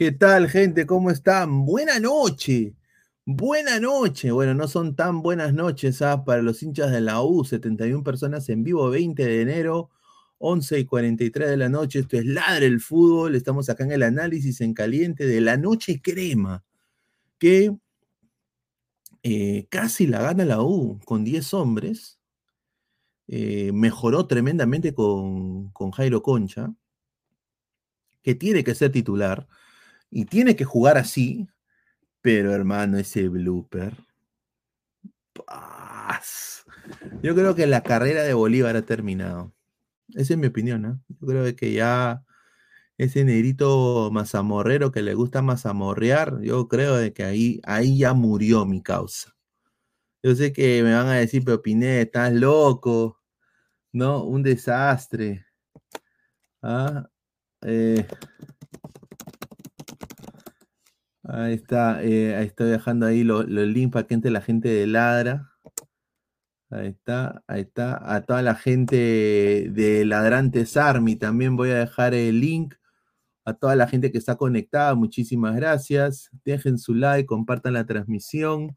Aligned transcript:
¿Qué 0.00 0.12
tal, 0.12 0.48
gente? 0.48 0.86
¿Cómo 0.86 1.10
están? 1.10 1.66
Buena 1.66 2.00
noche. 2.00 2.74
Buena 3.26 3.78
noche. 3.80 4.30
Bueno, 4.30 4.54
no 4.54 4.66
son 4.66 4.96
tan 4.96 5.20
buenas 5.20 5.52
noches 5.52 6.00
¿ah? 6.00 6.24
para 6.24 6.40
los 6.40 6.62
hinchas 6.62 6.90
de 6.90 7.02
la 7.02 7.20
U. 7.22 7.44
71 7.44 8.02
personas 8.02 8.48
en 8.48 8.64
vivo, 8.64 8.88
20 8.88 9.22
de 9.22 9.42
enero, 9.42 9.90
11 10.38 10.78
y 10.78 10.84
43 10.86 11.50
de 11.50 11.56
la 11.58 11.68
noche. 11.68 11.98
Esto 11.98 12.16
es 12.16 12.24
Ladre 12.24 12.64
el 12.64 12.80
Fútbol. 12.80 13.34
Estamos 13.34 13.68
acá 13.68 13.84
en 13.84 13.92
el 13.92 14.02
análisis 14.02 14.62
en 14.62 14.72
caliente 14.72 15.26
de 15.26 15.42
la 15.42 15.58
noche 15.58 16.00
crema, 16.00 16.64
que 17.38 17.76
eh, 19.22 19.66
casi 19.68 20.06
la 20.06 20.22
gana 20.22 20.46
la 20.46 20.62
U 20.62 20.98
con 21.04 21.24
10 21.24 21.52
hombres. 21.52 22.18
Eh, 23.28 23.70
mejoró 23.74 24.26
tremendamente 24.26 24.94
con, 24.94 25.68
con 25.72 25.90
Jairo 25.90 26.22
Concha, 26.22 26.72
que 28.22 28.34
tiene 28.34 28.64
que 28.64 28.74
ser 28.74 28.92
titular 28.92 29.46
y 30.10 30.24
tiene 30.24 30.56
que 30.56 30.64
jugar 30.64 30.98
así, 30.98 31.48
pero 32.20 32.52
hermano, 32.52 32.98
ese 32.98 33.28
blooper. 33.28 33.94
Yo 37.22 37.34
creo 37.34 37.54
que 37.54 37.66
la 37.66 37.82
carrera 37.82 38.22
de 38.22 38.34
Bolívar 38.34 38.76
ha 38.76 38.82
terminado. 38.82 39.52
Esa 40.14 40.34
es 40.34 40.38
mi 40.38 40.48
opinión, 40.48 40.82
¿no? 40.82 41.00
Yo 41.08 41.26
creo 41.26 41.56
que 41.56 41.72
ya 41.72 42.24
ese 42.98 43.24
negrito 43.24 44.10
mazamorrero 44.12 44.92
que 44.92 45.02
le 45.02 45.14
gusta 45.14 45.40
mazamorrear, 45.42 46.40
yo 46.42 46.68
creo 46.68 46.96
de 46.96 47.12
que 47.12 47.24
ahí, 47.24 47.60
ahí 47.64 47.98
ya 47.98 48.12
murió 48.12 48.66
mi 48.66 48.82
causa. 48.82 49.34
Yo 50.22 50.34
sé 50.34 50.52
que 50.52 50.82
me 50.82 50.92
van 50.94 51.06
a 51.08 51.14
decir, 51.14 51.42
pero 51.44 51.62
Piné, 51.62 52.02
estás 52.02 52.32
loco, 52.32 53.18
¿no? 53.92 54.24
Un 54.24 54.42
desastre. 54.42 55.46
¿Ah? 56.62 57.08
Eh, 57.62 58.06
Ahí 61.32 61.54
está, 61.54 62.02
eh, 62.02 62.42
estoy 62.42 62.70
dejando 62.70 63.06
ahí 63.06 63.22
los 63.22 63.48
lo 63.48 63.64
links 63.64 63.92
para 63.92 64.06
que 64.06 64.14
entre 64.14 64.32
la 64.32 64.40
gente 64.40 64.68
de 64.68 64.88
Ladra. 64.88 65.52
Ahí 66.70 66.88
está, 66.88 67.44
ahí 67.46 67.60
está. 67.62 68.14
A 68.14 68.22
toda 68.22 68.42
la 68.42 68.56
gente 68.56 68.96
de 69.70 70.04
Ladrantes 70.04 70.76
Army 70.76 71.14
también 71.14 71.56
voy 71.56 71.70
a 71.70 71.78
dejar 71.78 72.14
el 72.14 72.40
link. 72.40 72.74
A 73.44 73.54
toda 73.54 73.76
la 73.76 73.86
gente 73.86 74.10
que 74.10 74.18
está 74.18 74.36
conectada, 74.36 74.96
muchísimas 74.96 75.54
gracias. 75.54 76.30
Dejen 76.44 76.78
su 76.78 76.94
like, 76.94 77.26
compartan 77.26 77.74
la 77.74 77.86
transmisión. 77.86 78.76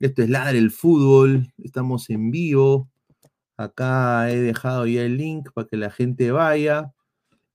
Esto 0.00 0.22
es 0.22 0.30
Ladra 0.30 0.58
el 0.58 0.72
Fútbol. 0.72 1.52
Estamos 1.58 2.10
en 2.10 2.32
vivo. 2.32 2.90
Acá 3.56 4.28
he 4.28 4.40
dejado 4.40 4.86
ya 4.86 5.02
el 5.02 5.16
link 5.18 5.50
para 5.54 5.68
que 5.68 5.76
la 5.76 5.90
gente 5.90 6.32
vaya. 6.32 6.92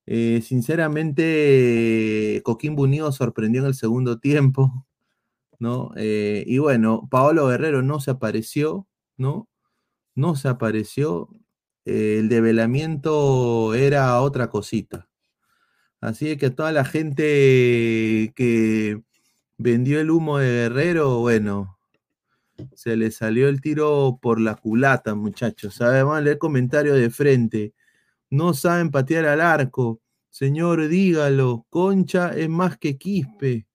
Eh, 0.08 0.42
sinceramente, 0.44 2.42
Coquín 2.44 2.75
Unido 2.78 3.11
sorprendió 3.11 3.61
en 3.61 3.67
el 3.67 3.75
segundo 3.75 4.20
tiempo, 4.20 4.86
¿no? 5.59 5.92
Eh, 5.98 6.44
y 6.48 6.59
bueno, 6.59 7.08
Paolo 7.09 7.48
Guerrero 7.48 7.81
no 7.81 8.00
se 8.00 8.11
apareció, 8.11 8.88
¿no? 9.17 9.50
No 10.16 10.36
se 10.36 10.50
apareció. 10.50 11.30
Eh, 11.86 12.17
el 12.20 12.30
develamiento 12.30 13.73
era 13.76 14.21
otra 14.21 14.49
cosita. 14.49 15.10
Así 16.02 16.37
que 16.37 16.49
toda 16.52 16.72
la 16.72 16.86
gente 16.86 18.33
que 18.36 19.02
vendió 19.58 19.99
el 19.99 20.11
humo 20.11 20.37
de 20.39 20.49
Guerrero, 20.49 21.20
bueno, 21.20 21.80
se 22.76 22.95
le 22.95 23.11
salió 23.11 23.49
el 23.49 23.61
tiro 23.61 24.20
por 24.22 24.39
la 24.39 24.55
culata, 24.55 25.16
muchachos. 25.16 25.82
Además, 25.82 26.23
leer 26.23 26.37
comentario 26.37 26.93
de 26.95 27.10
frente 27.10 27.73
no 28.30 28.53
saben 28.53 28.91
patear 28.91 29.25
al 29.25 29.41
arco. 29.41 30.02
Señor, 30.30 30.87
dígalo, 30.87 31.65
Concha 31.69 32.36
es 32.36 32.49
más 32.49 32.77
que 32.77 32.97
Quispe. 32.97 33.67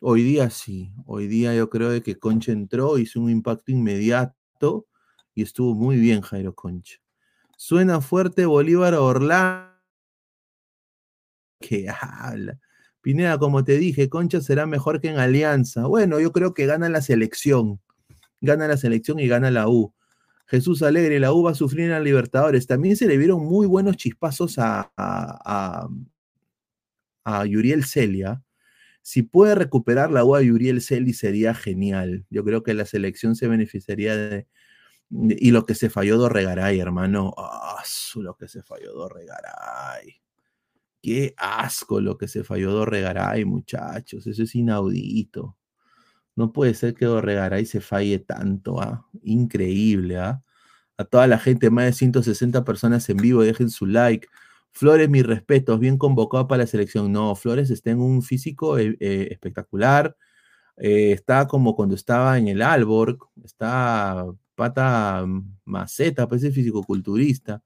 Hoy 0.00 0.22
día 0.22 0.50
sí, 0.50 0.92
hoy 1.06 1.26
día 1.28 1.54
yo 1.54 1.70
creo 1.70 2.02
que 2.02 2.18
Concha 2.18 2.52
entró, 2.52 2.98
hizo 2.98 3.20
un 3.20 3.30
impacto 3.30 3.72
inmediato 3.72 4.86
y 5.34 5.42
estuvo 5.42 5.74
muy 5.74 5.96
bien 5.96 6.20
Jairo 6.20 6.54
Concha. 6.54 6.98
Suena 7.56 8.00
fuerte 8.00 8.44
Bolívar 8.46 8.94
Orlando. 8.94 9.70
¿Qué 11.60 11.88
habla? 11.88 12.58
Pineda, 13.00 13.38
como 13.38 13.64
te 13.64 13.78
dije, 13.78 14.08
Concha 14.08 14.40
será 14.40 14.66
mejor 14.66 15.00
que 15.00 15.08
en 15.08 15.18
Alianza. 15.18 15.86
Bueno, 15.86 16.20
yo 16.20 16.32
creo 16.32 16.54
que 16.54 16.66
gana 16.66 16.88
la 16.88 17.02
selección. 17.02 17.80
Gana 18.40 18.68
la 18.68 18.76
selección 18.76 19.20
y 19.20 19.28
gana 19.28 19.50
la 19.50 19.68
U. 19.68 19.94
Jesús 20.52 20.82
Alegre, 20.82 21.18
la 21.18 21.32
U 21.32 21.44
va 21.44 21.52
a 21.52 21.54
sufrir 21.54 21.90
en 21.90 22.04
Libertadores. 22.04 22.66
También 22.66 22.94
se 22.94 23.06
le 23.06 23.16
vieron 23.16 23.42
muy 23.42 23.66
buenos 23.66 23.96
chispazos 23.96 24.58
a, 24.58 24.92
a, 24.98 25.88
Yuriel 27.46 27.84
Celia. 27.86 28.42
Si 29.00 29.22
puede 29.22 29.54
recuperar 29.54 30.10
la 30.10 30.26
U 30.26 30.36
a 30.36 30.42
Yuriel 30.42 30.82
Celi 30.82 31.14
sería 31.14 31.54
genial. 31.54 32.26
Yo 32.28 32.44
creo 32.44 32.62
que 32.62 32.74
la 32.74 32.84
selección 32.84 33.34
se 33.34 33.48
beneficiaría 33.48 34.14
de, 34.14 34.46
y 35.10 35.52
lo 35.52 35.64
que 35.64 35.74
se 35.74 35.88
falló 35.88 36.18
Dorregaray, 36.18 36.78
hermano. 36.78 37.32
¡Ah! 37.38 37.82
lo 38.16 38.36
que 38.36 38.46
se 38.46 38.62
falló 38.62 38.92
Dorregaray. 38.92 40.20
Qué 41.00 41.34
asco 41.38 42.02
lo 42.02 42.18
que 42.18 42.28
se 42.28 42.44
falló 42.44 42.72
Dorregaray, 42.72 43.46
muchachos. 43.46 44.26
Eso 44.26 44.42
es 44.42 44.54
inaudito. 44.54 45.56
No 46.36 46.52
puede 46.52 46.74
ser 46.74 46.92
que 46.92 47.06
Dorregaray 47.06 47.64
se 47.64 47.80
falle 47.80 48.18
tanto, 48.18 48.82
¿ah? 48.82 49.08
Increíble, 49.22 50.18
¿ah? 50.18 50.41
A 51.02 51.04
toda 51.04 51.26
la 51.26 51.38
gente, 51.38 51.70
más 51.70 51.86
de 51.86 51.92
160 51.94 52.64
personas 52.64 53.08
en 53.08 53.16
vivo, 53.16 53.42
dejen 53.42 53.70
su 53.70 53.86
like. 53.86 54.28
Flores, 54.72 55.08
mis 55.10 55.26
respetos, 55.26 55.80
bien 55.80 55.98
convocado 55.98 56.46
para 56.48 56.62
la 56.62 56.66
selección. 56.68 57.12
No, 57.12 57.34
Flores 57.34 57.70
está 57.70 57.90
en 57.90 58.00
un 58.00 58.22
físico 58.22 58.78
eh, 58.78 58.96
eh, 59.00 59.28
espectacular. 59.32 60.16
Eh, 60.76 61.12
está 61.12 61.46
como 61.48 61.74
cuando 61.76 61.94
estaba 61.96 62.38
en 62.38 62.48
el 62.48 62.62
Alborg, 62.62 63.18
está 63.44 64.26
pata 64.54 65.24
maceta, 65.64 66.28
parece 66.28 66.52
físico-culturista. 66.52 67.62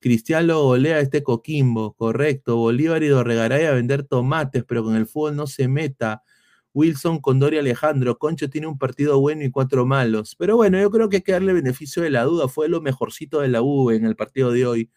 Cristiano 0.00 0.62
golea 0.62 1.00
este 1.00 1.22
Coquimbo, 1.22 1.94
correcto. 1.94 2.56
Bolívar 2.56 3.02
y 3.02 3.08
Dorregaray 3.08 3.66
a 3.66 3.72
vender 3.72 4.04
tomates, 4.04 4.64
pero 4.64 4.84
con 4.84 4.96
el 4.96 5.06
fútbol 5.06 5.36
no 5.36 5.46
se 5.46 5.68
meta. 5.68 6.22
Wilson, 6.74 7.20
Condor 7.20 7.54
y 7.54 7.58
Alejandro. 7.58 8.18
Concho 8.18 8.50
tiene 8.50 8.66
un 8.66 8.78
partido 8.78 9.20
bueno 9.20 9.44
y 9.44 9.50
cuatro 9.50 9.86
malos. 9.86 10.36
Pero 10.36 10.56
bueno, 10.56 10.80
yo 10.80 10.90
creo 10.90 11.08
que 11.08 11.16
hay 11.16 11.22
que 11.22 11.32
darle 11.32 11.52
beneficio 11.52 12.02
de 12.02 12.10
la 12.10 12.24
duda. 12.24 12.48
Fue 12.48 12.68
lo 12.68 12.80
mejorcito 12.80 13.40
de 13.40 13.48
la 13.48 13.62
U 13.62 13.90
en 13.90 14.04
el 14.04 14.16
partido 14.16 14.52
de 14.52 14.66
hoy. 14.66 14.90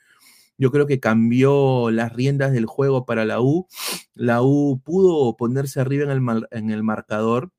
Yo 0.58 0.72
creo 0.72 0.86
que 0.86 1.00
cambió 1.00 1.90
las 1.92 2.14
riendas 2.14 2.52
del 2.52 2.66
juego 2.66 3.06
para 3.06 3.26
la 3.26 3.42
U. 3.42 3.68
La 4.14 4.42
U 4.44 4.82
pudo 4.84 5.36
ponerse 5.38 5.80
arriba 5.82 6.04
en 6.04 6.12
el, 6.12 6.48
en 6.52 6.70
el 6.72 6.84
marcador 6.84 7.52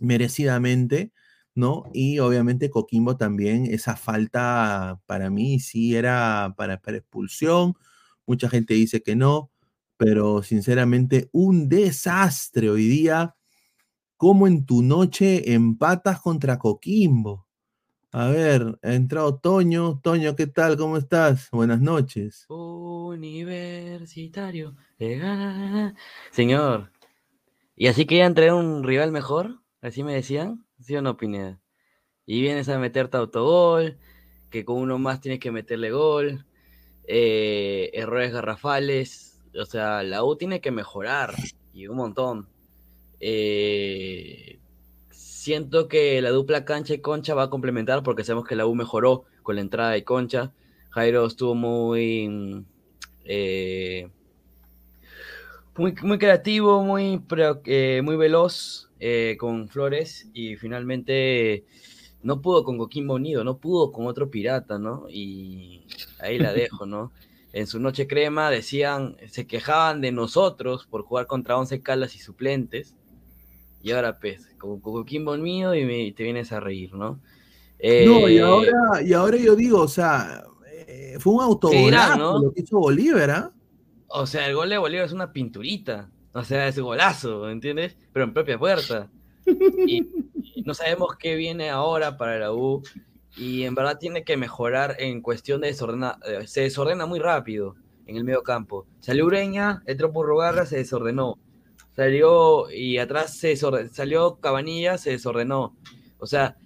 merecidamente, 0.00 1.12
¿no? 1.54 1.84
Y 1.92 2.18
obviamente 2.20 2.70
Coquimbo 2.70 3.16
también, 3.16 3.66
esa 3.66 3.96
falta 3.96 5.00
para 5.06 5.30
mí 5.30 5.60
sí 5.60 5.96
era 5.96 6.54
para 6.56 6.74
expulsión. 6.86 7.74
Mucha 8.26 8.48
gente 8.48 8.74
dice 8.74 9.02
que 9.02 9.16
no 9.16 9.50
pero 9.98 10.42
sinceramente 10.42 11.28
un 11.32 11.68
desastre 11.68 12.70
hoy 12.70 12.88
día. 12.88 13.34
Como 14.16 14.46
en 14.46 14.64
tu 14.64 14.82
noche 14.82 15.52
empatas 15.52 16.20
contra 16.20 16.58
Coquimbo. 16.58 17.46
A 18.10 18.28
ver, 18.28 18.78
ha 18.82 18.94
entrado 18.94 19.38
Toño. 19.38 20.00
Toño, 20.02 20.34
¿qué 20.34 20.46
tal? 20.46 20.76
¿Cómo 20.76 20.96
estás? 20.96 21.48
Buenas 21.52 21.80
noches. 21.80 22.46
Universitario. 22.48 24.74
Señor, 26.30 26.90
¿y 27.76 27.88
así 27.88 28.06
que 28.06 28.18
ya 28.18 28.26
entré 28.26 28.52
un 28.52 28.82
rival 28.82 29.12
mejor? 29.12 29.60
¿Así 29.82 30.02
me 30.02 30.14
decían? 30.14 30.64
¿Sí 30.80 30.96
o 30.96 31.02
no, 31.02 31.16
Pineda? 31.16 31.60
Y 32.24 32.40
vienes 32.40 32.68
a 32.68 32.78
meterte 32.78 33.16
autogol, 33.16 33.98
que 34.50 34.64
con 34.64 34.78
uno 34.78 34.98
más 34.98 35.20
tienes 35.20 35.40
que 35.40 35.52
meterle 35.52 35.90
gol, 35.90 36.46
eh, 37.04 37.90
errores 37.94 38.32
garrafales, 38.32 39.27
o 39.58 39.66
sea, 39.66 40.02
la 40.02 40.24
U 40.24 40.36
tiene 40.36 40.60
que 40.60 40.70
mejorar 40.70 41.34
y 41.72 41.86
un 41.88 41.96
montón. 41.96 42.48
Eh, 43.20 44.58
siento 45.10 45.88
que 45.88 46.20
la 46.22 46.30
dupla 46.30 46.64
cancha 46.64 46.94
y 46.94 47.00
concha 47.00 47.34
va 47.34 47.44
a 47.44 47.50
complementar 47.50 48.02
porque 48.02 48.24
sabemos 48.24 48.48
que 48.48 48.56
la 48.56 48.66
U 48.66 48.74
mejoró 48.74 49.24
con 49.42 49.56
la 49.56 49.60
entrada 49.62 49.90
de 49.90 50.04
concha. 50.04 50.52
Jairo 50.90 51.26
estuvo 51.26 51.54
muy, 51.54 52.64
eh, 53.24 54.08
muy, 55.76 55.94
muy, 56.02 56.18
creativo, 56.18 56.82
muy, 56.82 57.22
eh, 57.66 58.00
muy 58.02 58.16
veloz 58.16 58.88
con 59.38 59.68
Flores 59.68 60.28
y 60.32 60.56
finalmente 60.56 61.64
no 62.22 62.40
pudo 62.42 62.64
con 62.64 62.78
Coquimbo 62.78 63.14
Unido, 63.14 63.44
no 63.44 63.58
pudo 63.58 63.92
con 63.92 64.06
otro 64.06 64.30
pirata, 64.30 64.78
¿no? 64.78 65.06
Y 65.08 65.84
ahí 66.18 66.38
la 66.38 66.52
dejo, 66.52 66.84
¿no? 66.84 67.12
En 67.52 67.66
su 67.66 67.80
noche 67.80 68.06
crema 68.06 68.50
decían, 68.50 69.16
se 69.28 69.46
quejaban 69.46 70.00
de 70.00 70.12
nosotros 70.12 70.86
por 70.86 71.02
jugar 71.02 71.26
contra 71.26 71.56
11 71.56 71.80
calas 71.82 72.14
y 72.14 72.18
suplentes. 72.18 72.94
Y 73.82 73.92
ahora, 73.92 74.18
pues, 74.18 74.46
con 74.58 74.80
Coquimbo 74.80 75.36
mío 75.36 75.74
y 75.74 76.12
te 76.12 76.24
vienes 76.24 76.52
a 76.52 76.60
reír, 76.60 76.94
¿no? 76.94 77.20
no, 77.80 78.28
y 78.28 78.38
eh, 78.38 78.42
ahora, 78.42 79.02
y 79.04 79.12
ahora 79.12 79.36
yo 79.36 79.54
digo, 79.54 79.82
o 79.82 79.88
sea, 79.88 80.44
eh, 80.86 81.16
fue 81.20 81.34
un 81.34 81.42
autogol 81.42 81.92
¿no? 82.18 82.38
lo 82.40 82.52
que 82.52 82.62
hizo 82.62 82.78
Bolívar, 82.78 83.30
¿ah? 83.30 83.52
O 84.08 84.26
sea, 84.26 84.46
el 84.48 84.54
gol 84.54 84.70
de 84.70 84.78
Bolívar 84.78 85.06
es 85.06 85.12
una 85.12 85.32
pinturita. 85.32 86.10
O 86.32 86.44
sea, 86.44 86.68
es 86.68 86.78
golazo, 86.78 87.50
¿entiendes? 87.50 87.96
Pero 88.12 88.24
en 88.24 88.32
propia 88.32 88.58
puerta. 88.58 89.10
Y, 89.86 90.06
no 90.64 90.74
sabemos 90.74 91.16
qué 91.18 91.34
viene 91.34 91.70
ahora 91.70 92.16
para 92.18 92.38
la 92.38 92.52
U. 92.52 92.82
Y 93.38 93.64
en 93.64 93.74
verdad 93.74 93.98
tiene 93.98 94.24
que 94.24 94.36
mejorar 94.36 94.96
en 94.98 95.22
cuestión 95.22 95.60
de 95.60 95.68
desordenar. 95.68 96.16
Eh, 96.26 96.46
se 96.46 96.62
desordena 96.62 97.06
muy 97.06 97.20
rápido 97.20 97.76
en 98.06 98.16
el 98.16 98.24
medio 98.24 98.42
campo. 98.42 98.86
Salió 99.00 99.26
Ureña, 99.26 99.82
entró 99.86 100.12
Purrugarra, 100.12 100.66
se 100.66 100.78
desordenó. 100.78 101.38
Salió 101.94 102.70
y 102.70 102.98
atrás 102.98 103.36
se 103.36 103.56
salió 103.56 104.36
Cabanilla, 104.36 104.98
se 104.98 105.10
desordenó. 105.10 105.76
O 106.18 106.26
sea, 106.26 106.56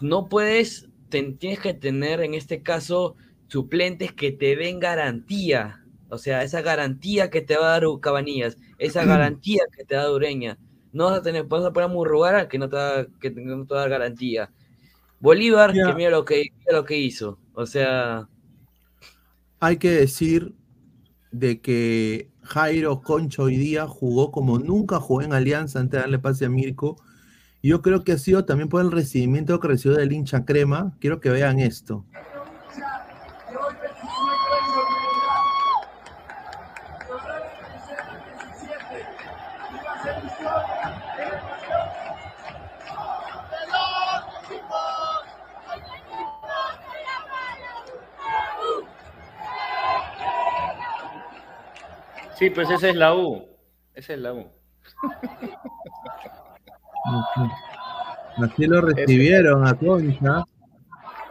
no 0.00 0.28
puedes, 0.28 0.88
tienes 1.08 1.60
que 1.60 1.74
tener 1.74 2.20
en 2.20 2.34
este 2.34 2.62
caso 2.62 3.16
suplentes 3.48 4.12
que 4.12 4.32
te 4.32 4.56
den 4.56 4.80
garantía. 4.80 5.84
O 6.08 6.18
sea, 6.18 6.42
esa 6.42 6.60
garantía 6.60 7.30
que 7.30 7.40
te 7.40 7.56
va 7.56 7.66
a 7.66 7.80
dar 7.80 7.84
Cabanillas, 8.00 8.56
esa 8.78 9.04
garantía 9.04 9.62
que 9.76 9.84
te 9.84 9.94
da 9.94 10.10
Ureña. 10.10 10.58
No 10.92 11.04
vas 11.04 11.18
a 11.18 11.22
tener, 11.22 11.44
vas 11.44 11.64
a 11.64 11.72
poner 11.72 12.34
a 12.34 12.48
que 12.48 12.58
no 12.58 12.68
te 12.68 12.76
que 13.20 13.30
no 13.30 13.66
te 13.66 13.74
va 13.74 13.80
a 13.80 13.82
dar 13.82 13.90
garantía. 13.90 14.50
Bolívar, 15.20 15.72
que 15.72 15.94
mira 15.94 16.10
lo 16.10 16.24
que, 16.24 16.46
mira 16.58 16.72
lo 16.72 16.84
que 16.84 16.96
hizo. 16.96 17.38
O 17.54 17.66
sea. 17.66 18.28
Hay 19.60 19.76
que 19.76 19.90
decir 19.90 20.54
de 21.30 21.60
que 21.60 22.30
Jairo 22.42 23.02
Concho 23.02 23.44
hoy 23.44 23.56
día 23.56 23.86
jugó 23.86 24.32
como 24.32 24.58
nunca 24.58 24.98
jugó 24.98 25.22
en 25.22 25.32
Alianza 25.32 25.78
antes 25.78 25.92
de 25.92 25.98
darle 25.98 26.18
pase 26.18 26.46
a 26.46 26.48
Mirko. 26.48 26.96
Yo 27.62 27.82
creo 27.82 28.02
que 28.02 28.12
ha 28.12 28.18
sido 28.18 28.46
también 28.46 28.70
por 28.70 28.80
el 28.80 28.90
recibimiento 28.90 29.60
que 29.60 29.68
recibió 29.68 29.98
del 29.98 30.12
hincha 30.12 30.46
crema. 30.46 30.96
Quiero 30.98 31.20
que 31.20 31.28
vean 31.28 31.60
esto. 31.60 32.06
Sí, 52.40 52.48
pues 52.48 52.70
esa 52.70 52.88
es 52.88 52.96
la 52.96 53.14
U. 53.14 53.46
Esa 53.92 54.14
es 54.14 54.18
la 54.18 54.32
U. 54.32 54.46
Así 58.42 58.64
lo 58.64 58.80
recibieron 58.80 59.66
a 59.66 59.74
Concha. 59.74 60.44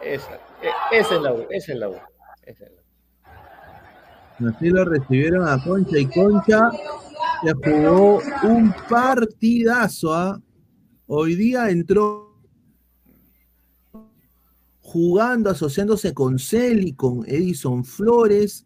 Esa, 0.04 0.34
e, 0.62 0.70
esa 0.92 1.16
es 1.16 1.20
la 1.20 1.32
U, 1.32 1.46
esa 1.50 1.72
es 1.72 1.78
la 1.80 1.88
U. 1.88 1.96
Esa 2.44 2.64
es 2.64 2.70
la 2.70 4.46
U. 4.46 4.50
Así 4.50 4.68
lo 4.68 4.84
recibieron 4.84 5.48
a 5.48 5.60
Concha 5.64 5.98
y 5.98 6.06
Concha 6.06 6.70
se 7.42 7.54
jugó 7.54 8.22
un 8.44 8.72
partidazo. 8.88 10.14
¿ah? 10.14 10.40
Hoy 11.08 11.34
día 11.34 11.70
entró 11.70 12.40
jugando, 14.80 15.50
asociándose 15.50 16.14
con 16.14 16.38
Celi, 16.38 16.92
con 16.92 17.24
Edison 17.26 17.84
Flores, 17.84 18.64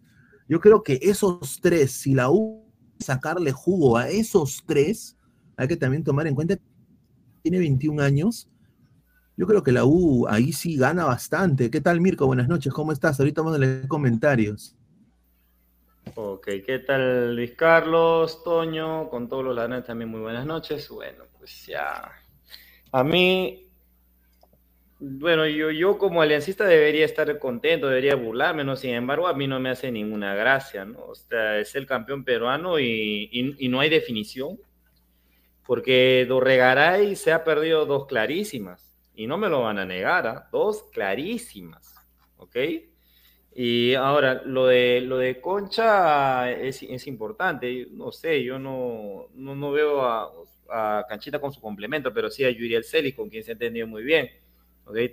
yo 0.49 0.61
creo 0.61 0.83
que 0.83 0.99
esos 1.03 1.61
tres, 1.61 1.93
si 1.93 2.15
la 2.15 2.31
U 2.31 2.65
sacarle 2.99 3.53
jugo 3.53 3.97
a 3.97 4.09
esos 4.09 4.63
tres, 4.67 5.17
hay 5.57 5.69
que 5.69 5.77
también 5.77 6.05
tomar 6.05 6.27
en 6.27 6.35
cuenta 6.35 6.57
que 6.57 6.63
tiene 7.43 7.59
21 7.59 8.03
años. 8.03 8.49
Yo 9.37 9.47
creo 9.47 9.63
que 9.63 9.73
la 9.73 9.85
U 9.85 10.27
ahí 10.29 10.53
sí 10.53 10.77
gana 10.77 11.05
bastante. 11.05 11.71
¿Qué 11.71 11.81
tal, 11.81 12.01
Mirko? 12.01 12.27
Buenas 12.27 12.49
noches, 12.49 12.73
¿cómo 12.73 12.93
estás? 12.93 13.19
Ahorita 13.19 13.41
vamos 13.43 13.57
a 13.57 13.59
leer 13.59 13.89
comentarios. 13.89 14.77
Ok, 16.15 16.47
¿qué 16.65 16.81
tal 16.87 17.35
Luis 17.35 17.53
Carlos, 17.57 18.45
Toño? 18.45 19.09
Con 19.09 19.29
todos 19.29 19.45
los 19.45 19.57
ladrones 19.57 19.85
también 19.85 20.11
muy 20.11 20.21
buenas 20.21 20.47
noches. 20.47 20.89
Bueno, 20.89 21.25
pues 21.39 21.67
ya. 21.67 22.13
A 22.93 23.03
mí 23.03 23.64
bueno, 25.07 25.47
yo, 25.47 25.71
yo 25.71 25.99
como 25.99 26.23
aliancista 26.23 26.65
debería 26.65 27.05
estar 27.05 27.39
contento, 27.39 27.89
debería 27.89 28.15
burlarme, 28.15 28.65
¿no? 28.65 28.75
Sin 28.75 28.95
embargo, 28.95 29.29
a 29.29 29.35
mí 29.35 29.47
no 29.47 29.61
me 29.61 29.69
hace 29.69 29.93
ninguna 29.93 30.35
gracia, 30.35 30.87
¿no? 30.87 31.01
O 31.07 31.15
sea, 31.15 31.59
es 31.59 31.75
el 31.75 31.87
campeón 31.87 32.25
peruano 32.25 32.79
y, 32.79 33.29
y, 33.31 33.69
no 33.69 33.81
hay 33.81 33.91
definición, 33.91 34.59
porque 35.67 36.25
Dorregaray 36.27 37.17
se 37.17 37.33
ha 37.33 37.45
perdido 37.45 37.85
dos 37.85 38.07
clarísimas, 38.07 38.97
y 39.15 39.27
no 39.27 39.37
me 39.37 39.51
lo 39.51 39.63
van 39.63 39.79
a 39.79 39.85
negar, 39.85 40.27
¿ah? 40.27 40.49
Dos 40.51 40.85
clarísimas, 40.85 41.95
¿ok? 42.39 42.57
Y 43.57 43.95
ahora, 43.95 44.43
lo 44.45 44.67
de, 44.67 45.03
lo 45.03 45.19
de 45.19 45.41
Concha 45.41 46.51
es, 46.51 46.83
es 46.83 47.07
importante, 47.07 47.89
no 47.91 48.11
sé, 48.11 48.43
yo 48.43 48.59
no, 48.59 49.29
no, 49.35 49.55
no 49.55 49.71
veo 49.71 50.03
a, 50.03 50.31
a, 50.71 51.05
Canchita 51.09 51.39
con 51.41 51.53
su 51.53 51.61
complemento, 51.61 52.13
pero 52.15 52.31
sí 52.31 52.43
a 52.45 52.51
Yuriel 52.51 52.85
Celis, 52.85 53.15
con 53.15 53.29
quien 53.29 53.45
se 53.45 53.51
ha 53.51 53.53
entendido 53.53 53.87
muy 53.87 54.03
bien 54.03 54.31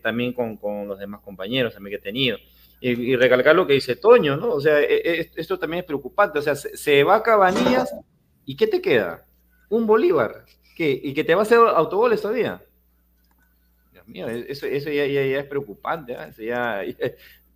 también 0.01 0.33
con, 0.33 0.57
con, 0.57 0.87
los 0.87 0.99
demás 0.99 1.21
compañeros 1.21 1.73
también 1.73 1.91
que 1.91 1.99
he 1.99 2.03
tenido. 2.03 2.37
Y, 2.79 3.15
recalcar 3.15 3.55
lo 3.55 3.67
que 3.67 3.73
dice 3.73 3.95
Toño, 3.95 4.37
¿no? 4.37 4.53
O 4.53 4.59
sea, 4.59 4.79
e, 4.79 4.95
e, 5.03 5.31
esto 5.35 5.59
también 5.59 5.81
es 5.81 5.85
preocupante. 5.85 6.39
O 6.39 6.41
sea, 6.41 6.55
se, 6.55 7.03
va 7.03 7.17
a 7.17 7.23
Cabanillas 7.23 7.93
y 8.45 8.55
¿qué 8.55 8.67
te 8.67 8.81
queda? 8.81 9.25
Un 9.69 9.85
Bolívar. 9.85 10.45
¿Qué? 10.75 10.99
¿Y 11.03 11.13
que 11.13 11.23
te 11.23 11.35
va 11.35 11.41
a 11.41 11.43
hacer 11.43 11.59
autogoles 11.59 12.21
todavía? 12.21 12.61
Dios 13.91 14.07
mío, 14.07 14.27
eso, 14.27 14.65
eso 14.65 14.89
ya, 14.89 15.05
ya, 15.05 15.21
es 15.21 15.45
preocupante. 15.45 16.13
¿eh? 16.13 16.45
Ya, 16.45 16.83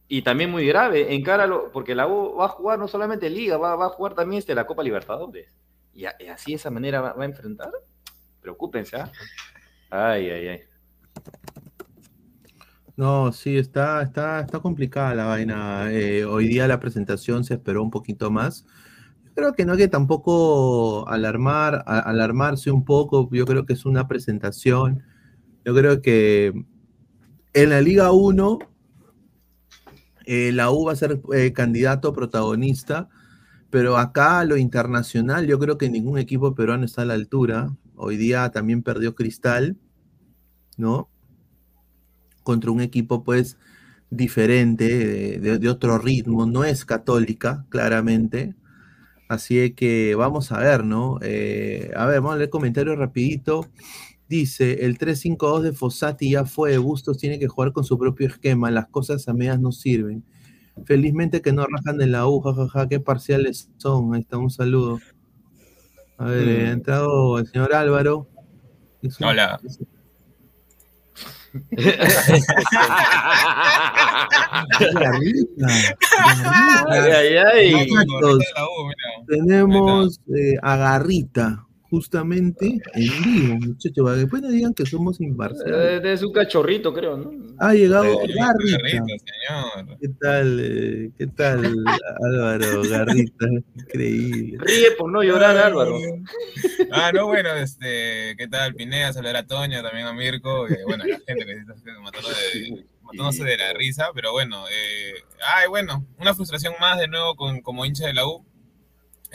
y 0.07 0.21
también 0.21 0.51
muy 0.51 0.67
grave. 0.67 1.13
Encáralo, 1.15 1.71
porque 1.71 1.95
la 1.95 2.07
U 2.07 2.35
va 2.35 2.45
a 2.45 2.50
jugar 2.50 2.77
no 2.77 2.88
solamente 2.88 3.29
Liga, 3.29 3.57
va, 3.57 3.75
va 3.75 3.88
a 3.88 3.89
jugar 3.89 4.13
también 4.13 4.39
este, 4.39 4.53
la 4.53 4.67
Copa 4.67 4.83
Libertadores. 4.83 5.51
Y, 5.94 6.06
así 6.06 6.51
de 6.51 6.57
esa 6.57 6.69
manera 6.69 7.01
va, 7.01 7.15
a 7.17 7.25
enfrentar. 7.25 7.71
Preocúpense. 8.41 8.97
¿ah? 8.97 9.12
Ay, 9.89 10.29
ay, 10.29 10.48
ay. 10.50 10.62
No, 12.97 13.33
sí, 13.33 13.57
está, 13.57 14.01
está, 14.03 14.39
está 14.39 14.59
complicada 14.59 15.13
la 15.15 15.25
vaina. 15.25 15.91
Eh, 15.91 16.23
hoy 16.23 16.47
día 16.47 16.67
la 16.67 16.79
presentación 16.79 17.43
se 17.43 17.55
esperó 17.55 17.83
un 17.83 17.91
poquito 17.91 18.31
más. 18.31 18.65
Yo 19.25 19.31
creo 19.35 19.53
que 19.53 19.65
no 19.65 19.73
hay 19.73 19.79
que 19.79 19.87
tampoco 19.89 21.07
alarmar, 21.09 21.83
alarmarse 21.85 22.71
un 22.71 22.85
poco. 22.85 23.29
Yo 23.33 23.45
creo 23.45 23.65
que 23.65 23.73
es 23.73 23.85
una 23.85 24.07
presentación. 24.07 25.03
Yo 25.65 25.75
creo 25.75 26.01
que 26.01 26.53
en 27.53 27.69
la 27.69 27.81
Liga 27.81 28.11
1 28.13 28.59
eh, 30.25 30.51
la 30.53 30.71
U 30.71 30.85
va 30.85 30.93
a 30.93 30.95
ser 30.95 31.21
eh, 31.33 31.51
candidato 31.51 32.13
protagonista, 32.13 33.09
pero 33.69 33.97
acá 33.97 34.43
lo 34.45 34.55
internacional, 34.57 35.47
yo 35.47 35.59
creo 35.59 35.77
que 35.77 35.89
ningún 35.89 36.17
equipo 36.17 36.55
peruano 36.55 36.85
está 36.85 37.01
a 37.01 37.05
la 37.05 37.13
altura. 37.15 37.75
Hoy 37.95 38.15
día 38.15 38.49
también 38.51 38.83
perdió 38.83 39.15
Cristal, 39.15 39.77
¿no? 40.77 41.09
Contra 42.45 42.71
un 42.71 42.79
equipo 42.79 43.23
pues 43.23 43.57
diferente, 44.11 45.39
de, 45.39 45.69
otro 45.69 45.97
ritmo, 45.97 46.45
no 46.45 46.63
es 46.63 46.85
católica, 46.85 47.65
claramente. 47.69 48.55
Así 49.27 49.71
que 49.71 50.13
vamos 50.15 50.51
a 50.51 50.59
ver, 50.59 50.85
¿no? 50.85 51.17
Eh, 51.23 51.91
a 51.95 52.05
ver, 52.05 52.21
vamos 52.21 52.35
a 52.35 52.37
leer 52.37 52.51
comentarios 52.51 52.97
rapidito. 52.97 53.67
Dice, 54.29 54.85
el 54.85 54.97
3-5-2 54.97 55.61
de 55.61 55.73
Fossati 55.73 56.31
ya 56.31 56.45
fue, 56.45 56.77
Bustos 56.77 57.17
tiene 57.17 57.39
que 57.39 57.47
jugar 57.47 57.73
con 57.73 57.83
su 57.83 57.97
propio 57.97 58.27
esquema, 58.27 58.71
las 58.71 58.87
cosas 58.87 59.27
a 59.27 59.33
medias 59.33 59.59
no 59.59 59.71
sirven. 59.71 60.23
Felizmente 60.85 61.41
que 61.41 61.51
no 61.51 61.65
rajan 61.65 61.97
de 61.97 62.07
la 62.07 62.27
U, 62.27 62.41
jajaja, 62.41 62.87
qué 62.87 62.99
parciales 62.99 63.71
son. 63.77 64.13
Ahí 64.13 64.21
está, 64.21 64.37
un 64.37 64.51
saludo. 64.51 64.99
A 66.17 66.25
ver, 66.25 66.67
ha 66.67 66.69
mm. 66.69 66.73
entrado 66.73 67.39
el 67.39 67.47
señor 67.47 67.73
Álvaro. 67.73 68.27
Hola. 69.19 69.59
Tenemos 79.27 80.19
eh, 80.35 80.57
a 80.62 80.75
Garrita, 80.75 81.64
justamente 81.95 82.81
en 82.93 83.23
vivo, 83.23 83.55
muchachos, 83.55 84.17
después 84.17 84.41
no 84.41 84.49
digan 84.49 84.73
que 84.73 84.85
somos 84.85 85.21
imparciales. 85.21 86.03
Es 86.03 86.23
un 86.23 86.33
cachorrito, 86.33 86.93
creo, 86.93 87.15
¿no? 87.15 87.31
Ha 87.59 87.73
llegado 87.73 88.19
Garrita. 88.35 89.01
¿Qué 90.01 90.09
tal, 90.19 90.59
eh, 90.61 91.11
qué 91.17 91.27
tal, 91.27 91.73
Álvaro 92.21 92.81
Garrita? 92.83 93.45
Increíble. 93.75 94.57
Ríe 94.59 94.91
por 94.97 95.09
no 95.09 95.23
llorar, 95.23 95.55
Álvaro. 95.55 95.97
Ah, 96.91 97.13
no, 97.13 97.27
bueno, 97.27 97.53
este, 97.53 98.35
¿qué 98.37 98.47
tal, 98.49 98.75
Pinea? 98.75 99.13
Saludar 99.13 99.37
a 99.37 99.47
Toño, 99.47 99.81
también 99.81 100.07
a 100.07 100.13
Mirko, 100.13 100.67
bueno, 100.87 101.05
a 101.05 101.07
la 101.07 101.19
gente 101.25 101.45
que 101.45 101.51
está 101.53 101.75
matándose 102.01 103.43
de, 103.43 103.51
de 103.51 103.57
la 103.57 103.73
risa, 103.73 104.09
pero 104.13 104.33
bueno, 104.33 104.65
eh, 104.69 105.13
ay, 105.47 105.69
bueno, 105.69 106.05
una 106.19 106.35
frustración 106.35 106.73
más 106.81 106.99
de 106.99 107.07
nuevo 107.07 107.37
con, 107.37 107.61
como 107.61 107.85
hincha 107.85 108.05
de 108.05 108.13
la 108.13 108.27
U 108.27 108.45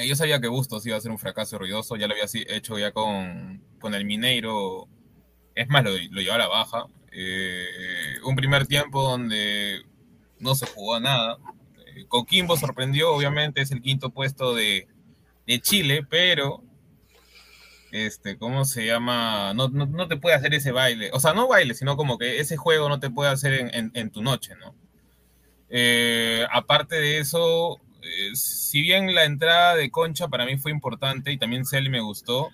eh, 0.00 0.08
yo 0.08 0.16
sabía 0.16 0.40
que 0.40 0.48
Bustos 0.48 0.86
iba 0.86 0.96
a 0.96 1.00
ser 1.00 1.10
un 1.10 1.18
fracaso 1.18 1.58
ruidoso, 1.58 1.96
ya 1.96 2.06
lo 2.06 2.14
había 2.14 2.26
hecho 2.48 2.78
ya 2.78 2.92
con, 2.92 3.62
con 3.78 3.94
el 3.94 4.04
Mineiro, 4.04 4.88
es 5.54 5.68
más, 5.68 5.84
lo, 5.84 5.90
lo 5.90 6.20
llevó 6.20 6.34
a 6.34 6.38
la 6.38 6.48
baja. 6.48 6.86
Eh, 7.12 7.66
un 8.24 8.36
primer 8.36 8.66
tiempo 8.66 9.02
donde 9.02 9.82
no 10.38 10.54
se 10.54 10.66
jugó 10.66 11.00
nada. 11.00 11.38
Eh, 11.96 12.06
Coquimbo 12.08 12.56
sorprendió, 12.56 13.12
obviamente, 13.12 13.60
es 13.60 13.70
el 13.72 13.82
quinto 13.82 14.10
puesto 14.10 14.54
de, 14.54 14.88
de 15.46 15.60
Chile, 15.60 16.06
pero 16.08 16.62
este, 17.92 18.38
¿cómo 18.38 18.64
se 18.64 18.86
llama? 18.86 19.52
No, 19.54 19.68
no, 19.68 19.86
no 19.86 20.08
te 20.08 20.16
puede 20.16 20.36
hacer 20.36 20.54
ese 20.54 20.72
baile. 20.72 21.10
O 21.12 21.20
sea, 21.20 21.34
no 21.34 21.48
baile, 21.48 21.74
sino 21.74 21.96
como 21.96 22.16
que 22.18 22.40
ese 22.40 22.56
juego 22.56 22.88
no 22.88 23.00
te 23.00 23.10
puede 23.10 23.30
hacer 23.30 23.52
en, 23.54 23.90
en, 23.94 24.10
tu 24.10 24.22
noche, 24.22 24.54
¿no? 24.56 24.74
Aparte 26.52 26.96
de 26.96 27.18
eso, 27.18 27.80
eh, 28.10 28.34
si 28.34 28.82
bien 28.82 29.14
la 29.14 29.24
entrada 29.24 29.74
de 29.76 29.90
Concha 29.90 30.28
para 30.28 30.44
mí 30.44 30.58
fue 30.58 30.70
importante 30.70 31.32
y 31.32 31.38
también 31.38 31.64
Celi 31.64 31.88
me 31.88 32.00
gustó, 32.00 32.50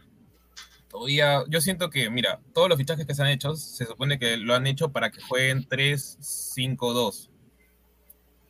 todavía 0.88 1.42
yo 1.48 1.60
siento 1.60 1.90
que, 1.90 2.10
mira, 2.10 2.40
todos 2.52 2.68
los 2.68 2.78
fichajes 2.78 3.06
que 3.06 3.14
se 3.14 3.22
han 3.22 3.28
hecho, 3.28 3.56
se 3.56 3.86
supone 3.86 4.18
que 4.18 4.36
lo 4.36 4.54
han 4.54 4.66
hecho 4.66 4.92
para 4.92 5.10
que 5.10 5.20
jueguen 5.20 5.66
3-5-2. 5.68 7.30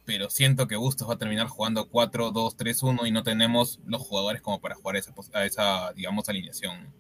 Pero 0.05 0.31
siento 0.31 0.69
que 0.69 0.77
Bustos 0.77 1.09
va 1.09 1.15
a 1.15 1.19
terminar 1.19 1.49
jugando 1.49 1.91
4-2-3-1 1.91 3.07
y 3.09 3.11
no 3.11 3.23
tenemos 3.23 3.81
los 3.87 4.03
jugadores 4.03 4.41
como 4.41 4.61
para 4.61 4.77
jugar 4.77 4.97
a 5.33 5.45
esa 5.45 5.93
digamos, 5.95 6.29
alineación. 6.29 6.93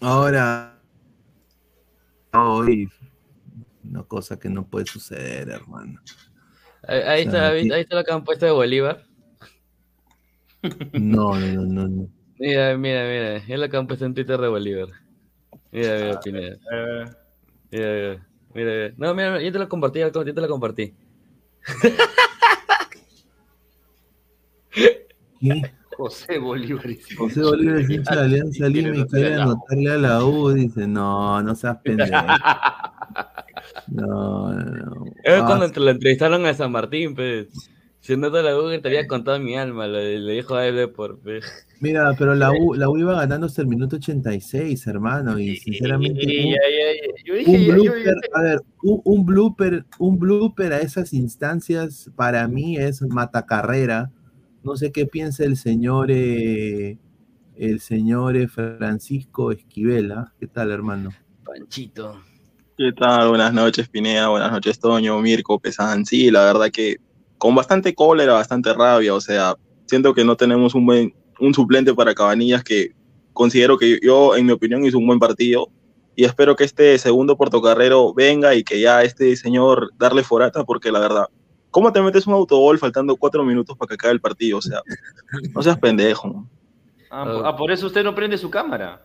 Ahora, 0.00 0.82
hoy, 2.32 2.90
una 3.84 4.02
cosa 4.02 4.38
que 4.38 4.48
no 4.48 4.66
puede 4.66 4.86
suceder, 4.86 5.48
hermano. 5.48 6.00
Ahí, 6.88 7.00
ahí 7.00 7.26
O 7.26 7.30
sea, 7.30 7.40
está, 7.40 7.48
ahí, 7.48 7.58
aquí- 7.60 7.72
ahí 7.72 7.80
está 7.82 7.96
lo 7.96 8.04
que 8.04 8.12
han 8.12 8.24
puesto 8.24 8.46
de 8.46 8.52
Bolívar. 8.52 9.04
No, 10.92 11.38
no, 11.38 11.62
no, 11.64 11.88
no. 11.88 12.08
Mira, 12.38 12.76
mira, 12.76 13.02
mira. 13.04 13.36
Es 13.36 13.58
lo 13.58 13.68
que 13.68 13.76
han 13.76 13.86
puesto 13.86 14.04
en 14.04 14.14
Twitter 14.14 14.38
de 14.40 14.48
Bolívar. 14.48 14.88
Mira, 15.72 15.94
Ah, 15.94 15.98
mira, 16.04 16.20
Pineda. 16.20 16.56
Eh, 16.72 17.04
Mira, 17.70 17.92
mira. 17.92 18.26
Mira, 18.54 18.70
mira. 18.72 18.94
No, 18.96 19.14
mira, 19.14 19.30
mira, 19.32 19.42
yo 19.42 19.52
te 19.52 19.58
lo 19.58 19.68
compartí, 19.68 19.98
yo 20.00 20.10
te 20.12 20.32
lo 20.40 20.48
compartí. 20.48 20.94
¿Qué? 25.40 25.62
José 25.96 26.38
Bolívar. 26.38 26.84
José 27.16 27.40
Bolívar 27.42 27.78
es 27.80 27.90
hincha 27.90 28.14
de 28.16 28.20
Alianza 28.22 28.68
Lima 28.68 28.88
y 28.88 29.00
anotarle 29.00 29.08
quiere 29.28 29.34
a 29.34 29.38
la 29.38 29.46
U. 29.46 29.50
anotarle 29.50 29.90
a 29.90 29.96
la 29.96 30.24
U. 30.24 30.50
Dice, 30.52 30.86
no, 30.86 31.42
no 31.42 31.54
seas 31.54 31.78
pendejo. 31.82 32.10
No, 33.88 34.52
no, 34.52 34.64
no. 34.64 35.04
Es 35.22 35.40
Ah, 35.40 35.44
cuando 35.46 35.70
te 35.70 35.80
lo 35.80 35.90
entrevistaron 35.90 36.46
a 36.46 36.54
San 36.54 36.72
Martín, 36.72 37.14
pues. 37.14 37.48
Siendo 38.00 38.30
toda 38.30 38.44
la 38.44 38.52
Google, 38.52 38.78
te 38.78 38.86
había 38.86 39.08
contado 39.08 39.40
mi 39.40 39.56
alma, 39.56 39.88
le, 39.88 40.20
le 40.20 40.34
dijo 40.34 40.54
a 40.54 40.64
él 40.64 40.90
por 40.90 41.18
pues. 41.18 41.44
Mira, 41.80 42.14
pero 42.16 42.36
la 42.36 42.52
U, 42.52 42.74
la 42.74 42.88
U 42.88 42.96
iba 42.96 43.14
ganando 43.14 43.46
hasta 43.46 43.62
el 43.62 43.68
minuto 43.68 43.96
86, 43.96 44.86
hermano, 44.86 45.38
y 45.40 45.56
sinceramente 45.56 46.24
un, 47.46 47.66
blooper, 47.66 48.14
a 48.32 48.42
ver, 48.42 48.60
un, 48.82 49.00
un 49.04 49.26
blooper, 49.26 49.84
un 49.98 50.18
blooper 50.20 50.72
a 50.72 50.78
esas 50.78 51.12
instancias 51.12 52.10
para 52.14 52.46
mí 52.46 52.76
es 52.76 53.02
matacarrera. 53.02 54.12
No 54.62 54.76
sé 54.76 54.92
qué 54.92 55.06
piensa 55.06 55.44
el 55.44 55.56
señor, 55.56 56.10
eh, 56.10 56.98
el 57.56 57.80
señor 57.80 58.36
eh, 58.36 58.46
Francisco 58.46 59.50
Esquivela. 59.50 60.32
¿Qué 60.38 60.46
tal, 60.46 60.70
hermano? 60.70 61.10
Panchito. 61.44 62.20
¿Qué 62.76 62.92
tal? 62.92 63.28
Buenas 63.30 63.52
noches, 63.52 63.88
Pineda. 63.88 64.28
Buenas 64.28 64.52
noches, 64.52 64.78
Toño, 64.78 65.18
Mirko, 65.20 65.58
Pesan. 65.58 66.04
Sí, 66.04 66.30
la 66.30 66.44
verdad 66.44 66.70
que 66.70 66.96
con 67.38 67.54
bastante 67.54 67.94
cólera, 67.94 68.34
bastante 68.34 68.72
rabia. 68.74 69.14
O 69.14 69.20
sea, 69.20 69.54
siento 69.86 70.12
que 70.14 70.24
no 70.24 70.36
tenemos 70.36 70.74
un 70.74 70.84
buen 70.86 71.14
un 71.38 71.52
suplente 71.54 71.94
para 71.94 72.14
Cabanillas 72.14 72.64
que 72.64 72.92
considero 73.32 73.76
que 73.78 73.98
yo, 74.02 74.36
en 74.36 74.46
mi 74.46 74.52
opinión, 74.52 74.84
hizo 74.84 74.98
un 74.98 75.06
buen 75.06 75.18
partido. 75.18 75.68
Y 76.14 76.24
espero 76.24 76.56
que 76.56 76.64
este 76.64 76.96
segundo 76.98 77.36
portocarrero 77.36 78.14
venga 78.14 78.54
y 78.54 78.64
que 78.64 78.80
ya 78.80 79.02
este 79.02 79.36
señor 79.36 79.90
darle 79.98 80.22
forata, 80.22 80.64
porque 80.64 80.90
la 80.90 80.98
verdad, 81.00 81.26
¿cómo 81.70 81.92
te 81.92 82.00
metes 82.00 82.26
un 82.26 82.32
autogol 82.34 82.78
faltando 82.78 83.16
cuatro 83.16 83.44
minutos 83.44 83.76
para 83.76 83.88
que 83.88 83.94
acabe 83.94 84.14
el 84.14 84.20
partido? 84.20 84.58
O 84.58 84.62
sea, 84.62 84.80
no 85.54 85.62
seas 85.62 85.78
pendejo. 85.78 86.46
Ah, 87.10 87.24
por- 87.24 87.46
ah, 87.46 87.56
por 87.56 87.70
eso 87.70 87.86
usted 87.86 88.02
no 88.02 88.14
prende 88.14 88.38
su 88.38 88.50
cámara. 88.50 89.02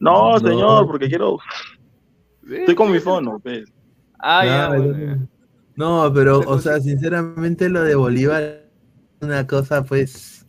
No, 0.00 0.32
No. 0.32 0.38
señor, 0.38 0.86
porque 0.86 1.08
quiero. 1.08 1.38
Estoy 2.56 2.74
con 2.74 2.90
mi 2.92 3.00
fono, 3.00 3.40
pues. 3.40 3.64
Ah, 4.18 4.46
ya, 4.46 4.68
Claro, 4.68 4.74
bueno. 4.74 5.28
No, 5.76 6.12
pero, 6.14 6.44
o 6.46 6.60
sea, 6.60 6.80
sinceramente 6.80 7.68
lo 7.68 7.82
de 7.84 7.94
Bolívar 7.96 8.42
es 8.42 8.68
una 9.22 9.46
cosa, 9.46 9.84
pues, 9.84 10.46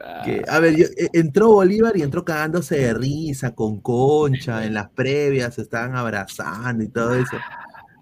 Ah, 0.00 0.22
que, 0.22 0.44
a 0.48 0.60
ver, 0.60 0.76
yo- 0.76 0.86
eh, 0.98 1.10
entró 1.14 1.50
Bolívar 1.52 1.96
y 1.96 2.02
entró 2.02 2.24
cagándose 2.24 2.76
de 2.78 2.94
risa 2.94 3.54
con 3.54 3.80
Concha, 3.80 4.66
en 4.66 4.74
las 4.74 4.90
previas 4.92 5.54
se 5.56 5.62
estaban 5.62 5.96
abrazando 5.96 6.84
y 6.84 6.88
todo 6.90 7.14
eso. 7.16 7.44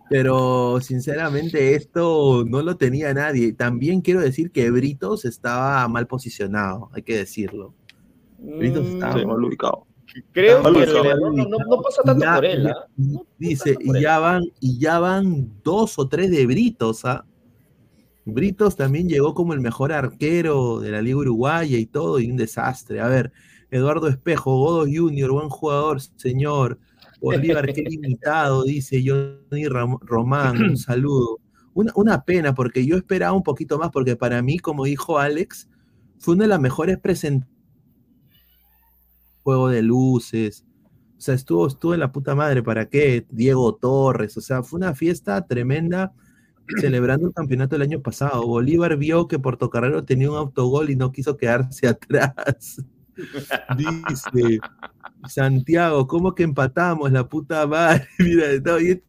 Pero 0.08 0.80
sinceramente 0.82 1.74
esto 1.76 2.44
no 2.46 2.62
lo 2.62 2.76
tenía 2.78 3.14
nadie. 3.14 3.52
También 3.54 4.02
quiero 4.02 4.20
decir 4.20 4.52
que 4.52 4.70
Britos 4.70 5.24
estaba 5.26 5.86
mal 5.88 6.06
posicionado, 6.08 6.90
hay 6.94 7.02
que 7.04 7.16
decirlo. 7.18 7.74
Britos 8.58 8.88
mm, 8.88 8.90
estaba 8.90 9.18
Sí, 9.18 9.26
mal 9.26 9.44
ubicado. 9.44 9.86
Creo 10.32 10.62
que 10.62 10.70
no, 10.86 11.30
no, 11.30 11.44
no, 11.44 11.58
no 11.58 11.82
pasa 11.82 12.02
tanto 12.04 12.24
Ya- 12.24 12.34
por 12.34 12.44
él, 12.44 12.66
¿ah? 12.66 12.86
dice, 13.38 13.76
y 13.80 13.90
él. 13.96 14.02
ya 14.02 14.18
van, 14.18 14.44
y 14.60 14.78
ya 14.78 14.98
van 14.98 15.50
dos 15.64 15.98
o 15.98 16.08
tres 16.08 16.30
de 16.30 16.46
Britos, 16.46 17.04
¿ah? 17.04 17.24
Britos 18.24 18.76
también 18.76 19.08
llegó 19.08 19.34
como 19.34 19.52
el 19.52 19.60
mejor 19.60 19.92
arquero 19.92 20.78
de 20.80 20.90
la 20.92 21.02
Liga 21.02 21.16
Uruguaya 21.18 21.76
y 21.78 21.86
todo, 21.86 22.20
y 22.20 22.30
un 22.30 22.36
desastre. 22.36 23.00
A 23.00 23.08
ver, 23.08 23.32
Eduardo 23.70 24.06
Espejo, 24.08 24.56
Godo 24.58 24.84
Junior, 24.92 25.32
buen 25.32 25.48
jugador, 25.48 26.00
señor. 26.00 26.78
Bolívar, 27.20 27.72
qué 27.72 27.82
limitado, 27.88 28.64
dice 28.64 29.02
Johnny 29.04 29.64
Ram- 29.66 29.98
Román, 30.02 30.60
un 30.62 30.76
saludo. 30.76 31.38
Una, 31.74 31.90
una 31.96 32.22
pena, 32.22 32.54
porque 32.54 32.84
yo 32.86 32.96
esperaba 32.96 33.32
un 33.32 33.42
poquito 33.42 33.78
más, 33.78 33.90
porque 33.90 34.14
para 34.14 34.42
mí, 34.42 34.58
como 34.58 34.84
dijo 34.84 35.18
Alex, 35.18 35.68
fue 36.18 36.34
una 36.34 36.44
de 36.44 36.48
las 36.48 36.60
mejores 36.60 36.98
presentaciones. 36.98 37.48
Juego 39.42 39.68
de 39.68 39.82
luces, 39.82 40.64
o 41.18 41.20
sea, 41.20 41.34
estuvo, 41.34 41.66
estuvo 41.66 41.94
en 41.94 42.00
la 42.00 42.10
puta 42.12 42.34
madre, 42.34 42.62
¿para 42.62 42.88
qué? 42.88 43.26
Diego 43.30 43.74
Torres, 43.76 44.36
o 44.36 44.40
sea, 44.40 44.62
fue 44.62 44.78
una 44.78 44.94
fiesta 44.94 45.46
tremenda 45.46 46.12
celebrando 46.80 47.28
el 47.28 47.34
campeonato 47.34 47.76
del 47.76 47.82
año 47.82 48.00
pasado. 48.00 48.46
Bolívar 48.46 48.96
vio 48.96 49.28
que 49.28 49.38
Portocarrero 49.38 50.04
tenía 50.04 50.30
un 50.30 50.36
autogol 50.36 50.90
y 50.90 50.96
no 50.96 51.12
quiso 51.12 51.36
quedarse 51.36 51.86
atrás. 51.88 52.82
Dice 53.76 54.58
Santiago, 55.28 56.06
¿cómo 56.06 56.34
que 56.34 56.42
empatamos 56.42 57.12
la 57.12 57.28
puta 57.28 57.66
madre? 57.66 58.06
Mira, 58.18 58.46
no, 58.64 58.80
y 58.80 58.90
este, 58.90 59.04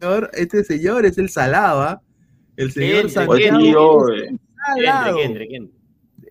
señor, 0.00 0.30
este 0.34 0.64
señor 0.64 1.06
es 1.06 1.18
el 1.18 1.28
Salaba. 1.28 2.02
El 2.56 2.72
señor 2.72 3.08
Santiago 3.10 3.32
Kendrick, 3.34 3.68
es 3.68 4.22
el 4.22 4.28
Kendrick, 4.28 4.40
salado. 4.76 5.16
Kendrick, 5.16 5.50
Kendrick. 5.50 5.74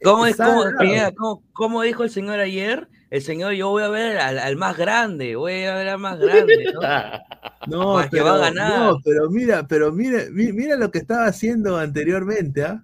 ¿Cómo, 0.04 0.26
es, 0.26 0.36
cómo, 0.38 0.64
Salado. 0.64 0.78
Pineda, 0.80 1.12
cómo- 1.14 1.44
cómo 1.54 1.82
dijo 1.82 2.04
el 2.04 2.10
señor 2.10 2.40
ayer? 2.40 2.88
El 3.12 3.22
señor, 3.22 3.52
yo 3.54 3.70
voy 3.70 3.84
a 3.84 3.90
ver 3.90 4.18
al, 4.20 4.40
al 4.40 4.56
más 4.56 4.78
grande, 4.78 5.36
voy 5.36 5.66
a 5.66 5.76
ver 5.76 5.90
al 5.90 6.00
más 6.00 6.18
grande, 6.18 6.64
¿no? 6.74 6.80
No, 7.68 8.02
que 8.02 8.08
pero, 8.10 8.26
va 8.26 8.34
a 8.36 8.38
ganar. 8.38 8.80
no, 8.80 8.98
pero 9.04 9.30
mira, 9.30 9.68
pero 9.68 9.92
mira, 9.92 10.24
mi- 10.32 10.52
mira 10.52 10.76
lo 10.78 10.90
que 10.90 10.98
estaba 10.98 11.26
haciendo 11.28 11.78
anteriormente, 11.78 12.64
¿ah? 12.64 12.82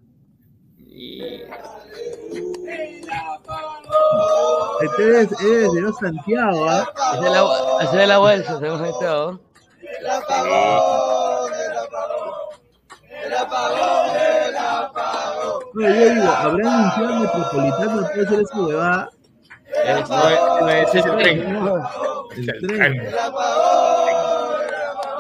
Y- 0.88 1.20
Este 4.82 5.22
es, 5.22 5.32
es 5.32 5.42
el 5.42 5.72
señor 5.72 5.94
Santiago, 6.00 6.70
¿ah? 6.70 6.88
Esa 7.16 7.26
es 7.26 7.32
la, 7.32 7.44
esa 7.86 8.02
es 8.04 8.08
la 8.08 8.18
bolsa, 8.20 8.60
según 8.60 8.86
esto. 8.86 9.42
No, 15.74 15.82
yo 15.90 16.10
digo, 16.14 16.32
habrá 16.32 16.94
el 16.98 17.20
metropolitano, 17.20 18.08
puede 18.14 18.28
ser 18.28 18.40
esa 18.42 18.60
huevada. 18.62 19.10
Es- 19.86 20.10
no 20.10 20.30
es- 20.30 20.40
no 20.62 20.70
es 20.70 20.96
ese 20.96 21.10
tren. 21.10 21.40
El 22.36 22.50
El 22.50 22.68
tren. 22.68 22.68
tren. 22.68 23.02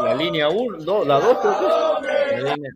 La 0.03 0.15
línea 0.15 0.49
1, 0.49 1.03
la 1.05 1.19
2 1.19 1.37
creo 1.41 1.55
que. 2.55 2.69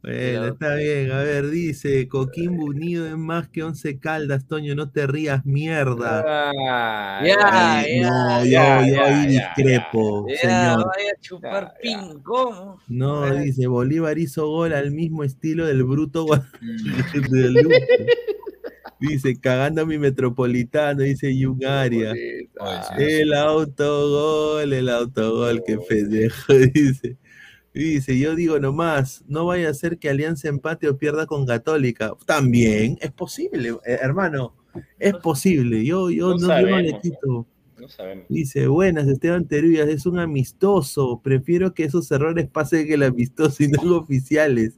Bueno, 0.00 0.46
está 0.46 0.74
bien. 0.76 1.10
A 1.10 1.18
ver, 1.18 1.50
dice 1.50 2.06
Coquimbo 2.08 2.66
Unido 2.66 3.04
es 3.06 3.16
más 3.16 3.48
que 3.48 3.64
once 3.64 3.98
caldas, 3.98 4.46
Toño, 4.46 4.76
no 4.76 4.90
te 4.90 5.06
rías, 5.08 5.44
mierda. 5.44 6.24
Ah, 6.26 7.20
Ya, 7.24 7.36
Ay, 7.80 8.00
ya, 8.00 8.10
no, 8.10 8.38
yo, 8.44 8.50
ya, 8.50 8.86
yo 8.86 8.94
ya, 8.94 9.04
ahí 9.04 9.26
discrepo, 9.26 10.26
señor. 10.40 10.86
vaya 10.86 11.10
a 11.16 11.20
chupar 11.20 11.74
pin, 11.82 12.20
¿cómo? 12.22 12.78
No, 12.86 13.26
dice, 13.34 13.66
Bolívar 13.66 14.16
hizo 14.18 14.46
gol 14.46 14.72
al 14.72 14.92
mismo 14.92 15.24
estilo 15.24 15.66
del 15.66 15.82
bruto 15.82 16.26
Mm. 16.26 16.38
del. 17.32 17.68
Dice, 19.00 19.38
cagando 19.38 19.82
a 19.82 19.86
mi 19.86 19.96
metropolitano, 19.98 21.02
dice 21.02 21.36
Yungaria. 21.36 22.12
El 22.98 23.32
autogol, 23.32 24.72
el 24.72 24.88
autogol, 24.88 25.62
qué 25.64 25.78
pendejo, 25.78 26.52
dice. 26.74 27.16
Dice, 27.72 28.18
yo 28.18 28.34
digo 28.34 28.58
nomás, 28.58 29.24
no 29.28 29.46
vaya 29.46 29.68
a 29.68 29.74
ser 29.74 29.98
que 29.98 30.08
Alianza 30.10 30.48
empate 30.48 30.88
o 30.88 30.96
pierda 30.98 31.26
con 31.26 31.46
Católica. 31.46 32.12
También, 32.26 32.98
es 33.00 33.12
posible, 33.12 33.68
eh, 33.86 33.98
hermano, 34.00 34.54
es 34.98 35.14
posible. 35.14 35.84
Yo, 35.84 36.10
yo, 36.10 36.30
No 36.30 36.38
no, 36.38 36.40
yo 36.40 36.46
no 36.48 36.54
le 36.54 36.90
sabemos. 36.90 37.00
quito. 37.02 37.46
No 37.78 37.88
sabemos. 37.88 38.24
Dice, 38.28 38.66
buenas, 38.66 39.06
Esteban 39.06 39.46
Terullas, 39.46 39.86
es 39.88 40.06
un 40.06 40.18
amistoso. 40.18 41.20
Prefiero 41.22 41.72
que 41.72 41.84
esos 41.84 42.10
errores 42.10 42.48
pasen 42.48 42.86
que 42.88 42.94
el 42.94 43.04
amistoso 43.04 43.62
y 43.62 43.68
no 43.68 43.80
oficiales. 43.98 44.74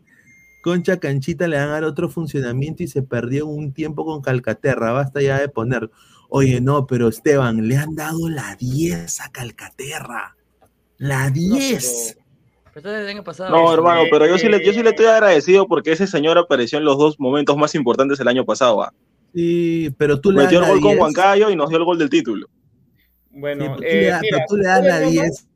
Concha 0.62 0.98
Canchita 0.98 1.48
le 1.48 1.56
van 1.56 1.68
a 1.68 1.72
dar 1.72 1.84
otro 1.84 2.08
funcionamiento 2.08 2.82
y 2.82 2.88
se 2.88 3.02
perdió 3.02 3.46
un 3.46 3.72
tiempo 3.72 4.04
con 4.04 4.20
Calcaterra. 4.20 4.92
Basta 4.92 5.22
ya 5.22 5.38
de 5.40 5.48
poner. 5.48 5.90
Oye, 6.28 6.60
no, 6.60 6.86
pero 6.86 7.08
Esteban, 7.08 7.66
le 7.66 7.76
han 7.76 7.94
dado 7.94 8.28
la 8.28 8.56
10 8.56 9.20
a 9.20 9.30
Calcaterra. 9.32 10.36
La 10.98 11.30
10. 11.30 12.16
No, 13.50 13.74
hermano, 13.74 14.02
pero 14.10 14.26
yo 14.26 14.38
sí, 14.38 14.48
le, 14.48 14.64
yo 14.64 14.72
sí 14.72 14.82
le 14.82 14.90
estoy 14.90 15.06
agradecido 15.06 15.66
porque 15.66 15.92
ese 15.92 16.06
señor 16.06 16.38
apareció 16.38 16.78
en 16.78 16.84
los 16.84 16.96
dos 16.98 17.18
momentos 17.18 17.56
más 17.56 17.74
importantes 17.74 18.18
del 18.18 18.28
año 18.28 18.44
pasado. 18.44 18.82
¿ah? 18.82 18.92
Sí, 19.34 19.92
pero 19.98 20.20
tú 20.20 20.30
le 20.30 20.42
Metió 20.44 20.60
el 20.62 20.68
gol 20.68 20.80
con 20.80 20.98
Huancayo 20.98 21.50
y 21.50 21.56
nos 21.56 21.68
dio 21.68 21.78
el 21.78 21.84
gol 21.84 21.98
del 21.98 22.10
título. 22.10 22.48
Bueno, 23.32 23.76
Sí, 23.78 23.84
eh, 23.86 24.08
pero 24.10 24.18
mira, 24.20 24.44
tú 24.48 24.56
le 24.56 24.64
das 24.64 24.84
la 24.84 24.98
de 25.00 25.06
10. 25.10 25.22
bromas- 25.24 25.46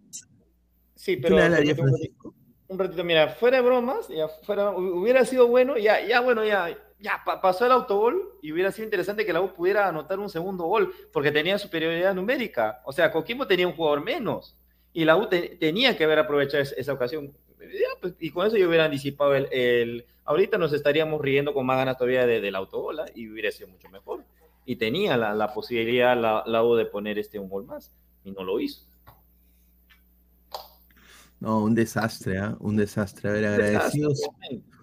Sí, 0.96 1.16
Tú 1.16 1.22
pero 1.22 1.36
le 1.36 1.40
das 1.42 1.50
la 1.52 1.58
un 1.58 1.64
10, 1.64 1.76
ratito, 1.76 1.88
Francisco. 1.88 2.33
Un 2.74 2.78
ratito, 2.80 3.04
mira, 3.04 3.28
fuera 3.28 3.56
de 3.58 3.62
bromas, 3.62 4.08
ya 4.08 4.28
fuera, 4.28 4.70
hu- 4.72 5.00
hubiera 5.00 5.24
sido 5.24 5.46
bueno, 5.48 5.76
ya, 5.78 6.04
ya 6.06 6.20
bueno, 6.20 6.44
ya, 6.44 6.76
ya 7.00 7.22
pa- 7.24 7.40
pasó 7.40 7.66
el 7.66 7.72
autogol 7.72 8.34
y 8.42 8.52
hubiera 8.52 8.70
sido 8.72 8.84
interesante 8.84 9.24
que 9.24 9.32
la 9.32 9.40
U 9.40 9.52
pudiera 9.54 9.88
anotar 9.88 10.18
un 10.18 10.28
segundo 10.28 10.64
gol, 10.64 10.92
porque 11.12 11.30
tenía 11.32 11.58
superioridad 11.58 12.14
numérica. 12.14 12.82
O 12.84 12.92
sea, 12.92 13.10
Coquimbo 13.12 13.46
tenía 13.46 13.66
un 13.66 13.74
jugador 13.74 14.02
menos 14.02 14.56
y 14.92 15.04
la 15.04 15.16
U 15.16 15.26
te- 15.28 15.56
tenía 15.56 15.96
que 15.96 16.04
haber 16.04 16.18
aprovechado 16.18 16.62
es- 16.62 16.74
esa 16.76 16.92
ocasión. 16.92 17.32
Ya, 17.58 17.88
pues, 18.00 18.14
y 18.20 18.30
con 18.30 18.46
eso 18.46 18.56
yo 18.56 18.68
hubiera 18.68 18.84
anticipado 18.84 19.34
el, 19.34 19.48
el- 19.50 20.04
Ahorita 20.26 20.56
nos 20.56 20.72
estaríamos 20.72 21.20
riendo 21.20 21.52
con 21.52 21.66
más 21.66 21.76
ganas 21.76 21.98
todavía 21.98 22.26
de- 22.26 22.40
del 22.40 22.54
autogol 22.54 22.98
¿ah? 23.00 23.06
y 23.14 23.28
hubiera 23.28 23.50
sido 23.50 23.68
mucho 23.68 23.88
mejor. 23.90 24.24
Y 24.64 24.76
tenía 24.76 25.16
la, 25.18 25.34
la 25.34 25.52
posibilidad 25.52 26.16
la, 26.16 26.42
la 26.46 26.64
U 26.64 26.74
de 26.76 26.86
poner 26.86 27.18
este 27.18 27.38
un 27.38 27.48
gol 27.50 27.64
más 27.66 27.92
y 28.24 28.30
no 28.30 28.42
lo 28.42 28.58
hizo. 28.58 28.86
No, 31.44 31.62
un 31.62 31.74
desastre, 31.74 32.38
¿ah? 32.38 32.56
Un 32.60 32.76
desastre. 32.76 33.28
A 33.28 33.32
ver, 33.32 33.44
agradecidos 33.46 34.18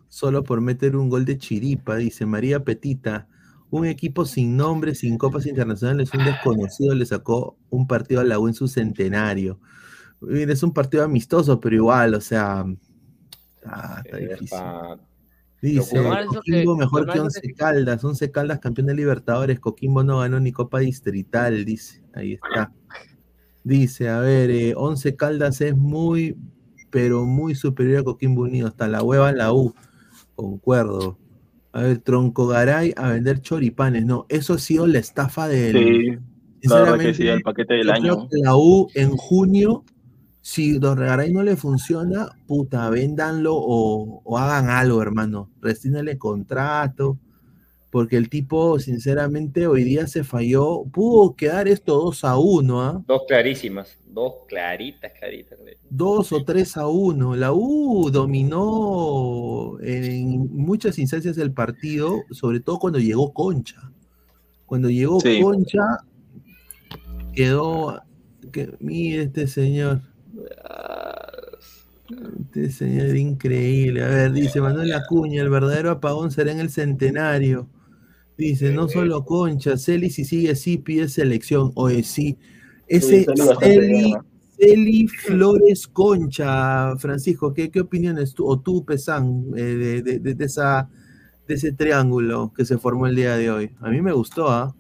solo 0.09 0.43
por 0.43 0.61
meter 0.61 0.95
un 0.95 1.09
gol 1.09 1.25
de 1.25 1.37
chiripa, 1.39 1.95
dice 1.95 2.27
María 2.27 2.63
Petita. 2.63 3.27
Un 3.71 3.87
equipo 3.87 4.25
sin 4.25 4.55
nombre, 4.57 4.93
sin 4.93 5.17
copas 5.17 5.47
internacionales, 5.47 6.13
un 6.13 6.23
desconocido 6.23 6.93
le 6.93 7.05
sacó 7.05 7.57
un 7.71 7.87
partido 7.87 8.21
a 8.21 8.23
la 8.25 8.37
U 8.37 8.47
en 8.47 8.53
su 8.53 8.67
centenario. 8.67 9.59
Mira, 10.19 10.53
es 10.53 10.61
un 10.61 10.71
partido 10.71 11.03
amistoso, 11.03 11.59
pero 11.59 11.77
igual, 11.77 12.13
o 12.13 12.21
sea, 12.21 12.63
ah, 13.65 14.01
está 14.05 14.17
difícil. 14.17 14.57
Dice, 15.63 15.95
que- 15.95 16.25
Coquimbo 16.25 16.75
mejor 16.77 17.11
que 17.11 17.19
Once 17.21 17.41
que- 17.41 17.53
Caldas, 17.53 18.03
Once 18.03 18.29
Caldas 18.29 18.59
campeón 18.59 18.87
de 18.87 18.93
Libertadores, 18.95 19.59
Coquimbo 19.59 20.03
no 20.03 20.19
ganó 20.19 20.39
ni 20.39 20.51
Copa 20.51 20.79
Distrital, 20.79 21.65
dice, 21.65 22.03
ahí 22.13 22.33
está. 22.33 22.71
Dice, 23.63 24.09
a 24.09 24.19
ver, 24.19 24.49
eh, 24.49 24.73
Once 24.75 25.15
Caldas 25.15 25.61
es 25.61 25.75
muy, 25.75 26.35
pero 26.89 27.25
muy 27.25 27.55
superior 27.55 27.99
a 27.99 28.03
Coquimbo 28.03 28.43
Unido, 28.43 28.67
hasta 28.67 28.87
la 28.87 29.03
hueva 29.03 29.29
en 29.29 29.37
la 29.37 29.53
U, 29.53 29.73
concuerdo. 30.35 31.17
A 31.73 31.83
ver, 31.83 31.99
Tronco 31.99 32.47
Garay 32.47 32.93
a 32.97 33.09
vender 33.09 33.41
choripanes, 33.41 34.05
no, 34.05 34.25
eso 34.29 34.55
ha 34.55 34.59
sido 34.59 34.87
la 34.87 34.99
estafa 34.99 35.47
del... 35.47 35.73
Sí, 35.73 36.69
verdad 36.69 36.97
que 36.99 37.13
sí, 37.13 37.23
sinceramente, 37.23 37.31
el 37.31 37.41
paquete 37.41 37.73
del 37.75 37.89
año. 37.89 38.27
la 38.31 38.55
U 38.55 38.87
en 38.93 39.15
junio, 39.15 39.83
si 40.41 40.79
Don 40.79 40.97
Regaray 40.97 41.31
no 41.31 41.43
le 41.43 41.55
funciona, 41.55 42.29
puta, 42.47 42.89
véndanlo 42.89 43.53
o, 43.55 44.21
o 44.23 44.37
hagan 44.37 44.69
algo, 44.69 45.01
hermano. 45.01 45.49
Restínale 45.61 46.17
contrato. 46.17 47.19
Porque 47.91 48.15
el 48.15 48.29
tipo, 48.29 48.79
sinceramente, 48.79 49.67
hoy 49.67 49.83
día 49.83 50.07
se 50.07 50.23
falló. 50.23 50.85
Pudo 50.85 51.35
quedar 51.35 51.67
esto 51.67 51.93
2 51.95 52.23
a 52.23 52.37
1, 52.37 52.81
¿ah? 52.81 53.03
Dos 53.05 53.23
clarísimas, 53.27 53.97
dos 54.07 54.45
claritas, 54.47 55.11
claritas. 55.19 55.59
claritas. 55.59 55.83
2 55.89 56.31
o 56.31 56.43
3 56.45 56.77
a 56.77 56.87
1. 56.87 57.35
La 57.35 57.51
U 57.51 58.09
dominó 58.09 59.77
en 59.81 60.55
muchas 60.55 60.97
instancias 60.99 61.35
del 61.35 61.51
partido, 61.51 62.23
sobre 62.31 62.61
todo 62.61 62.79
cuando 62.79 62.97
llegó 62.97 63.33
Concha. 63.33 63.91
Cuando 64.65 64.89
llegó 64.89 65.19
Sí. 65.19 65.41
Concha, 65.41 65.83
quedó. 67.33 68.01
Que, 68.53 68.73
mire 68.79 69.23
este 69.23 69.47
señor. 69.47 70.01
Este 72.45 72.71
señor 72.71 73.17
increíble. 73.17 74.01
A 74.01 74.07
ver, 74.07 74.31
dice 74.31 74.61
Manuel 74.61 74.93
Acuña, 74.93 75.41
el 75.41 75.49
verdadero 75.49 75.91
apagón 75.91 76.31
será 76.31 76.53
en 76.53 76.61
el 76.61 76.69
centenario. 76.69 77.67
Dice, 78.41 78.71
no 78.71 78.89
solo 78.89 79.23
Concha, 79.23 79.77
Celi 79.77 80.09
si 80.09 80.25
sigue 80.25 80.49
así 80.49 80.79
pide 80.79 81.07
selección. 81.07 81.71
Oye, 81.75 82.01
sí. 82.01 82.39
Ese 82.87 83.23
Celi 84.57 85.07
Flores 85.07 85.87
Concha, 85.87 86.95
Francisco, 86.97 87.53
¿qué, 87.53 87.69
qué 87.69 87.81
opiniones 87.81 88.33
tú, 88.33 88.47
o 88.47 88.59
tú, 88.59 88.83
Pesán, 88.83 89.45
eh, 89.55 89.61
de, 89.61 90.01
de- 90.01 90.19
de- 90.19 90.33
de 90.33 90.45
esa, 90.45 90.89
de 91.47 91.53
ese 91.53 91.71
triángulo 91.71 92.51
que 92.55 92.65
se 92.65 92.79
formó 92.79 93.05
el 93.05 93.15
día 93.15 93.37
de 93.37 93.51
hoy? 93.51 93.69
A 93.79 93.89
mí 93.89 94.01
me 94.01 94.11
gustó, 94.11 94.49
¿ah? 94.49 94.73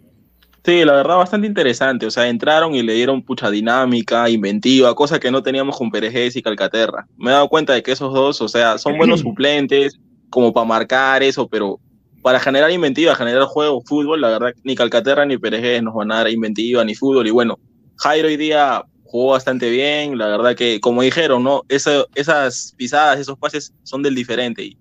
Sí, 0.65 0.83
la 0.83 0.93
verdad 0.93 1.17
bastante 1.17 1.45
interesante. 1.45 2.07
O 2.07 2.11
sea, 2.11 2.27
entraron 2.29 2.73
y 2.73 2.81
le 2.81 2.93
dieron 2.93 3.21
pucha 3.21 3.51
dinámica, 3.51 4.27
inventiva, 4.27 4.95
cosa 4.95 5.19
que 5.19 5.29
no 5.29 5.43
teníamos 5.43 5.77
con 5.77 5.91
Perejés 5.91 6.35
y 6.35 6.41
Calcaterra. 6.41 7.07
Me 7.15 7.29
he 7.29 7.33
dado 7.33 7.47
cuenta 7.47 7.73
de 7.73 7.83
que 7.83 7.91
esos 7.91 8.11
dos, 8.11 8.41
o 8.41 8.47
sea, 8.47 8.79
son 8.79 8.97
buenos 8.97 9.19
suplentes, 9.25 9.99
como 10.31 10.51
para 10.51 10.65
marcar 10.65 11.21
eso, 11.21 11.47
pero 11.47 11.79
para 12.21 12.39
generar 12.39 12.71
inventiva, 12.71 13.15
generar 13.15 13.43
juego, 13.43 13.81
fútbol, 13.85 14.21
la 14.21 14.29
verdad, 14.29 14.53
ni 14.63 14.75
Calcaterra 14.75 15.25
ni 15.25 15.37
Perejés 15.37 15.81
nos 15.83 15.93
van 15.93 16.11
a 16.11 16.17
dar 16.17 16.29
inventiva 16.29 16.83
ni 16.85 16.95
fútbol. 16.95 17.27
Y 17.27 17.31
bueno, 17.31 17.59
Jairo 17.97 18.27
hoy 18.27 18.37
día 18.37 18.83
jugó 19.03 19.31
bastante 19.31 19.69
bien, 19.69 20.17
la 20.17 20.27
verdad 20.27 20.55
que, 20.55 20.79
como 20.79 21.01
dijeron, 21.01 21.43
¿no? 21.43 21.63
Eso- 21.67 22.07
esas 22.15 22.73
pisadas, 22.77 23.19
esos 23.19 23.37
pases 23.37 23.73
son 23.83 24.03
del 24.03 24.15
diferente. 24.15 24.63
Y 24.63 24.77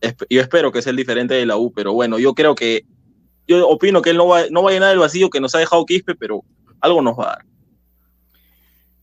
esp- 0.00 0.26
yo 0.28 0.40
espero 0.40 0.70
que 0.72 0.82
sea 0.82 0.90
el 0.90 0.96
diferente 0.96 1.34
de 1.34 1.46
la 1.46 1.56
U, 1.56 1.72
pero 1.72 1.92
bueno, 1.92 2.18
yo 2.18 2.34
creo 2.34 2.54
que 2.54 2.84
yo 3.46 3.66
opino 3.68 4.02
que 4.02 4.10
él 4.10 4.16
no 4.18 4.26
va, 4.26 4.42
no 4.50 4.62
va 4.62 4.70
a 4.70 4.72
llenar 4.74 4.92
el 4.92 4.98
vacío 4.98 5.30
que 5.30 5.40
nos 5.40 5.54
ha 5.54 5.58
dejado 5.58 5.86
Quispe, 5.86 6.14
pero 6.14 6.44
algo 6.80 7.00
nos 7.00 7.18
va 7.18 7.24
a 7.24 7.36
dar. 7.36 7.44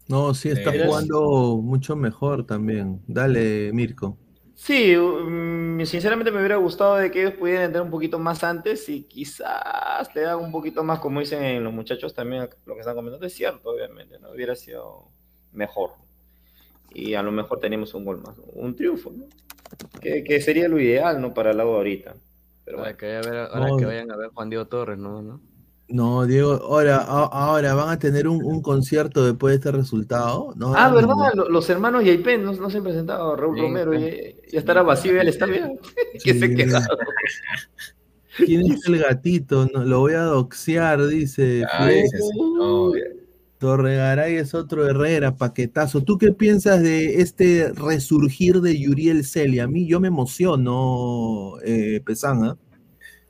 No, 0.07 0.35
sí, 0.35 0.49
está 0.49 0.71
jugando 0.85 1.57
mucho 1.63 1.95
mejor 1.95 2.45
también. 2.45 3.01
Dale, 3.07 3.71
Mirko. 3.73 4.17
Sí, 4.55 4.95
mm, 4.95 5.81
sinceramente 5.85 6.31
me 6.31 6.39
hubiera 6.39 6.55
gustado 6.55 6.95
de 6.95 7.11
que 7.11 7.21
ellos 7.21 7.33
pudieran 7.33 7.65
entrar 7.65 7.83
un 7.83 7.91
poquito 7.91 8.17
más 8.19 8.43
antes 8.43 8.87
y 8.87 9.03
quizás 9.03 10.15
le 10.15 10.21
dan 10.21 10.39
un 10.39 10.51
poquito 10.51 10.81
más, 10.83 10.99
como 10.99 11.19
dicen 11.19 11.61
los 11.63 11.73
muchachos 11.73 12.13
también, 12.13 12.49
lo 12.65 12.73
que 12.73 12.79
están 12.79 12.95
comentando 12.95 13.25
es 13.27 13.33
cierto, 13.33 13.69
obviamente, 13.69 14.17
¿no? 14.19 14.31
Hubiera 14.31 14.55
sido 14.55 15.09
mejor. 15.51 15.91
Y 16.93 17.15
a 17.15 17.21
lo 17.21 17.31
mejor 17.33 17.59
tenemos 17.59 17.93
un 17.93 18.05
gol 18.05 18.21
más, 18.21 18.37
un 18.53 18.75
triunfo, 18.75 19.11
¿no? 19.11 19.25
Que, 19.99 20.23
que 20.23 20.39
sería 20.39 20.69
lo 20.69 20.79
ideal, 20.79 21.19
¿no? 21.21 21.33
Para 21.33 21.51
el 21.51 21.57
lado 21.57 21.75
ahorita. 21.75 22.15
Pero 22.63 22.79
Ahora 22.79 22.95
que, 22.95 23.17
a 23.17 23.21
ver- 23.21 23.35
ahora 23.51 23.67
No. 23.67 23.77
que 23.77 23.85
vayan 23.85 24.09
a 24.11 24.15
ver 24.15 24.29
Juan 24.29 24.49
Diego 24.49 24.65
Torres, 24.67 24.97
¿no? 24.97 25.21
¿no? 25.21 25.41
No, 25.87 26.25
Diego, 26.25 26.53
ahora, 26.53 26.97
ahora 26.97 27.75
van 27.75 27.89
a 27.89 27.99
tener 27.99 28.27
un, 28.27 28.43
un 28.43 28.61
concierto 28.63 29.23
después 29.23 29.51
de 29.51 29.55
este 29.57 29.71
resultado. 29.71 30.51
No, 30.55 30.73
Ah, 30.75 30.89
no, 30.89 30.95
¿verdad? 30.95 31.15
Lo- 31.35 31.49
Los 31.49 31.69
hermanos 31.69 32.03
Yaipen 32.03 32.43
no, 32.43 32.53
no 32.53 32.69
se 32.71 32.77
han 32.77 32.83
presentado, 32.83 33.35
Raúl 33.35 33.55
Sí, 33.55 33.61
Romero, 33.61 33.91
sí. 33.93 33.99
y, 34.47 34.51
ya 34.51 34.59
estará 34.59 34.81
vacío 34.81 35.13
ya 35.13 35.21
el 35.21 35.27
estadio. 35.27 35.67
que 36.23 36.33
se 36.33 36.47
Sí. 36.47 36.55
quedado. 36.55 36.87
¿Quién 38.37 38.71
es 38.71 38.85
el 38.87 38.97
gatito? 38.99 39.67
No, 39.73 39.85
lo 39.85 39.99
voy 39.99 40.13
a 40.13 40.21
doxear, 40.23 41.05
dice. 41.07 41.63
Ay. 41.71 42.03
Torregaray 43.59 44.35
es 44.35 44.53
otro 44.53 44.85
Herrera, 44.87 45.37
paquetazo. 45.37 46.01
¿Tú 46.03 46.17
qué 46.17 46.33
piensas 46.33 46.81
de 46.81 47.21
este 47.21 47.71
resurgir 47.73 48.59
de 48.59 48.77
Yuriel 48.77 49.23
Celi? 49.23 49.59
A 49.59 49.67
mí 49.67 49.87
yo 49.87 49.99
me 50.01 50.09
emociono, 50.09 51.53
eh, 51.63 52.01
Pesana. 52.05 52.57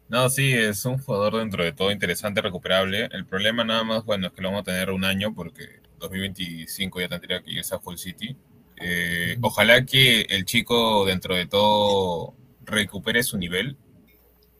No, 0.07 0.29
sí, 0.29 0.53
es 0.53 0.85
un 0.85 0.99
jugador 0.99 1.37
dentro 1.37 1.63
de 1.63 1.71
todo 1.71 1.91
interesante, 1.91 2.41
recuperable. 2.41 3.09
El 3.11 3.25
problema 3.25 3.63
nada 3.63 3.83
más, 3.83 4.05
bueno, 4.05 4.27
es 4.27 4.33
que 4.33 4.41
lo 4.41 4.49
vamos 4.49 4.61
a 4.61 4.65
tener 4.65 4.91
un 4.91 5.03
año 5.03 5.33
porque 5.33 5.81
2025 5.99 7.01
ya 7.01 7.09
tendría 7.09 7.41
que 7.41 7.51
irse 7.51 7.73
a 7.73 7.79
Full 7.79 7.97
City. 7.97 8.37
Eh, 8.77 9.37
ojalá 9.41 9.85
que 9.85 10.21
el 10.29 10.45
chico 10.45 11.05
dentro 11.05 11.35
de 11.35 11.47
todo 11.47 12.35
recupere 12.65 13.23
su 13.23 13.37
nivel 13.37 13.77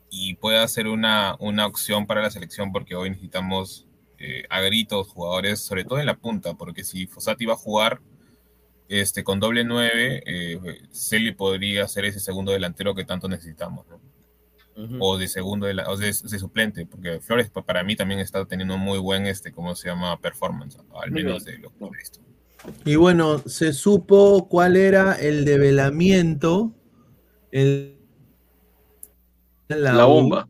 y 0.09 0.35
pueda 0.35 0.67
ser 0.67 0.87
una, 0.87 1.35
una 1.39 1.65
opción 1.67 2.07
para 2.07 2.21
la 2.21 2.31
selección 2.31 2.71
porque 2.71 2.95
hoy 2.95 3.09
necesitamos 3.09 3.85
eh, 4.17 4.45
a 4.49 4.61
gritos 4.61 5.09
jugadores, 5.09 5.59
sobre 5.59 5.83
todo 5.83 5.99
en 5.99 6.05
la 6.07 6.17
punta, 6.17 6.55
porque 6.55 6.83
si 6.83 7.05
Fossati 7.05 7.45
va 7.45 7.53
a 7.53 7.57
jugar 7.57 8.01
este, 8.87 9.23
con 9.23 9.39
doble 9.39 9.63
9, 9.63 10.23
eh, 10.25 10.59
Celi 10.91 11.33
podría 11.33 11.87
ser 11.87 12.05
ese 12.05 12.19
segundo 12.19 12.51
delantero 12.51 12.95
que 12.95 13.05
tanto 13.05 13.27
necesitamos. 13.27 13.85
¿no? 13.87 13.99
O 14.99 15.17
de 15.17 15.27
segundo 15.29 15.67
de, 15.67 15.73
la- 15.73 15.89
o 15.89 15.95
de, 15.95 16.07
de 16.07 16.39
suplente, 16.39 16.85
porque 16.85 17.19
Flores 17.21 17.49
pa- 17.49 17.63
para 17.65 17.83
mí 17.83 17.95
también 17.95 18.19
está 18.19 18.45
teniendo 18.45 18.77
muy 18.77 18.99
buen, 18.99 19.25
este, 19.25 19.51
¿cómo 19.51 19.73
se 19.75 19.87
llama? 19.87 20.19
Performance, 20.19 20.77
al 21.01 21.11
menos 21.11 21.45
de 21.45 21.57
lo 21.59 21.69
que 21.69 21.85
he 21.85 21.89
visto. 21.97 22.19
Y 22.83 22.95
bueno, 22.95 23.39
se 23.39 23.71
supo 23.73 24.47
cuál 24.49 24.75
era 24.75 25.13
el 25.13 25.45
develamiento. 25.45 26.73
El, 27.51 27.97
la, 29.67 30.05
bomba. 30.05 30.49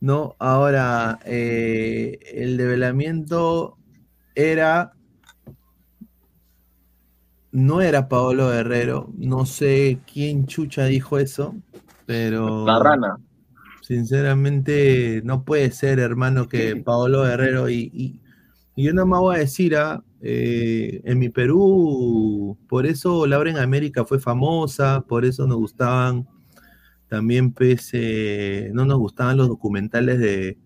¿no? 0.00 0.36
Ahora, 0.38 1.18
eh, 1.24 2.18
el 2.34 2.56
develamiento 2.56 3.78
era. 4.34 4.92
No 7.52 7.80
era 7.80 8.08
Paolo 8.08 8.50
Guerrero. 8.50 9.12
No 9.16 9.46
sé 9.46 9.98
quién 10.12 10.46
chucha 10.46 10.84
dijo 10.86 11.18
eso, 11.18 11.54
pero. 12.06 12.66
La 12.66 12.78
rana. 12.78 13.18
Sinceramente, 13.82 15.20
no 15.24 15.44
puede 15.44 15.70
ser, 15.70 15.98
hermano, 15.98 16.48
que 16.48 16.76
Paolo 16.76 17.24
Guerrero 17.24 17.68
y, 17.68 17.90
y, 17.92 18.20
y 18.76 18.84
yo 18.84 18.94
nada 18.94 19.04
más 19.04 19.20
voy 19.20 19.36
a 19.36 19.40
decir, 19.40 19.76
ah, 19.76 20.02
eh, 20.22 21.02
en 21.04 21.18
mi 21.18 21.28
Perú, 21.28 22.56
por 22.66 22.86
eso 22.86 23.26
Laura 23.26 23.50
en 23.50 23.58
América 23.58 24.06
fue 24.06 24.18
famosa, 24.18 25.02
por 25.02 25.26
eso 25.26 25.46
nos 25.46 25.58
gustaban 25.58 26.26
también, 27.08 27.52
pues, 27.52 27.90
eh, 27.92 28.70
no 28.72 28.86
nos 28.86 28.98
gustaban 28.98 29.36
los 29.36 29.48
documentales 29.48 30.18
de, 30.18 30.58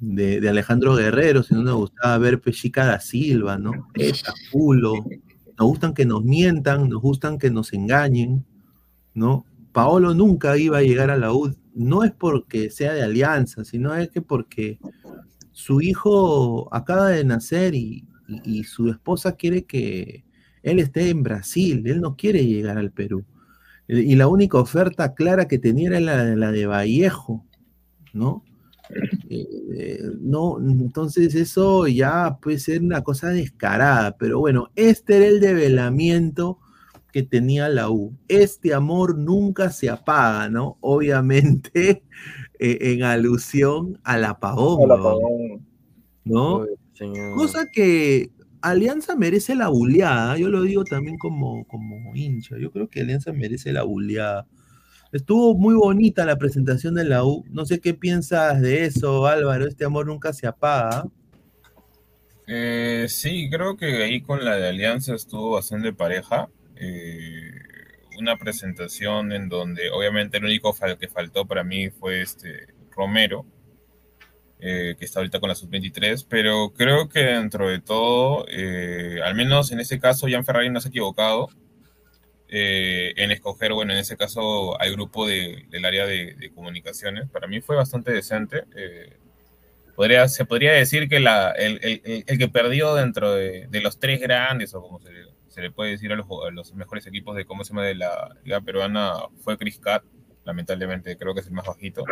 de, 0.00 0.40
de 0.40 0.48
Alejandro 0.48 0.94
Guerrero, 0.94 1.42
sino 1.42 1.62
nos 1.62 1.76
gustaba 1.76 2.18
ver 2.18 2.40
Pechica 2.40 2.84
da 2.84 3.00
Silva, 3.00 3.58
¿no? 3.58 3.88
Eta, 3.94 4.34
culo. 4.52 4.92
Nos 5.58 5.68
gustan 5.68 5.94
que 5.94 6.04
nos 6.04 6.22
mientan, 6.22 6.88
nos 6.88 7.00
gustan 7.00 7.38
que 7.38 7.50
nos 7.50 7.72
engañen, 7.72 8.44
¿no? 9.14 9.46
Paolo 9.74 10.14
nunca 10.14 10.56
iba 10.56 10.78
a 10.78 10.82
llegar 10.82 11.10
a 11.10 11.18
la 11.18 11.32
U, 11.32 11.52
no 11.74 12.04
es 12.04 12.12
porque 12.12 12.70
sea 12.70 12.94
de 12.94 13.02
alianza, 13.02 13.64
sino 13.64 13.92
es 13.94 14.08
que 14.08 14.22
porque 14.22 14.78
su 15.50 15.82
hijo 15.82 16.72
acaba 16.72 17.08
de 17.08 17.24
nacer 17.24 17.74
y, 17.74 18.06
su 18.64 18.88
esposa 18.88 19.36
quiere 19.36 19.64
que 19.64 20.24
él 20.62 20.78
esté 20.78 21.10
en 21.10 21.22
Brasil, 21.22 21.82
él 21.86 22.00
no 22.00 22.16
quiere 22.16 22.46
llegar 22.46 22.78
al 22.78 22.90
Perú. 22.90 23.26
Y 23.86 24.14
la 24.14 24.28
única 24.28 24.58
oferta 24.58 25.12
clara 25.12 25.46
que 25.46 25.58
tenía 25.58 25.88
era 25.90 26.00
la, 26.00 26.36
la 26.36 26.52
de 26.52 26.66
Vallejo, 26.66 27.44
¿no? 28.14 28.44
Eh, 29.28 30.02
no, 30.20 30.58
entonces 30.60 31.34
eso 31.34 31.86
ya 31.88 32.38
puede 32.40 32.58
ser 32.58 32.80
una 32.80 33.02
cosa 33.02 33.28
descarada, 33.30 34.16
pero 34.16 34.38
bueno, 34.38 34.70
este 34.76 35.16
era 35.16 35.26
el 35.26 35.40
develamiento 35.40 36.60
que 37.14 37.22
tenía 37.22 37.68
la 37.68 37.90
U. 37.90 38.12
Este 38.26 38.74
amor 38.74 39.16
nunca 39.16 39.70
se 39.70 39.88
apaga, 39.88 40.48
¿no? 40.48 40.78
Obviamente 40.80 42.02
eh, 42.58 42.78
en 42.80 43.04
alusión 43.04 44.00
al 44.02 44.24
apagón, 44.24 44.82
Al 44.82 44.88
¿no? 44.88 44.94
apagón. 44.94 45.66
¿no? 46.24 46.56
Uy, 46.56 46.68
señor. 46.92 47.36
Cosa 47.36 47.70
que 47.70 48.32
Alianza 48.62 49.14
merece 49.14 49.54
la 49.54 49.68
buleada, 49.68 50.36
yo 50.38 50.48
lo 50.48 50.62
digo 50.62 50.82
también 50.82 51.16
como, 51.16 51.64
como 51.68 52.16
hincha, 52.16 52.58
yo 52.58 52.72
creo 52.72 52.90
que 52.90 53.02
Alianza 53.02 53.32
merece 53.32 53.72
la 53.72 53.84
buleada. 53.84 54.48
Estuvo 55.12 55.56
muy 55.56 55.76
bonita 55.76 56.24
la 56.24 56.36
presentación 56.36 56.96
de 56.96 57.04
la 57.04 57.24
U, 57.24 57.44
no 57.48 57.64
sé 57.64 57.78
qué 57.78 57.94
piensas 57.94 58.60
de 58.60 58.86
eso, 58.86 59.28
Álvaro, 59.28 59.68
este 59.68 59.84
amor 59.84 60.06
nunca 60.08 60.32
se 60.32 60.48
apaga. 60.48 61.06
Eh, 62.48 63.06
sí, 63.08 63.48
creo 63.52 63.76
que 63.76 64.02
ahí 64.02 64.20
con 64.20 64.44
la 64.44 64.56
de 64.56 64.70
Alianza 64.70 65.14
estuvo 65.14 65.52
bastante 65.52 65.92
pareja. 65.92 66.48
Eh, 66.76 67.50
una 68.18 68.36
presentación 68.36 69.32
en 69.32 69.48
donde 69.48 69.90
obviamente 69.90 70.36
el 70.38 70.44
único 70.44 70.74
que 70.98 71.08
faltó 71.08 71.46
para 71.46 71.64
mí 71.64 71.90
fue 71.90 72.22
este 72.22 72.68
Romero, 72.92 73.44
eh, 74.60 74.94
que 74.98 75.04
está 75.04 75.18
ahorita 75.20 75.40
con 75.40 75.48
la 75.48 75.54
sub-23, 75.56 76.26
pero 76.28 76.72
creo 76.76 77.08
que 77.08 77.20
dentro 77.20 77.68
de 77.68 77.80
todo, 77.80 78.46
eh, 78.48 79.18
al 79.24 79.34
menos 79.34 79.72
en 79.72 79.80
este 79.80 79.98
caso, 79.98 80.26
Jan 80.30 80.44
Ferrari 80.44 80.70
no 80.70 80.80
se 80.80 80.88
ha 80.88 80.90
equivocado 80.90 81.48
en 82.56 83.30
escoger, 83.32 83.72
bueno, 83.72 83.92
en 83.94 83.98
ese 83.98 84.16
caso 84.16 84.80
al 84.80 84.92
grupo 84.92 85.26
de- 85.26 85.64
del 85.70 85.84
área 85.84 86.06
de, 86.06 86.34
de 86.34 86.50
comunicaciones. 86.52 87.28
Para 87.30 87.48
mí 87.48 87.60
fue 87.60 87.74
bastante 87.74 88.12
decente. 88.12 88.62
podría, 89.96 90.28
se 90.28 90.44
podría 90.44 90.72
decir 90.72 91.08
que 91.08 91.20
la, 91.20 91.50
el, 91.52 91.78
el- 91.82 92.24
el- 92.26 92.38
que 92.38 92.48
perdió 92.48 92.94
dentro 92.94 93.32
de, 93.34 93.66
de 93.68 93.80
los 93.80 93.98
tres 93.98 94.20
grandes, 94.20 94.74
o 94.74 94.82
como 94.82 95.00
se, 95.00 95.12
le- 95.12 95.23
se 95.54 95.62
le 95.62 95.70
puede 95.70 95.92
decir 95.92 96.12
a 96.12 96.16
los, 96.16 96.26
a 96.46 96.50
los 96.50 96.74
mejores 96.74 97.06
equipos 97.06 97.36
de 97.36 97.44
cómo 97.44 97.64
se 97.64 97.70
llama 97.72 97.84
de 97.84 97.94
la 97.94 98.36
liga 98.44 98.60
peruana, 98.60 99.12
fue 99.38 99.56
Chris 99.56 99.78
Cat. 99.78 100.02
Lamentablemente 100.44 101.16
creo 101.16 101.32
que 101.34 101.40
es 101.40 101.46
el 101.46 101.52
más 101.54 101.66
bajito. 101.66 102.04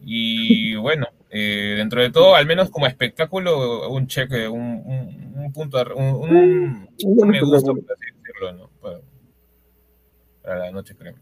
Y 0.00 0.74
bueno, 0.76 1.06
eh, 1.30 1.74
dentro 1.78 2.02
de 2.02 2.10
todo, 2.10 2.34
al 2.34 2.46
menos 2.46 2.70
como 2.70 2.86
espectáculo, 2.86 3.88
un 3.90 4.06
cheque, 4.06 4.46
un, 4.48 4.60
un, 4.84 5.32
un 5.36 5.52
punto, 5.52 5.82
de- 5.82 5.92
un, 5.94 6.88
un- 7.04 7.28
me 7.28 7.40
gusta, 7.40 7.72
por 7.72 7.78
así 7.92 8.06
decirlo, 8.22 8.52
¿no? 8.52 8.70
Para, 8.80 9.00
para 10.42 10.58
la 10.58 10.70
noche, 10.72 10.94
creo. 10.96 11.14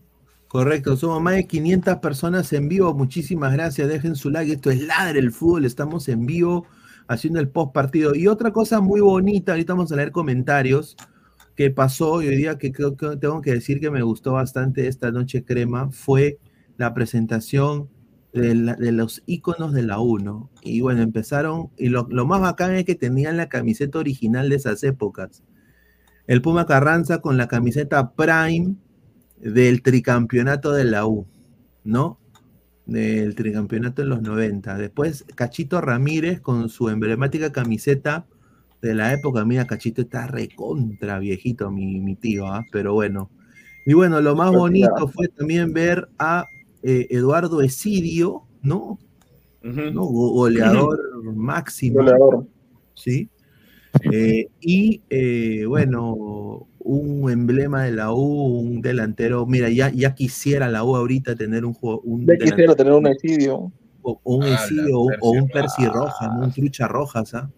Correcto, 0.49 0.97
somos 0.97 1.23
más 1.23 1.35
de 1.35 1.47
500 1.47 1.97
personas 1.99 2.53
en 2.53 2.69
vivo, 2.69 2.93
muchísimas 2.93 3.53
gracias, 3.55 3.89
dejen 3.89 4.17
su 4.17 4.31
like, 4.31 4.53
esto 4.53 4.71
es 4.71 4.83
Ladre 4.83 5.19
el 5.21 5.33
Fútbol, 5.33 5.65
estamos 5.65 6.09
en 6.09 6.27
vivo 6.27 6.67
haciendo 7.09 7.41
el 7.41 7.49
post 7.49 7.73
partido. 7.73 8.15
Y 8.15 8.29
otra 8.29 8.53
cosa 8.53 8.81
muy 8.81 9.01
bonita, 9.01 9.53
ahorita 9.53 9.75
vamos 9.75 9.93
a 9.93 9.97
leer 9.97 10.13
comentarios, 10.13 10.97
que 11.57 11.71
pasó 11.71 12.23
y 12.23 12.29
hoy 12.29 12.37
día 12.37 12.59
que 12.59 12.73
creo 12.73 12.97
que 12.97 13.17
tengo 13.17 13.41
que 13.43 13.53
decir 13.53 13.81
que 13.81 13.91
me 13.91 14.03
gustó 14.03 14.33
bastante 14.33 14.89
esta 14.89 15.11
noche 15.11 15.45
crema, 15.45 15.91
fue 15.91 16.39
la 16.79 16.95
presentación 16.95 17.89
de 18.33 18.93
los 18.93 19.23
iconos 19.27 19.75
de 19.75 19.83
la 19.83 19.99
1. 19.99 20.51
Y 20.63 20.81
bueno, 20.81 21.03
empezaron, 21.03 21.71
y 21.77 21.89
lo, 21.89 22.07
lo 22.11 22.27
más 22.27 22.41
bacán 22.41 22.75
es 22.75 22.85
que 22.85 22.95
tenían 22.95 23.37
la 23.37 23.49
camiseta 23.49 23.99
original 23.99 24.49
de 24.49 24.57
esas 24.57 24.83
épocas. 24.85 25.43
El 26.27 26.41
Puma 26.41 26.67
Carranza 26.67 27.21
con 27.21 27.37
la 27.37 27.49
camiseta 27.49 28.13
Prime 28.13 28.77
del 29.39 29.83
tricampeonato 29.83 30.73
de 30.73 30.85
la 30.85 31.07
U, 31.07 31.27
¿no? 31.85 32.19
Del 32.87 33.35
tricampeonato 33.37 34.03
en 34.03 34.09
los 34.09 34.23
90. 34.23 34.77
Después 34.77 35.25
Cachito 35.35 35.81
Ramírez 35.81 36.41
con 36.41 36.69
su 36.69 36.89
emblemática 36.89 37.53
camiseta 37.53 38.27
de 38.81 38.95
la 38.95 39.13
época. 39.13 39.45
Mira, 39.45 39.67
Cachito 39.67 40.03
está 40.03 40.27
recontra 40.27 41.19
viejito, 41.21 41.71
mi, 41.71 42.01
mi 42.01 42.17
tío, 42.17 42.47
¿ah? 42.49 42.65
pero 42.73 42.93
bueno. 42.95 43.31
Y 43.87 43.95
bueno, 43.95 44.21
lo 44.21 44.35
más 44.35 44.51
bonito 44.53 45.09
fue 45.09 45.29
también 45.29 45.73
ver 45.73 46.09
a 46.19 46.45
eh, 46.83 47.07
Eduardo 47.11 47.63
Esidio, 47.63 48.43
¿no? 48.63 48.99
¿no? 49.93 50.05
Go- 50.05 50.33
Goleador 50.33 50.99
máximo. 51.37 51.99
Goleador. 52.01 52.47
¿sí? 52.95 53.29
Eh, 54.01 54.47
y 54.61 55.03
eh, 55.11 55.65
bueno, 55.67 56.67
un 56.79 57.31
emblema 57.31 57.85
de 57.85 57.93
la 57.93 58.13
U, 58.13 58.59
un 58.61 58.81
delantero. 58.81 59.47
Mira, 59.47 59.69
ya, 59.69 59.91
ya 59.91 60.15
quisiera 60.15 60.69
la 60.71 60.83
U 60.85 60.97
ahorita 60.97 61.37
tener 61.37 61.65
un 61.65 61.75
juego, 61.75 62.01
un 62.01 62.21
Ya 62.23 62.33
delantero, 62.35 62.51
quisiera 62.57 62.75
tener 62.75 62.93
un 62.95 63.07
Esidio. 63.07 63.73
o, 64.03 64.21
o 64.23 64.37
un 64.37 64.45
Ah, 64.45 64.49
la 64.49 64.55
Esidio, 64.65 64.99
o, 65.01 65.11
o 65.21 65.31
un 65.33 65.49
Percy 65.49 65.87
Rojas, 65.87 66.29
¿no? 66.35 66.45
un 66.47 66.53
Trucha 66.53 66.89
Rojas, 66.89 67.35
¿ah? 67.35 67.51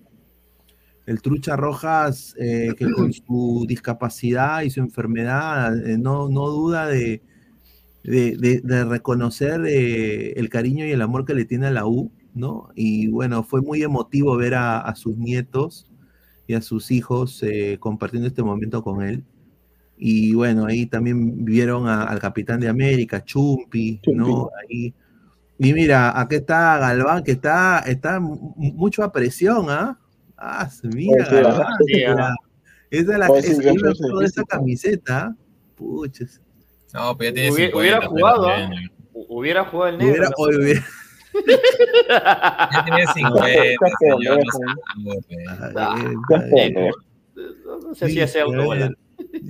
El 1.07 1.21
Trucha 1.21 1.55
Rojas, 1.55 2.35
eh, 2.39 2.75
que 2.79 2.91
con 2.91 3.13
su 3.13 3.65
discapacidad 3.69 4.63
y 4.63 4.71
su 4.71 4.81
enfermedad, 4.81 5.87
eh, 5.87 5.99
no, 5.99 6.29
no 6.31 6.49
duda 6.49 6.87
de, 6.89 7.23
de, 8.03 8.37
de- 8.39 8.61
de 8.63 8.85
reconocer 8.85 9.61
eh, 9.67 10.33
el 10.37 10.49
cariño 10.49 10.87
y 10.87 10.91
el 10.93 11.03
amor 11.03 11.25
que 11.27 11.35
le 11.35 11.45
tiene 11.45 11.67
a 11.67 11.71
la 11.71 11.87
U, 11.87 12.11
¿no? 12.35 12.69
Y 12.75 13.09
bueno, 13.09 13.43
fue 13.45 13.61
muy 13.61 13.83
emotivo 13.83 14.35
ver 14.37 14.55
a, 14.55 14.81
a 14.81 14.95
sus 14.97 15.17
nietos 15.19 15.87
y 16.47 16.55
a 16.55 16.61
sus 16.61 16.91
hijos 16.91 17.43
eh, 17.43 17.77
compartiendo 17.81 18.27
este 18.29 18.43
momento 18.43 18.83
con 18.83 19.03
él. 19.03 19.25
Y 19.97 20.35
bueno, 20.35 20.67
ahí 20.67 20.87
también 20.87 21.45
vieron 21.45 21.87
a- 21.89 22.05
al 22.05 22.19
capitán 22.19 22.61
de 22.61 22.69
América, 22.69 23.23
Chumpi, 23.25 24.01
¿no? 24.13 24.51
Ahí. 24.69 24.93
Y 25.59 25.73
mira, 25.73 26.19
aquí 26.21 26.35
está 26.37 26.79
Galván, 26.79 27.23
que 27.23 27.33
está, 27.33 27.79
está 27.87 28.19
mu- 28.19 28.55
mucho 28.57 29.05
a 29.05 29.13
presión, 29.13 29.67
¿ah? 29.71 29.99
Ah, 30.37 30.69
mira, 30.93 31.25
Sí, 31.27 31.35
Galván, 31.37 31.67
sí, 31.87 31.93
mira. 31.95 32.29
ah. 32.29 32.35
Esa 32.91 33.13
es 33.13 33.19
la 33.19 33.29
me 33.29 33.43
sí, 33.43 33.69
acuerdo 33.69 34.19
de 34.19 34.27
esa 34.27 34.43
camiseta. 34.45 35.37
Puches. 35.77 36.41
No, 36.93 37.17
pero 37.17 37.31
ya 37.31 37.35
tiene 37.35 37.51
Hubiera- 37.53 37.71
50. 37.73 37.79
hubiera 37.79 37.99
pues, 38.01 38.09
jugado, 38.11 38.47
también, 38.47 38.73
¿ah? 38.73 38.91
Hu- 39.15 39.27
Hubiera 39.29 39.65
jugado 39.65 39.91
el 39.91 39.99
negro. 39.99 40.13
Hubiera, 40.13 40.29
¿no? 40.29 40.59
hubiera- 40.59 40.85
Ya 42.73 42.85
tiene 42.85 43.07
50, 43.07 43.47
Está 43.49 43.87
feo, 43.99 44.19
señor, 44.19 44.39
no. 44.39 45.15
Ah, 45.49 45.97
bien, 45.97 46.75
bien. 46.75 46.75
¿no? 46.75 47.95
Sé 47.95 48.09
si 48.09 48.21
hace 48.21 48.39
Dice, 48.39 48.41
a 48.41 48.43
autobola. 48.45 48.87
ver, 48.89 48.99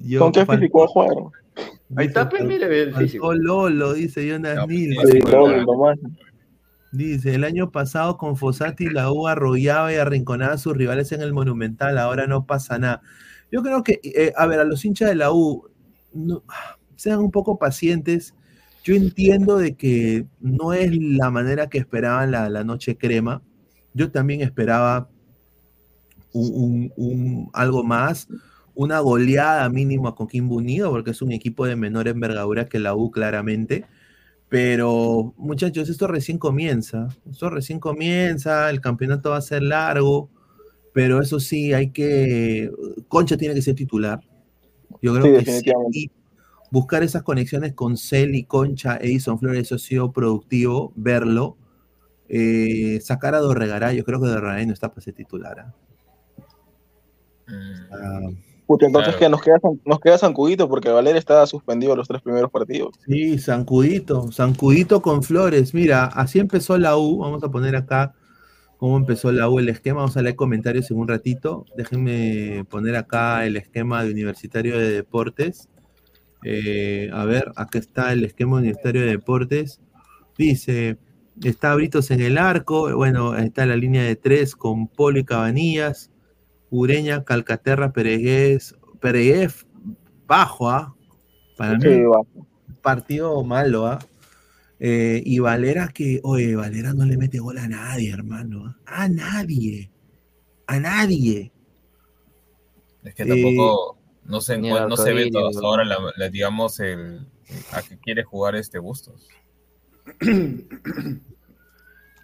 yo 0.05 0.21
¿Con 0.21 0.33
qué 0.33 0.47
fal- 0.47 0.59
físico 0.59 0.79
va 0.81 0.85
a 0.85 0.89
jugar? 0.89 1.11
Ahí 1.97 2.07
está, 2.07 2.29
pues, 2.29 2.45
mire 2.45 2.83
el 2.83 2.95
físico. 2.95 3.27
Faltó 3.29 3.41
Lolo, 3.43 3.93
dice 3.95 4.27
Jonas 4.27 4.57
No, 4.57 4.67
pues, 4.67 5.11
sí. 5.11 5.19
Dice, 6.93 7.35
el 7.35 7.43
año 7.45 7.71
pasado 7.73 8.17
con 8.19 8.37
Fossati 8.37 8.87
la 8.89 9.11
U 9.11 9.27
arrollaba 9.27 9.93
y 9.93 9.97
arrinconaba 9.97 10.55
a 10.55 10.59
sus 10.59 10.77
rivales 10.77 11.11
en 11.13 11.23
el 11.23 11.33
Monumental, 11.33 11.99
ahora 11.99 12.27
no 12.29 12.47
pasa 12.47 12.79
nada. 12.79 13.03
Yo 13.51 13.63
creo 13.63 13.83
que, 13.83 14.01
eh, 14.05 14.33
a 14.37 14.47
ver, 14.47 14.61
a 14.61 14.65
los 14.65 14.85
hinchas 14.85 15.09
de 15.09 15.17
la 15.17 15.33
U, 15.33 15.69
no- 16.13 16.43
sean 16.97 17.19
un 17.19 17.31
poco 17.33 17.59
pacientes. 17.59 18.35
Yo 18.85 18.95
entiendo 18.95 19.57
de 19.59 19.77
que 19.77 20.27
no 20.41 20.73
es 20.75 20.97
la 20.97 21.31
manera 21.31 21.69
que 21.69 21.79
esperaban 21.79 22.31
la, 22.31 22.49
la 22.51 22.65
noche 22.65 22.97
crema. 22.97 23.43
Yo 23.95 24.11
también 24.13 24.43
esperaba 24.43 25.09
un, 26.33 26.53
un- 26.55 26.93
un- 26.97 27.51
algo 27.53 27.85
más, 27.85 28.29
una 28.75 28.99
goleada 29.01 29.69
mínimo 29.69 30.09
a 30.09 30.15
Coquimbo 30.17 30.57
Unido, 30.57 30.91
porque 30.91 31.13
es 31.13 31.23
un 31.23 31.33
equipo 31.33 31.67
de 31.67 31.77
menor 31.77 32.09
envergadura 32.09 32.67
que 32.69 32.79
la 32.79 32.95
U 32.95 33.11
claramente. 33.11 33.85
Pero 34.49 35.35
muchachos, 35.39 35.89
esto 35.91 36.07
recién 36.09 36.39
comienza. 36.39 37.09
Esto 37.31 37.51
recién 37.51 37.81
comienza, 37.81 38.71
el 38.71 38.81
campeonato 38.81 39.31
va 39.31 39.39
a 39.39 39.43
ser 39.43 39.63
largo, 39.63 40.31
pero 40.95 41.21
eso 41.23 41.41
sí, 41.41 41.73
hay 41.75 41.91
que... 41.91 42.71
Concha 43.09 43.37
tiene 43.37 43.55
que 43.55 43.63
ser 43.63 43.75
titular. 43.77 44.21
Yo 45.03 45.15
creo 45.15 45.33
Sí, 45.33 45.35
que 45.35 45.47
sí. 45.47 46.11
Buscar 46.75 47.03
esas 47.05 47.23
conexiones 47.23 47.73
con 47.73 47.97
Celi, 47.97 48.45
Concha, 48.45 48.97
Edison 49.01 49.39
Flores, 49.39 49.63
eso 49.63 49.77
ha 49.77 49.79
sido 49.79 50.13
productivo, 50.13 50.93
verlo. 50.97 51.57
Eh, 52.29 52.99
sacar 53.01 53.35
a 53.35 53.39
Dorregaray, 53.39 53.97
yo 53.97 54.05
creo 54.05 54.21
que 54.21 54.27
Dorregaray 54.27 54.67
no 54.67 54.73
está 54.73 54.89
para 54.89 55.01
ser 55.03 55.15
titular. 55.15 55.61
¿ah? 55.61 55.75
Mm, 57.47 57.93
Ah, 57.93 58.31
Puta, 58.67 58.87
entonces 58.87 59.15
Claro. 59.17 59.27
que 59.27 59.29
nos 59.31 59.43
queda, 59.43 59.59
San- 59.61 59.81
nos 59.85 60.01
queda 60.01 60.17
Sancudito 60.19 60.69
porque 60.71 60.89
Valer 60.89 61.17
está 61.17 61.47
suspendido 61.47 61.95
los 61.95 62.09
tres 62.09 62.23
primeros 62.23 62.51
partidos. 62.51 62.95
Sí, 63.07 63.39
Zancudito, 63.39 64.33
Zancudito 64.33 65.03
con 65.03 65.23
Flores. 65.23 65.75
Mira, 65.75 66.07
así 66.07 66.39
empezó 66.39 66.79
la 66.79 66.97
U. 66.97 67.19
Vamos 67.19 67.45
a 67.45 67.51
poner 67.51 67.77
acá 67.77 68.15
cómo 68.79 68.97
empezó 68.97 69.31
la 69.33 69.51
U 69.51 69.59
el 69.59 69.69
esquema. 69.69 70.01
Vamos 70.01 70.17
a 70.17 70.23
leer 70.23 70.35
comentarios 70.35 70.91
en 70.91 70.97
un 70.97 71.07
ratito. 71.09 71.67
Déjenme 71.77 72.65
poner 72.71 72.97
acá 72.97 73.45
el 73.45 73.59
esquema 73.59 74.03
de 74.03 74.11
Universitario 74.11 74.79
de 74.79 74.91
Deportes. 74.93 75.69
Eh, 76.45 77.11
a 77.13 77.25
ver, 77.25 77.53
acá 77.57 77.79
está 77.79 78.13
el 78.13 78.23
esquema 78.25 78.59
Universitario 78.59 79.01
de 79.01 79.09
Deportes. 79.09 79.81
Dice, 80.37 80.99
está 81.43 81.75
Britos 81.75 82.11
en 82.11 82.21
el 82.21 82.39
arco. 82.39 82.95
Bueno, 82.95 83.37
está 83.37 83.67
la 83.67 83.77
línea 83.77 84.03
de 84.03 84.15
tres 84.15 84.55
con 84.55 84.89
Polo 84.89 85.19
y 85.19 85.25
Cabanillas. 85.25 86.11
Ureña, 86.71 87.25
Calcaterra, 87.25 87.93
Peregués, 87.93 88.75
Peregués, 89.01 89.67
bajo, 90.27 90.69
¿ah? 90.69 90.95
Para 91.57 91.79
mí, 91.79 92.03
partido 92.83 93.43
malo, 93.45 93.87
¿ah? 93.87 93.99
Eh, 94.81 95.23
y 95.25 95.39
Valera 95.39 95.89
que, 95.89 96.21
oye, 96.25 96.57
Valera 96.57 96.93
no 96.93 97.07
le 97.07 97.17
mete 97.17 97.39
gol 97.39 97.59
a 97.59 97.69
nadie, 97.69 98.11
hermano. 98.11 98.75
¿ah? 98.87 99.05
A 99.05 99.09
nadie. 99.09 99.91
A 100.67 100.81
nadie. 100.81 101.53
Es 103.05 103.15
que 103.15 103.23
Eh, 103.23 103.27
tampoco 103.27 103.99
no 104.27 104.41
se, 104.41 104.59
no 104.59 104.97
se 104.97 105.13
ve 105.13 105.23
Arcoiris, 105.23 105.33
todo 105.33 105.49
hasta 105.49 105.61
¿no? 105.61 105.67
ahora, 105.69 105.85
la, 105.85 105.97
la- 106.17 106.29
digamos, 106.29 106.81
el, 106.81 107.27
a 107.73 107.83
qué 107.83 107.99
quiere 107.99 108.25
jugar 108.25 108.57
este 108.57 108.79
Bustos. 108.79 109.29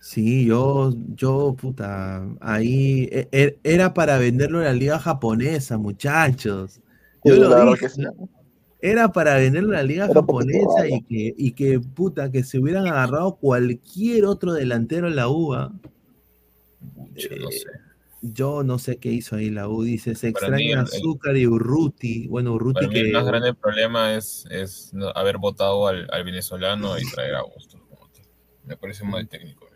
Sí, 0.02 0.46
yo, 0.46 0.92
yo, 1.14 1.54
puta, 1.60 2.26
ahí 2.40 3.06
e- 3.12 3.28
e- 3.32 3.58
era 3.62 3.92
para 3.92 4.16
venderlo 4.18 4.58
en 4.60 4.64
la 4.64 4.72
liga 4.72 4.98
japonesa, 4.98 5.76
muchachos. 5.76 6.80
Yo 7.22 7.34
Sí, 7.34 7.40
lo 7.40 7.48
la 7.50 7.56
verdad 7.56 7.72
dije, 7.72 7.86
que 7.86 7.88
sí. 7.90 8.02
era 8.80 9.12
para 9.12 9.34
venderlo 9.36 9.68
en 9.68 9.74
la 9.74 9.82
liga 9.82 10.04
Era 10.06 10.14
japonesa 10.14 10.88
y 10.88 11.02
que, 11.02 11.34
y 11.36 11.52
que, 11.52 11.80
puta, 11.80 12.30
que 12.32 12.42
se 12.42 12.58
hubieran 12.58 12.86
agarrado 12.86 13.36
cualquier 13.36 14.24
otro 14.24 14.54
delantero 14.54 15.06
en 15.06 15.16
la 15.16 15.28
UA. 15.28 15.70
Pucha, 16.94 17.28
no 17.38 17.50
Eh, 17.50 17.52
sé. 17.52 17.68
Yo 18.22 18.62
no 18.62 18.78
sé 18.78 18.98
qué 18.98 19.10
hizo 19.10 19.36
ahí 19.36 19.50
la 19.50 19.68
U, 19.68 19.82
dice, 19.82 20.14
se 20.14 20.28
extraña 20.28 20.82
Azúcar 20.82 21.36
y 21.36 21.46
Urruti. 21.46 22.26
Bueno, 22.28 22.52
Urruti 22.52 22.74
Para 22.74 22.88
mí 22.88 22.98
el 23.00 23.12
más 23.12 23.24
grande 23.24 23.54
problema 23.54 24.14
es, 24.14 24.46
es 24.50 24.92
no- 24.92 25.08
haber 25.08 25.38
votado 25.38 25.88
al, 25.88 26.06
al 26.12 26.24
venezolano 26.24 26.98
y 26.98 27.10
traer 27.10 27.36
a 27.36 27.42
tal. 27.42 27.80
Me 28.66 28.76
parece 28.76 29.04
mal 29.04 29.26
técnico. 29.26 29.66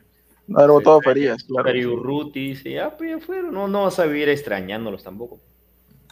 Haber 0.54 0.70
votado 0.70 0.98
a 0.98 1.02
Farías, 1.02 1.42
claro. 1.44 1.64
Pero 1.64 1.78
y 1.78 1.86
Urruti 1.86 2.48
dice, 2.48 2.72
ya, 2.72 2.94
pues 2.96 3.10
ya 3.10 3.18
fueron. 3.18 3.54
No, 3.54 3.66
no 3.66 3.84
vas 3.84 3.98
a 3.98 4.04
vivir 4.04 4.28
extrañándolos 4.28 5.02
tampoco. 5.02 5.40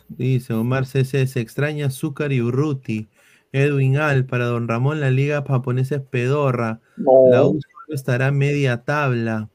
Dice 0.09 0.55
Omar 0.55 0.87
CC, 0.87 1.27
se 1.27 1.41
extraña 1.41 1.87
Azúcar 1.87 2.33
y 2.33 2.41
Urruti. 2.41 3.09
Edwin 3.53 3.99
Al, 3.99 4.25
para 4.25 4.47
Don 4.47 4.69
Ramón, 4.69 5.01
la 5.01 5.11
liga 5.11 5.45
japonesa 5.47 5.97
es 5.97 6.03
pedorra. 6.03 6.81
La 6.97 7.41
No, 7.43 7.49
U 7.51 7.61
solo 7.61 7.95
estará 7.95 8.33
media 8.33 8.85
tabla. 8.85 9.51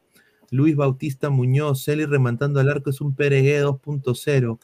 Luis 0.51 0.75
Bautista 0.75 1.29
Muñoz, 1.29 1.83
Celi 1.83 2.05
rematando 2.05 2.59
al 2.59 2.69
arco 2.69 2.89
es 2.89 3.01
un 3.01 3.15
Peregué 3.15 3.63
2.0. 3.63 4.59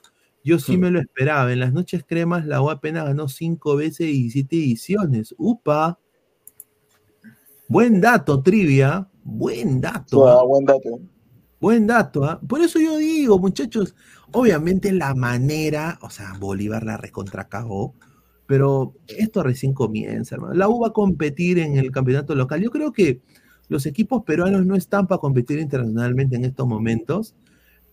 Yo 0.46 0.60
sí 0.60 0.78
me 0.78 0.92
lo 0.92 1.00
esperaba. 1.00 1.54
En 1.54 1.60
las 1.60 1.72
noches 1.72 2.04
cremas, 2.06 2.46
la 2.46 2.62
U 2.62 2.70
apenas 2.70 3.06
ganó 3.06 3.28
5 3.30 3.76
veces 3.78 4.08
y 4.08 4.24
17 4.24 4.56
ediciones. 4.56 5.34
¡Upa! 5.38 6.00
Buen 7.70 8.02
dato, 8.02 8.42
trivia. 8.42 9.08
Buen 9.24 9.80
dato. 9.80 10.28
¿ah? 10.28 10.44
buen 10.44 10.66
dato. 10.66 11.00
Buen 11.62 11.88
dato, 11.88 12.26
¿ah? 12.26 12.42
Por 12.46 12.60
eso 12.60 12.78
yo 12.78 12.98
digo, 12.98 13.40
muchachos, 13.40 13.96
obviamente 14.34 14.92
la 14.92 15.16
manera, 15.16 15.98
o 16.02 16.10
sea, 16.10 16.34
Bolívar 16.38 16.84
la 16.84 16.98
recontracagó, 16.98 17.94
pero 18.46 18.96
esto 19.08 19.44
recién 19.44 19.74
comienza, 19.74 20.36
hermano. 20.36 20.56
La 20.56 20.68
U 20.68 20.82
va 20.82 20.90
a 20.90 20.94
competir 20.94 21.60
en 21.60 21.78
el 21.78 21.90
campeonato 21.90 22.36
local. 22.36 22.62
Yo 22.62 22.70
creo 22.70 22.92
que 22.92 23.22
los 23.70 23.86
equipos 23.86 24.24
peruanos 24.24 24.66
no 24.66 24.76
están 24.76 25.08
para 25.08 25.20
competir 25.20 25.60
internacionalmente 25.60 26.36
en 26.36 26.46
estos 26.46 26.68
momentos, 26.68 27.36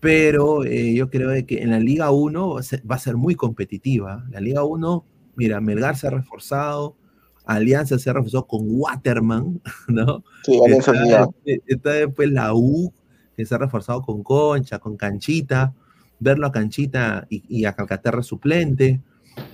pero 0.00 0.64
eh, 0.64 0.94
yo 0.94 1.10
creo 1.10 1.30
que 1.46 1.62
en 1.62 1.70
la 1.70 1.78
Liga 1.78 2.10
1 2.10 2.54
va 2.54 2.60
a 2.60 2.62
ser, 2.62 2.90
va 2.90 2.96
a 2.96 2.98
ser 2.98 3.16
muy 3.16 3.34
competitiva. 3.34 4.24
La 4.30 4.40
Liga 4.40 4.64
1, 4.64 5.04
mira, 5.36 5.60
Melgar 5.60 5.96
se 5.96 6.06
ha 6.06 6.10
reforzado, 6.10 6.96
Alianza 7.44 7.98
se 7.98 8.10
ha 8.10 8.14
reforzado 8.14 8.46
con 8.46 8.62
Waterman, 8.66 9.60
¿no? 9.88 10.24
Sí. 10.44 10.58
Está, 10.66 11.28
está 11.66 11.90
después 11.92 12.30
la 12.30 12.54
U, 12.54 12.92
que 13.36 13.44
se 13.44 13.54
ha 13.54 13.58
reforzado 13.58 14.02
con 14.02 14.22
Concha, 14.22 14.78
con 14.78 14.96
Canchita, 14.96 15.74
verlo 16.18 16.46
a 16.46 16.52
Canchita 16.52 17.26
y, 17.28 17.42
y 17.48 17.64
a 17.64 17.74
Calcaterra 17.74 18.22
suplente. 18.22 19.00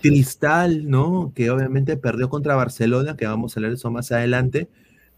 Cristal, 0.01 0.89
¿no? 0.89 1.33
Que 1.35 1.51
obviamente 1.51 1.97
perdió 1.97 2.29
contra 2.29 2.57
Barcelona, 2.57 3.17
que 3.17 3.27
vamos 3.27 3.57
a 3.57 3.61
de 3.61 3.75
eso 3.75 3.91
más 3.91 4.11
adelante, 4.11 4.69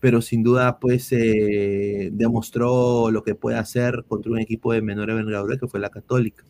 pero 0.00 0.22
sin 0.22 0.42
duda, 0.42 0.78
pues, 0.78 1.12
eh, 1.12 2.10
demostró 2.12 3.10
lo 3.10 3.22
que 3.22 3.34
puede 3.34 3.58
hacer 3.58 4.04
contra 4.08 4.32
un 4.32 4.38
equipo 4.38 4.72
de 4.72 4.82
menor 4.82 5.10
envergadura, 5.10 5.56
que 5.56 5.68
fue 5.68 5.80
la 5.80 5.90
Católica. 5.90 6.44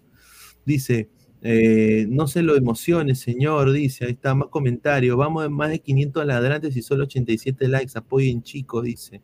Dice, 0.67 1.09
eh, 1.43 2.07
no 2.11 2.27
se 2.27 2.43
lo 2.43 2.57
emocione, 2.57 3.15
señor, 3.15 3.73
dice, 3.73 4.07
ahí 4.07 4.13
está, 4.13 4.35
más 4.35 4.49
comentario, 4.49 5.17
vamos 5.17 5.47
en 5.47 5.53
más 5.53 5.71
de 5.71 5.81
500 5.81 6.27
ladrantes 6.27 6.77
y 6.77 6.83
solo 6.83 7.05
87 7.05 7.69
likes, 7.69 7.93
apoyen 7.97 8.43
chicos, 8.43 8.85
dice. 8.85 9.23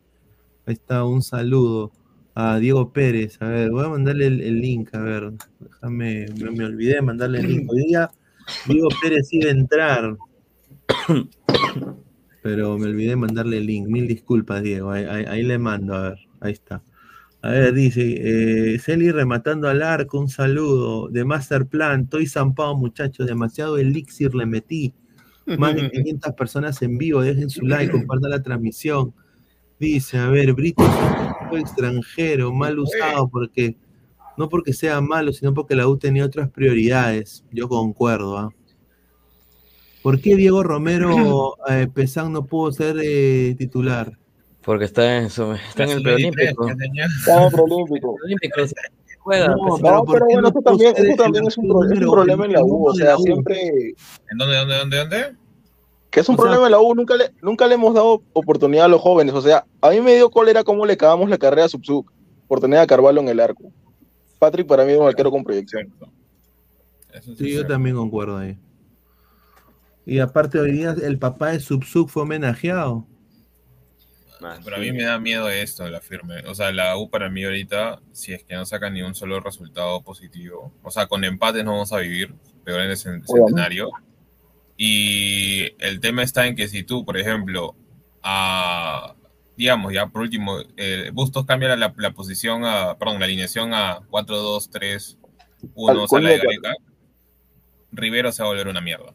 Ahí 0.65 0.73
está, 0.73 1.03
un 1.05 1.21
saludo 1.21 1.91
a 2.33 2.57
Diego 2.59 2.91
Pérez. 2.91 3.37
A 3.41 3.47
ver, 3.47 3.71
voy 3.71 3.85
a 3.85 3.89
mandarle 3.89 4.27
el, 4.27 4.41
el 4.41 4.61
link, 4.61 4.93
a 4.95 4.99
ver, 4.99 5.33
déjame, 5.59 6.25
me, 6.39 6.51
me 6.51 6.65
olvidé 6.65 6.95
de 6.95 7.01
mandarle 7.01 7.39
el 7.39 7.47
link. 7.47 7.71
Hoy 7.71 7.85
día 7.85 8.09
Diego 8.67 8.89
Pérez 9.01 9.27
iba 9.31 9.49
a 9.49 9.53
entrar, 9.53 10.17
pero 12.45 12.77
me 12.77 12.85
olvidé 12.85 13.09
de 13.09 13.15
mandarle 13.15 13.57
el 13.57 13.65
link. 13.65 13.87
Mil 13.87 14.07
disculpas, 14.07 14.61
Diego, 14.61 14.91
ahí, 14.91 15.03
ahí- 15.05 15.25
ahí 15.27 15.41
le 15.41 15.57
mando, 15.57 15.95
a 15.95 16.09
ver, 16.09 16.19
ahí 16.41 16.51
está. 16.53 16.83
A 17.41 17.49
ver, 17.49 17.73
dice, 17.73 18.03
eh, 18.75 18.77
Celi 18.77 19.09
rematando 19.09 19.67
al 19.67 19.81
arco, 19.81 20.19
un 20.19 20.29
saludo 20.29 21.07
de 21.07 21.25
Masterplan, 21.25 22.01
estoy 22.01 22.27
zampado 22.27 22.75
muchachos, 22.77 23.25
demasiado 23.25 23.77
elixir 23.79 24.35
le 24.35 24.45
metí. 24.45 24.93
Más 25.57 25.73
de 25.75 25.89
500 25.91 26.33
personas 26.33 26.79
en 26.83 26.99
vivo, 26.99 27.23
dejen 27.23 27.49
su 27.49 27.65
like, 27.65 27.91
compartan 27.91 28.29
la 28.29 28.43
transmisión. 28.43 29.11
Dice, 29.79 30.19
a 30.19 30.27
ver, 30.29 30.53
Brito 30.53 30.83
es 30.83 31.51
un 31.51 31.57
extranjero, 31.59 32.53
mal 32.53 32.77
usado, 32.77 33.27
porque 33.27 33.75
no 34.37 34.49
porque 34.49 34.71
sea 34.73 35.01
malo, 35.01 35.33
sino 35.33 35.51
porque 35.55 35.75
la 35.75 35.87
U 35.87 35.97
tenía 35.97 36.25
otras 36.25 36.51
prioridades. 36.51 37.43
Yo 37.51 37.67
concuerdo. 37.67 38.37
¿ah? 38.37 38.49
¿Por 40.05 40.21
qué 40.21 40.35
Diego 40.35 40.61
Romero 40.61 41.55
eh, 41.67 41.87
Pesán 41.91 42.31
no 42.31 42.45
pudo 42.45 42.71
ser 42.71 42.95
eh, 43.03 43.55
titular? 43.57 44.15
Porque 44.63 44.85
está 44.85 45.17
en, 45.17 45.31
su, 45.31 45.51
está 45.53 45.83
en 45.85 45.89
el 45.89 46.03
preolímpico. 46.03 46.67
Está 46.69 46.85
en 46.85 46.91
el 46.95 47.51
preolímpico. 47.51 48.15
No, 48.15 48.19
pues, 49.23 49.81
No, 49.81 50.03
¿por 50.03 50.13
pero 50.13 50.25
bueno, 50.25 50.41
no 50.41 50.47
eso 50.49 50.53
pudo 50.53 50.63
también, 50.63 50.93
eso 50.95 51.03
es 51.03 51.17
un, 51.17 51.17
arquero 51.17 51.33
pro- 51.33 51.47
es 51.47 51.57
un 51.57 51.67
número- 51.67 52.11
problema 52.11 52.45
en 52.45 52.53
la 52.53 52.63
U. 52.63 52.87
O 52.87 52.93
sea, 52.93 53.17
siempre. 53.17 53.69
¿En 54.31 54.37
dónde, 54.37 54.55
dónde, 54.57 54.75
dónde, 54.77 54.97
dónde? 54.97 55.35
Que 56.11 56.19
es 56.19 56.29
un 56.29 56.35
O 56.35 56.37
sea- 56.37 56.43
problema 56.43 56.65
en 56.67 56.71
la 56.71 56.79
U. 56.79 56.93
Nunca 56.93 57.15
le, 57.15 57.31
nunca 57.41 57.65
le 57.67 57.73
hemos 57.73 57.95
dado 57.95 58.21
oportunidad 58.33 58.85
a 58.85 58.87
los 58.87 59.01
jóvenes. 59.01 59.33
O 59.33 59.41
sea, 59.41 59.65
a 59.81 59.89
mí 59.89 59.99
me 60.01 60.13
dio 60.15 60.29
cólera 60.29 60.63
cómo 60.63 60.85
le 60.85 60.93
acabamos 60.93 61.27
la 61.29 61.39
carrera 61.39 61.65
a 61.65 61.69
Subsuk 61.69 62.11
por 62.47 62.59
tener 62.59 62.77
a 62.77 62.85
Carvalho 62.85 63.19
en 63.21 63.29
el 63.29 63.39
arco. 63.39 63.71
Patrick 64.37 64.67
para 64.67 64.85
mí 64.85 64.91
es 64.91 64.99
un 64.99 65.07
arquero 65.07 65.31
con 65.31 65.43
proyección. 65.43 65.91
Sí 67.37 67.53
yo 67.53 67.65
también 67.65 67.95
concuerdo 67.95 68.37
ahí. 68.37 68.57
Y 70.05 70.19
aparte 70.19 70.59
hoy 70.59 70.71
día 70.71 70.95
el 71.03 71.17
papá 71.17 71.51
de 71.51 71.59
Subsuk 71.59 72.09
fue 72.09 72.23
homenajeado. 72.23 73.07
Ah, 74.41 74.59
Pero 74.63 74.75
a 74.75 74.79
mí 74.79 74.91
me 74.91 75.03
da 75.03 75.17
miedo 75.17 75.49
esto, 75.49 75.89
la 75.89 76.01
firme. 76.01 76.41
O 76.47 76.53
sea, 76.53 76.71
la 76.71 76.97
U 76.97 77.09
para 77.09 77.29
mí 77.29 77.43
ahorita, 77.43 78.01
si 78.11 78.33
es 78.33 78.43
que 78.43 78.53
no 78.55 78.65
saca 78.65 78.89
ni 78.89 79.01
un 79.01 79.15
solo 79.15 79.39
resultado 79.39 80.01
positivo, 80.03 80.71
o 80.83 80.91
sea, 80.91 81.07
con 81.07 81.23
empates 81.23 81.63
no 81.63 81.71
vamos 81.71 81.91
a 81.93 81.97
vivir, 81.99 82.35
peor 82.63 82.81
en 82.81 82.91
el 82.91 82.97
cen- 82.97 83.23
centenario. 83.25 83.89
Y 84.77 85.71
el 85.79 85.99
tema 86.01 86.21
está 86.21 86.45
en 86.47 86.55
que 86.55 86.67
si 86.67 86.83
tú, 86.83 87.05
por 87.05 87.17
ejemplo, 87.17 87.75
a, 88.21 89.15
digamos, 89.57 89.93
ya 89.93 90.07
por 90.07 90.21
último, 90.21 90.57
eh, 90.75 91.09
Bustos 91.13 91.45
cambia 91.45 91.75
la, 91.75 91.93
la 91.97 92.11
posición, 92.11 92.65
a, 92.65 92.97
perdón, 92.97 93.19
la 93.19 93.25
alineación 93.25 93.73
a 93.73 94.01
4-2-3-1, 94.11 95.17
Al 95.89 95.97
o 95.97 96.07
sea, 96.07 96.19
la 96.19 96.29
de 96.29 96.37
Gareca, 96.37 96.73
Rivero 97.93 98.31
se 98.31 98.43
va 98.43 98.49
a 98.49 98.51
volver 98.51 98.67
una 98.67 98.81
mierda. 98.81 99.13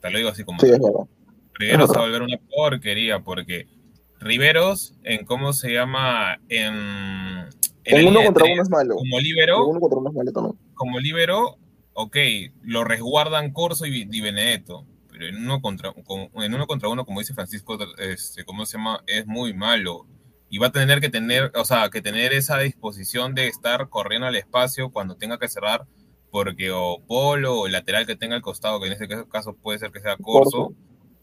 Te 0.00 0.10
lo 0.10 0.18
digo 0.18 0.30
así 0.30 0.44
como... 0.44 0.60
Sí, 0.60 0.66
es 0.66 0.78
verdad. 0.78 1.06
Rivero 1.54 1.86
se 1.86 1.92
va 1.94 2.00
a 2.00 2.06
volver 2.06 2.22
una 2.22 2.38
porquería 2.54 3.20
porque 3.20 3.68
Riveros 4.18 4.94
en 5.02 5.24
cómo 5.24 5.52
se 5.52 5.72
llama 5.72 6.40
en, 6.48 7.48
en 7.84 8.08
uno 8.08 8.22
contra 8.24 8.44
tres, 8.44 8.54
uno 8.54 8.62
es 8.62 8.70
malo. 8.70 8.96
como 8.96 9.18
libero 9.18 9.66
uno 9.66 9.80
contra 9.80 9.98
uno 9.98 10.10
es 10.10 10.16
malo 10.16 10.32
también. 10.32 10.58
como 10.74 10.98
libero 11.00 11.58
ok 11.94 12.16
lo 12.62 12.84
resguardan 12.84 13.52
Corso 13.52 13.86
y, 13.86 14.04
Di 14.04 14.20
Benedetto 14.20 14.86
pero 15.10 15.26
en 15.26 15.36
uno 15.44 15.60
contra, 15.60 15.92
en 15.92 16.54
uno, 16.54 16.66
contra 16.66 16.88
uno, 16.88 17.04
como 17.04 17.20
dice 17.20 17.34
Francisco, 17.34 17.76
este, 17.98 18.44
¿cómo 18.44 18.64
se 18.64 18.78
llama? 18.78 19.02
Es 19.06 19.26
muy 19.26 19.52
malo. 19.52 20.06
Y 20.48 20.56
va 20.56 20.68
a 20.68 20.72
tener 20.72 21.00
que 21.00 21.10
tener, 21.10 21.52
o 21.56 21.64
sea, 21.66 21.90
que 21.90 22.00
tener 22.00 22.32
esa 22.32 22.58
disposición 22.58 23.34
de 23.34 23.46
estar 23.46 23.90
corriendo 23.90 24.26
al 24.26 24.36
espacio 24.36 24.90
cuando 24.90 25.16
tenga 25.16 25.38
que 25.38 25.48
cerrar, 25.48 25.86
porque 26.30 26.70
o 26.70 27.02
polo 27.06 27.60
o 27.60 27.68
lateral 27.68 28.06
que 28.06 28.16
tenga 28.16 28.36
al 28.36 28.42
costado, 28.42 28.80
que 28.80 28.86
en 28.86 28.92
este 28.92 29.08
caso 29.28 29.54
puede 29.54 29.78
ser 29.78 29.90
que 29.90 30.00
sea 30.00 30.16
Corso, 30.16 30.72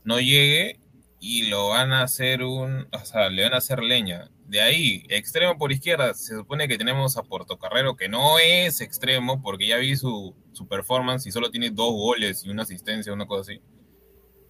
no 0.03 0.19
llegue 0.19 0.79
y 1.19 1.49
lo 1.49 1.69
van 1.69 1.93
a 1.93 2.03
hacer 2.03 2.43
un, 2.43 2.87
o 2.91 3.05
sea, 3.05 3.29
le 3.29 3.43
van 3.43 3.53
a 3.53 3.57
hacer 3.57 3.81
leña. 3.81 4.29
De 4.45 4.61
ahí, 4.61 5.03
extremo 5.09 5.57
por 5.57 5.71
izquierda, 5.71 6.13
se 6.13 6.35
supone 6.35 6.67
que 6.67 6.77
tenemos 6.77 7.17
a 7.17 7.23
Portocarrero, 7.23 7.95
que 7.95 8.07
no 8.07 8.39
es 8.39 8.81
extremo, 8.81 9.41
porque 9.41 9.67
ya 9.67 9.77
vi 9.77 9.95
su, 9.95 10.35
su 10.53 10.67
performance 10.67 11.25
y 11.25 11.31
solo 11.31 11.51
tiene 11.51 11.69
dos 11.71 11.91
goles 11.91 12.45
y 12.45 12.49
una 12.49 12.63
asistencia, 12.63 13.11
una 13.11 13.25
cosa 13.25 13.51
así. 13.51 13.61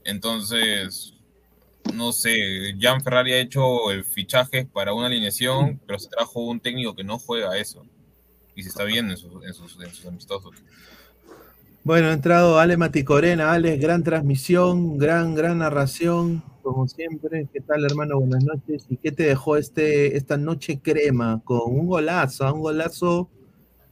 Entonces, 0.04 1.14
no 1.94 2.12
sé, 2.12 2.76
Jan 2.80 3.02
Ferrari 3.02 3.34
ha 3.34 3.40
hecho 3.40 3.92
el 3.92 4.06
fichaje 4.06 4.66
para 4.66 4.94
una 4.94 5.08
alineación, 5.08 5.82
pero 5.86 6.00
se 6.00 6.10
trajo 6.10 6.42
un 6.42 6.60
técnico 6.60 6.96
que 6.96 7.04
no 7.04 7.18
juega 7.18 7.58
eso. 7.58 7.86
Y 8.58 8.64
se 8.64 8.70
está 8.70 8.86
viendo 8.86 9.14
en 9.14 9.18
sus, 9.20 9.32
en 9.46 9.54
sus, 9.54 9.80
en 9.80 9.94
sus 9.94 10.06
amistosos. 10.08 10.52
Bueno, 11.84 12.08
ha 12.08 12.14
entrado 12.14 12.58
Ale 12.58 12.76
Maticorena. 12.76 13.52
Ale, 13.52 13.78
gran 13.78 14.04
transmisión, 14.04 14.98
gran, 14.98 15.36
gran 15.36 15.60
narración, 15.60 16.44
como 16.64 16.88
siempre. 16.88 17.48
¿Qué 17.54 17.62
tal, 17.62 17.86
hermano? 17.86 18.20
Buenas 18.20 18.44
noches. 18.44 18.86
¿Y 18.90 18.98
qué 18.98 19.12
te 19.12 19.24
dejó 19.24 19.58
este, 19.58 20.18
esta 20.18 20.38
noche 20.38 20.80
crema? 20.82 21.40
Con 21.46 21.60
un 21.66 21.86
golazo, 21.86 22.52
un 22.52 22.62
golazo 22.62 23.30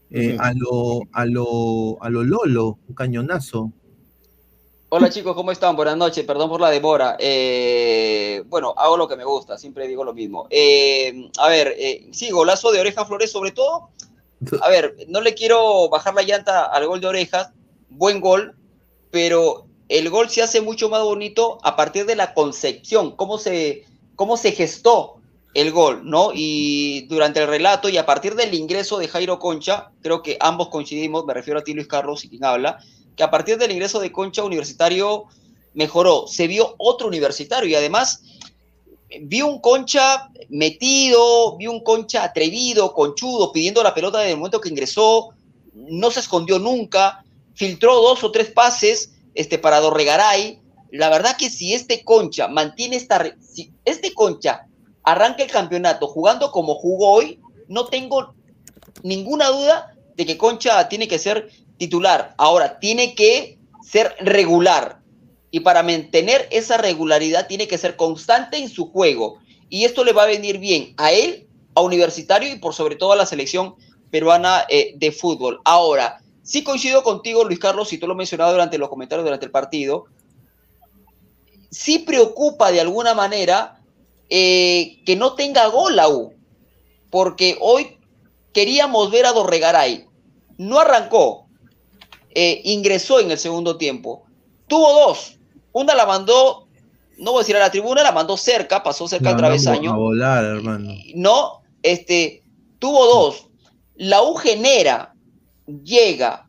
eh, 0.09 0.35
a, 0.39 0.51
lo, 0.55 1.01
a, 1.11 1.25
lo, 1.27 2.01
a 2.01 2.09
lo 2.09 2.23
Lolo, 2.23 2.79
un 2.87 2.95
cañonazo. 2.95 3.71
Hola 4.89 5.09
chicos, 5.09 5.35
¿cómo 5.35 5.51
están? 5.51 5.75
Buenas 5.75 5.97
noches, 5.97 6.23
perdón 6.25 6.49
por 6.49 6.61
la 6.61 6.71
demora. 6.71 7.17
Eh, 7.19 8.43
bueno, 8.47 8.73
hago 8.77 8.97
lo 8.97 9.07
que 9.07 9.15
me 9.15 9.25
gusta, 9.25 9.57
siempre 9.59 9.87
digo 9.87 10.03
lo 10.03 10.13
mismo. 10.13 10.47
Eh, 10.49 11.29
a 11.37 11.49
ver, 11.49 11.75
eh, 11.77 12.07
sí, 12.11 12.31
golazo 12.31 12.71
de 12.71 12.79
Oreja 12.79 13.05
Flores, 13.05 13.31
sobre 13.31 13.51
todo. 13.51 13.89
A 14.61 14.69
ver, 14.69 14.95
no 15.07 15.21
le 15.21 15.33
quiero 15.33 15.89
bajar 15.89 16.13
la 16.13 16.23
llanta 16.23 16.65
al 16.65 16.87
gol 16.87 17.01
de 17.01 17.07
Orejas, 17.07 17.51
buen 17.89 18.19
gol, 18.19 18.55
pero 19.11 19.65
el 19.89 20.09
gol 20.09 20.29
se 20.29 20.41
hace 20.41 20.61
mucho 20.61 20.89
más 20.89 21.03
bonito 21.03 21.59
a 21.63 21.75
partir 21.75 22.05
de 22.05 22.15
la 22.15 22.33
concepción, 22.33 23.15
cómo 23.15 23.37
se, 23.37 23.85
cómo 24.15 24.37
se 24.37 24.51
gestó 24.51 25.15
el 25.53 25.71
gol, 25.71 26.01
¿no? 26.03 26.31
Y 26.33 27.07
durante 27.07 27.39
el 27.41 27.47
relato 27.47 27.87
y 27.87 27.97
a 27.97 28.05
partir 28.05 28.35
del 28.35 28.53
ingreso 28.53 28.97
de 28.97 29.07
Jairo 29.07 29.39
Concha, 29.39 29.91
creo 30.01 30.21
que 30.21 30.37
ambos 30.41 30.67
coincidimos, 30.67 31.25
me 31.25 31.33
refiero 31.33 31.59
a 31.59 31.63
ti 31.63 31.73
Luis 31.73 31.87
Carlos 31.87 32.25
y 32.25 32.29
quien 32.29 32.43
habla, 32.43 32.79
que 33.15 33.23
a 33.23 33.31
partir 33.31 33.57
del 33.57 33.71
ingreso 33.71 33.99
de 33.99 34.11
Concha 34.11 34.43
Universitario 34.43 35.25
mejoró, 35.73 36.27
se 36.27 36.47
vio 36.47 36.75
otro 36.77 37.07
universitario 37.07 37.69
y 37.69 37.75
además 37.75 38.21
vi 39.21 39.41
un 39.41 39.59
Concha 39.59 40.29
metido, 40.49 41.57
vi 41.57 41.67
un 41.67 41.81
Concha 41.81 42.23
atrevido, 42.23 42.93
conchudo, 42.93 43.51
pidiendo 43.51 43.83
la 43.83 43.93
pelota 43.93 44.19
desde 44.19 44.31
el 44.31 44.37
momento 44.37 44.61
que 44.61 44.69
ingresó, 44.69 45.29
no 45.73 46.11
se 46.11 46.21
escondió 46.21 46.59
nunca, 46.59 47.23
filtró 47.53 47.95
dos 47.95 48.23
o 48.23 48.31
tres 48.31 48.51
pases 48.51 49.13
este, 49.33 49.57
para 49.57 49.79
Dorregaray. 49.79 50.59
La 50.91 51.09
verdad 51.09 51.35
que 51.37 51.49
si 51.49 51.73
este 51.73 52.03
Concha 52.03 52.47
mantiene 52.47 52.95
esta, 52.95 53.35
si 53.41 53.71
este 53.83 54.13
Concha 54.13 54.67
arranca 55.03 55.43
el 55.43 55.51
campeonato 55.51 56.07
jugando 56.07 56.51
como 56.51 56.75
jugó 56.75 57.09
hoy, 57.09 57.39
no 57.67 57.87
tengo 57.87 58.33
ninguna 59.03 59.49
duda 59.49 59.95
de 60.15 60.25
que 60.25 60.37
Concha 60.37 60.87
tiene 60.87 61.07
que 61.07 61.19
ser 61.19 61.49
titular. 61.77 62.33
Ahora, 62.37 62.79
tiene 62.79 63.15
que 63.15 63.59
ser 63.83 64.15
regular. 64.19 65.01
Y 65.55 65.61
para 65.61 65.83
mantener 65.83 66.49
esa 66.51 66.75
regularidad 66.75 67.47
tiene 67.47 67.65
que 67.65 67.77
ser 67.77 67.95
constante 67.95 68.57
en 68.57 68.67
su 68.67 68.91
juego. 68.91 69.39
Y 69.69 69.85
esto 69.85 70.03
le 70.03 70.11
va 70.11 70.23
a 70.23 70.27
venir 70.27 70.57
bien 70.57 70.93
a 70.97 71.13
él, 71.13 71.47
a 71.75 71.81
Universitario 71.81 72.51
y 72.51 72.59
por 72.59 72.73
sobre 72.73 72.97
todo 72.97 73.13
a 73.13 73.15
la 73.15 73.25
selección 73.25 73.75
peruana 74.11 74.65
eh, 74.67 74.91
de 74.97 75.13
fútbol. 75.13 75.61
Ahora, 75.63 76.21
sí 76.43 76.61
coincido 76.61 77.03
contigo, 77.03 77.45
Luis 77.45 77.57
Carlos, 77.57 77.93
y 77.93 77.97
tú 77.97 78.05
lo 78.05 78.11
has 78.11 78.17
mencionado 78.17 78.51
durante 78.51 78.77
los 78.77 78.89
comentarios 78.89 79.23
durante 79.23 79.45
el 79.45 79.51
partido. 79.53 80.07
Sí 81.71 81.99
preocupa 81.99 82.73
de 82.73 82.81
alguna 82.81 83.13
manera 83.13 83.79
eh, 84.29 85.01
que 85.05 85.15
no 85.15 85.35
tenga 85.35 85.67
gol 85.67 85.95
la. 85.95 86.09
Porque 87.09 87.57
hoy 87.61 87.97
queríamos 88.51 89.09
ver 89.09 89.25
a 89.25 89.31
Dorregaray. 89.31 90.05
No 90.57 90.81
arrancó, 90.81 91.47
eh, 92.31 92.59
ingresó 92.65 93.21
en 93.21 93.31
el 93.31 93.37
segundo 93.37 93.77
tiempo. 93.77 94.25
Tuvo 94.67 94.91
dos. 94.91 95.35
Una 95.75 95.93
la 95.93 96.05
mandó, 96.05 96.69
no 97.17 97.31
voy 97.31 97.39
a 97.39 97.41
decir 97.41 97.57
a 97.57 97.59
la 97.59 97.69
tribuna, 97.69 98.01
la 98.01 98.13
mandó 98.13 98.37
cerca, 98.37 98.81
pasó 98.81 99.09
cerca 99.09 99.27
del 99.27 99.37
travesaño. 99.37 99.91
A 99.91 99.97
volar, 99.97 100.45
hermano. 100.45 100.93
No, 101.15 101.63
este, 101.83 102.43
tuvo 102.79 103.05
dos. 103.05 103.47
La 103.95 104.23
U 104.23 104.35
genera, 104.35 105.13
llega, 105.83 106.47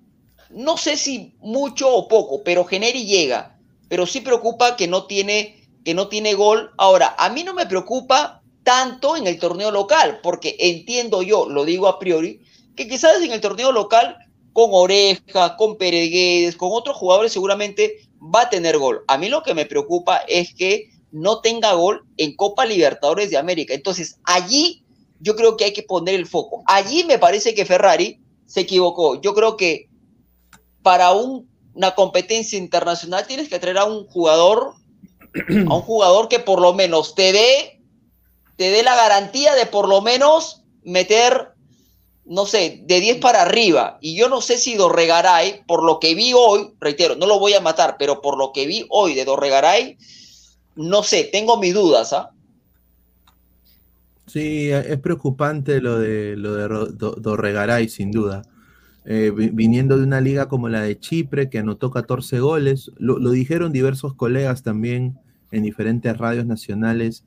no 0.50 0.76
sé 0.76 0.96
si 0.96 1.34
mucho 1.40 1.92
o 1.92 2.06
poco, 2.06 2.44
pero 2.44 2.64
genera 2.64 2.96
y 2.96 3.04
llega. 3.04 3.58
Pero 3.88 4.06
sí 4.06 4.20
preocupa 4.20 4.76
que 4.76 4.86
no 4.86 5.06
tiene, 5.06 5.60
que 5.84 5.92
no 5.92 6.06
tiene 6.06 6.34
gol. 6.34 6.70
Ahora, 6.78 7.16
a 7.18 7.28
mí 7.28 7.42
no 7.42 7.52
me 7.52 7.66
preocupa 7.66 8.42
tanto 8.62 9.16
en 9.16 9.26
el 9.26 9.40
torneo 9.40 9.72
local, 9.72 10.20
porque 10.22 10.54
entiendo 10.60 11.22
yo, 11.22 11.48
lo 11.48 11.64
digo 11.64 11.88
a 11.88 11.98
priori, 11.98 12.42
que 12.76 12.86
quizás 12.86 13.20
en 13.20 13.32
el 13.32 13.40
torneo 13.40 13.72
local 13.72 14.18
con 14.52 14.70
Oreja, 14.72 15.56
con 15.56 15.78
Pereguedes, 15.78 16.56
con 16.56 16.68
otros 16.72 16.96
jugadores 16.96 17.32
seguramente 17.32 18.05
va 18.20 18.42
a 18.42 18.50
tener 18.50 18.78
gol. 18.78 19.04
A 19.08 19.18
mí 19.18 19.28
lo 19.28 19.42
que 19.42 19.54
me 19.54 19.66
preocupa 19.66 20.18
es 20.28 20.54
que 20.54 20.90
no 21.12 21.40
tenga 21.40 21.72
gol 21.72 22.04
en 22.16 22.36
Copa 22.36 22.66
Libertadores 22.66 23.30
de 23.30 23.38
América. 23.38 23.74
Entonces, 23.74 24.18
allí 24.24 24.84
yo 25.20 25.36
creo 25.36 25.56
que 25.56 25.64
hay 25.64 25.72
que 25.72 25.82
poner 25.82 26.14
el 26.14 26.26
foco. 26.26 26.62
Allí 26.66 27.04
me 27.04 27.18
parece 27.18 27.54
que 27.54 27.64
Ferrari 27.64 28.20
se 28.46 28.60
equivocó. 28.60 29.20
Yo 29.20 29.34
creo 29.34 29.56
que 29.56 29.88
para 30.82 31.12
una 31.12 31.94
competencia 31.94 32.58
internacional 32.58 33.26
tienes 33.26 33.48
que 33.48 33.58
traer 33.58 33.78
a 33.78 33.84
un 33.84 34.06
jugador, 34.06 34.74
a 35.68 35.74
un 35.74 35.82
jugador 35.82 36.28
que 36.28 36.38
por 36.38 36.60
lo 36.60 36.74
menos 36.74 37.14
te 37.14 37.32
dé, 37.32 37.82
te 38.56 38.70
dé 38.70 38.82
la 38.82 38.94
garantía 38.94 39.54
de 39.54 39.66
por 39.66 39.88
lo 39.88 40.00
menos 40.00 40.62
meter 40.82 41.55
no 42.26 42.44
sé, 42.44 42.82
de 42.86 43.00
10 43.00 43.18
para 43.18 43.42
arriba. 43.42 43.98
Y 44.00 44.16
yo 44.16 44.28
no 44.28 44.40
sé 44.40 44.58
si 44.58 44.74
Dorregaray, 44.74 45.64
por 45.66 45.84
lo 45.84 46.00
que 46.00 46.14
vi 46.14 46.32
hoy, 46.34 46.72
reitero, 46.80 47.16
no 47.16 47.26
lo 47.26 47.38
voy 47.38 47.54
a 47.54 47.60
matar, 47.60 47.96
pero 47.98 48.20
por 48.20 48.36
lo 48.36 48.52
que 48.52 48.66
vi 48.66 48.86
hoy 48.90 49.14
de 49.14 49.24
Dorregaray, 49.24 49.96
no 50.74 51.02
sé, 51.02 51.28
tengo 51.30 51.58
mis 51.58 51.74
dudas. 51.74 52.12
¿ah? 52.12 52.30
Sí, 54.26 54.70
es 54.70 54.98
preocupante 54.98 55.80
lo 55.80 55.98
de, 55.98 56.36
lo 56.36 56.54
de 56.54 56.92
Dorregaray, 56.96 57.88
sin 57.88 58.10
duda. 58.10 58.42
Eh, 59.04 59.30
viniendo 59.32 59.96
de 59.96 60.02
una 60.02 60.20
liga 60.20 60.48
como 60.48 60.68
la 60.68 60.82
de 60.82 60.98
Chipre, 60.98 61.48
que 61.48 61.60
anotó 61.60 61.92
14 61.92 62.40
goles, 62.40 62.90
lo, 62.96 63.20
lo 63.20 63.30
dijeron 63.30 63.72
diversos 63.72 64.14
colegas 64.14 64.64
también 64.64 65.16
en 65.52 65.62
diferentes 65.62 66.16
radios 66.18 66.44
nacionales 66.44 67.22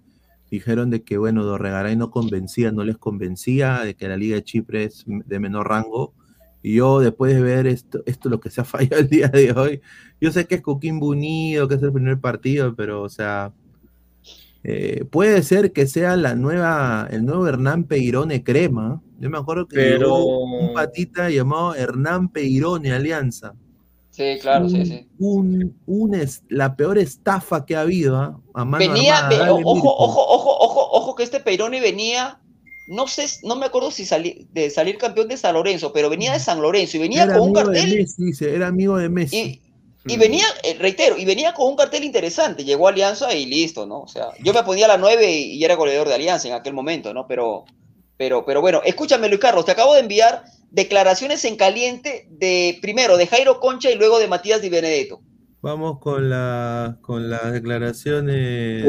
dijeron 0.50 0.90
de 0.90 1.04
que, 1.04 1.18
bueno, 1.18 1.44
Dorregaray 1.44 1.96
no 1.96 2.12
convencía, 2.12 2.72
no 2.72 2.84
les 2.84 2.98
convencía, 2.98 3.80
de 3.82 3.96
que 3.96 4.08
la 4.08 4.18
Liga 4.18 4.36
de 4.36 4.44
Chipre 4.44 4.86
es 4.86 5.06
de 5.08 5.40
menor 5.40 5.70
rango. 5.70 6.14
Y 6.62 6.76
yo, 6.76 7.00
después 7.00 7.34
de 7.34 7.42
ver 7.42 7.68
esto, 7.68 8.04
esto 8.06 8.30
lo 8.30 8.40
que 8.40 8.50
se 8.50 8.62
ha 8.62 8.66
fallado 8.66 8.98
el 9.02 9.10
día 9.10 9.28
de 9.30 9.52
hoy, 9.52 9.82
yo 10.20 10.32
sé 10.32 10.46
que 10.46 10.56
es 10.56 10.62
Coquimbo 10.62 11.08
Unido, 11.08 11.68
que 11.68 11.76
es 11.76 11.84
el 11.84 11.94
primer 11.94 12.20
partido, 12.20 12.76
pero, 12.76 13.02
o 13.02 13.10
sea, 13.10 13.54
eh, 14.64 15.06
puede 15.10 15.42
ser 15.44 15.72
que 15.72 15.88
sea 15.88 16.18
la 16.18 16.36
nueva, 16.36 17.08
el 17.12 17.26
nuevo 17.26 17.48
Hernán 17.48 17.86
Peirone 17.86 18.44
Crema. 18.44 19.02
Yo 19.20 19.30
me 19.30 19.38
acuerdo 19.38 19.68
que 19.68 19.76
pero... 19.76 20.18
un 20.18 20.74
patita 20.74 21.30
llamado 21.30 21.76
Hernán 21.76 22.30
Peirone 22.30 22.92
Alianza. 22.92 23.54
Sí, 24.20 24.38
claro, 24.42 24.68
sí, 24.68 24.86
sí. 24.86 25.08
Un, 25.18 26.14
es 26.14 26.44
la 26.50 26.76
peor 26.76 26.98
estafa 26.98 27.66
que 27.66 27.78
ha 27.78 27.82
habido 27.82 28.18
¿ah? 28.18 28.38
a 28.54 28.66
mano 28.66 28.86
Venía, 28.86 29.30
ojo, 29.50 29.64
ojo, 29.64 29.96
ojo, 29.96 30.58
ojo, 30.60 30.90
ojo, 30.92 31.16
que 31.16 31.24
este 31.24 31.40
Peirone 31.40 31.80
venía, 31.80 32.42
no 32.90 33.08
sé, 33.08 33.28
no 33.44 33.56
me 33.56 33.68
acuerdo 33.68 33.92
si 33.92 34.06
salí, 34.06 34.46
de 34.52 34.72
salir 34.72 34.98
campeón 34.98 35.30
de 35.30 35.38
San 35.38 35.54
Lorenzo, 35.54 35.94
pero 35.94 36.10
venía 36.10 36.34
de 36.34 36.42
San 36.42 36.62
Lorenzo 36.62 36.98
y 36.98 37.00
venía 37.00 37.28
con 37.28 37.40
un 37.40 37.54
cartel. 37.54 37.96
Messi, 37.96 38.44
era 38.44 38.68
amigo 38.68 38.98
de 38.98 39.08
Messi. 39.08 39.62
Y, 40.06 40.18
mm. 40.18 40.20
venía, 40.20 40.46
eh, 40.64 40.76
reitero, 40.78 41.18
y 41.18 41.24
venía 41.24 41.54
con 41.54 41.70
un 41.70 41.78
cartel 41.78 42.04
interesante. 42.04 42.66
Llegó 42.66 42.88
a 42.88 42.92
Alianza 42.92 43.34
y 43.34 43.46
listo, 43.46 43.86
¿no? 43.86 44.02
O 44.02 44.08
sea, 44.10 44.32
yo 44.44 44.54
me 44.54 44.64
ponía 44.64 44.84
a 44.84 44.90
la 44.90 44.98
9 44.98 45.32
y, 45.32 45.64
era 45.64 45.76
goleador 45.76 46.10
de 46.10 46.16
Alianza 46.16 46.50
en 46.50 46.56
aquel 46.56 46.74
momento, 46.74 47.14
¿no? 47.14 47.26
Pero, 47.26 47.64
pero, 48.18 48.44
pero 48.44 48.60
bueno, 48.60 48.82
escúchame, 48.84 49.30
Luis 49.30 49.40
Carlos, 49.40 49.64
te 49.64 49.72
acabo 49.72 49.94
de 49.94 50.02
enviar 50.02 50.44
declaraciones 50.72 51.44
en 51.46 51.56
caliente 51.56 52.28
de 52.32 52.78
primero 52.82 53.18
de 53.18 53.28
Jairo 53.28 53.60
Concha 53.60 53.92
y 53.92 53.96
luego 53.96 54.20
de 54.20 54.28
Matías 54.28 54.62
Di 54.62 54.70
Benedetto. 54.70 55.22
Vamos 55.62 56.00
con 56.00 56.30
la 56.30 56.98
con 57.02 57.30
las 57.30 57.52
declaraciones. 57.52 58.86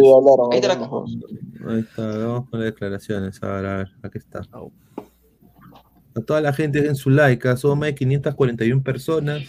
ahí, 1.68 1.80
está, 1.80 2.06
vamos 2.18 2.48
con 2.48 2.60
las 2.60 2.66
declaraciones. 2.72 3.42
A 3.42 3.48
ver, 3.48 3.66
a 3.66 3.76
ver, 3.78 3.88
aquí 4.02 4.18
está. 4.18 4.40
A 6.14 6.20
toda 6.22 6.40
la 6.40 6.52
gente 6.52 6.86
en 6.86 6.94
su 6.94 7.10
like, 7.10 7.56
somos 7.56 7.78
más 7.78 7.88
de 7.88 7.94
541 7.96 8.82
personas. 8.82 9.42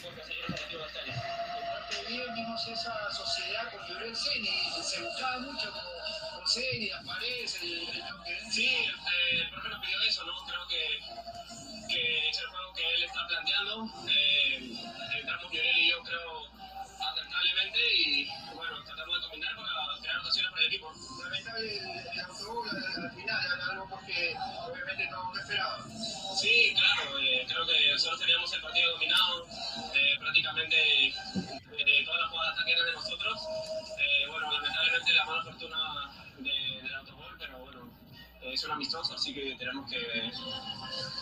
Así 39.71 39.71
que 39.71 39.71
tenemos 39.71 39.89
que, 39.89 39.97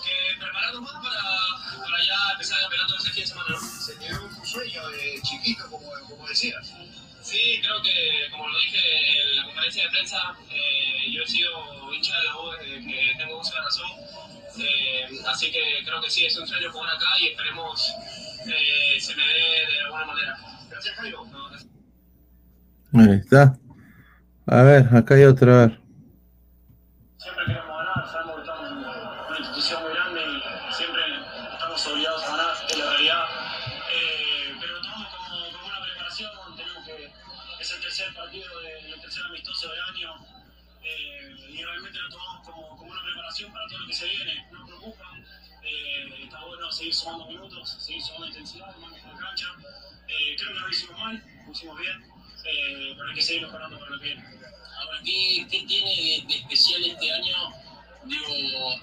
que 0.04 0.40
prepararnos 0.40 0.82
más 0.82 0.94
para, 0.94 1.82
para 1.84 2.04
ya 2.04 2.32
empezar 2.34 2.58
el 2.58 2.64
campeonato 2.64 2.96
este 2.98 3.10
fin 3.12 3.22
de 3.22 3.28
semana, 3.28 3.50
¿no? 3.50 3.60
Se 3.60 3.96
tiene 3.96 4.20
un 4.20 4.46
sueño 4.46 4.90
de 4.90 5.22
chiquito, 5.22 5.70
como, 5.70 5.90
como 6.10 6.28
decías. 6.28 6.74
Sí, 7.22 7.60
creo 7.62 7.82
que, 7.82 8.32
como 8.32 8.48
lo 8.48 8.58
dije 8.58 9.22
en 9.22 9.36
la 9.36 9.44
conferencia 9.44 9.84
de 9.84 9.90
prensa, 9.90 10.36
eh, 10.50 11.12
yo 11.12 11.24
he 11.24 11.28
sido 11.28 11.94
hincha 11.94 12.18
de 12.18 12.24
la 12.24 12.38
U 12.38 12.52
desde 12.52 12.88
que 12.88 13.14
tengo 13.18 13.40
uso 13.40 13.54
de 13.54 13.62
razón. 13.62 13.92
Eh, 14.58 15.22
así 15.28 15.52
que 15.52 15.84
creo 15.86 16.02
que 16.02 16.10
sí, 16.10 16.26
es 16.26 16.38
un 16.38 16.48
sueño 16.48 16.72
jugar 16.72 16.96
acá 16.96 17.08
y 17.22 17.28
esperemos 17.28 17.94
eh, 18.48 19.00
se 19.00 19.16
me 19.16 19.24
dé 19.24 19.74
de 19.74 19.80
alguna 19.86 20.06
manera. 20.06 20.38
Gracias, 20.70 20.96
Jairo. 20.96 21.26
No, 21.26 21.50
gracias. 21.50 21.72
Ahí 22.94 23.20
está. 23.20 23.58
A 24.48 24.64
ver, 24.64 24.96
acá 24.96 25.16
hay 25.16 25.26
otra. 25.26 25.79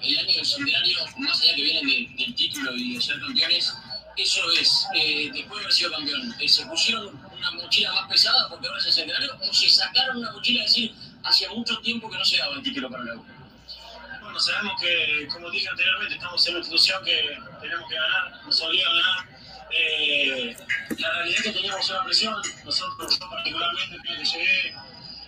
El 0.07 0.17
año 0.19 0.33
del 0.35 1.17
más 1.17 1.41
allá 1.41 1.55
que 1.55 1.61
vienen 1.61 1.87
de- 1.87 2.23
del 2.23 2.35
título 2.35 2.75
y 2.75 2.95
de 2.95 3.01
ser 3.01 3.19
campeones, 3.19 3.73
eso 4.15 4.51
es, 4.53 4.87
eh, 4.95 5.29
después 5.33 5.59
de 5.59 5.65
haber 5.65 5.73
sido 5.73 5.91
campeón, 5.91 6.35
eh, 6.39 6.47
¿se 6.49 6.65
pusieron 6.65 7.15
una 7.37 7.51
mochila 7.51 7.93
más 7.93 8.09
pesada 8.09 8.49
porque 8.49 8.67
ahora 8.67 8.79
es 8.79 8.87
el 8.87 8.93
centenario 8.93 9.37
o 9.39 9.53
se 9.53 9.69
sacaron 9.69 10.17
una 10.17 10.31
mochila, 10.31 10.63
es 10.63 10.71
decir, 10.73 10.93
hacía 11.23 11.49
mucho 11.51 11.77
tiempo 11.79 12.09
que 12.09 12.17
no 12.17 12.25
se 12.25 12.37
daba 12.37 12.55
el 12.55 12.63
título 12.63 12.89
para 12.89 13.03
la 13.03 13.15
U? 13.15 13.25
Bueno, 14.21 14.39
sabemos 14.39 14.81
que, 14.81 15.27
como 15.31 15.49
dije 15.51 15.67
anteriormente, 15.69 16.15
estamos 16.15 16.45
en 16.47 16.53
una 16.55 16.59
institución 16.59 17.03
que 17.05 17.37
tenemos 17.61 17.89
que 17.89 17.95
ganar, 17.95 18.41
nos 18.45 18.61
obliga 18.61 18.89
a 18.89 18.93
ganar. 18.93 19.37
Eh, 19.71 20.55
la 20.97 21.11
realidad 21.13 21.37
es 21.37 21.43
que 21.43 21.51
teníamos 21.51 21.89
una 21.89 22.03
presión, 22.05 22.35
nosotros, 22.65 23.19
yo 23.19 23.29
particularmente, 23.29 23.97
desde 24.03 24.17
que 24.17 24.25
llegué, 24.39 24.75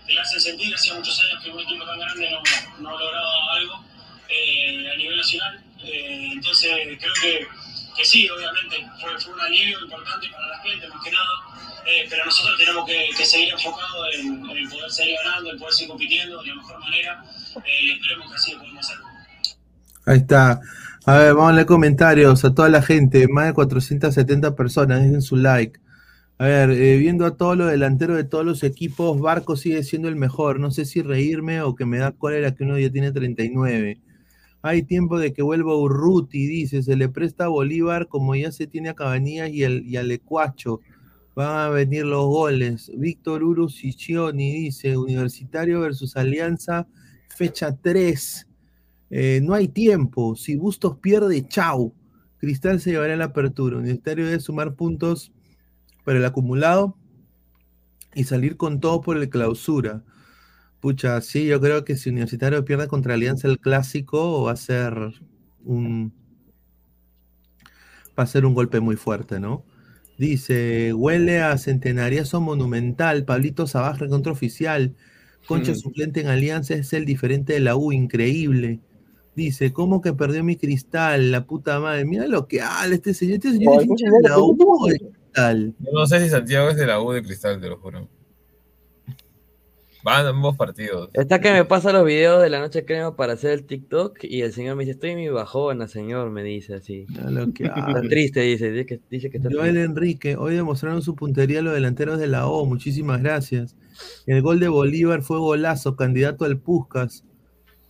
te 0.07 0.13
la 0.13 0.21
hacen 0.21 0.41
sentir, 0.41 0.73
hacía 0.73 0.95
muchos 0.95 1.19
años 1.21 1.43
que 1.43 1.51
un 1.51 1.59
equipo 1.59 1.85
tan 1.85 1.99
grande 1.99 2.31
no, 2.31 2.41
no 2.79 2.97
lograba 2.97 3.53
algo 3.53 3.85
eh, 4.29 4.91
a 4.91 4.97
nivel 4.97 5.17
nacional. 5.17 5.63
Eh, 5.83 6.29
entonces, 6.33 6.71
creo 6.99 7.13
que, 7.21 7.47
que 7.97 8.05
sí, 8.05 8.29
obviamente, 8.29 8.87
fue, 9.01 9.19
fue 9.19 9.33
un 9.33 9.41
alivio 9.41 9.79
importante 9.81 10.27
para 10.29 10.47
la 10.47 10.59
gente, 10.61 10.87
más 10.87 11.03
que 11.03 11.11
nada. 11.11 11.49
Eh, 11.89 12.05
pero 12.07 12.25
nosotros 12.25 12.55
tenemos 12.59 12.85
que, 12.85 13.25
seguir 13.25 13.49
enfocados 13.49 14.07
en, 14.19 14.41
poder 14.69 14.91
seguir 14.91 15.15
ganando, 15.23 15.51
en 15.51 15.57
poder 15.57 15.73
seguir 15.73 15.89
compitiendo 15.89 16.41
de 16.41 16.47
la 16.47 16.55
mejor 16.55 16.79
manera 16.79 17.23
eh, 17.55 17.61
y 17.83 17.91
esperemos 17.91 18.29
que 18.29 18.35
así 18.35 18.51
lo 18.51 18.59
podamos 18.59 18.85
hacer. 18.85 18.97
Ahí 20.05 20.17
está. 20.17 20.61
A 21.05 21.17
ver, 21.17 21.33
vamos 21.33 21.51
a 21.51 21.55
leer 21.55 21.65
comentarios 21.65 22.45
a 22.45 22.53
toda 22.53 22.69
la 22.69 22.83
gente. 22.83 23.27
Más 23.27 23.47
de 23.47 23.53
470 23.53 24.55
personas. 24.55 25.01
Dejen 25.01 25.21
su 25.23 25.35
like. 25.37 25.79
A 26.37 26.45
ver, 26.45 26.69
eh, 26.71 26.97
viendo 26.97 27.25
a 27.25 27.35
todos 27.35 27.57
los 27.57 27.71
delanteros 27.71 28.17
de 28.17 28.23
todos 28.23 28.45
los 28.45 28.63
equipos, 28.63 29.19
Barco 29.19 29.55
sigue 29.55 29.83
siendo 29.83 30.09
el 30.09 30.15
mejor. 30.15 30.59
No 30.59 30.69
sé 30.69 30.85
si 30.85 31.01
reírme 31.01 31.61
o 31.61 31.75
que 31.75 31.85
me 31.85 31.97
da 31.97 32.11
cólera 32.11 32.53
que 32.53 32.63
uno 32.63 32.77
ya 32.77 32.91
tiene 32.91 33.11
39. 33.11 33.99
Hay 34.61 34.83
tiempo 34.83 35.17
de 35.17 35.33
que 35.33 35.41
vuelva 35.41 35.75
Urruti, 35.75 36.45
dice. 36.47 36.83
Se 36.83 36.95
le 36.95 37.09
presta 37.09 37.45
a 37.45 37.49
Bolívar 37.49 38.07
como 38.07 38.35
ya 38.35 38.51
se 38.51 38.67
tiene 38.67 38.89
a 38.89 38.93
Cabanillas 38.93 39.49
y, 39.49 39.63
y 39.63 39.95
al 39.97 40.11
Ecuacho. 40.11 40.81
Van 41.35 41.57
a 41.57 41.69
venir 41.69 42.05
los 42.05 42.25
goles. 42.25 42.91
Víctor 42.97 43.43
Uru 43.43 43.69
Ciccioni 43.69 44.51
dice: 44.51 44.97
Universitario 44.97 45.79
versus 45.79 46.17
Alianza, 46.17 46.87
fecha 47.29 47.75
3. 47.75 48.47
Eh, 49.11 49.39
no 49.43 49.53
hay 49.53 49.67
tiempo. 49.67 50.35
Si 50.35 50.55
Bustos 50.55 50.97
pierde, 50.97 51.47
chau. 51.47 51.93
Cristal 52.37 52.79
se 52.79 52.91
llevará 52.91 53.15
la 53.15 53.25
apertura. 53.25 53.77
Universitario 53.77 54.25
debe 54.25 54.39
sumar 54.39 54.75
puntos 54.75 55.31
para 56.03 56.19
el 56.19 56.25
acumulado 56.25 56.97
y 58.15 58.23
salir 58.23 58.57
con 58.57 58.79
todo 58.79 59.01
por 59.01 59.17
el 59.17 59.29
clausura. 59.29 60.03
Pucha, 60.79 61.19
sí, 61.21 61.45
yo 61.45 61.59
creo 61.59 61.83
que 61.83 61.97
si 61.97 62.09
Universitario 62.09 62.63
pierde 62.63 62.87
contra 62.87 63.13
Alianza 63.15 63.47
el 63.47 63.59
clásico, 63.59 64.43
va 64.43 64.53
a 64.53 64.55
ser 64.55 64.93
un. 65.65 66.13
Va 68.17 68.23
a 68.23 68.27
ser 68.27 68.45
un 68.45 68.53
golpe 68.53 68.79
muy 68.79 68.95
fuerte, 68.95 69.39
¿no? 69.39 69.63
Dice, 70.17 70.93
huele 70.93 71.41
a 71.41 71.57
centenariazo 71.57 72.41
monumental, 72.41 73.23
Pablito 73.23 73.67
Sabaj 73.67 73.99
contra 74.09 74.31
oficial, 74.31 74.95
Concha 75.47 75.71
Mm. 75.71 75.75
suplente 75.75 76.21
en 76.21 76.27
Alianza 76.27 76.75
es 76.75 76.91
el 76.93 77.05
diferente 77.05 77.53
de 77.53 77.61
la 77.61 77.75
U, 77.75 77.91
increíble. 77.91 78.79
Dice, 79.35 79.71
¿cómo 79.71 80.01
que 80.01 80.13
perdió 80.13 80.43
mi 80.43 80.57
cristal? 80.57 81.31
La 81.31 81.45
puta 81.45 81.79
madre. 81.79 82.03
Mira 82.03 82.27
lo 82.27 82.47
que 82.47 82.61
habla 82.61 82.95
este 82.95 83.13
señor. 83.13 83.35
Este 83.35 83.53
señor 83.53 83.83
es 83.83 83.89
de 83.89 84.29
la 84.29 84.37
U 84.39 84.57
de 84.87 84.99
cristal. 84.99 85.75
No 85.79 86.05
sé 86.05 86.21
si 86.21 86.29
Santiago 86.29 86.69
es 86.69 86.75
de 86.75 86.85
la 86.85 87.01
U 87.01 87.11
de 87.11 87.23
Cristal, 87.23 87.61
te 87.61 87.69
lo 87.69 87.77
juro. 87.77 88.09
Van 90.01 90.25
ambos 90.25 90.55
partidos. 90.55 91.09
Está 91.13 91.41
que 91.41 91.51
me 91.51 91.65
pasa 91.65 91.91
los 91.91 92.05
videos 92.05 92.41
de 92.41 92.49
la 92.49 92.59
noche 92.59 92.85
crema 92.85 93.15
para 93.17 93.33
hacer 93.33 93.51
el 93.51 93.65
TikTok 93.65 94.23
y 94.23 94.41
el 94.41 94.53
señor 94.53 94.77
me 94.77 94.83
dice, 94.83 94.93
estoy 94.93 95.09
en 95.11 95.17
mi 95.17 95.27
bajona, 95.27 95.87
señor, 95.87 96.29
me 96.29 96.41
dice 96.41 96.75
así. 96.75 97.05
Lo 97.27 97.51
que 97.53 97.65
Está 97.65 97.83
habla. 97.83 98.09
triste, 98.09 98.39
dice, 98.41 98.71
dice 98.71 98.85
que, 98.85 98.99
dice 99.09 99.29
que 99.29 99.37
está 99.37 99.49
Joel 99.51 99.71
triste. 99.73 99.83
Enrique, 99.83 100.35
hoy 100.37 100.55
demostraron 100.55 101.01
su 101.01 101.15
puntería 101.15 101.61
los 101.61 101.73
delanteros 101.73 102.17
de 102.17 102.27
la 102.27 102.47
O, 102.47 102.65
muchísimas 102.65 103.21
gracias. 103.21 103.75
El 104.25 104.41
gol 104.41 104.61
de 104.61 104.69
Bolívar 104.69 105.21
fue 105.21 105.37
golazo, 105.37 105.97
candidato 105.97 106.45
al 106.45 106.57
Puscas. 106.59 107.25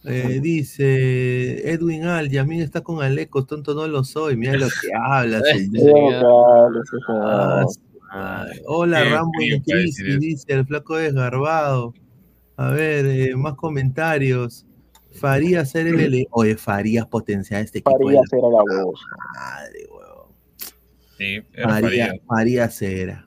Eh, 0.05 0.39
dice 0.41 1.69
Edwin 1.69 2.05
Al, 2.05 2.29
Yamín 2.29 2.61
está 2.61 2.81
con 2.81 3.03
Alecos, 3.03 3.45
tonto 3.45 3.73
no 3.75 3.85
lo 3.85 4.05
soy, 4.05 4.37
mira 4.37 4.53
lo 4.55 4.67
que 4.67 4.89
habla, 4.97 5.41
señor. 5.53 6.25
Ah. 8.11 8.45
Hola 8.65 9.03
Qué 9.03 9.09
Rambo 9.09 9.31
crisis, 9.37 9.99
eso. 9.99 10.19
dice 10.19 10.45
el 10.49 10.65
flaco 10.65 10.95
desgarbado. 10.97 11.93
A 12.57 12.71
ver, 12.71 13.05
eh, 13.05 13.35
más 13.35 13.55
comentarios. 13.55 14.65
Farías 15.13 15.71
ser 15.71 15.87
el 15.87 16.27
Oye, 16.31 16.55
Farías 16.55 17.07
potenciar 17.07 17.61
este 17.63 17.79
equipo. 17.79 17.97
de 17.97 18.03
Farías 18.05 18.31
la 18.31 18.37
era 18.37 18.47
la 18.49 18.83
voz. 18.83 19.01
madre, 19.35 19.87
huevón. 19.91 20.27
Sí, 21.17 21.41
era 21.53 21.69
Faría, 21.69 22.05
Farías. 22.07 22.19
Farías 22.27 22.81
era. 22.81 23.25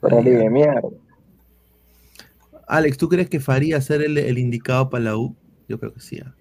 Pero 0.00 0.22
de 0.22 0.50
mierda. 0.50 0.80
Alex, 2.66 2.96
¿tú 2.96 3.08
crees 3.08 3.28
que 3.28 3.40
Farías 3.40 3.84
ser 3.84 4.02
el, 4.02 4.16
el 4.18 4.38
indicado 4.38 4.88
para 4.90 5.04
la 5.04 5.16
U? 5.16 5.36
Yo 5.68 5.78
creo 5.78 5.92
que 5.92 6.00
sí. 6.00 6.20
ah. 6.24 6.34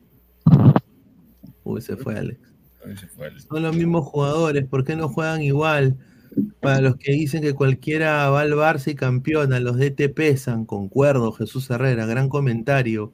Uy, 1.63 1.81
se 1.81 1.95
fue 1.97 2.17
Alex. 2.17 2.39
Ahí 2.85 2.95
se 2.97 3.07
fue 3.07 3.27
el- 3.27 3.39
Son 3.39 3.61
los 3.63 3.75
mismos 3.75 4.05
jugadores, 4.07 4.65
¿por 4.65 4.83
qué 4.83 4.95
no 4.95 5.09
juegan 5.09 5.41
igual? 5.41 5.97
Para 6.59 6.81
los 6.81 6.95
que 6.97 7.11
dicen 7.13 7.41
que 7.41 7.53
cualquiera 7.53 8.29
va 8.29 8.41
al 8.41 8.53
Barça 8.53 8.91
y 8.91 8.95
campeona, 8.95 9.59
los 9.59 9.77
DT 9.77 10.09
pesan, 10.09 10.65
concuerdo, 10.65 11.31
Jesús 11.33 11.69
Herrera, 11.69 12.05
gran 12.05 12.29
comentario. 12.29 13.13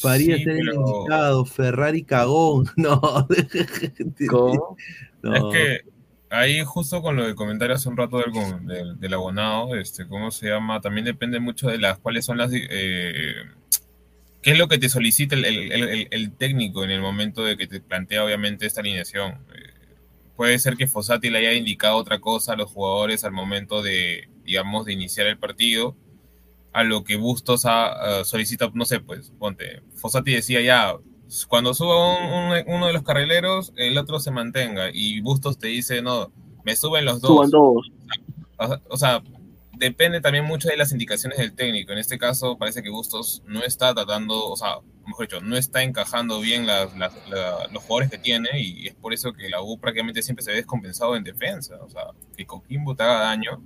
Farías 0.00 0.38
Sí, 0.38 0.44
ser 0.44 0.56
pero 0.58 0.74
indicado, 0.80 1.44
Ferrari 1.44 2.04
cagón, 2.04 2.66
no. 2.76 3.00
¿Cómo? 4.26 4.76
no. 5.22 5.36
es 5.36 5.44
que 5.50 5.80
ahí 6.30 6.62
justo 6.64 7.02
con 7.02 7.16
lo 7.16 7.24
del 7.24 7.34
comentario 7.34 7.74
hace 7.76 7.88
un 7.88 7.96
rato 7.96 8.18
del, 8.18 8.32
del, 8.66 9.00
del 9.00 9.14
abonado, 9.14 9.74
este, 9.76 10.06
¿cómo 10.06 10.30
se 10.30 10.48
llama? 10.48 10.80
También 10.80 11.04
depende 11.04 11.40
mucho 11.40 11.68
de 11.68 11.78
las 11.78 11.98
cuáles 11.98 12.24
son 12.24 12.38
las... 12.38 12.50
eh, 12.54 13.34
¿Qué 14.42 14.52
es 14.52 14.58
lo 14.58 14.68
que 14.68 14.78
te 14.78 14.88
solicita 14.88 15.34
el, 15.34 15.44
el- 15.44 15.72
el- 15.72 16.08
el 16.10 16.32
técnico 16.32 16.84
en 16.84 16.90
el 16.90 17.00
momento 17.00 17.44
de 17.44 17.56
que 17.56 17.66
te 17.66 17.80
plantea 17.80 18.24
obviamente 18.24 18.66
esta 18.66 18.80
alineación? 18.80 19.38
Eh, 20.38 20.40
puede 20.40 20.58
ser 20.60 20.76
que 20.76 20.86
Fossati 20.86 21.30
le 21.30 21.38
haya 21.38 21.52
indicado 21.54 21.96
otra 21.96 22.20
cosa 22.20 22.52
a 22.52 22.56
los 22.56 22.70
jugadores 22.70 23.24
al 23.24 23.32
momento 23.32 23.82
de, 23.82 24.28
digamos, 24.44 24.84
de 24.86 24.92
iniciar 24.92 25.26
el 25.26 25.36
partido, 25.36 25.96
a 26.72 26.84
lo 26.84 27.02
que 27.02 27.16
Bustos 27.16 27.64
ha, 27.66 28.20
ah, 28.20 28.24
solicita, 28.24 28.70
no 28.72 28.84
sé, 28.84 29.00
pues, 29.00 29.32
ponte, 29.36 29.82
Fossati 29.96 30.32
decía 30.32 30.60
ya, 30.60 30.94
cuando 31.48 31.74
suba 31.74 32.16
un- 32.18 32.52
un- 32.52 32.64
uno 32.74 32.86
de 32.86 32.92
los 32.92 33.02
carrileros, 33.02 33.72
el 33.76 33.98
otro 33.98 34.20
se 34.20 34.30
mantenga, 34.30 34.90
y 34.92 35.20
Bustos 35.20 35.58
te 35.58 35.66
dice, 35.68 36.02
no, 36.02 36.30
me 36.64 36.76
suben 36.76 37.04
los 37.04 37.20
dos. 37.20 37.30
Suban 37.30 37.50
dos. 37.50 37.90
O 38.58 38.66
sea- 38.68 38.80
O 38.90 38.96
sea, 38.96 39.22
depende 39.76 40.20
también 40.20 40.44
mucho 40.44 40.68
de 40.68 40.76
las 40.76 40.92
indicaciones 40.92 41.38
del 41.38 41.52
técnico. 41.54 41.92
En 41.92 41.98
este 41.98 42.16
caso, 42.18 42.56
parece 42.58 42.82
que 42.82 42.90
Bustos 42.90 43.42
no 43.46 43.62
está 43.64 43.92
tratando, 43.94 44.46
o 44.46 44.56
sea, 44.56 44.78
mejor 45.08 45.26
dicho, 45.26 45.40
no 45.40 45.56
está 45.56 45.82
encajando 45.82 46.40
bien 46.40 46.66
los 46.66 47.82
jugadores 47.82 48.10
que 48.10 48.18
tiene 48.18 48.48
y 48.60 48.86
es 48.88 48.94
por 48.94 49.12
eso 49.12 49.32
que 49.32 49.48
la 49.48 49.62
U 49.62 49.78
prácticamente 49.78 50.22
siempre 50.22 50.44
se 50.44 50.50
ve 50.50 50.58
descompensado 50.58 51.16
en 51.16 51.24
defensa. 51.24 51.76
O 51.82 51.88
sea, 51.90 52.02
que 52.36 52.46
Coquimbo 52.46 52.94
te 52.94 53.02
haga 53.02 53.20
daño 53.20 53.62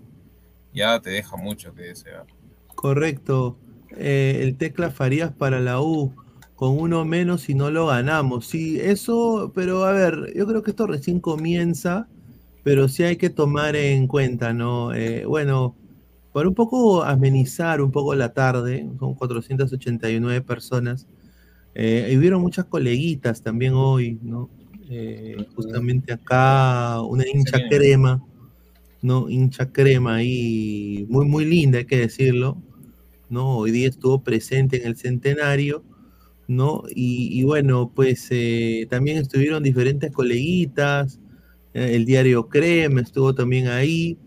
ya 0.75 1.01
te 1.01 1.11
deja 1.11 1.37
mucho 1.37 1.75
que 1.75 1.83
desear. 1.83 2.27
Correcto. 2.75 3.59
Eh, 3.97 4.41
el 4.43 4.57
Tecla 4.57 4.91
Farías 4.91 5.33
para 5.33 5.61
la 5.61 5.81
U. 5.81 6.15
Con 6.55 6.79
uno 6.79 7.05
menos 7.05 7.49
y 7.49 7.55
no 7.55 7.71
lo 7.71 7.89
ganamos. 7.89 8.47
Sí, 8.47 8.79
eso, 8.81 9.51
pero 9.53 9.85
a 9.85 9.93
ver, 9.93 10.33
yo 10.37 10.47
creo 10.47 10.63
que 10.63 10.71
esto 10.71 10.87
recién 10.87 11.19
comienza, 11.19 12.07
pero 12.63 12.87
sí 12.87 13.03
hay 13.03 13.17
que 13.17 13.31
tomar 13.31 13.75
en 13.75 14.07
cuenta, 14.07 14.53
¿no? 14.53 14.95
Eh, 14.95 15.25
bueno, 15.27 15.75
para 16.33 16.49
un 16.49 16.55
poco 16.55 17.03
amenizar 17.03 17.81
un 17.81 17.91
poco 17.91 18.15
la 18.15 18.33
tarde, 18.33 18.89
son 19.01 19.15
489 19.15 20.41
personas, 20.43 21.09
eh, 21.75 22.11
y 22.13 22.17
hubieron 22.17 22.43
muchas 22.43 22.67
coleguitas 22.67 23.43
también 23.43 23.75
hoy, 23.75 24.19
¿no? 24.23 24.51
Eh, 24.91 25.37
justamente 25.57 26.13
acá, 26.13 27.01
una 27.03 27.25
hincha 27.27 27.59
crema, 27.69 28.23
¿no? 29.03 29.31
Hincha 29.31 29.73
crema 29.73 30.17
ahí, 30.17 31.07
muy, 31.09 31.27
muy 31.27 31.45
linda, 31.45 31.79
hay 31.79 31.87
que 31.87 31.99
decirlo, 31.99 32.63
¿no? 33.31 33.59
Hoy 33.59 33.71
día 33.73 33.89
estuvo 33.89 34.23
presente 34.23 34.79
en 34.83 34.89
el 34.89 34.97
centenario, 34.97 35.85
¿no? 36.49 36.85
Y, 36.95 37.39
y 37.41 37.45
bueno, 37.45 37.93
pues 37.95 38.29
eh, 38.31 38.87
también 38.91 39.19
estuvieron 39.19 39.63
diferentes 39.63 40.13
coleguitas, 40.13 41.21
eh, 41.75 41.97
el 41.97 42.05
diario 42.05 42.49
Crema 42.49 43.01
estuvo 43.01 43.35
también 43.35 43.69
ahí, 43.69 44.19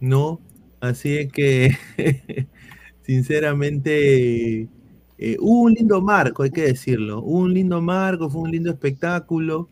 ¿no? 0.00 0.40
Así 0.80 1.10
de 1.10 1.28
que, 1.28 1.76
sinceramente, 3.02 4.68
eh, 5.18 5.36
hubo 5.40 5.62
un 5.62 5.72
lindo 5.72 6.00
marco, 6.00 6.42
hay 6.42 6.50
que 6.50 6.62
decirlo, 6.62 7.20
hubo 7.20 7.38
un 7.40 7.54
lindo 7.54 7.80
marco, 7.80 8.28
fue 8.30 8.42
un 8.42 8.50
lindo 8.50 8.70
espectáculo, 8.70 9.68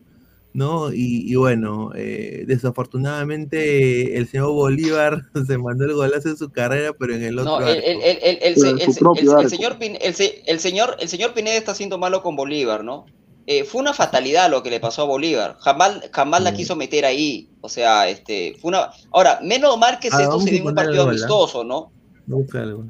¿no? 0.53 0.93
Y, 0.93 1.31
y 1.31 1.35
bueno, 1.35 1.91
eh, 1.95 2.45
desafortunadamente 2.47 4.17
el 4.17 4.27
señor 4.27 4.51
Bolívar 4.51 5.21
se 5.47 5.57
mandó 5.57 5.85
el 5.85 5.93
golazo 5.93 6.29
de 6.29 6.37
su 6.37 6.49
carrera, 6.49 6.93
pero 6.97 7.13
en 7.15 7.23
el 7.23 7.39
otro 7.39 7.59
No, 7.59 7.67
el, 7.67 7.83
en 7.83 9.49
señor 9.49 9.77
Pin- 9.77 9.97
el 10.01 10.15
se- 10.15 10.43
el 10.47 10.59
señor 10.59 10.95
el 10.99 11.09
señor 11.09 11.33
Pineda 11.33 11.55
está 11.57 11.75
siendo 11.75 11.97
malo 11.97 12.21
con 12.23 12.35
Bolívar, 12.35 12.83
¿no? 12.83 13.05
Eh, 13.47 13.63
fue 13.63 13.81
una 13.81 13.93
fatalidad 13.93 14.49
lo 14.49 14.63
que 14.63 14.71
le 14.71 14.79
pasó 14.79 15.03
a 15.03 15.05
Bolívar. 15.05 15.57
Jamás, 15.59 16.01
jamás 16.11 16.41
la 16.41 16.53
quiso 16.53 16.75
meter 16.75 17.05
ahí. 17.05 17.47
O 17.61 17.69
sea, 17.69 18.09
este, 18.09 18.55
fue 18.59 18.69
una. 18.69 18.89
Ahora, 19.11 19.39
menos 19.43 19.77
mal 19.77 19.99
que 19.99 20.09
Ah, 20.11 20.23
esto 20.23 20.39
se 20.39 20.49
dio 20.49 20.61
en 20.61 20.67
un 20.69 20.73
partido 20.75 21.03
amistoso, 21.09 21.63
¿no? 21.63 21.91
Busca 22.25 22.61
algo. 22.63 22.85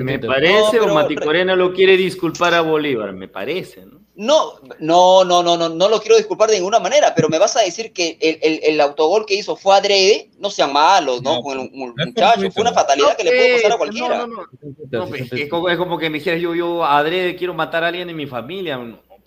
Me 0.00 0.18
parece 0.18 0.54
No, 0.60 0.70
pero 0.70 0.92
o 0.92 0.94
Mati 0.94 1.16
re- 1.16 1.24
Corena 1.24 1.56
lo 1.56 1.72
quiere 1.72 1.96
disculpar 1.96 2.54
a 2.54 2.60
Bolívar, 2.62 3.12
me 3.12 3.28
parece, 3.28 3.84
¿no? 3.86 4.00
No, 4.14 4.54
no, 4.78 5.24
no, 5.24 5.42
no, 5.42 5.56
no, 5.56 5.68
no 5.70 5.88
lo 5.88 6.00
quiero 6.00 6.16
disculpar 6.18 6.50
de 6.50 6.56
ninguna 6.56 6.78
manera, 6.78 7.14
pero 7.14 7.28
me 7.30 7.38
vas 7.38 7.56
a 7.56 7.62
decir 7.62 7.92
que 7.92 8.18
el, 8.20 8.38
el- 8.42 8.60
el 8.62 8.80
autogol 8.80 9.24
que 9.24 9.34
hizo 9.34 9.56
fue 9.56 9.74
adrede, 9.74 10.30
no 10.38 10.50
sean 10.50 10.72
malos, 10.72 11.22
¿no? 11.22 11.36
No, 11.36 11.42
con 11.42 11.58
el, 11.60 11.70
el 11.72 12.06
muchacho, 12.06 12.50
fue 12.50 12.60
una 12.62 12.72
fatalidad 12.72 13.16
que 13.16 13.24
le 13.24 13.30
puede 13.30 13.54
pasar 13.56 13.72
a 13.72 13.78
cualquiera. 13.78 14.18
No, 14.18 14.26
no, 14.26 14.36
no. 14.42 14.46
No, 14.90 15.08
pues, 15.08 15.32
es, 15.32 15.48
como, 15.48 15.68
es 15.70 15.78
como 15.78 15.98
que 15.98 16.10
me 16.10 16.18
dijeras 16.18 16.40
yo, 16.40 16.54
yo 16.54 16.84
adrede 16.84 17.36
quiero 17.36 17.54
matar 17.54 17.84
a 17.84 17.88
alguien 17.88 18.08
en 18.10 18.16
mi 18.16 18.26
familia. 18.26 18.78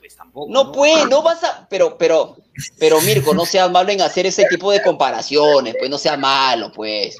No, 0.05 0.09
pues 0.09 0.15
tampoco. 0.15 0.47
No 0.51 0.71
puede, 0.71 1.05
no 1.07 1.21
vas 1.23 1.43
a, 1.43 1.67
pero, 1.69 1.97
pero, 1.97 2.35
pero 2.79 3.01
Mirko, 3.01 3.33
no 3.33 3.45
seas 3.45 3.71
malo 3.71 3.89
en 3.89 4.01
hacer 4.01 4.25
ese 4.25 4.45
tipo 4.45 4.71
de 4.71 4.81
comparaciones, 4.81 5.75
pues 5.79 5.89
no 5.89 5.97
seas 5.97 6.19
malo, 6.19 6.71
pues. 6.73 7.15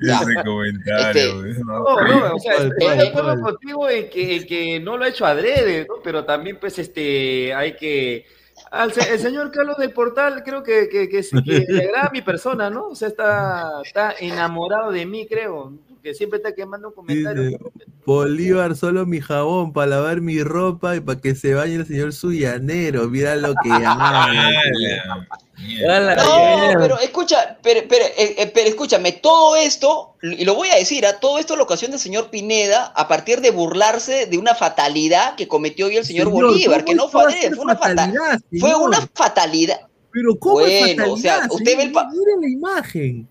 Ya. 0.00 0.20
Ese 0.20 0.34
comentario, 0.44 1.44
Este- 1.46 1.64
no, 1.64 1.78
No, 1.84 2.00
no, 2.28 2.34
o 2.34 2.38
sea, 2.40 2.56
¿Cuál, 2.56 2.72
estoy 2.78 2.98
de 2.98 3.08
acuerdo 3.08 3.40
contigo 3.40 3.88
en 3.88 4.10
que, 4.10 4.36
en 4.36 4.46
que 4.46 4.80
no 4.80 4.96
lo 4.96 5.04
ha 5.04 5.08
hecho 5.08 5.24
adrede, 5.26 5.86
¿no? 5.88 5.94
Pero 6.02 6.24
también, 6.24 6.58
pues, 6.60 6.78
este, 6.78 7.54
hay 7.54 7.74
que... 7.76 8.26
Al 8.70 8.92
se- 8.92 9.12
el 9.12 9.20
señor 9.20 9.52
Carlos 9.52 9.76
del 9.76 9.92
Portal 9.92 10.42
creo 10.44 10.62
que, 10.62 10.88
que, 10.88 11.08
que, 11.08 11.20
que 11.22 11.66
le 11.68 11.84
agrada 11.84 12.06
a 12.06 12.10
mi 12.10 12.22
persona, 12.22 12.68
¿no? 12.70 12.88
O 12.88 12.94
sea, 12.96 13.08
está, 13.08 13.70
está 13.84 14.14
enamorado 14.18 14.90
de 14.90 15.06
mí, 15.06 15.26
creo. 15.26 15.72
Que 16.02 16.14
siempre 16.14 16.38
está 16.38 16.54
quemando 16.54 16.88
un 16.88 16.94
comentario. 16.94 17.42
Dice, 17.42 17.58
Bolívar, 18.04 18.76
solo 18.76 19.04
mi 19.04 19.20
jabón 19.20 19.72
para 19.72 19.88
lavar 19.88 20.20
mi 20.20 20.42
ropa 20.42 20.96
y 20.96 21.00
para 21.00 21.20
que 21.20 21.34
se 21.34 21.54
bañe 21.54 21.74
el 21.74 21.86
señor 21.86 22.12
Suyanero. 22.12 23.08
Mira 23.08 23.34
lo 23.36 23.54
que. 23.62 23.70
Ala, 25.88 26.14
No, 26.16 26.80
pero 26.80 27.00
escucha, 27.00 27.58
pero, 27.62 27.80
pero, 27.88 28.04
eh, 28.04 28.34
eh, 28.38 28.50
pero 28.52 28.68
escúchame, 28.68 29.12
todo 29.12 29.56
esto, 29.56 30.14
y 30.22 30.44
lo 30.44 30.54
voy 30.54 30.68
a 30.68 30.76
decir, 30.76 31.06
¿ah? 31.06 31.18
todo 31.18 31.38
esto 31.38 31.56
lo 31.56 31.64
ocasiona 31.64 31.94
el 31.94 32.00
señor 32.00 32.30
Pineda 32.30 32.92
a 32.94 33.08
partir 33.08 33.40
de 33.40 33.50
burlarse 33.50 34.26
de 34.26 34.38
una 34.38 34.54
fatalidad 34.54 35.34
que 35.34 35.48
cometió 35.48 35.86
hoy 35.86 35.96
el 35.96 36.04
señor, 36.04 36.28
Bolívar, 36.28 36.84
¿cómo 36.84 36.92
que 36.92 36.94
no 36.94 37.08
fue 37.08 37.22
a 37.24 37.54
fue 37.54 37.64
una 37.64 37.76
fatalidad. 37.76 38.40
Fue 38.60 38.74
una 38.74 39.08
fatalidad. 39.14 39.80
Pero 40.12 40.36
¿cómo 40.38 40.60
es 40.60 40.80
Bueno, 40.80 40.96
fatalidad? 40.96 41.12
o 41.12 41.16
sea, 41.16 41.48
usted 41.50 41.76
ve 41.76 41.82
el 41.84 41.90
Mire 41.90 42.32
la 42.40 42.48
imagen. 42.48 43.28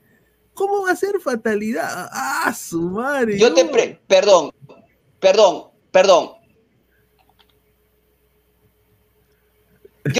¿Cómo 0.55 0.83
va 0.83 0.91
a 0.91 0.95
ser 0.95 1.19
fatalidad? 1.19 2.09
Ah, 2.11 2.51
su 2.57 2.81
madre. 2.81 3.37
Yo 3.37 3.53
te 3.53 3.63
no. 3.65 3.71
pre- 3.71 3.99
perdón, 4.07 4.51
perdón, 5.19 5.65
perdón. 5.91 6.31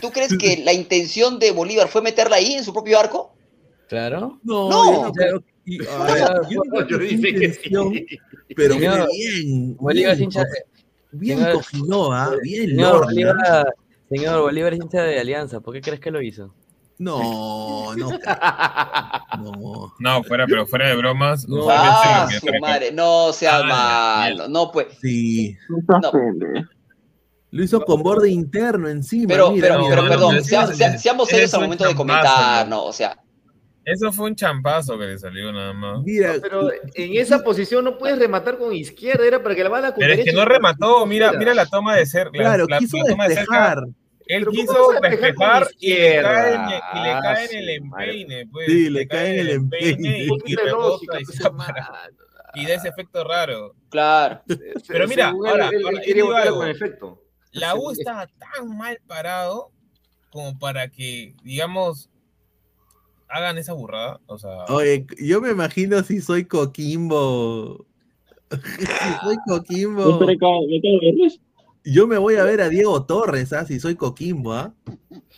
¿Tú 0.02 0.12
crees 0.12 0.36
que 0.38 0.58
la 0.64 0.74
intención 0.74 1.38
de 1.40 1.52
Bolívar 1.52 1.88
fue 1.88 2.02
meterla 2.02 2.38
ahí 2.38 2.54
en 2.54 2.64
su 2.64 2.74
propio 2.74 3.00
arco? 3.00 3.36
Claro. 3.88 4.40
No, 4.44 4.70
No. 4.70 4.86
yo 4.94 5.02
no 5.04 5.12
creo 5.14 5.40
que- 5.40 5.54
y, 5.68 5.86
a 5.88 6.04
ver, 6.04 6.28
yo 6.50 6.62
no 6.66 6.72
creo 6.72 6.82
Yo 6.82 6.88
que 6.88 6.96
fue 6.96 7.06
dije 7.08 7.22
que 7.22 7.46
intención, 7.46 7.94
sí. 7.94 8.06
Pero 8.56 8.74
Señor, 8.76 9.08
bien. 9.12 9.78
Bolívar 9.78 10.12
es 10.14 10.18
bien, 10.20 10.24
hincha 10.28 10.44
co- 10.44 10.80
bien 11.12 11.38
señor- 11.40 11.54
cogido, 11.54 12.12
¿ah? 12.12 12.32
Bien 12.44 12.70
Señor. 12.72 13.04
Bolívar, 13.06 13.74
señor 14.10 14.42
Bolívar 14.42 14.74
es 14.74 14.80
hincha 14.80 15.02
de 15.04 15.20
Alianza. 15.20 15.60
¿Por 15.62 15.74
qué 15.74 15.82
crees 15.82 16.00
que 16.00 16.12
lo 16.12 16.22
hizo? 16.22 16.54
No, 16.98 17.94
no. 17.96 18.10
no. 19.42 19.94
No, 20.00 20.24
fuera, 20.24 20.46
pero 20.48 20.66
fuera 20.66 20.88
de 20.90 20.96
bromas. 20.96 21.48
No. 21.48 21.68
Ah, 21.70 22.28
su 22.40 22.48
madre, 22.62 22.92
no 22.92 23.34
seas 23.34 23.62
Ah, 23.66 24.28
malo, 24.30 24.48
no 24.48 24.72
pues. 24.72 24.88
Sí. 25.02 25.58
No. 25.88 26.12
Lo 27.52 27.64
hizo 27.64 27.82
con 27.82 28.02
borde 28.04 28.30
interno 28.30 28.90
encima. 28.90 29.28
Pero, 29.30 29.52
mira, 29.52 29.68
pero, 29.70 29.80
mira, 29.82 29.96
pero 29.96 30.10
perdón, 30.10 30.44
sea- 30.44 30.68
sea- 30.68 30.98
seamos 30.98 31.30
serios 31.30 31.50
es 31.50 31.54
al 31.54 31.62
momento 31.62 31.86
de 31.88 31.96
comentar, 31.96 32.68
¿no? 32.68 32.84
O 32.84 32.92
sea, 32.94 33.18
Eso 33.86 34.12
fue 34.12 34.28
un 34.30 34.36
champazo 34.36 34.98
que 34.98 35.06
le 35.06 35.18
salió 35.20 35.52
nada 35.54 35.72
más. 35.74 36.02
mira, 36.04 36.34
Pero 36.42 36.70
en 36.72 37.16
esa 37.18 37.44
posición 37.44 37.86
no 37.86 37.98
puedes 37.98 38.18
rematar 38.20 38.58
con 38.58 38.74
izquierda, 38.74 39.26
era 39.26 39.44
para 39.44 39.54
que 39.56 39.64
la 39.64 39.70
bala 39.70 39.92
con 39.94 40.00
Pero 40.00 40.14
es 40.14 40.18
que 40.20 40.24
derecha 40.26 40.44
no 40.44 40.50
remató, 40.50 41.06
mira, 41.06 41.32
mira 41.34 41.54
la 41.54 41.66
toma 41.66 41.96
de 41.96 42.06
cerca. 42.06 42.32
claro, 42.32 42.66
quiso 42.80 42.98
despejar. 43.06 43.80
Él 43.80 43.84
Pero 43.86 43.86
¿cómo 43.86 43.88
quiso 43.88 44.05
vas 44.28 44.98
a 45.04 45.10
despejar 45.10 45.68
y 45.80 45.88
le 45.90 45.96
izquierda? 45.96 46.34
cae 46.34 46.54
en, 46.56 46.62
y 46.98 47.04
le 47.04 47.12
cae 47.22 47.46
en 47.46 47.58
el 47.58 47.70
Ah, 47.70 47.74
empeine, 47.74 48.48
pues. 48.48 48.66
Sí, 48.68 48.90
le 48.90 49.08
cae 49.08 49.34
en 49.34 49.40
el 49.40 49.50
empeine. 49.50 50.18
y, 50.26 50.30
y 50.46 50.56
rebota 50.56 51.20
y 51.22 51.26
se 51.26 51.44
y 52.58 52.66
da 52.66 52.74
ese 52.76 52.88
efecto 52.88 53.24
raro. 53.24 53.76
claro. 53.90 54.42
Pero 54.88 55.08
mira, 55.08 55.30
Según 55.30 55.48
ahora- 55.48 55.68
él, 55.68 55.76
él 55.76 55.86
ahora, 55.86 56.02
digo 56.06 56.28
botarla 56.28 56.44
algo. 56.48 56.58
con 56.60 56.70
efecto. 56.70 57.22
La 57.52 57.76
U 57.76 57.92
estaba 57.92 58.28
tan 58.28 58.78
mal 58.78 58.98
parado 59.08 59.72
como 60.30 60.58
para 60.60 60.90
que, 60.90 61.34
digamos, 61.44 62.10
hagan 63.28 63.58
esa 63.58 63.74
burrada. 63.74 64.20
O 64.26 64.38
sea, 64.38 64.66
Oye, 64.70 65.06
yo 65.20 65.42
me 65.42 65.52
imagino 65.52 66.02
si 66.04 66.22
soy 66.22 66.46
Coquimbo. 66.46 67.86
si 68.52 68.86
soy 69.24 69.38
Coquimbo. 69.48 70.20
Yo 71.86 72.08
me 72.08 72.18
voy 72.18 72.36
a 72.36 72.44
ver 72.44 72.62
a 72.62 72.70
Diego 72.70 73.06
Torres, 73.06 73.54
¿ah? 73.54 73.66
Si 73.66 73.80
soy 73.80 73.96
Coquimbo, 73.96 74.54
¿ah? 74.54 74.74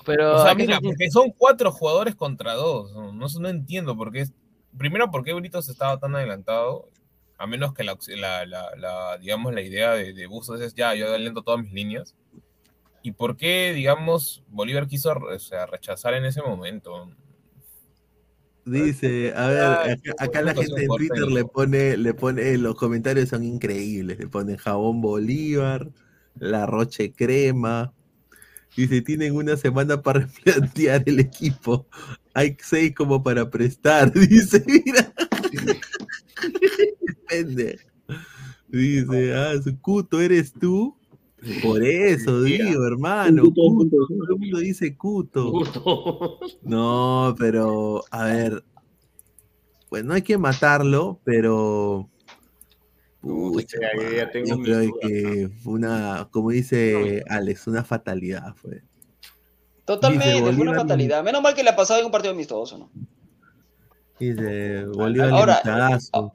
Pero 0.05 0.37
o 0.37 0.43
sea, 0.43 0.55
mira, 0.55 0.79
porque 0.81 1.11
son 1.11 1.31
cuatro 1.37 1.71
jugadores 1.71 2.15
contra 2.15 2.53
dos. 2.53 2.93
No, 2.93 3.11
no, 3.11 3.25
no 3.39 3.49
entiendo 3.49 3.95
por 3.97 4.11
qué. 4.11 4.21
es- 4.21 4.33
Primero, 4.77 5.09
por 5.11 5.23
qué 5.23 5.33
Britos 5.33 5.67
estaba 5.69 5.99
tan 5.99 6.15
adelantado. 6.15 6.89
A 7.37 7.45
menos 7.47 7.73
que 7.73 7.83
la, 7.83 7.97
la- 8.15 8.45
la- 8.45 8.71
la, 8.77 9.17
digamos, 9.17 9.53
la 9.53 9.61
idea 9.61 9.91
de, 9.93 10.13
de 10.13 10.27
Bustos 10.27 10.61
es 10.61 10.73
ya, 10.73 10.95
yo 10.95 11.07
adelanto 11.07 11.41
todas 11.43 11.61
mis 11.61 11.73
líneas. 11.73 12.15
¿Y 13.03 13.11
por 13.11 13.37
qué, 13.37 13.73
digamos, 13.73 14.43
Bolívar 14.47 14.87
quiso 14.87 15.11
o 15.13 15.39
sea, 15.39 15.65
rechazar 15.65 16.13
en 16.13 16.25
ese 16.25 16.41
momento? 16.41 17.09
Dice, 18.65 19.33
a 19.33 19.47
ver, 19.47 19.63
acá, 19.63 20.13
acá 20.17 20.41
la 20.41 20.53
gente 20.53 20.81
en 20.83 20.87
Twitter 20.89 21.19
le 21.27 21.45
pone, 21.45 21.95
le 21.97 22.13
pone, 22.13 22.57
los 22.57 22.75
comentarios 22.75 23.29
son 23.29 23.43
increíbles. 23.43 24.19
Le 24.19 24.27
ponen 24.27 24.57
jabón 24.57 24.99
Bolívar, 24.99 25.87
la 26.39 26.65
Roche 26.65 27.11
Crema. 27.13 27.93
Dice, 28.75 29.01
tienen 29.01 29.35
una 29.35 29.57
semana 29.57 30.01
para 30.01 30.19
replantear 30.45 31.03
el 31.05 31.19
equipo. 31.19 31.88
Hay 32.33 32.57
seis 32.61 32.93
como 32.95 33.23
para 33.23 33.49
prestar. 33.49 34.11
Dice, 34.13 34.63
mira. 34.67 35.13
Depende. 37.01 37.79
Dice, 38.67 39.33
ah, 39.33 39.53
su 39.63 39.79
cuto, 39.79 40.21
¿eres 40.21 40.53
tú? 40.53 40.95
Por 41.63 41.83
eso 41.83 42.41
digo, 42.41 42.85
hermano. 42.85 43.43
Cuto, 43.43 43.89
todo 43.89 44.33
el 44.33 44.39
mundo 44.39 44.59
dice 44.59 44.97
cuto. 44.97 45.53
No, 46.63 47.35
pero 47.38 48.03
a 48.11 48.25
ver, 48.25 48.63
pues 49.89 50.03
no 50.03 50.13
hay 50.13 50.23
que 50.23 50.38
matarlo, 50.38 51.21
pero 51.23 52.09
Pucha, 53.36 53.78
sea, 53.80 53.89
yo 53.95 54.11
ya 54.11 54.23
man, 54.23 54.32
tengo 54.32 54.47
yo 54.47 54.57
mis 54.57 54.65
creo 54.65 54.80
dudas, 54.82 54.93
que 55.01 55.49
fue 55.63 55.73
una, 55.73 56.28
como 56.32 56.49
dice 56.51 57.23
Alex, 57.30 57.67
una 57.67 57.84
fatalidad 57.84 58.53
fue. 58.55 58.82
Totalmente, 59.86 60.53
fue 60.53 60.61
una 60.61 60.75
fatalidad. 60.75 61.23
Menos 61.23 61.41
mal 61.41 61.53
que 61.55 61.63
le 61.63 61.69
ha 61.69 61.75
pasado 61.75 61.99
en 61.99 62.05
un 62.05 62.11
partido 62.11 62.34
amistoso, 62.34 62.78
¿no? 62.78 62.89
Dice 64.19 64.86
Bolívar 64.86 65.30
Ahora- 65.32 65.61
limitadazo. 65.63 66.34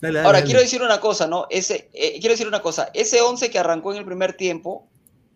Dale, 0.00 0.18
dale, 0.18 0.26
Ahora, 0.26 0.38
dale. 0.38 0.44
quiero 0.44 0.60
decir 0.60 0.80
una 0.82 1.00
cosa, 1.00 1.26
¿no? 1.26 1.46
Ese, 1.50 1.90
eh, 1.92 2.12
quiero 2.20 2.32
decir 2.34 2.46
una 2.46 2.62
cosa. 2.62 2.88
Ese 2.94 3.20
11 3.20 3.50
que 3.50 3.58
arrancó 3.58 3.92
en 3.92 3.98
el 3.98 4.04
primer 4.04 4.32
tiempo, 4.34 4.88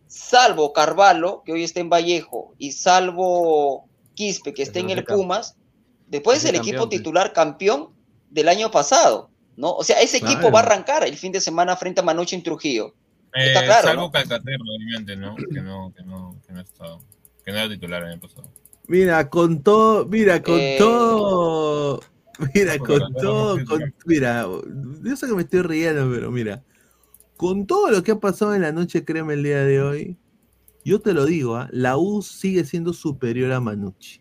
salvo 0.06 0.72
Carvalho, 0.72 1.42
que 1.44 1.52
hoy 1.52 1.64
está 1.64 1.80
en 1.80 1.90
Vallejo, 1.90 2.54
y 2.58 2.72
salvo 2.72 3.88
Quispe, 4.14 4.54
que 4.54 4.62
está 4.62 4.78
en 4.78 4.90
el. 4.90 5.04
Pumas, 5.04 5.56
después 6.06 6.38
es 6.38 6.44
el 6.44 6.54
equipo 6.56 6.82
campeón, 6.82 6.90
titular 6.90 7.32
campeón 7.32 7.88
del 8.30 8.48
año 8.48 8.70
pasado, 8.70 9.30
¿no? 9.56 9.72
O 9.72 9.84
sea, 9.84 10.00
ese 10.00 10.18
equipo 10.18 10.40
Claro. 10.40 10.52
va 10.54 10.60
a 10.60 10.62
arrancar 10.64 11.06
el 11.06 11.16
fin 11.16 11.32
de 11.32 11.40
semana 11.40 11.76
frente 11.76 12.00
a 12.00 12.04
Manucci 12.04 12.34
en 12.36 12.42
Trujillo. 12.42 12.94
Eh, 13.34 13.46
Está 13.46 13.64
claro, 13.64 13.88
salvo 13.88 14.02
¿no? 14.02 14.10
Calcaterra, 14.10 14.58
obviamente, 14.76 15.16
¿no? 15.16 15.36
Que 15.36 15.60
no, 15.60 15.92
que 15.96 16.02
no, 16.02 16.36
que 16.46 16.52
no 16.52 16.60
estaba, 16.60 16.98
que 17.44 17.50
no 17.52 17.58
era 17.58 17.68
titular 17.68 18.02
el 18.02 18.10
año 18.12 18.20
pasado. 18.20 18.48
Mira, 18.88 19.30
con 19.30 19.62
todo, 19.62 20.06
mira, 20.06 20.42
con 20.42 20.58
Eh, 20.60 20.76
todo, 20.78 22.00
mira, 22.54 22.78
con 22.78 23.14
todo, 23.14 23.64
con- 23.64 23.94
mira, 24.06 24.46
yo 25.02 25.16
sé 25.16 25.26
que 25.26 25.34
me 25.34 25.42
estoy 25.42 25.62
riendo, 25.62 26.10
pero 26.12 26.30
mira, 26.30 26.62
con 27.36 27.66
todo 27.66 27.90
lo 27.90 28.02
que 28.02 28.12
ha 28.12 28.20
pasado 28.20 28.54
en 28.54 28.62
la 28.62 28.72
noche, 28.72 29.04
créeme, 29.04 29.34
el 29.34 29.42
día 29.44 29.64
de 29.64 29.80
hoy, 29.82 30.16
yo 30.84 31.00
te 31.00 31.12
lo 31.14 31.24
digo, 31.24 31.56
¿ah? 31.56 31.68
la 31.72 31.96
U 31.96 32.22
sigue 32.22 32.64
siendo 32.64 32.92
superior 32.92 33.52
a 33.52 33.60
Manucci. 33.60 34.20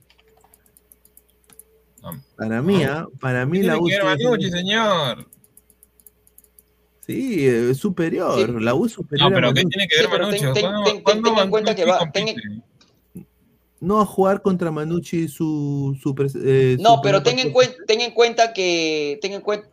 Para 2.37 2.61
mí, 2.61 2.83
¿ah? 2.83 3.07
para 3.19 3.45
mí 3.45 3.61
¿Qué 3.61 3.67
la 3.67 3.73
tiene 3.79 4.01
U 4.29 4.35
siendo- 4.35 4.57
señor? 4.57 5.27
sí, 7.05 7.47
es 7.47 7.77
superior, 7.77 8.35
Sí. 8.47 8.63
la 8.63 8.73
U 8.73 8.85
es 8.85 8.93
superior 8.93 9.29
No, 9.29 9.35
pero 9.35 9.53
¿qué 9.53 9.63
tiene 9.65 9.87
que 9.87 9.97
ver 9.97 10.09
pero 10.09 10.25
Manucci? 10.25 10.43
ten- 10.45 10.53
ten- 10.53 10.61
¿Cuándo- 10.63 10.83
ten- 10.83 10.93
ten- 10.95 11.03
cuándo 11.03 11.29
ten 11.33 11.43
en 11.43 11.49
cuenta 11.49 11.75
que 11.75 11.85
va-? 11.85 12.11
No 13.79 13.99
a 13.99 14.05
jugar 14.05 14.41
contra 14.43 14.69
Manucci 14.71 15.27
su, 15.27 15.97
su, 16.01 16.13
pres- 16.13 16.35
eh, 16.43 16.75
su 16.77 16.83
No, 16.83 17.01
pero 17.01 17.23
ten 17.23 17.39
en, 17.39 17.51
cuenta, 17.51 17.75
ten 17.87 18.01
en 18.01 18.11
cuenta 18.11 18.53
que. 18.53 19.17
Ten 19.21 19.33
en 19.33 19.41
cuenta. 19.41 19.67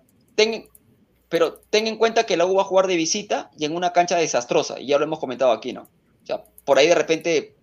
pero 1.28 1.60
ten 1.68 1.86
en 1.86 1.96
cuenta 1.98 2.24
que 2.24 2.38
la 2.38 2.46
U 2.46 2.54
va 2.54 2.62
a 2.62 2.64
jugar 2.64 2.86
de 2.86 2.96
visita 2.96 3.50
y 3.58 3.66
en 3.66 3.76
una 3.76 3.92
cancha 3.92 4.16
desastrosa. 4.16 4.80
Y 4.80 4.86
ya 4.86 4.96
lo 4.98 5.04
hemos 5.04 5.18
comentado 5.18 5.52
aquí, 5.52 5.74
¿no? 5.74 5.82
O 5.82 6.26
sea, 6.26 6.42
por 6.64 6.78
ahí 6.78 6.86
de 6.86 6.94
repente 6.94 7.54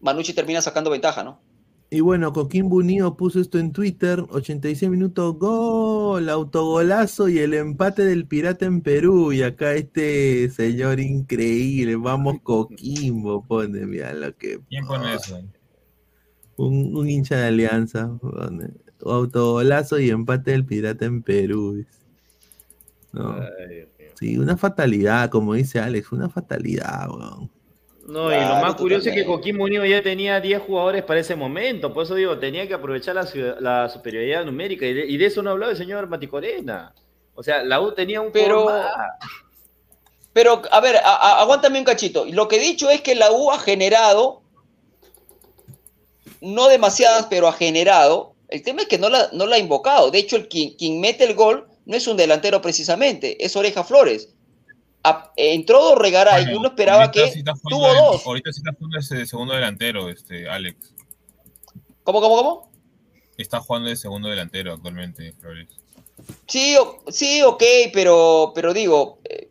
Manucci 0.00 0.32
termina 0.32 0.60
sacando 0.60 0.90
ventaja, 0.90 1.22
¿no? 1.22 1.38
Y 1.92 2.00
bueno, 2.00 2.32
Coquín 2.32 2.70
Bunío 2.70 3.18
puso 3.18 3.38
esto 3.38 3.58
en 3.58 3.70
Twitter, 3.70 4.24
86 4.30 4.90
minutos, 4.90 5.38
gol, 5.38 6.26
autogolazo 6.30 7.28
y 7.28 7.38
el 7.38 7.52
empate 7.52 8.06
del 8.06 8.26
Pirata 8.26 8.64
en 8.64 8.80
Perú. 8.80 9.30
Y 9.34 9.42
acá 9.42 9.74
este 9.74 10.48
señor 10.48 11.00
increíble, 11.00 11.96
vamos 11.96 12.36
Coquimbo, 12.42 13.44
pone, 13.44 13.84
mira 13.84 14.14
lo 14.14 14.34
que... 14.34 14.58
¿Quién 14.70 14.86
pone 14.86 15.16
eso? 15.16 15.38
Un, 16.56 16.96
un 16.96 17.10
hincha 17.10 17.36
de 17.36 17.48
alianza, 17.48 18.10
pone, 18.22 18.70
autogolazo 19.04 20.00
y 20.00 20.08
empate 20.08 20.52
del 20.52 20.64
Pirata 20.64 21.04
en 21.04 21.22
Perú. 21.22 21.84
No, 23.12 23.36
sí, 24.18 24.38
una 24.38 24.56
fatalidad, 24.56 25.28
como 25.28 25.52
dice 25.52 25.78
Alex, 25.78 26.10
una 26.10 26.30
fatalidad, 26.30 27.10
weón. 27.10 27.50
No, 28.06 28.32
y 28.32 28.34
lo 28.34 28.56
más 28.56 28.74
curioso 28.74 29.08
es 29.08 29.14
que. 29.14 29.24
Coquimbo 29.24 29.64
Unido 29.64 29.84
ya 29.84 30.02
tenía 30.02 30.40
10 30.40 30.62
jugadores 30.62 31.04
para 31.04 31.20
ese 31.20 31.36
momento, 31.36 31.92
por 31.94 32.04
eso 32.04 32.14
digo, 32.16 32.36
tenía 32.38 32.66
que 32.66 32.74
aprovechar 32.74 33.14
la, 33.14 33.26
ciudad- 33.26 33.58
la 33.60 33.88
superioridad 33.88 34.44
numérica, 34.44 34.84
y 34.86 34.92
de, 34.92 35.06
y 35.06 35.16
de 35.16 35.26
eso 35.26 35.40
no 35.42 35.50
hablaba 35.50 35.70
el 35.72 35.78
señor 35.78 36.08
Maticorena. 36.08 36.94
O 37.34 37.42
sea, 37.42 37.62
la 37.62 37.80
U 37.80 37.92
tenía 37.92 38.20
un 38.20 38.32
Pero-. 38.32 38.66
Pero, 40.32 40.62
a 40.70 40.80
ver, 40.80 40.96
a- 40.96 41.00
a- 41.14 41.40
aguántame 41.42 41.78
un 41.78 41.84
cachito. 41.84 42.24
Lo 42.30 42.48
que 42.48 42.56
he 42.56 42.60
dicho 42.60 42.90
es 42.90 43.02
que 43.02 43.14
la 43.14 43.30
U 43.30 43.50
ha 43.52 43.58
generado, 43.60 44.42
no 46.40 46.68
demasiadas, 46.68 47.26
pero 47.30 47.48
ha 47.48 47.52
generado. 47.52 48.34
El 48.48 48.62
tema 48.62 48.82
es 48.82 48.88
que 48.88 48.98
no 48.98 49.08
la, 49.08 49.28
no 49.32 49.46
la 49.46 49.56
ha 49.56 49.58
invocado. 49.60 50.10
De 50.10 50.18
hecho, 50.18 50.36
el 50.36 50.48
quien, 50.48 50.74
quien 50.74 51.00
mete 51.00 51.24
el 51.24 51.34
gol 51.34 51.68
no 51.86 51.96
es 51.96 52.06
un 52.06 52.16
delantero 52.16 52.60
precisamente, 52.60 53.42
es 53.44 53.54
Oreja 53.56 53.84
Flores. 53.84 54.34
A- 55.04 55.32
entró 55.36 55.80
Dorregaray 55.82 56.42
y 56.42 56.44
Bueno, 56.46 56.60
uno 56.60 56.68
esperaba 56.68 57.10
que 57.10 57.28
sí 57.30 57.42
tuvo 57.68 57.88
de- 57.92 57.98
dos. 57.98 58.26
Ahorita 58.26 58.52
sí 58.52 58.60
está 58.64 58.72
jugando 58.78 58.98
ese 58.98 59.26
segundo 59.26 59.54
delantero, 59.54 60.08
este, 60.08 60.48
Alex. 60.48 60.92
¿Cómo, 62.04 62.20
cómo, 62.20 62.36
cómo? 62.36 62.70
Está 63.36 63.60
jugando 63.60 63.88
de 63.88 63.96
segundo 63.96 64.28
delantero 64.28 64.72
actualmente, 64.74 65.32
Flores. 65.40 65.68
Sí, 66.46 66.76
o- 66.76 67.02
sí, 67.08 67.42
ok, 67.42 67.62
pero, 67.92 68.52
pero 68.54 68.72
digo, 68.72 69.18
eh, 69.24 69.48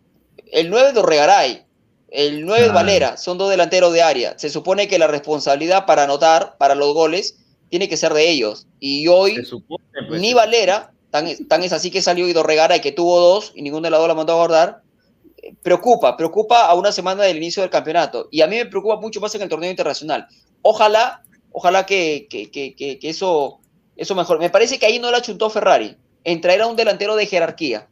el 0.52 0.70
9 0.70 0.90
es 0.90 0.94
Dorregaray, 0.96 1.66
el 2.10 2.46
9 2.46 2.68
es. 2.68 2.74
Valera, 2.74 3.18
son 3.18 3.38
dos 3.38 3.50
delanteros 3.50 3.92
de 3.94 4.02
área. 4.04 4.38
Se 4.40 4.50
supone 4.50 4.88
que 4.88 5.00
la 5.00 5.08
responsabilidad 5.08 5.86
para 5.86 6.04
anotar, 6.04 6.56
para 6.58 6.76
los 6.76 6.94
goles, 6.94 7.40
tiene 7.70 7.90
que 7.90 7.98
ser 7.98 8.14
de 8.14 8.30
ellos. 8.30 8.68
Y 8.80 9.08
hoy 9.08 9.44
supone, 9.46 9.84
pues, 10.08 10.22
ni 10.22 10.34
Valera, 10.34 10.92
tan, 11.10 11.28
es- 11.28 11.46
tan 11.48 11.64
es 11.64 11.74
así 11.74 11.92
que 11.92 12.02
salió 12.02 12.28
y 12.30 12.34
Dorregaray, 12.34 12.80
que 12.82 12.92
tuvo 12.92 13.20
dos 13.20 13.52
y 13.56 13.62
ninguno 13.62 13.84
de 13.84 13.90
las 13.92 14.00
dos 14.00 14.08
la 14.08 14.16
mandó 14.16 14.34
a 14.34 14.38
guardar, 14.38 14.82
preocupa, 15.62 16.16
preocupa 16.18 16.66
a 16.66 16.74
una 16.76 16.92
semana 16.92 17.24
del 17.24 17.38
inicio 17.38 17.62
del 17.62 17.70
campeonato. 17.70 18.28
Y 18.32 18.42
a 18.42 18.48
mí 18.48 18.56
me 18.58 18.66
preocupa 18.66 18.98
mucho 18.98 19.20
más 19.20 19.34
en 19.36 19.42
el 19.44 19.50
torneo 19.50 19.70
internacional. 19.70 20.28
Ojalá, 20.62 21.24
ojalá 21.52 21.86
que, 21.86 22.28
que, 22.30 22.50
que, 22.52 22.76
que- 22.76 23.00
que 23.00 23.10
eso, 23.10 23.60
eso 23.96 24.16
mejor. 24.16 24.40
Me 24.40 24.50
parece 24.50 24.80
que 24.80 24.86
ahí 24.86 25.00
no 25.00 25.12
la 25.12 25.22
chuntó 25.22 25.50
Ferrari, 25.50 25.96
en 26.24 26.42
traer 26.42 26.62
a 26.62 26.68
un 26.68 26.76
delantero 26.76 27.16
de 27.16 27.26
jerarquía. 27.26 27.88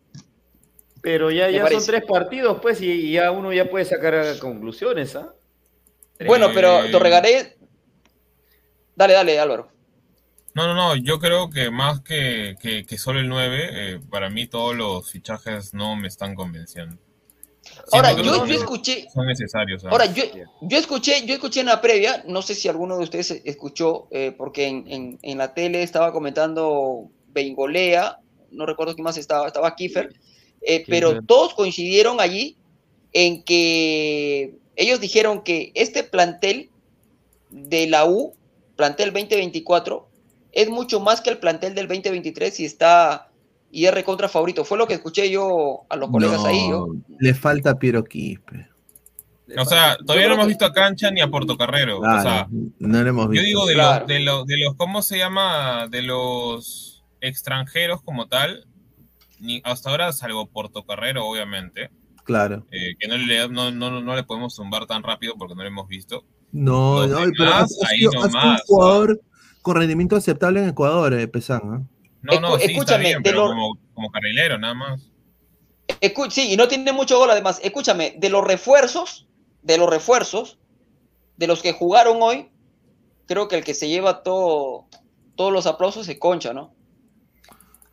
Pero 1.01 1.31
ya, 1.31 1.49
ya 1.49 1.65
son 1.69 1.85
tres 1.85 2.03
partidos, 2.05 2.59
pues, 2.61 2.81
y, 2.81 3.11
ya 3.13 3.31
uno 3.31 3.53
ya 3.53 3.69
puede 3.69 3.85
sacar 3.85 4.37
conclusiones, 4.39 5.15
¿ah? 5.15 5.33
Bueno, 6.25 6.49
pero 6.53 6.83
Eh, 6.83 6.91
Dorregaray... 6.91 7.53
Dale, 8.95 9.13
dale, 9.13 9.39
Álvaro. 9.39 9.71
No, 10.53 10.67
no, 10.67 10.73
no, 10.73 10.95
yo 10.97 11.19
creo 11.19 11.49
que 11.49 11.71
más 11.71 12.01
que, 12.01 12.55
que, 12.59 12.83
que 12.85 12.97
solo 12.97 13.19
el 13.21 13.29
9, 13.29 13.69
eh, 13.71 13.99
para 14.09 14.29
mí 14.29 14.45
todos 14.47 14.75
los 14.75 15.09
fichajes 15.09 15.73
no 15.73 15.95
me 15.95 16.09
están 16.09 16.35
convenciendo. 16.35 16.97
Ahora, 17.91 18.11
yo, 18.13 18.45
escuché... 18.45 19.07
Son 19.13 19.25
necesarios. 19.25 19.83
¿ah? 19.85 19.89
Ahora, 19.91 20.05
yo, 20.05 20.23
yo 20.61 20.77
escuché, 20.77 21.25
yo 21.25 21.33
escuché 21.33 21.59
en 21.61 21.67
la 21.67 21.81
previa, 21.81 22.23
no 22.27 22.41
sé 22.41 22.55
si 22.55 22.67
alguno 22.67 22.97
de 22.97 23.03
ustedes 23.03 23.31
escuchó, 23.45 24.07
eh, 24.11 24.33
porque 24.37 24.67
en, 24.67 24.85
en- 24.87 25.19
en 25.21 25.37
la 25.37 25.53
tele 25.53 25.83
estaba 25.83 26.11
comentando 26.11 27.09
Bengolea, 27.27 28.19
no 28.51 28.65
recuerdo 28.65 28.95
quién 28.95 29.03
más 29.03 29.17
estaba, 29.17 29.47
estaba 29.47 29.75
Kiefer, 29.75 30.13
eh, 30.61 30.83
pero 30.87 31.21
todos 31.23 31.53
coincidieron 31.53 32.19
allí 32.19 32.57
en 33.13 33.43
que 33.43 34.55
ellos 34.75 34.99
dijeron 34.99 35.41
que 35.43 35.71
este 35.75 36.03
plantel 36.03 36.69
de 37.49 37.87
la 37.87 38.05
U, 38.05 38.33
plantel 38.75 39.11
2024, 39.13 40.07
es 40.51 40.69
mucho 40.69 40.99
más 40.99 41.21
que 41.21 41.29
el 41.29 41.37
plantel 41.37 41.75
del 41.75 41.87
2023 41.87 42.59
y 42.59 42.65
está 42.65 43.28
y 43.71 43.85
es 43.85 43.93
recontra 43.93 44.27
favorito. 44.29 44.65
Fue 44.65 44.77
lo 44.77 44.87
que 44.87 44.95
escuché 44.95 45.29
yo 45.29 45.81
a 45.89 45.95
los 45.95 46.09
colegas 46.09 46.41
No, 46.41 46.45
ahí. 46.47 46.69
Yo, 46.69 46.87
Le 47.19 47.33
falta 47.33 47.77
Piero 47.79 48.03
Quispe. 48.03 48.67
O 49.57 49.65
sea, 49.65 49.97
Yo 49.97 50.05
todavía 50.05 50.27
no 50.27 50.33
hemos 50.35 50.45
que- 50.45 50.49
visto 50.49 50.65
a 50.65 50.73
Cancha 50.73 51.09
ni 51.11 51.21
a 51.21 51.27
Portocarrero. 51.29 51.99
Claro, 52.01 52.19
o 52.19 52.21
sea, 52.21 52.47
no 52.79 53.03
lo 53.03 53.09
hemos 53.09 53.25
yo 53.25 53.31
visto. 53.31 53.45
digo 53.45 53.65
de, 53.65 53.73
Claro. 53.73 53.99
los, 54.01 54.07
de, 54.07 54.19
los, 54.19 54.45
de 54.45 54.57
los, 54.59 54.75
¿cómo 54.75 55.01
se 55.01 55.17
llama? 55.17 55.87
De 55.89 56.03
los 56.03 57.03
extranjeros 57.21 58.01
como 58.03 58.27
tal, 58.27 58.65
ni 59.39 59.61
hasta 59.63 59.89
ahora, 59.89 60.13
salvo 60.13 60.45
Portocarrero, 60.47 61.25
obviamente, 61.25 61.89
Claro. 62.25 62.65
eh, 62.71 62.93
que 62.99 63.07
no 63.07 63.17
le, 63.17 63.49
no, 63.49 63.71
no, 63.71 64.01
no 64.01 64.15
le 64.15 64.23
podemos 64.23 64.55
tumbar 64.55 64.85
tan 64.85 65.01
rápido 65.01 65.33
porque 65.37 65.55
no 65.55 65.63
lo 65.63 65.67
hemos 65.67 65.87
visto. 65.87 66.23
No, 66.51 67.07
no, 67.07 67.17
pero 67.37 67.51
ha, 67.51 67.55
demás, 67.55 67.79
ha 67.83 67.89
ahí 67.89 67.97
sido, 67.99 68.11
ha 68.23 68.29
sido 68.29 68.41
un 68.51 68.57
jugador 68.67 69.21
con 69.63 69.75
rendimiento 69.77 70.15
aceptable 70.15 70.61
en 70.61 70.69
Ecuador, 70.69 71.13
eh, 71.13 71.27
Pesán. 71.27 71.61
¿ah? 71.63 71.81
No, 72.21 72.39
no, 72.39 72.57
sí, 72.57 72.63
está 72.63 72.71
escúchame, 72.71 73.03
bien, 73.05 73.17
de 73.23 73.29
pero 73.29 73.43
lo- 73.43 73.49
como, 73.49 73.77
como 73.93 74.11
carrilero, 74.11 74.57
nada 74.57 74.73
más. 74.73 75.09
Escu- 76.01 76.29
sí, 76.29 76.53
y 76.53 76.57
no 76.57 76.67
tiene 76.67 76.91
mucho 76.91 77.17
gol 77.17 77.31
además. 77.31 77.59
Escúchame, 77.63 78.15
de 78.17 78.29
los 78.29 78.43
refuerzos, 78.45 79.27
de 79.63 79.77
los 79.77 79.89
refuerzos, 79.89 80.59
de 81.37 81.47
los 81.47 81.61
que 81.61 81.73
jugaron 81.73 82.17
hoy, 82.21 82.49
creo 83.25 83.47
que 83.47 83.57
el 83.57 83.63
que 83.63 83.73
se 83.73 83.87
lleva 83.87 84.21
todo, 84.23 84.85
todos 85.35 85.51
los 85.53 85.65
aplausos 85.65 86.07
es 86.09 86.19
Concha, 86.19 86.53
¿no? 86.53 86.73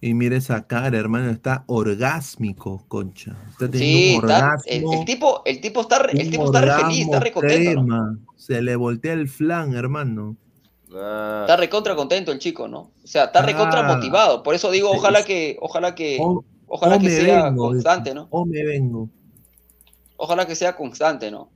Y 0.01 0.13
mire 0.13 0.37
esa 0.37 0.67
cara, 0.67 0.99
hermano, 0.99 1.31
está 1.31 1.65
orgásmico, 1.69 2.85
concha. 2.87 3.35
Está 3.51 3.71
teniendo 3.71 3.99
Sí, 3.99 4.17
un 4.19 4.25
está- 4.31 4.57
el, 4.67 4.85
orgasmo. 4.85 4.93
el 5.01 5.05
tipo, 5.07 5.43
el 5.47 5.61
tipo 5.63 5.81
está, 5.81 5.99
re- 6.01 6.21
el 6.21 6.31
tipo 6.31 6.45
está 6.45 6.61
re 6.61 6.71
feliz, 6.85 7.01
está 7.07 7.19
recontento. 7.21 7.87
Se 8.37 8.61
le 8.61 8.77
voltea 8.77 9.15
el 9.15 9.27
flan, 9.29 9.75
hermano. 9.75 10.37
Ah, 10.99 11.41
Está 11.43 11.57
recontra 11.57 11.95
contento 11.95 12.33
el 12.33 12.39
chico, 12.39 12.69
¿no? 12.69 12.93
O 13.03 13.07
sea, 13.07 13.25
está 13.25 13.43
recontra 13.43 13.81
Ah. 13.89 13.95
motivado. 13.95 14.43
Por 14.43 14.55
eso 14.55 14.71
digo, 14.71 14.91
ojalá 14.91 15.25
que, 15.25 15.57
ojalá 15.61 15.95
que, 15.95 16.19
O, 16.21 16.45
ojalá 16.67 16.97
o 16.97 17.01
que 17.01 17.11
sea 17.11 17.45
vengo, 17.45 17.69
constante, 17.69 18.15
¿no? 18.15 18.29
o 18.31 18.45
me 18.47 18.65
vengo. 18.65 19.09
Ojalá 20.17 20.47
que 20.47 20.55
sea 20.55 20.75
constante, 20.77 21.31
¿no? 21.31 21.51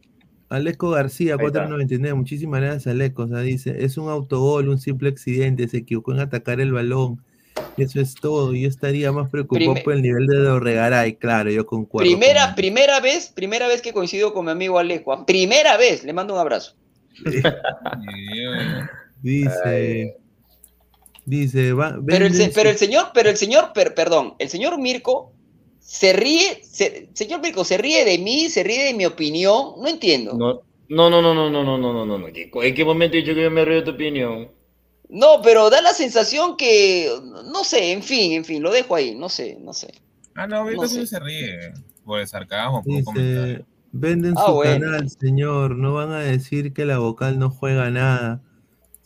Aleco 0.50 0.90
García, 0.90 1.34
Ahí 1.34 1.46
está. 1.46 1.60
499. 1.60 2.14
Muchísimas 2.14 2.60
gracias, 2.60 2.88
Aleco. 2.88 3.22
O 3.22 3.28
sea, 3.28 3.38
dice, 3.38 3.84
es 3.84 3.96
un 3.96 4.08
autogol, 4.10 4.68
un 4.68 4.78
simple 4.78 5.08
accidente. 5.08 5.68
Se 5.68 5.78
equivocó 5.78 6.12
en 6.12 6.20
atacar 6.20 6.60
el 6.60 6.72
balón. 6.72 7.22
Eso 7.76 8.00
es 8.00 8.14
todo. 8.16 8.52
Yo 8.54 8.68
estaría 8.68 9.12
más 9.12 9.30
preocupado 9.30 9.72
Prime- 9.74 9.80
por 9.82 9.92
el 9.94 10.02
nivel 10.02 10.26
de 10.26 10.36
Dorregaray, 10.38 11.14
claro, 11.16 11.50
yo 11.50 11.66
concuerdo. 11.66 12.08
Primera, 12.10 12.46
con- 12.46 12.54
primera 12.56 13.00
vez, 13.00 13.28
primera 13.34 13.68
vez 13.68 13.80
que 13.80 13.92
coincido 13.92 14.32
con 14.34 14.44
mi 14.46 14.50
amigo 14.50 14.78
Alejo. 14.78 15.12
¿ah? 15.12 15.24
Primera 15.24 15.76
vez, 15.76 16.02
le 16.04 16.12
mando 16.12 16.34
un 16.34 16.40
abrazo. 16.40 16.74
Dice. 19.22 20.16
Dice, 21.26 21.72
va, 21.74 21.98
Pero 22.06 22.26
el, 22.26 22.50
pero 22.54 22.70
el 22.70 22.76
señor, 22.78 23.10
pero 23.14 23.30
el 23.30 23.36
señor, 23.36 23.72
per- 23.72 23.94
perdón, 23.94 24.34
el 24.38 24.48
señor 24.48 24.78
Mirko 24.80 25.32
se 25.78 26.12
ríe, 26.12 26.62
se- 26.64 27.10
señor 27.12 27.40
Mirko, 27.40 27.64
se 27.64 27.76
ríe 27.78 28.04
de 28.04 28.18
mí, 28.18 28.48
se 28.48 28.62
ríe 28.62 28.84
de 28.84 28.94
mi 28.94 29.06
opinión, 29.06 29.74
no 29.80 29.86
entiendo. 29.88 30.32
No, 30.34 30.62
no, 30.88 31.08
no, 31.10 31.22
no, 31.22 31.34
no, 31.34 31.50
no, 31.50 31.62
no, 31.62 31.78
no, 31.78 31.92
no, 31.92 32.06
no, 32.06 32.18
no. 32.18 32.26
¿En 32.28 32.74
qué 32.74 32.84
momento 32.84 33.16
he 33.16 33.20
dicho 33.20 33.34
que 33.34 33.42
yo 33.42 33.50
me 33.50 33.64
río 33.64 33.76
de 33.76 33.82
tu 33.82 33.90
opinión? 33.92 34.48
No, 35.08 35.40
pero 35.42 35.70
da 35.70 35.80
la 35.82 35.92
sensación 35.92 36.56
que, 36.56 37.10
no 37.52 37.64
sé, 37.64 37.92
en 37.92 38.02
fin, 38.02 38.32
en 38.32 38.44
fin, 38.44 38.62
lo 38.62 38.72
dejo 38.72 38.94
ahí, 38.94 39.14
no 39.14 39.28
sé, 39.28 39.56
no 39.60 39.72
sé. 39.72 39.92
Ah, 40.34 40.46
no, 40.46 40.64
Mirko 40.64 40.82
No 40.82 40.88
sé. 40.88 41.06
se 41.06 41.20
ríe 41.20 41.72
por 42.04 42.18
el 42.20 42.26
sarcasmo, 42.26 42.82
por. 42.82 43.14
Dice, 43.14 43.64
venden 43.92 44.34
Ah, 44.36 44.46
su 44.46 44.52
bueno. 44.54 44.86
canal, 44.86 45.10
señor. 45.10 45.76
No 45.76 45.94
van 45.94 46.12
a 46.12 46.20
decir 46.20 46.72
que 46.72 46.84
la 46.86 46.98
vocal 46.98 47.38
no 47.38 47.50
juega 47.50 47.90
nada. 47.90 48.42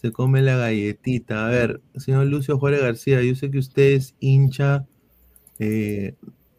Se 0.05 0.12
come 0.12 0.42
la 0.42 0.57
galletita. 0.59 1.46
A 1.46 1.48
ver, 1.48 1.80
señor 1.96 2.26
Lucio 2.26 2.59
Juárez 2.59 2.82
García, 2.82 3.22
yo 3.22 3.34
sé 3.34 3.50
que 3.50 3.57
usted 3.57 3.92
es 3.94 4.14
hincha 4.20 4.84
eh, 5.59 6.14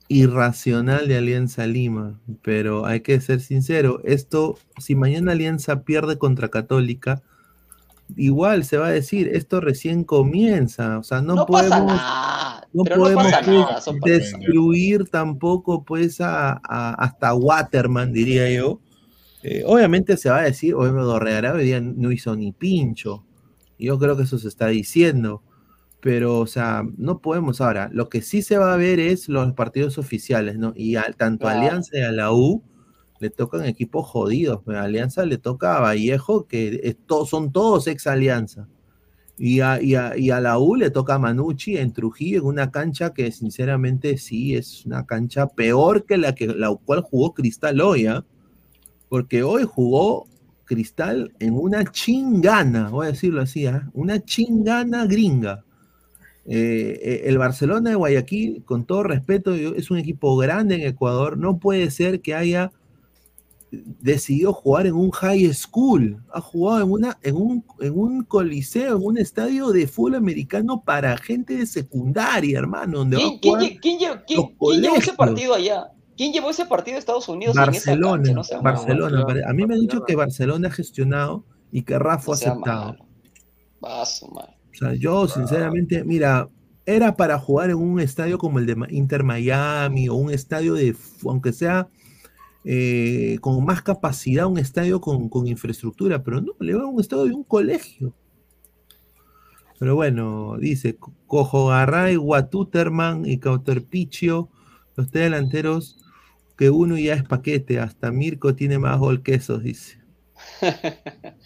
irracional 0.08 1.08
de 1.08 1.18
Alianza 1.18 1.68
Lima, 1.68 2.20
pero 2.42 2.88
hay 2.88 3.02
que 3.02 3.22
ser 3.22 3.42
sincero. 3.42 4.02
Esto, 4.04 4.58
si 4.80 4.96
mañana 4.96 5.34
Alianza 5.34 5.84
pierde 5.84 6.18
contra 6.18 6.50
Católica, 6.50 7.22
igual 8.16 8.64
se 8.66 8.78
va 8.80 8.88
a 8.88 8.92
decir, 8.92 9.30
esto 9.32 9.62
recién 9.62 10.04
comienza. 10.06 10.98
O 10.98 11.04
sea, 11.04 11.22
no, 11.22 11.36
No, 11.36 11.46
podemos 11.46 11.70
pasa 11.82 11.86
nada, 11.86 12.68
no 12.74 12.84
podemos 12.84 13.26
pasa 13.26 13.42
nada, 13.42 13.80
destruir 14.06 15.08
tampoco 15.12 15.84
pues 15.84 16.20
a, 16.20 16.54
a- 16.64 16.96
hasta 16.96 17.36
Waterman 17.36 18.12
diría 18.12 18.50
yo 18.52 18.80
Eh, 19.48 19.62
obviamente 19.68 20.18
se 20.18 20.28
va 20.32 20.40
a 20.40 20.42
decir 20.46 20.74
obviamente 20.74 21.04
Dorregará 21.04 21.54
hoy 21.54 21.66
día 21.66 21.80
no 21.80 22.12
hizo 22.12 22.36
ni 22.36 22.52
pincho 22.52 23.24
yo 23.80 24.00
creo 24.00 24.16
que 24.18 24.24
eso 24.24 24.38
se 24.38 24.48
está 24.48 24.68
diciendo 24.68 25.42
pero 26.02 26.40
o 26.40 26.48
sea 26.48 26.84
no 26.98 27.20
podemos 27.20 27.62
ahora 27.62 27.90
lo 27.92 28.10
que 28.10 28.22
sí 28.22 28.42
se 28.42 28.58
va 28.58 28.74
a 28.74 28.78
ver 28.78 29.00
es 29.00 29.28
los 29.30 29.52
partidos 29.54 29.98
oficiales 29.98 30.58
no 30.58 30.72
y 30.76 30.96
a- 30.96 31.12
tanto 31.18 31.48
a 31.48 31.52
Claro. 31.52 31.68
Alianza 31.68 31.98
y 31.98 32.02
a 32.02 32.12
la 32.12 32.32
U 32.32 32.62
le 33.20 33.30
tocan 33.30 33.66
equipos 33.66 34.06
jodidos 34.08 34.62
a 34.68 34.84
Alianza 34.84 35.26
le 35.26 35.38
toca 35.38 35.78
a 35.78 35.82
Vallejo 35.82 36.46
que 36.48 36.80
es 36.84 36.98
to- 37.08 37.26
son 37.26 37.52
todos 37.52 37.88
ex 37.88 38.06
Alianza 38.08 38.68
y 39.38 39.60
a, 39.60 39.82
y, 39.82 39.96
a, 39.96 40.16
y 40.18 40.30
a 40.30 40.40
la 40.40 40.58
U 40.60 40.76
le 40.78 40.90
toca 40.92 41.16
a 41.16 41.20
Manucci 41.20 41.76
en 41.78 41.92
Trujillo 41.92 42.40
en 42.40 42.46
una 42.46 42.72
cancha 42.72 43.14
que 43.14 43.32
sinceramente 43.34 44.18
sí 44.18 44.56
es 44.56 44.86
una 44.86 45.06
cancha 45.06 45.48
peor 45.48 46.06
que 46.06 46.18
la 46.18 46.34
que 46.36 46.48
la 46.48 46.74
cual 46.76 47.02
jugó 47.02 47.34
Cristal 47.34 47.82
hoy, 47.82 48.06
¿ah? 48.08 48.24
porque 49.10 49.44
hoy 49.44 49.64
jugó 49.70 50.26
Cristal 50.66 51.34
en 51.40 51.56
una 51.58 51.86
chingana, 51.86 52.90
voy 52.90 53.08
a 53.08 53.12
decirlo 53.12 53.42
así, 53.42 53.66
¿ah? 53.68 53.90
una 53.94 54.24
chingana 54.24 55.06
gringa. 55.06 55.64
Eh, 56.48 57.00
eh, 57.02 57.22
el 57.26 57.38
Barcelona 57.38 57.92
de 57.92 57.96
Guayaquil, 57.96 58.64
con 58.66 58.86
todo 58.86 59.04
respeto, 59.04 59.54
es 59.54 59.90
un 59.90 59.98
equipo 59.98 60.36
grande 60.38 60.76
en 60.76 60.82
Ecuador, 60.82 61.38
no 61.38 61.58
puede 61.58 61.90
ser 61.90 62.22
que 62.22 62.36
haya 62.36 62.72
decidió 63.72 64.54
jugar 64.54 64.88
en 64.88 64.94
un 64.94 65.12
high 65.12 65.54
school, 65.54 66.22
ha 66.32 66.42
jugado 66.42 66.84
en, 66.84 66.92
una, 66.92 67.18
en, 67.24 67.36
un, 67.36 67.66
en 67.80 67.98
un 67.98 68.24
coliseo, 68.24 68.98
en 68.98 69.04
un 69.04 69.18
estadio 69.18 69.72
de 69.72 69.88
fútbol 69.88 70.16
americano 70.16 70.82
para 70.86 71.18
gente 71.18 71.58
de 71.58 71.66
secundaria, 71.66 72.60
hermano, 72.60 73.00
donde 73.00 73.18
¿Quién, 73.42 73.80
quién 73.80 74.00
llevó 74.00 74.98
ese 74.98 75.14
partido 75.14 75.56
allá? 75.56 75.92
¿Quién 76.18 76.32
llevó 76.34 76.50
ese 76.50 76.66
partido 76.66 76.96
a 76.96 77.00
Estados 77.00 77.28
Unidos 77.28 77.56
en 77.56 77.62
esa 77.64 77.72
Barcelona, 77.72 78.16
cancha? 78.24 78.34
No 78.34 78.44
sea. 78.44 78.62
Barcelona. 78.62 79.26
A 79.48 79.54
mí 79.54 79.66
me 79.66 79.74
han 79.76 79.82
dicho 79.82 80.04
que 80.06 80.16
Barcelona 80.16 80.68
ha 80.70 80.72
gestionado 80.72 81.46
y 81.72 81.84
que 81.84 82.00
Rafa 82.00 82.26
No 82.28 82.32
ha 82.32 82.36
aceptado. 82.36 82.86
malo. 82.94 83.06
Va 83.84 84.02
a 84.02 84.06
su 84.06 84.28
madre. 84.30 84.54
O 84.72 84.78
sea, 84.78 84.94
yo 84.94 85.28
sinceramente, 85.28 86.04
mira, 86.04 86.50
era 86.86 87.16
para 87.16 87.38
jugar 87.40 87.70
en 87.70 87.78
un 87.78 88.00
estadio 88.00 88.38
como 88.38 88.60
el 88.60 88.66
de 88.66 88.78
Inter 88.90 89.24
Miami 89.24 90.08
o 90.10 90.16
un 90.16 90.32
estadio 90.32 90.74
de, 90.74 90.96
aunque 91.26 91.52
sea 91.54 91.88
eh, 92.64 93.38
con 93.42 93.64
más 93.66 93.82
capacidad, 93.82 94.48
un 94.48 94.58
estadio 94.58 95.00
con, 95.02 95.30
con 95.30 95.48
infraestructura, 95.48 96.24
pero 96.24 96.42
no, 96.42 96.54
le 96.60 96.74
va 96.76 96.84
a 96.84 96.88
un 96.88 97.00
estadio 97.00 97.26
de 97.26 97.34
un 97.34 97.44
colegio. 97.44 98.14
Pero 99.80 99.96
bueno, 99.96 100.56
dice 100.60 100.96
Co- 100.96 101.14
Cojo 101.28 101.68
Garray, 101.68 102.16
Guatuterman 102.16 103.26
y 103.26 103.38
Cauterpichio, 103.40 104.50
los 104.96 105.10
tres 105.12 105.26
delanteros 105.26 106.05
que 106.58 106.70
uno 106.70 106.98
ya 106.98 107.14
es 107.16 107.24
paquete, 107.24 107.80
hasta 107.80 108.12
Mirko 108.12 108.56
tiene 108.56 108.80
más 108.80 108.98
gol 109.00 109.22
que 109.24 109.36
esos, 109.36 109.64
dice. 109.64 110.00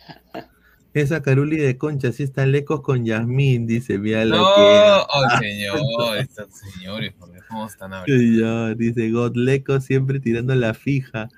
Esa 0.93 1.21
Caruli 1.21 1.57
de 1.57 1.77
Concha, 1.77 2.11
sí 2.11 2.23
están 2.23 2.51
lecos 2.51 2.81
con 2.81 3.05
Yasmín, 3.05 3.67
dice, 3.67 3.99
mira 3.99 4.25
lo 4.25 4.37
No, 4.37 4.55
que 4.55 4.61
era. 4.61 5.01
oh 5.03 5.39
señor, 5.39 6.17
estos 6.17 6.47
señores, 6.55 7.13
¿cómo 7.47 7.67
están 7.67 7.93
hablando? 7.93 8.05
Señor, 8.23 8.75
dice 8.75 9.11
Godleco 9.11 9.79
siempre 9.81 10.19
tirando 10.19 10.55
la 10.55 10.73
fija. 10.73 11.29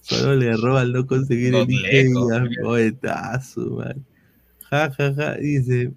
Solo 0.00 0.36
le 0.36 0.56
roba 0.56 0.82
al 0.82 0.92
no 0.92 1.06
conseguir 1.06 1.54
el 1.54 1.66
Godleco, 2.14 2.32
Ikea. 2.32 2.62
Poetazo, 2.62 3.60
man. 3.76 4.06
Ja, 4.70 4.90
ja, 4.92 5.12
ja. 5.14 5.34
Dice. 5.34 5.92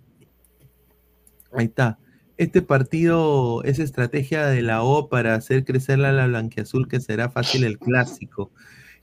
Ahí 1.54 1.66
está. 1.66 2.00
Este 2.38 2.62
partido 2.62 3.64
es 3.64 3.80
estrategia 3.80 4.48
de 4.48 4.62
la 4.64 4.84
O 4.84 5.08
para 5.10 5.36
hacer 5.36 5.64
crecer 5.66 6.00
la, 6.00 6.12
la 6.12 6.28
blanquiazul, 6.28 6.88
que 6.88 7.00
será 7.00 7.30
fácil 7.30 7.64
el 7.64 7.78
clásico. 7.78 8.52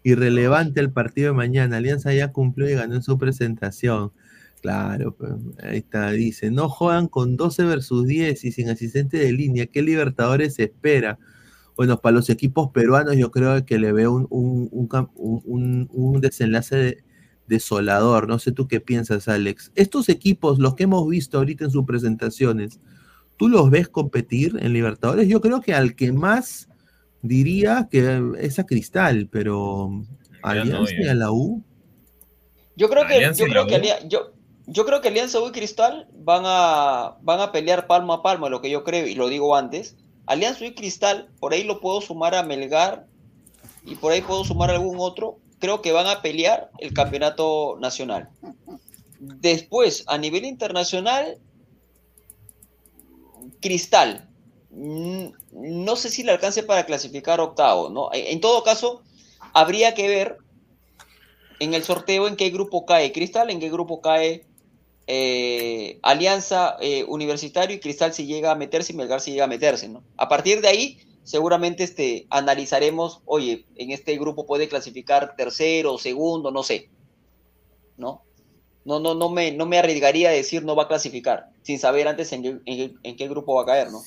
Irrelevante 0.02 0.80
el 0.80 0.90
partido 0.90 1.28
de 1.28 1.36
mañana. 1.36 1.76
Alianza 1.76 2.12
ya 2.12 2.32
cumplió 2.32 2.68
y 2.68 2.74
ganó 2.74 2.96
en 2.96 3.02
su 3.02 3.18
presentación. 3.18 4.12
Claro, 4.62 5.16
ahí 5.62 5.78
está. 5.78 6.10
Dice: 6.10 6.50
No 6.50 6.68
juegan 6.68 7.06
con 7.08 7.36
12 7.36 7.64
versus 7.64 8.06
10 8.06 8.44
y 8.44 8.52
sin 8.52 8.68
asistente 8.68 9.18
de 9.18 9.32
línea. 9.32 9.66
¿Qué 9.66 9.82
Libertadores 9.82 10.54
se 10.54 10.64
espera? 10.64 11.18
Bueno, 11.76 12.00
para 12.00 12.16
los 12.16 12.28
equipos 12.30 12.70
peruanos, 12.72 13.16
yo 13.16 13.30
creo 13.30 13.64
que 13.64 13.78
le 13.78 13.92
veo 13.92 14.12
un, 14.12 14.26
un- 14.30 15.08
un- 15.14 15.88
un 15.92 16.20
desenlace 16.20 16.76
de- 16.76 17.04
desolador. 17.46 18.28
No 18.28 18.38
sé 18.38 18.52
tú 18.52 18.68
qué 18.68 18.80
piensas, 18.80 19.28
Alex. 19.28 19.72
Estos 19.76 20.08
equipos, 20.08 20.58
los 20.58 20.74
que 20.74 20.84
hemos 20.84 21.08
visto 21.08 21.38
ahorita 21.38 21.64
en 21.64 21.70
sus 21.70 21.84
presentaciones, 21.86 22.80
¿tú 23.40 23.48
los 23.48 23.70
ves 23.70 23.88
competir 23.88 24.58
en 24.60 24.74
Libertadores? 24.74 25.26
Yo 25.26 25.40
creo 25.40 25.62
que 25.62 25.72
al 25.72 25.96
que 25.96 26.12
más 26.12 26.68
diría 27.22 27.88
que 27.90 28.20
es 28.38 28.58
a 28.58 28.66
Cristal, 28.66 29.30
pero 29.32 29.88
Alianza 30.42 30.92
y 30.92 31.08
a 31.08 31.14
la 31.14 31.32
U. 31.32 31.62
Yo 32.76 32.90
creo 32.90 33.06
que, 33.06 33.14
Alianza 33.14 33.40
yo 33.40 33.46
y 33.46 33.50
creo 33.50 33.66
que. 33.66 33.76
Alia- 33.76 34.06
yo, 34.06 34.32
yo 34.66 34.84
creo 34.84 35.00
que 35.00 35.08
Alianza 35.08 35.40
U 35.40 35.48
y 35.48 35.52
Cristal 35.52 36.06
van 36.12 36.42
a, 36.44 37.16
van 37.22 37.40
a 37.40 37.50
pelear 37.50 37.86
palmo 37.86 38.12
a 38.12 38.22
palmo, 38.22 38.50
lo 38.50 38.60
que 38.60 38.68
yo 38.70 38.84
creo, 38.84 39.06
y 39.06 39.14
lo 39.14 39.30
digo 39.30 39.56
antes. 39.56 39.96
Alianza 40.26 40.62
U 40.62 40.66
y 40.66 40.74
Cristal, 40.74 41.30
por 41.40 41.54
ahí 41.54 41.64
lo 41.64 41.80
puedo 41.80 42.02
sumar 42.02 42.34
a 42.34 42.42
Melgar 42.42 43.06
y 43.86 43.94
por 43.94 44.12
ahí 44.12 44.20
puedo 44.20 44.44
sumar 44.44 44.68
a 44.68 44.74
algún 44.74 44.96
otro. 44.98 45.38
Creo 45.60 45.80
que 45.80 45.92
van 45.92 46.08
a 46.08 46.20
pelear 46.20 46.70
el 46.78 46.92
campeonato 46.92 47.78
nacional. 47.80 48.28
Después, 49.18 50.04
a 50.08 50.18
nivel 50.18 50.44
internacional, 50.44 51.38
Cristal. 53.60 54.28
mm, 54.70 55.26
No 55.52 55.96
sé 55.96 56.10
si 56.10 56.22
le 56.22 56.32
alcance 56.32 56.62
para 56.62 56.86
clasificar 56.86 57.40
octavo, 57.40 57.90
¿no? 57.90 58.10
En 58.12 58.40
todo 58.40 58.62
caso, 58.62 59.02
habría 59.52 59.94
que 59.94 60.08
ver 60.08 60.38
en 61.60 61.74
el 61.74 61.84
sorteo 61.84 62.26
en 62.26 62.36
qué 62.36 62.50
grupo 62.50 62.86
cae 62.86 63.12
Cristal, 63.12 63.50
en 63.50 63.60
qué 63.60 63.70
grupo 63.70 64.00
cae 64.00 64.46
eh, 65.06 65.98
Alianza 66.02 66.76
eh, 66.80 67.04
Universitario 67.04 67.76
y 67.76 67.80
Cristal 67.80 68.14
si 68.14 68.26
llega 68.26 68.52
a 68.52 68.54
meterse 68.54 68.92
y 68.92 68.96
Melgar 68.96 69.20
si 69.20 69.32
llega 69.32 69.44
a 69.44 69.48
meterse, 69.48 69.88
¿no? 69.88 70.02
A 70.16 70.28
partir 70.28 70.60
de 70.60 70.68
ahí, 70.68 70.98
seguramente 71.24 71.84
este, 71.84 72.26
analizaremos, 72.30 73.20
oye, 73.26 73.66
en 73.76 73.90
este 73.90 74.16
grupo 74.18 74.46
puede 74.46 74.68
clasificar 74.68 75.36
tercero, 75.36 75.98
segundo, 75.98 76.50
no 76.50 76.62
sé, 76.62 76.90
¿no? 77.96 78.22
No, 78.84 78.98
no, 78.98 79.14
no, 79.14 79.28
me, 79.28 79.52
no 79.52 79.66
me 79.66 79.78
arriesgaría 79.78 80.30
a 80.30 80.32
decir 80.32 80.64
no 80.64 80.74
va 80.74 80.84
a 80.84 80.88
clasificar, 80.88 81.50
sin 81.62 81.78
saber 81.78 82.08
antes 82.08 82.32
en, 82.32 82.42
qué- 82.42 82.60
en 82.64 82.76
qué- 82.76 82.94
en 83.02 83.16
qué 83.16 83.28
grupo 83.28 83.54
va 83.54 83.62
a 83.62 83.66
caer, 83.66 83.90
¿no? 83.90 84.00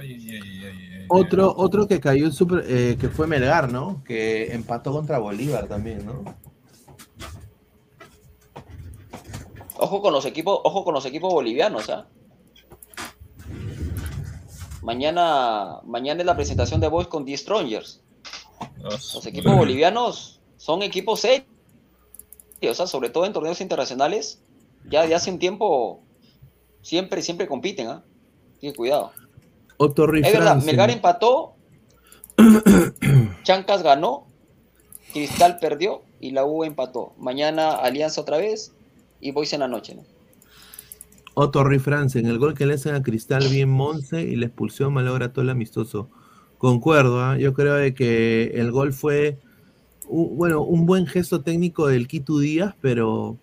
Ay, 0.00 0.12
ay, 0.14 0.30
ay, 0.30 0.64
ay, 0.64 0.88
ay, 0.98 1.06
Otro, 1.08 1.54
otro 1.56 1.86
que 1.86 2.00
cayó 2.00 2.26
en 2.26 2.32
super, 2.32 2.64
eh, 2.66 2.96
que 3.00 3.08
fue 3.08 3.28
Melgar, 3.28 3.70
¿no? 3.72 4.02
Que 4.04 4.52
empató 4.52 4.90
contra 4.92 5.18
Bolívar 5.20 5.68
también, 5.68 6.04
¿no? 6.04 6.24
Ojo 9.78 10.00
con 10.02 10.12
los 10.12 10.24
equipos, 10.24 10.58
ojo 10.64 10.82
con 10.84 10.94
los 10.94 11.04
equipos 11.06 11.32
bolivianos, 11.32 11.88
¿ah? 11.90 12.08
Mañana, 14.82 15.80
mañana 15.84 16.20
es 16.20 16.26
la 16.26 16.36
presentación 16.36 16.80
de 16.80 16.88
Boys 16.88 17.08
con 17.08 17.24
The 17.24 17.36
Strongers. 17.36 18.00
Los 18.80 19.26
equipos 19.26 19.54
bolivianos 19.56 20.40
son 20.56 20.82
equipos 20.82 21.20
serios, 21.20 21.46
o 22.62 22.74
sea, 22.74 22.86
sobre 22.86 23.10
todo 23.10 23.26
en 23.26 23.32
torneos 23.32 23.60
internacionales, 23.60 24.40
ya 24.90 25.06
de 25.06 25.14
hace 25.14 25.30
un 25.30 25.38
tiempo 25.38 26.02
siempre, 26.82 27.22
siempre 27.22 27.46
compiten, 27.46 27.88
¿ah? 27.88 28.04
Que 28.60 28.72
cuidado. 28.72 29.12
Otto 29.76 30.12
Es 30.14 30.32
verdad. 30.32 30.62
Melgar 30.62 30.90
empató, 30.90 31.54
Chancas 33.42 33.82
ganó, 33.82 34.26
Cristal 35.12 35.58
perdió 35.60 36.02
y 36.20 36.30
la 36.30 36.44
U 36.44 36.64
empató. 36.64 37.12
Mañana 37.18 37.72
Alianza 37.72 38.20
otra 38.20 38.38
vez 38.38 38.72
y 39.20 39.32
Boys 39.32 39.52
en 39.52 39.60
la 39.60 39.68
noche, 39.68 39.94
¿no? 39.94 40.04
Otto 41.38 41.64
Ruiz 41.64 41.82
Franzen, 41.82 42.24
el 42.26 42.38
gol 42.38 42.54
que 42.54 42.64
le 42.64 42.74
hacen 42.74 42.94
a 42.94 43.02
Cristal 43.02 43.46
bien 43.48 43.68
Monse 43.68 44.22
y 44.22 44.36
la 44.36 44.46
expulsión 44.46 44.94
malogra 44.94 45.34
todo 45.34 45.42
el 45.42 45.50
amistoso. 45.50 46.08
Concuerdo, 46.56 47.22
¿ah? 47.22 47.36
yo 47.36 47.52
creo 47.52 47.74
de 47.74 47.92
que 47.92 48.52
el 48.54 48.72
gol 48.72 48.94
fue, 48.94 49.38
un- 50.08 50.36
bueno, 50.36 50.62
un 50.62 50.86
buen 50.86 51.06
gesto 51.06 51.40
técnico 51.42 51.86
del 51.88 52.08
Quito 52.08 52.38
Díaz, 52.38 52.74
pero 52.80 53.36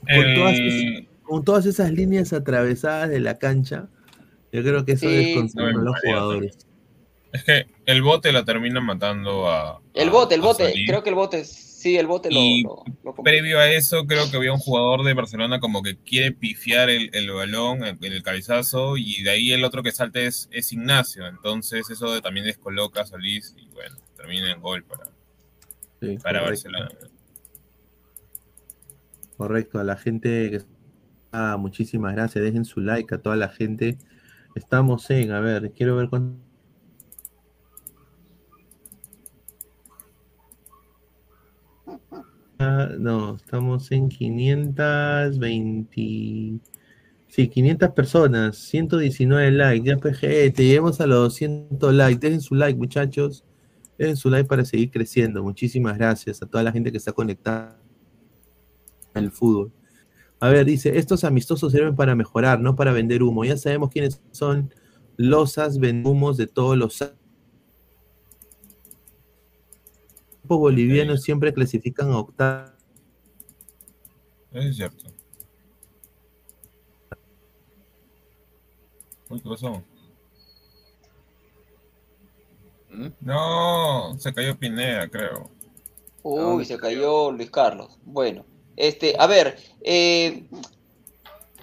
con, 0.00 0.34
todas, 0.34 0.58
El- 0.58 0.68
es- 0.68 1.04
con 1.22 1.44
todas 1.44 1.66
esas 1.66 1.90
líneas 1.92 2.32
atravesadas 2.32 3.08
de 3.08 3.20
la 3.20 3.38
cancha, 3.38 3.88
yo 4.52 4.62
creo 4.62 4.84
que 4.84 4.92
eso 4.92 5.08
Sí. 5.08 5.14
desconcentró 5.14 5.80
a 5.80 5.82
los 5.84 6.00
jugadores. 6.00 6.58
Es 7.32 7.42
que 7.42 7.66
el 7.86 8.02
bote 8.02 8.30
la 8.32 8.44
termina 8.44 8.80
matando 8.80 9.50
a. 9.50 9.80
El 9.94 10.10
bote, 10.10 10.36
el 10.36 10.42
a 10.42 10.44
bote, 10.44 10.72
creo 10.86 11.02
que 11.02 11.08
el 11.08 11.16
bote, 11.16 11.44
sí, 11.44 11.96
el 11.96 12.06
bote 12.06 12.30
lo, 12.30 12.38
Y 12.38 12.62
lo-. 12.62 12.84
Previo 13.24 13.58
a 13.58 13.68
eso, 13.72 14.06
creo 14.06 14.30
que 14.30 14.36
había 14.36 14.52
un 14.52 14.60
jugador 14.60 15.02
de 15.02 15.14
Barcelona 15.14 15.58
como 15.58 15.82
que 15.82 15.96
quiere 15.96 16.30
pifiar 16.30 16.90
el, 16.90 17.10
el 17.12 17.30
balón 17.32 17.84
en 17.84 17.98
el, 18.00 18.22
cabezazo 18.22 18.96
y 18.96 19.22
de 19.22 19.30
ahí 19.30 19.52
el 19.52 19.64
otro 19.64 19.82
que 19.82 19.90
salta 19.90 20.20
es, 20.20 20.48
es 20.52 20.72
Ignacio. 20.72 21.26
Entonces 21.26 21.90
eso 21.90 22.12
de- 22.12 22.20
también 22.20 22.46
descoloca 22.46 23.00
a 23.00 23.06
Solís 23.06 23.52
y 23.58 23.66
bueno, 23.74 23.96
termina 24.24 24.52
en 24.52 24.60
gol 24.60 24.82
para, 24.84 25.04
Sí, 26.00 26.18
para 26.22 26.40
correcto. 26.40 26.70
Barcelona. 26.70 26.88
Correcto, 29.36 29.78
a 29.78 29.84
la 29.84 29.96
gente 29.96 30.50
que 30.50 30.62
ah, 31.32 31.56
muchísimas 31.58 32.14
gracias, 32.14 32.42
dejen 32.42 32.64
su 32.64 32.80
like 32.80 33.14
a 33.14 33.18
toda 33.18 33.36
la 33.36 33.50
gente. 33.50 33.98
Estamos 34.54 35.10
en, 35.10 35.32
a 35.32 35.40
ver, 35.40 35.72
quiero 35.72 35.96
ver 35.96 36.08
cuánto. 36.08 36.38
Ah, 42.58 42.88
no, 42.98 43.36
estamos 43.36 43.92
en 43.92 44.08
520. 44.08 46.60
Sí, 47.28 47.48
500 47.48 47.90
personas, 47.90 48.56
119 48.56 49.50
likes, 49.50 49.86
ya 49.86 49.98
PG, 49.98 50.54
te 50.54 50.64
lleguemos 50.64 50.98
a 51.00 51.06
los 51.06 51.18
200 51.18 51.92
likes. 51.92 52.20
Dejen 52.20 52.40
su 52.40 52.54
like, 52.54 52.78
muchachos. 52.78 53.44
Dejen 53.98 54.16
su 54.16 54.30
like 54.30 54.48
para 54.48 54.64
seguir 54.64 54.90
creciendo. 54.90 55.42
Muchísimas 55.42 55.96
gracias 55.96 56.42
a 56.42 56.46
toda 56.46 56.64
la 56.64 56.72
gente 56.72 56.90
que 56.90 56.98
está 56.98 57.12
conectada 57.12 57.80
el 59.14 59.30
fútbol. 59.30 59.72
A 60.40 60.48
ver, 60.48 60.66
dice, 60.66 60.98
estos 60.98 61.24
amistosos 61.24 61.72
sirven 61.72 61.94
para 61.96 62.14
mejorar, 62.14 62.60
no 62.60 62.76
para 62.76 62.92
vender 62.92 63.22
humo. 63.22 63.44
Ya 63.44 63.56
sabemos 63.56 63.90
quiénes 63.90 64.20
son 64.32 64.74
losas 65.16 65.78
vendumos 65.78 66.36
de 66.36 66.46
todos 66.46 66.76
los 66.76 67.00
bolivianos 70.42 71.22
siempre 71.22 71.52
clasifican 71.52 72.10
a 72.10 72.18
octavos. 72.18 72.72
Es 74.52 74.76
cierto. 74.76 75.04
Uy, 79.30 79.40
¿qué 79.40 79.48
pasó? 79.48 79.82
¿Mm? 82.83 82.83
No, 83.20 84.16
se 84.18 84.32
cayó 84.32 84.56
Pineda, 84.58 85.08
creo. 85.08 85.50
Uy, 86.22 86.64
se 86.64 86.78
cayó 86.78 87.30
Luis 87.30 87.50
Carlos. 87.50 87.98
Bueno, 88.04 88.44
este, 88.76 89.14
a 89.18 89.26
ver, 89.26 89.58
eh, 89.82 90.44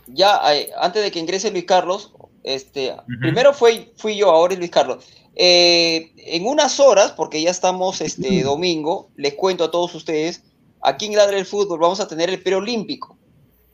ya 0.07 0.39
eh, 0.53 0.71
antes 0.77 1.03
de 1.03 1.11
que 1.11 1.19
ingrese 1.19 1.51
Luis 1.51 1.65
Carlos, 1.65 2.13
este, 2.43 2.95
primero 3.19 3.53
fue, 3.53 3.91
fui 3.97 4.17
yo, 4.17 4.29
ahora 4.29 4.53
es 4.53 4.59
Luis 4.59 4.71
Carlos. 4.71 5.03
Eh, 5.35 6.11
en 6.17 6.45
unas 6.45 6.79
horas, 6.79 7.13
porque 7.13 7.41
ya 7.41 7.49
estamos 7.49 8.01
este 8.01 8.43
domingo, 8.43 9.09
les 9.15 9.33
cuento 9.33 9.63
a 9.63 9.71
todos 9.71 9.95
ustedes, 9.95 10.43
aquí 10.81 11.05
en 11.05 11.15
Ladre 11.15 11.37
del 11.37 11.45
Fútbol 11.45 11.79
vamos 11.79 11.99
a 11.99 12.07
tener 12.07 12.29
el 12.29 12.43
preolímpico. 12.43 13.17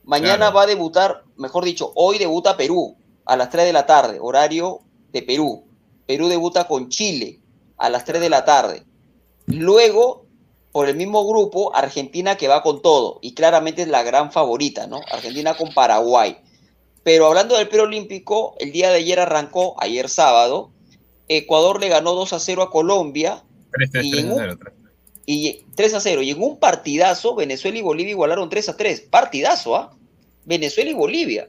Mañana 0.04 0.36
Claro. 0.36 0.56
va 0.56 0.62
a 0.62 0.66
debutar, 0.66 1.24
mejor 1.36 1.64
dicho, 1.64 1.92
hoy 1.94 2.18
debuta 2.18 2.56
Perú 2.56 2.96
a 3.26 3.36
las 3.36 3.50
3 3.50 3.66
de 3.66 3.72
la 3.74 3.84
tarde, 3.84 4.18
horario 4.20 4.80
de 5.12 5.22
Perú. 5.22 5.64
Perú 6.06 6.28
debuta 6.28 6.66
con 6.66 6.88
Chile 6.88 7.40
a 7.78 7.88
las 7.90 8.04
3 8.04 8.20
de 8.20 8.28
la 8.30 8.44
tarde. 8.44 8.82
Luego, 9.46 10.26
por 10.72 10.88
el 10.88 10.96
mismo 10.96 11.26
grupo, 11.26 11.74
Argentina 11.74 12.36
que 12.36 12.48
va 12.48 12.62
con 12.62 12.82
todo 12.82 13.18
y 13.22 13.34
claramente 13.34 13.82
es 13.82 13.88
la 13.88 14.02
gran 14.02 14.30
favorita, 14.32 14.86
¿no? 14.86 15.00
Argentina 15.10 15.56
con 15.56 15.72
Paraguay. 15.72 16.38
Pero 17.02 17.26
hablando 17.26 17.56
del 17.56 17.68
preolímpico, 17.68 18.54
el 18.58 18.72
día 18.72 18.90
de 18.90 18.96
ayer 18.96 19.18
arrancó, 19.20 19.74
ayer 19.80 20.08
sábado, 20.10 20.70
Ecuador 21.28 21.80
le 21.80 21.88
ganó 21.88 22.14
2 22.14 22.32
a 22.34 22.40
0 22.40 22.62
a 22.62 22.70
Colombia 22.70 23.42
3 23.72 23.90
3 23.92 24.04
Y 24.04 24.10
3 24.12 24.24
en 24.24 24.30
a 24.30 24.34
un- 24.34 24.38
0. 24.40 24.58
3. 24.60 24.74
y 25.26 25.64
3 25.74 25.94
a 25.94 26.00
0. 26.00 26.22
Y 26.22 26.30
en 26.30 26.42
un 26.42 26.58
partidazo, 26.58 27.34
Venezuela 27.34 27.78
y 27.78 27.82
Bolivia 27.82 28.10
igualaron 28.12 28.48
3 28.50 28.68
a 28.70 28.76
3. 28.76 29.00
Partidazo, 29.02 29.76
¿ah? 29.76 29.96
Venezuela 30.44 30.90
y 30.90 30.94
Bolivia. 30.94 31.48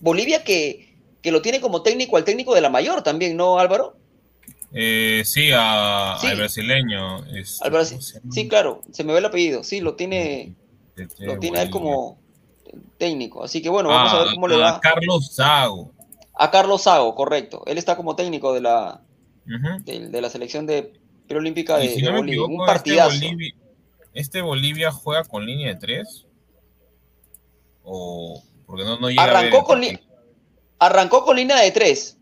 Bolivia 0.00 0.42
que, 0.44 0.96
que 1.22 1.30
lo 1.32 1.42
tiene 1.42 1.60
como 1.60 1.82
técnico 1.82 2.16
al 2.16 2.24
técnico 2.24 2.54
de 2.54 2.60
la 2.60 2.70
mayor 2.70 3.02
también, 3.02 3.36
¿no, 3.36 3.58
Álvaro? 3.58 3.96
Eh, 4.72 5.22
sí, 5.24 5.50
a, 5.52 6.16
Sí. 6.20 6.28
al 6.28 6.36
brasileño. 6.36 7.24
este. 7.34 7.70
Sí, 8.30 8.48
claro, 8.48 8.82
se 8.92 9.02
me 9.04 9.12
ve 9.12 9.18
el 9.18 9.24
apellido. 9.24 9.64
Sí, 9.64 9.80
lo 9.80 9.96
tiene, 9.96 10.54
Este, 10.96 11.26
lo 11.26 11.38
tiene 11.38 11.58
a 11.58 11.62
él 11.62 11.70
como 11.70 12.18
técnico. 12.98 13.42
Así 13.42 13.60
que 13.62 13.68
bueno, 13.68 13.88
vamos 13.88 14.12
a 14.12 14.18
ver 14.24 14.34
cómo 14.34 14.46
le 14.48 14.54
a 14.56 14.58
va 14.58 14.80
Carlos 14.80 15.34
Zago. 15.34 15.92
a 16.34 16.50
Carlos 16.50 16.82
Sago, 16.82 17.14
correcto. 17.14 17.62
Él 17.66 17.78
está 17.78 17.96
como 17.96 18.14
técnico 18.16 18.52
de 18.54 18.60
la, 18.60 19.00
de, 19.84 20.08
de 20.08 20.20
la 20.20 20.30
selección 20.30 20.66
de 20.66 20.92
preolímpica 21.26 21.76
de, 21.78 21.88
si 21.88 22.00
de 22.02 22.10
no 22.10 22.18
Bolivia. 22.18 22.32
equivoco, 22.34 22.52
un 22.54 22.60
este 22.60 22.72
partidazo. 22.72 23.10
Bolivia, 23.16 23.54
este 24.14 24.40
Bolivia 24.42 24.90
juega 24.92 25.24
con 25.24 25.44
línea 25.46 25.68
de 25.68 25.76
3. 25.76 26.26
O. 27.82 28.42
Porque 28.66 28.84
no, 28.84 28.98
no 29.00 29.08
llega 29.10 29.22
a 29.24 29.26
ver 29.26 29.36
Arrancó 29.36 29.64
con, 29.64 29.80
li- 29.80 29.88
partido. 29.92 30.12
arrancó 30.78 31.24
con 31.24 31.36
línea 31.36 31.56
de 31.60 31.70
tres. 31.72 32.16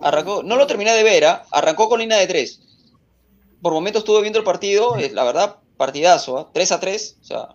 Arrancó, 0.00 0.42
no 0.42 0.56
lo 0.56 0.66
terminé 0.66 0.92
de 0.92 1.02
ver, 1.02 1.24
¿ah? 1.24 1.44
arrancó 1.50 1.88
con 1.88 2.00
línea 2.00 2.18
de 2.18 2.26
tres. 2.26 2.60
Por 3.60 3.72
momentos 3.72 4.00
estuve 4.00 4.20
viendo 4.20 4.38
el 4.38 4.44
partido, 4.44 4.96
es, 4.96 5.12
la 5.12 5.24
verdad, 5.24 5.56
partidazo, 5.76 6.38
¿ah? 6.38 6.50
3 6.52 6.72
a 6.72 6.80
3. 6.80 7.18
O 7.20 7.24
sea, 7.24 7.48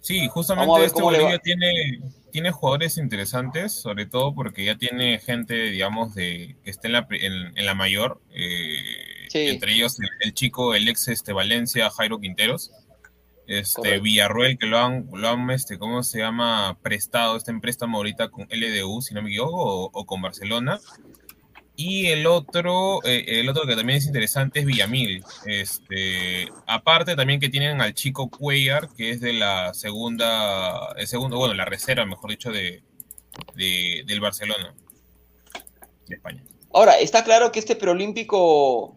Sí, 0.00 0.28
justamente 0.28 0.84
este 0.84 1.02
Bolivia 1.02 1.38
tiene, 1.38 2.00
tiene 2.30 2.50
jugadores 2.50 2.96
interesantes, 2.98 3.72
sobre 3.72 4.06
todo 4.06 4.34
porque 4.34 4.64
ya 4.64 4.76
tiene 4.76 5.18
gente, 5.18 5.54
digamos, 5.54 6.14
de 6.14 6.56
que 6.62 6.70
está 6.70 6.88
en 6.88 6.92
la, 6.92 7.06
en 7.10 7.66
la 7.66 7.74
mayor. 7.74 8.20
eh, 8.30 8.76
Sí. 9.28 9.46
Entre 9.48 9.74
ellos 9.74 10.00
el, 10.00 10.08
el 10.20 10.32
chico, 10.32 10.74
el 10.74 10.88
ex 10.88 11.08
este, 11.08 11.34
Valencia, 11.34 11.90
Jairo 11.90 12.18
Quinteros. 12.18 12.70
Este, 13.48 13.76
Correcto. 13.80 14.02
Villarruel, 14.02 14.58
que 14.58 14.66
lo 14.66 14.78
han, 14.78 15.08
lo 15.12 15.28
han 15.28 15.50
este, 15.50 15.78
¿cómo 15.78 16.02
se 16.02 16.18
llama? 16.18 16.78
Prestado, 16.82 17.36
está 17.36 17.50
en 17.50 17.60
préstamo 17.62 17.96
ahorita 17.96 18.28
con 18.28 18.46
LDU, 18.50 19.00
si 19.02 19.14
no 19.14 19.22
me 19.22 19.30
equivoco, 19.30 19.56
o, 19.86 19.90
o 19.92 20.04
con 20.06 20.20
Barcelona. 20.22 20.78
Y 21.74 22.06
el 22.08 22.26
otro, 22.26 22.98
eh, 23.04 23.24
el 23.40 23.48
otro 23.48 23.64
que 23.64 23.76
también 23.76 23.98
es 23.98 24.06
interesante 24.06 24.60
es 24.60 24.66
Villamil. 24.66 25.24
Este, 25.46 26.48
aparte 26.66 27.14
también 27.16 27.40
que 27.40 27.48
tienen 27.48 27.80
al 27.80 27.94
chico 27.94 28.28
Cuellar, 28.28 28.88
que 28.96 29.10
es 29.10 29.20
de 29.20 29.32
la 29.32 29.72
segunda, 29.74 30.92
el 30.96 31.06
segundo, 31.06 31.38
bueno, 31.38 31.54
la 31.54 31.64
reserva, 31.64 32.04
mejor 32.04 32.30
dicho, 32.30 32.50
de, 32.50 32.82
de- 33.54 34.02
del 34.06 34.20
Barcelona. 34.20 34.74
De 36.06 36.16
España. 36.16 36.42
ahora, 36.74 36.98
está 36.98 37.22
claro 37.24 37.52
que 37.52 37.60
este 37.60 37.76
preolímpico 37.76 38.96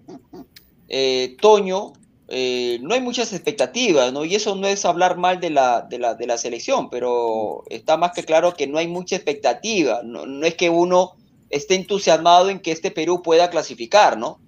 eh, 0.89 1.37
Toño, 1.39 1.93
eh, 2.33 2.79
no 2.81 2.93
hay 2.93 3.01
muchas 3.01 3.33
expectativas, 3.33 4.13
¿no? 4.13 4.23
Y 4.23 4.35
eso 4.35 4.55
no 4.55 4.65
es 4.65 4.85
hablar 4.85 5.17
mal 5.17 5.41
de 5.41 5.49
la, 5.49 5.81
de 5.81 5.99
la, 5.99 6.15
de 6.15 6.27
la 6.27 6.37
selección, 6.37 6.89
pero 6.89 7.65
está 7.69 7.97
más 7.97 8.13
que 8.13 8.23
claro 8.23 8.53
que 8.53 8.67
no 8.67 8.77
hay 8.77 8.87
mucha 8.87 9.17
expectativa. 9.17 10.01
No, 10.03 10.23
es 10.45 10.55
que 10.55 10.69
uno 10.69 11.17
esté 11.49 11.75
entusiasmado 11.75 12.49
en 12.49 12.61
que 12.61 12.71
este 12.71 12.89
Perú 12.89 13.21
pueda 13.21 13.49
clasificar, 13.49 14.17
¿no? 14.17 14.39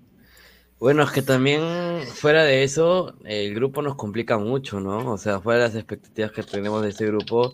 Bueno, 0.80 1.04
es 1.04 1.12
que 1.12 1.22
también 1.22 1.62
fuera 2.08 2.46
de 2.46 2.64
eso, 2.64 3.16
el 3.26 3.54
grupo 3.54 3.82
nos 3.82 3.96
complica 3.96 4.38
mucho, 4.38 4.80
¿no? 4.80 5.12
O 5.12 5.18
sea, 5.18 5.42
fuera 5.42 5.60
de 5.60 5.66
las 5.68 5.76
expectativas 5.76 6.32
que 6.32 6.44
tenemos 6.44 6.82
de 6.84 6.90
este 6.90 7.08
grupo, 7.08 7.52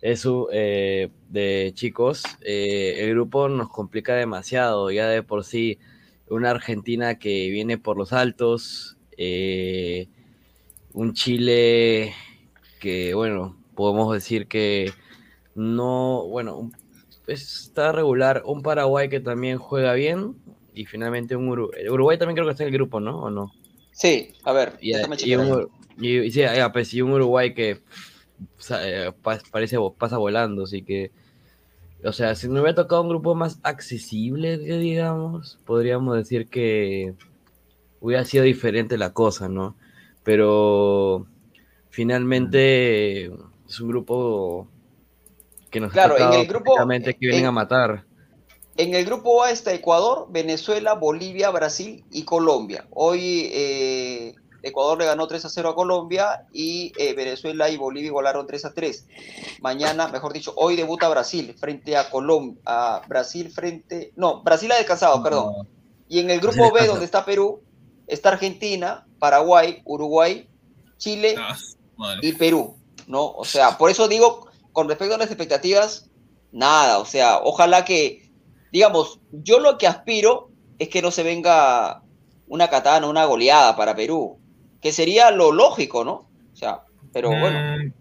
eso 0.00 0.48
eh, 0.52 1.10
de 1.28 1.72
chicos, 1.74 2.22
eh, 2.40 2.96
el 3.00 3.10
grupo 3.10 3.50
nos 3.50 3.68
complica 3.68 4.14
demasiado. 4.14 4.90
Ya 4.90 5.06
de 5.06 5.22
por 5.22 5.44
sí, 5.44 5.78
una 6.28 6.50
Argentina 6.50 7.18
que 7.18 7.50
viene 7.50 7.76
por 7.76 7.98
los 7.98 8.14
altos, 8.14 8.95
eh, 9.16 10.08
un 10.92 11.12
Chile 11.14 12.12
que, 12.80 13.14
bueno, 13.14 13.56
podemos 13.74 14.12
decir 14.12 14.46
que 14.46 14.92
no, 15.54 16.26
bueno, 16.28 16.56
un- 16.56 16.72
está 17.26 17.92
regular, 17.92 18.42
un 18.46 18.62
Paraguay 18.62 19.08
que 19.08 19.20
también 19.20 19.58
juega 19.58 19.94
bien 19.94 20.34
y 20.74 20.84
finalmente 20.84 21.36
un 21.36 21.48
Uruguay. 21.48 21.88
Uruguay 21.88 22.18
también 22.18 22.36
creo 22.36 22.46
que 22.46 22.52
está 22.52 22.64
en 22.64 22.68
el 22.68 22.74
grupo, 22.74 23.00
¿no? 23.00 23.18
¿O 23.20 23.30
no? 23.30 23.52
Sí, 23.92 24.34
a 24.44 24.52
ver, 24.52 24.74
Y, 24.80 24.92
y 25.24 25.36
un, 25.36 25.48
Ur- 25.48 25.70
y- 25.98 26.18
y 26.18 26.30
sí, 26.30 26.40
ya, 26.40 26.70
pues, 26.72 26.92
un 26.94 27.12
Uruguay 27.12 27.54
que 27.54 27.80
eh, 28.70 29.12
pa- 29.22 29.40
parece 29.50 29.78
pasa 29.98 30.18
volando, 30.18 30.64
así 30.64 30.82
que 30.82 31.10
O 32.04 32.12
sea, 32.12 32.34
si 32.34 32.48
me 32.48 32.60
hubiera 32.60 32.74
tocado 32.74 33.02
un 33.02 33.08
grupo 33.08 33.34
más 33.34 33.58
accesible, 33.62 34.58
digamos, 34.58 35.58
podríamos 35.64 36.16
decir 36.16 36.46
que 36.48 37.14
hubiera 38.00 38.24
sido 38.24 38.44
diferente 38.44 38.98
la 38.98 39.12
cosa, 39.12 39.48
¿no? 39.48 39.76
Pero 40.22 41.26
finalmente 41.90 43.26
es 43.26 43.80
un 43.80 43.88
grupo 43.88 44.68
que 45.70 45.80
nos 45.80 45.92
Claro, 45.92 46.16
en 46.18 46.32
el 46.32 46.46
grupo- 46.46 46.74
que 46.76 47.16
vienen 47.20 47.40
en- 47.40 47.46
a 47.46 47.52
matar. 47.52 48.04
En 48.76 48.94
el 48.94 49.04
grupo 49.06 49.42
A 49.42 49.50
está 49.50 49.72
Ecuador, 49.72 50.26
Venezuela, 50.30 50.94
Bolivia, 50.94 51.50
Brasil 51.50 52.04
y 52.10 52.24
Colombia. 52.24 52.86
Hoy 52.90 53.48
eh, 53.50 54.34
Ecuador 54.62 54.98
le 54.98 55.06
ganó 55.06 55.26
3 55.26 55.44
a 55.46 55.48
0 55.48 55.70
a 55.70 55.74
Colombia 55.74 56.46
y 56.52 56.92
eh, 56.98 57.14
Venezuela 57.14 57.70
y 57.70 57.76
Bolivia 57.78 58.08
igualaron 58.08 58.46
3 58.46 58.64
a 58.66 58.74
3. 58.74 59.06
Mañana, 59.60 60.08
mejor 60.08 60.32
dicho, 60.34 60.52
hoy 60.56 60.76
debuta 60.76 61.08
Brasil 61.08 61.54
frente 61.58 61.96
a 61.96 62.10
Colombia. 62.10 62.60
A 62.66 63.00
Brasil 63.08 63.50
frente. 63.50 64.12
No, 64.16 64.42
Brasil 64.42 64.70
ha 64.72 64.76
descansado, 64.76 65.22
perdón. 65.22 65.66
Y 66.08 66.18
en 66.20 66.30
el 66.30 66.40
grupo 66.40 66.70
B, 66.72 66.86
donde 66.86 67.04
está 67.06 67.24
Perú, 67.24 67.62
está 68.06 68.30
Argentina, 68.30 69.06
Paraguay, 69.18 69.82
Uruguay, 69.84 70.48
Chile 70.98 71.34
Ah, 71.38 71.56
y 72.22 72.32
Perú, 72.32 72.76
¿no? 73.06 73.26
O 73.32 73.44
sea, 73.44 73.78
por 73.78 73.90
eso 73.90 74.08
digo, 74.08 74.48
con 74.72 74.88
respecto 74.88 75.14
a 75.14 75.18
las 75.18 75.28
expectativas, 75.28 76.10
nada, 76.52 76.98
o 76.98 77.04
sea, 77.04 77.38
ojalá 77.38 77.84
que, 77.84 78.30
digamos, 78.72 79.20
yo 79.32 79.58
lo 79.60 79.78
que 79.78 79.86
aspiro 79.86 80.50
es 80.78 80.88
que 80.88 81.02
no 81.02 81.10
se 81.10 81.22
venga 81.22 82.02
una 82.48 82.68
katana, 82.68 83.08
una 83.08 83.24
goleada 83.24 83.76
para 83.76 83.94
Perú, 83.96 84.38
que 84.80 84.92
sería 84.92 85.30
lo 85.30 85.52
lógico, 85.52 86.04
¿no? 86.04 86.30
O 86.52 86.56
sea, 86.56 86.82
pero 87.12 87.28
bueno, 87.30 87.58
Mm, 87.78 87.92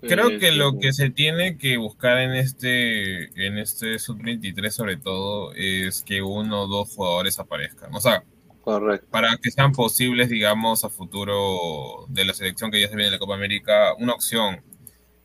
Creo 0.00 0.30
Sí, 0.30 0.38
que 0.40 0.50
lo 0.50 0.78
que 0.80 0.92
se 0.92 1.10
tiene 1.10 1.58
que 1.58 1.76
buscar 1.76 2.18
en 2.18 2.32
este, 2.34 3.24
en 3.46 3.58
este 3.58 4.00
sub-23 4.00 4.70
sobre 4.70 4.96
todo 4.96 5.52
es 5.54 6.02
que 6.02 6.22
uno 6.22 6.62
o 6.62 6.66
dos 6.66 6.92
jugadores 6.96 7.38
aparezcan. 7.38 7.94
O 7.94 8.00
sea, 8.00 8.24
Correcto. 8.62 9.08
para 9.10 9.36
que 9.36 9.50
sean 9.50 9.72
posibles, 9.72 10.28
digamos, 10.28 10.84
a 10.84 10.88
futuro 10.88 12.06
de 12.08 12.24
la 12.24 12.32
selección 12.32 12.70
que 12.70 12.80
ya 12.80 12.88
se 12.88 12.94
viene 12.94 13.08
en 13.08 13.12
la 13.12 13.18
Copa 13.18 13.34
América, 13.34 13.94
una 13.98 14.14
opción. 14.14 14.62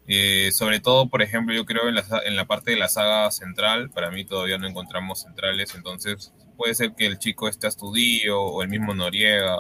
Eh, 0.08 0.52
sobre 0.54 0.80
todo, 0.80 1.10
por 1.10 1.22
ejemplo, 1.22 1.54
yo 1.54 1.66
creo 1.66 1.90
en 1.90 1.96
la, 1.96 2.04
en 2.26 2.36
la 2.36 2.46
parte 2.46 2.72
de 2.72 2.78
la 2.78 2.88
saga 2.88 3.30
central, 3.30 3.90
para 3.92 4.10
mí 4.10 4.26
todavía 4.26 4.58
no 4.58 4.68
encontramos 4.68 5.22
centrales, 5.22 5.76
entonces 5.76 6.34
puede 6.56 6.74
ser 6.74 6.94
que 6.96 7.06
el 7.06 7.20
chico 7.20 7.48
este 7.48 7.68
Astudillo 7.68 8.42
o 8.42 8.64
el 8.64 8.70
mismo 8.70 8.94
Noriega 8.94 9.60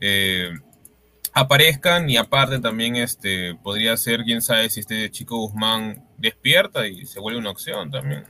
eh, 0.00 0.50
aparezcan 1.32 2.08
y 2.08 2.16
aparte 2.16 2.58
también 2.58 2.96
este 2.96 3.54
podría 3.56 3.96
ser, 3.96 4.24
quién 4.24 4.40
sabe, 4.40 4.70
si 4.70 4.80
este 4.80 5.10
chico 5.10 5.36
Guzmán 5.36 6.04
despierta 6.16 6.86
y 6.86 7.04
se 7.04 7.20
vuelve 7.20 7.38
una 7.38 7.50
opción 7.50 7.90
también. 7.90 8.24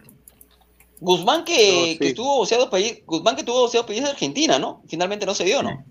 Guzmán 1.01 1.45
que, 1.45 1.73
No, 1.73 1.85
sí. 1.87 1.99
que 1.99 2.09
estuvo 2.09 2.37
boceado 2.39 2.71
país, 2.71 3.03
Guzmán 3.07 3.37
que 3.37 3.45
tuvo 3.45 3.61
boceado 3.63 3.87
país 3.87 4.03
de 4.03 4.11
Argentina, 4.11 4.59
¿no? 4.59 4.83
Finalmente 4.89 5.27
no 5.27 5.35
se 5.35 5.45
dio, 5.45 5.63
¿no? 5.63 5.85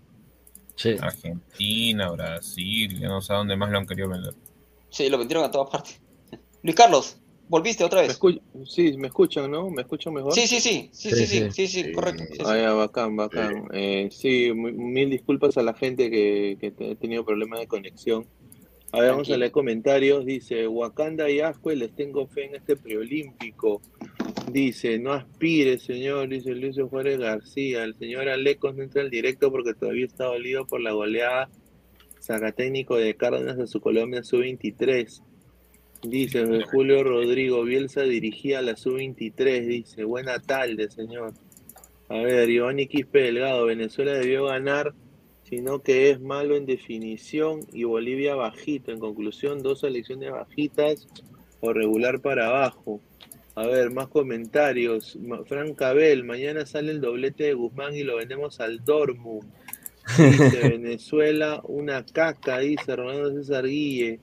Sí. 0.75 0.95
Argentina, 0.99 2.09
Brasil, 2.11 2.99
ya 2.99 3.07
no 3.07 3.21
sé 3.21 3.33
a 3.33 3.37
dónde 3.37 3.55
más 3.55 3.69
lo 3.69 3.77
han 3.77 3.85
querido 3.87 4.09
vender. 4.09 4.33
Sí, 4.89 5.09
lo 5.09 5.17
vendieron 5.17 5.45
a 5.45 5.51
todas 5.51 5.69
partes. 5.69 6.01
Luis 6.63 6.75
Carlos, 6.75 7.17
volviste 7.47 7.83
otra 7.83 8.01
¿Me 8.01 8.07
vez. 8.07 8.19
sí, 8.67 8.97
¿me 8.97 9.07
escuchan, 9.07 9.49
no? 9.51 9.69
¿Me 9.69 9.83
escuchan 9.83 10.13
mejor? 10.13 10.33
Sí, 10.33 10.47
sí, 10.47 10.59
sí, 10.59 10.89
sí, 10.91 11.11
sí, 11.11 11.27
sí, 11.27 11.51
sí, 11.51 11.67
sí, 11.67 11.91
correcto. 11.91 12.23
sí, 12.29 12.37
sí. 12.37 12.43
Ah, 12.45 12.57
ya, 12.57 12.73
bacán, 12.73 13.15
bacán. 13.15 13.67
Eh, 13.73 14.09
sí, 14.11 14.51
mil 14.53 15.09
disculpas 15.09 15.55
a 15.57 15.63
la 15.63 15.73
gente 15.75 16.09
que, 16.09 16.57
que 16.59 16.91
ha 16.91 16.95
tenido 16.95 17.23
problemas 17.23 17.59
de 17.59 17.67
conexión. 17.67 18.25
A 18.95 19.01
ver, 19.01 19.11
vamos 19.11 19.29
a 19.29 19.35
leer 19.35 19.51
comentarios. 19.51 20.25
Dice, 20.25 20.69
Wakanda 20.69 21.29
y 21.29 21.41
Ascue, 21.41 21.75
les 21.75 21.93
tengo 21.93 22.27
fe 22.27 22.45
en 22.45 22.55
este 22.55 22.77
preolímpico. 22.77 23.81
Dice, 24.49 24.97
no 24.99 25.11
aspire, 25.11 25.77
señor, 25.79 26.29
dice 26.29 26.55
Luis 26.55 26.77
Juárez 26.79 27.19
García. 27.19 27.83
El 27.83 27.97
señor 27.97 28.29
Alecos 28.29 28.73
no 28.73 28.83
entra 28.83 29.01
al 29.01 29.09
directo 29.09 29.51
porque 29.51 29.73
todavía 29.73 30.05
está 30.05 30.27
dolido 30.27 30.65
por 30.65 30.79
la 30.79 30.93
goleada 30.93 31.49
sacatécnico 32.21 32.95
de 32.95 33.17
Cárdenas 33.17 33.59
a 33.59 33.67
su 33.67 33.81
Colombia 33.81 34.23
sub-23. 34.23 35.21
Dice 36.03 36.45
Julio 36.71 37.03
Rodrigo, 37.03 37.65
Bielsa 37.65 38.03
dirigía 38.03 38.59
a 38.59 38.61
la 38.61 38.77
sub-23. 38.77 39.65
Dice, 39.67 40.05
buena 40.05 40.39
tarde, 40.39 40.89
señor. 40.89 41.33
A 42.07 42.19
ver, 42.19 42.47
Giovanni 42.47 42.87
Quispe 42.87 43.23
Delgado, 43.23 43.65
Venezuela 43.65 44.13
debió 44.13 44.45
ganar, 44.45 44.93
sino 45.49 45.81
que 45.81 46.09
es 46.09 46.19
malo 46.19 46.55
en 46.55 46.65
definición 46.65 47.61
y 47.71 47.83
Bolivia 47.83 48.35
bajito. 48.35 48.91
En 48.91 48.99
conclusión, 48.99 49.61
dos 49.61 49.81
selecciones 49.81 50.31
bajitas 50.31 51.07
o 51.61 51.71
regular 51.71 52.19
para 52.19 52.47
abajo. 52.47 52.99
A 53.53 53.65
ver, 53.67 53.91
más 53.91 54.07
comentarios. 54.07 55.17
Frank 55.47 55.77
Cabel, 55.77 56.25
mañana 56.25 56.65
sale 56.65 56.91
el 56.91 56.99
doblete 56.99 57.45
de 57.45 57.53
Guzmán 57.53 57.95
y 57.95 58.03
lo 58.03 58.17
vendemos 58.17 58.59
al 58.59 58.83
Dortmund. 58.83 59.49
Dice 60.17 60.59
Venezuela, 60.69 61.61
una 61.63 62.05
caca, 62.05 62.59
dice 62.59 62.95
Ronaldo 62.95 63.31
César 63.33 63.65
Guille. 63.65 64.19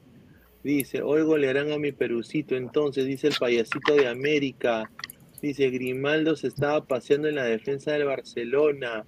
Dice, 0.63 1.03
hoy 1.03 1.23
golearán 1.23 1.73
a 1.73 1.79
mi 1.79 1.91
Perucito, 1.91 2.55
entonces, 2.55 3.07
dice 3.07 3.29
el 3.29 3.35
payasito 3.39 3.97
de 3.97 4.07
América. 4.07 4.91
Dice, 5.41 5.71
Grimaldo 5.71 6.37
se 6.37 6.49
estaba 6.49 6.85
paseando 6.85 7.29
en 7.29 7.35
la 7.37 7.45
defensa 7.45 7.93
del 7.93 8.05
Barcelona. 8.05 9.05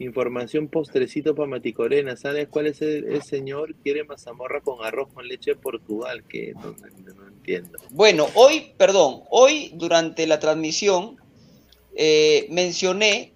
Información 0.00 0.68
postrecito 0.68 1.34
para 1.34 1.46
Maticorena. 1.48 2.16
¿Sabes 2.16 2.48
cuál 2.48 2.66
es 2.68 2.80
el, 2.80 3.04
el 3.04 3.22
señor? 3.22 3.74
Quiere 3.82 4.02
mazamorra 4.04 4.62
con 4.62 4.82
arroz 4.84 5.12
con 5.12 5.28
leche 5.28 5.50
de 5.52 5.56
Portugal, 5.56 6.24
que 6.26 6.54
no, 6.54 6.72
no- 6.72 7.14
no 7.14 7.28
entiendo. 7.28 7.78
Bueno, 7.90 8.26
hoy, 8.34 8.72
perdón, 8.78 9.22
hoy 9.30 9.72
durante 9.74 10.26
la 10.26 10.40
transmisión 10.40 11.16
eh, 11.94 12.46
mencioné 12.50 13.34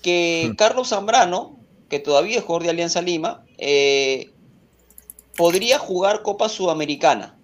que 0.00 0.52
Carlos 0.56 0.88
Zambrano, 0.90 1.58
que 1.88 1.98
todavía 1.98 2.38
es 2.38 2.44
jugador 2.44 2.62
de 2.64 2.70
Alianza 2.70 3.02
Lima, 3.02 3.44
eh, 3.58 4.30
podría 5.36 5.78
jugar 5.80 6.22
Copa 6.22 6.48
Sudamericana. 6.48 7.36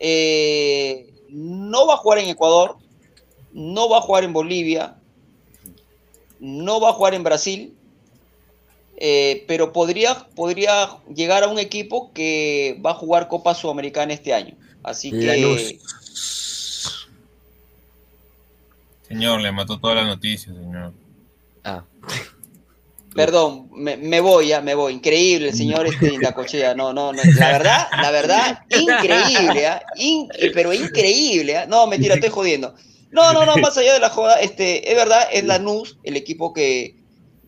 Eh, 0.00 1.12
no 1.28 1.86
va 1.86 1.94
a 1.94 1.98
jugar 1.98 2.18
en 2.18 2.28
Ecuador, 2.28 2.76
no 3.52 3.88
va 3.88 3.98
a 3.98 4.02
jugar 4.02 4.24
en 4.24 4.32
Bolivia, 4.32 4.95
no 6.40 6.80
va 6.80 6.90
a 6.90 6.92
jugar 6.92 7.14
en 7.14 7.22
Brasil, 7.24 7.74
eh, 8.98 9.44
pero 9.46 9.72
podría, 9.72 10.26
podría 10.34 10.98
llegar 11.14 11.44
a 11.44 11.48
un 11.48 11.58
equipo 11.58 12.12
que 12.12 12.80
va 12.84 12.92
a 12.92 12.94
jugar 12.94 13.28
Copa 13.28 13.54
Sudamericana 13.54 14.12
este 14.14 14.32
año. 14.32 14.54
Así 14.82 15.10
que 15.10 15.16
Lanús. 15.26 15.74
Señor, 19.08 19.40
le 19.40 19.52
mató 19.52 19.78
todas 19.78 19.96
las 19.96 20.06
noticias, 20.06 20.54
señor. 20.56 20.92
Ah, 21.64 21.84
Perdón, 23.14 23.70
me, 23.72 23.96
me 23.96 24.20
voy, 24.20 24.48
ya 24.48 24.60
me 24.60 24.74
voy. 24.74 24.92
Increíble 24.92 25.48
el 25.48 25.54
señor 25.54 25.86
este 25.86 26.12
Indacochea. 26.12 26.74
No, 26.74 26.92
no, 26.92 27.14
no. 27.14 27.22
La 27.38 27.52
verdad, 27.52 27.88
la 28.02 28.10
verdad, 28.10 28.60
increíble, 28.68 29.66
¿ah? 29.66 29.82
In- 29.96 30.28
pero 30.52 30.72
increíble, 30.74 31.56
¿ah? 31.56 31.66
No, 31.66 31.86
mentira, 31.86 32.14
estoy 32.14 32.28
jodiendo. 32.28 32.74
No, 33.10 33.32
no, 33.32 33.44
no, 33.46 33.56
más 33.62 33.76
allá 33.76 33.94
de 33.94 34.00
la 34.00 34.10
joda, 34.10 34.40
este, 34.40 34.90
es 34.90 34.96
verdad, 34.96 35.28
es 35.32 35.44
Lanús, 35.44 35.98
el 36.02 36.16
equipo 36.16 36.52
que, 36.52 36.96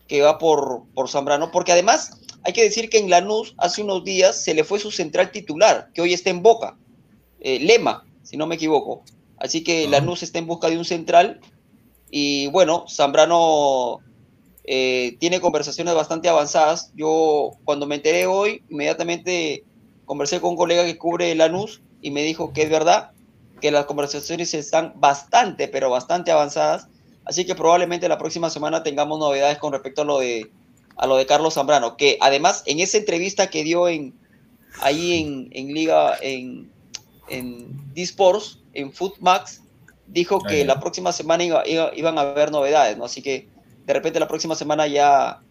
que 0.07 0.21
va 0.21 0.37
por, 0.37 0.83
por 0.93 1.09
Zambrano, 1.09 1.51
porque 1.51 1.71
además 1.71 2.19
hay 2.43 2.53
que 2.53 2.63
decir 2.63 2.89
que 2.89 2.97
en 2.97 3.09
Lanús 3.09 3.53
hace 3.57 3.81
unos 3.81 4.03
días 4.03 4.41
se 4.41 4.53
le 4.53 4.63
fue 4.63 4.79
su 4.79 4.91
central 4.91 5.31
titular, 5.31 5.89
que 5.93 6.01
hoy 6.01 6.13
está 6.13 6.29
en 6.29 6.41
Boca, 6.41 6.77
eh, 7.41 7.59
Lema, 7.59 8.05
si 8.23 8.37
no 8.37 8.47
me 8.47 8.55
equivoco. 8.55 9.03
Así 9.37 9.63
que 9.63 9.85
Ah. 9.85 9.91
Lanús 9.91 10.23
está 10.23 10.39
en 10.39 10.47
busca 10.47 10.69
de 10.69 10.77
un 10.77 10.85
central 10.85 11.39
y 12.11 12.47
bueno, 12.47 12.85
Zambrano 12.89 13.99
eh, 14.63 15.15
tiene 15.19 15.39
conversaciones 15.39 15.93
bastante 15.95 16.29
avanzadas. 16.29 16.91
Yo 16.95 17.51
cuando 17.63 17.85
me 17.85 17.95
enteré 17.95 18.25
hoy, 18.25 18.63
inmediatamente 18.69 19.63
conversé 20.05 20.41
con 20.41 20.51
un 20.51 20.57
colega 20.57 20.85
que 20.85 20.97
cubre 20.97 21.33
Lanús 21.35 21.81
y 22.01 22.11
me 22.11 22.23
dijo 22.23 22.51
que 22.53 22.63
es 22.63 22.69
verdad, 22.69 23.11
que 23.59 23.71
las 23.71 23.85
conversaciones 23.85 24.53
están 24.53 24.93
bastante, 24.95 25.67
pero 25.67 25.89
bastante 25.89 26.31
avanzadas. 26.31 26.87
Así 27.25 27.45
que 27.45 27.55
probablemente 27.55 28.07
la 28.09 28.17
próxima 28.17 28.49
semana 28.49 28.81
tengamos 28.83 29.19
novedades 29.19 29.57
con 29.59 29.71
respecto 29.73 30.01
a 30.01 30.05
lo 30.05 30.19
de, 30.19 30.49
a 30.97 31.05
lo 31.07 31.15
de 31.17 31.25
Carlos 31.25 31.53
Zambrano, 31.53 31.95
que 31.97 32.17
además 32.21 32.63
en 32.65 32.79
esa 32.79 32.97
entrevista 32.97 33.49
que 33.49 33.63
dio 33.63 33.87
en, 33.87 34.13
ahí 34.81 35.21
en, 35.21 35.49
en 35.51 35.73
Liga, 35.73 36.17
en, 36.21 36.71
en 37.29 37.93
D-Sports, 37.93 38.59
en 38.73 38.91
Footmax, 38.91 39.61
dijo 40.07 40.41
que 40.41 40.59
ya. 40.59 40.65
la 40.65 40.79
próxima 40.79 41.11
semana 41.11 41.43
iba- 41.43 41.67
iba- 41.67 41.91
iban 41.95 42.17
a 42.17 42.21
haber 42.21 42.51
novedades, 42.51 42.97
¿no? 42.97 43.05
Así 43.05 43.21
que 43.21 43.47
de 43.85 43.93
repente 43.93 44.19
la 44.19 44.27
próxima 44.27 44.55
semana 44.55 44.87
ya, 44.87 45.41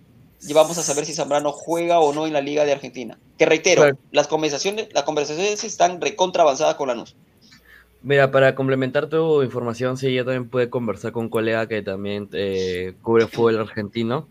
ya 0.41 0.55
vamos 0.55 0.79
a 0.79 0.83
saber 0.83 1.07
si 1.07 1.15
Zambrano 1.15 1.53
juega 1.53 2.01
o 2.01 2.13
no 2.13 2.27
en 2.27 2.33
la 2.33 2.41
Liga 2.41 2.65
de 2.65 2.73
Argentina. 2.73 3.19
Que 3.37 3.47
reitero, 3.47 3.83
Claro. 3.83 3.99
las 4.11 4.27
conversaciones, 4.27 4.89
las 4.93 5.05
conversaciones 5.05 5.63
están 5.63 6.01
recontra 6.01 6.43
avanzadas 6.43 6.75
con 6.75 6.89
Lanús. 6.89 7.15
Mira, 8.03 8.31
para 8.31 8.55
complementar 8.55 9.09
tu 9.09 9.43
información, 9.43 9.97
sí, 9.97 10.15
yo 10.15 10.25
también 10.25 10.49
pude 10.49 10.71
conversar 10.71 11.13
con 11.13 11.25
un 11.25 11.31
colega 11.31 11.67
que 11.67 11.83
también 11.83 12.29
eh, 12.33 12.95
cubre 13.03 13.27
fútbol 13.27 13.59
argentino. 13.59 14.29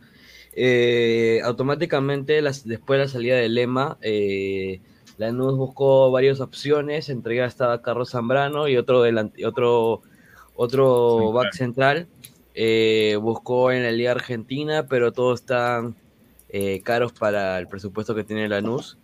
Eh, 0.53 1.41
automáticamente, 1.43 2.41
las- 2.41 2.65
después 2.65 2.97
de 2.99 3.05
la 3.05 3.11
salida 3.11 3.35
de 3.35 3.49
Lema, 3.49 3.97
eh, 4.01 4.79
Lanús 5.17 5.55
buscó 5.57 6.11
varias 6.11 6.39
opciones, 6.39 7.09
entre 7.09 7.35
ellas 7.35 7.51
estaba 7.53 7.81
Carlos 7.81 8.11
Zambrano 8.11 8.67
y 8.67 8.77
otro 8.77 9.01
delante, 9.01 9.45
otro 9.45 10.01
otro 10.55 11.17
Central. 11.19 11.33
back 11.33 11.53
central. 11.53 12.07
Eh, 12.55 13.17
buscó 13.21 13.71
en 13.71 13.83
la 13.83 13.91
Liga 13.91 14.11
Argentina, 14.11 14.87
pero 14.87 15.11
todos 15.11 15.41
están 15.41 15.95
eh, 16.49 16.81
caros 16.81 17.13
para 17.13 17.59
el 17.59 17.67
presupuesto 17.67 18.15
que 18.15 18.23
tiene 18.23 18.47
Lanús. 18.49 18.97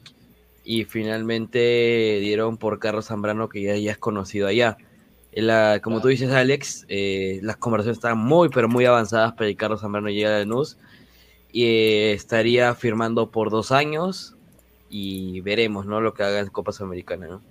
Y 0.63 0.85
finalmente 0.85 2.19
dieron 2.21 2.57
por 2.57 2.79
Carlos 2.79 3.07
Zambrano, 3.07 3.49
que 3.49 3.61
ya, 3.61 3.75
ya 3.75 3.91
es 3.91 3.97
conocido 3.97 4.47
allá. 4.47 4.77
La- 5.33 5.79
como 5.83 5.99
tú 5.99 6.07
dices, 6.09 6.31
Alex, 6.31 6.85
eh, 6.89 7.39
las 7.41 7.57
conversaciones 7.57 7.97
están 7.97 8.17
muy, 8.17 8.49
pero 8.49 8.69
muy 8.69 8.85
avanzadas 8.85 9.33
para 9.33 9.47
que 9.47 9.55
Carlos 9.55 9.81
Zambrano 9.81 10.09
llegue 10.09 10.27
a 10.27 10.39
Lanús. 10.39 10.77
Y 11.51 11.65
eh, 11.65 12.13
estaría 12.13 12.73
firmando 12.75 13.29
por 13.29 13.49
dos 13.49 13.71
años. 13.71 14.35
Y 14.89 15.41
veremos, 15.41 15.85
¿no? 15.87 16.01
Lo 16.01 16.13
que 16.13 16.23
haga 16.23 16.39
en 16.39 16.47
Copa 16.47 16.71
Sudamericana, 16.71 17.27
¿no? 17.27 17.41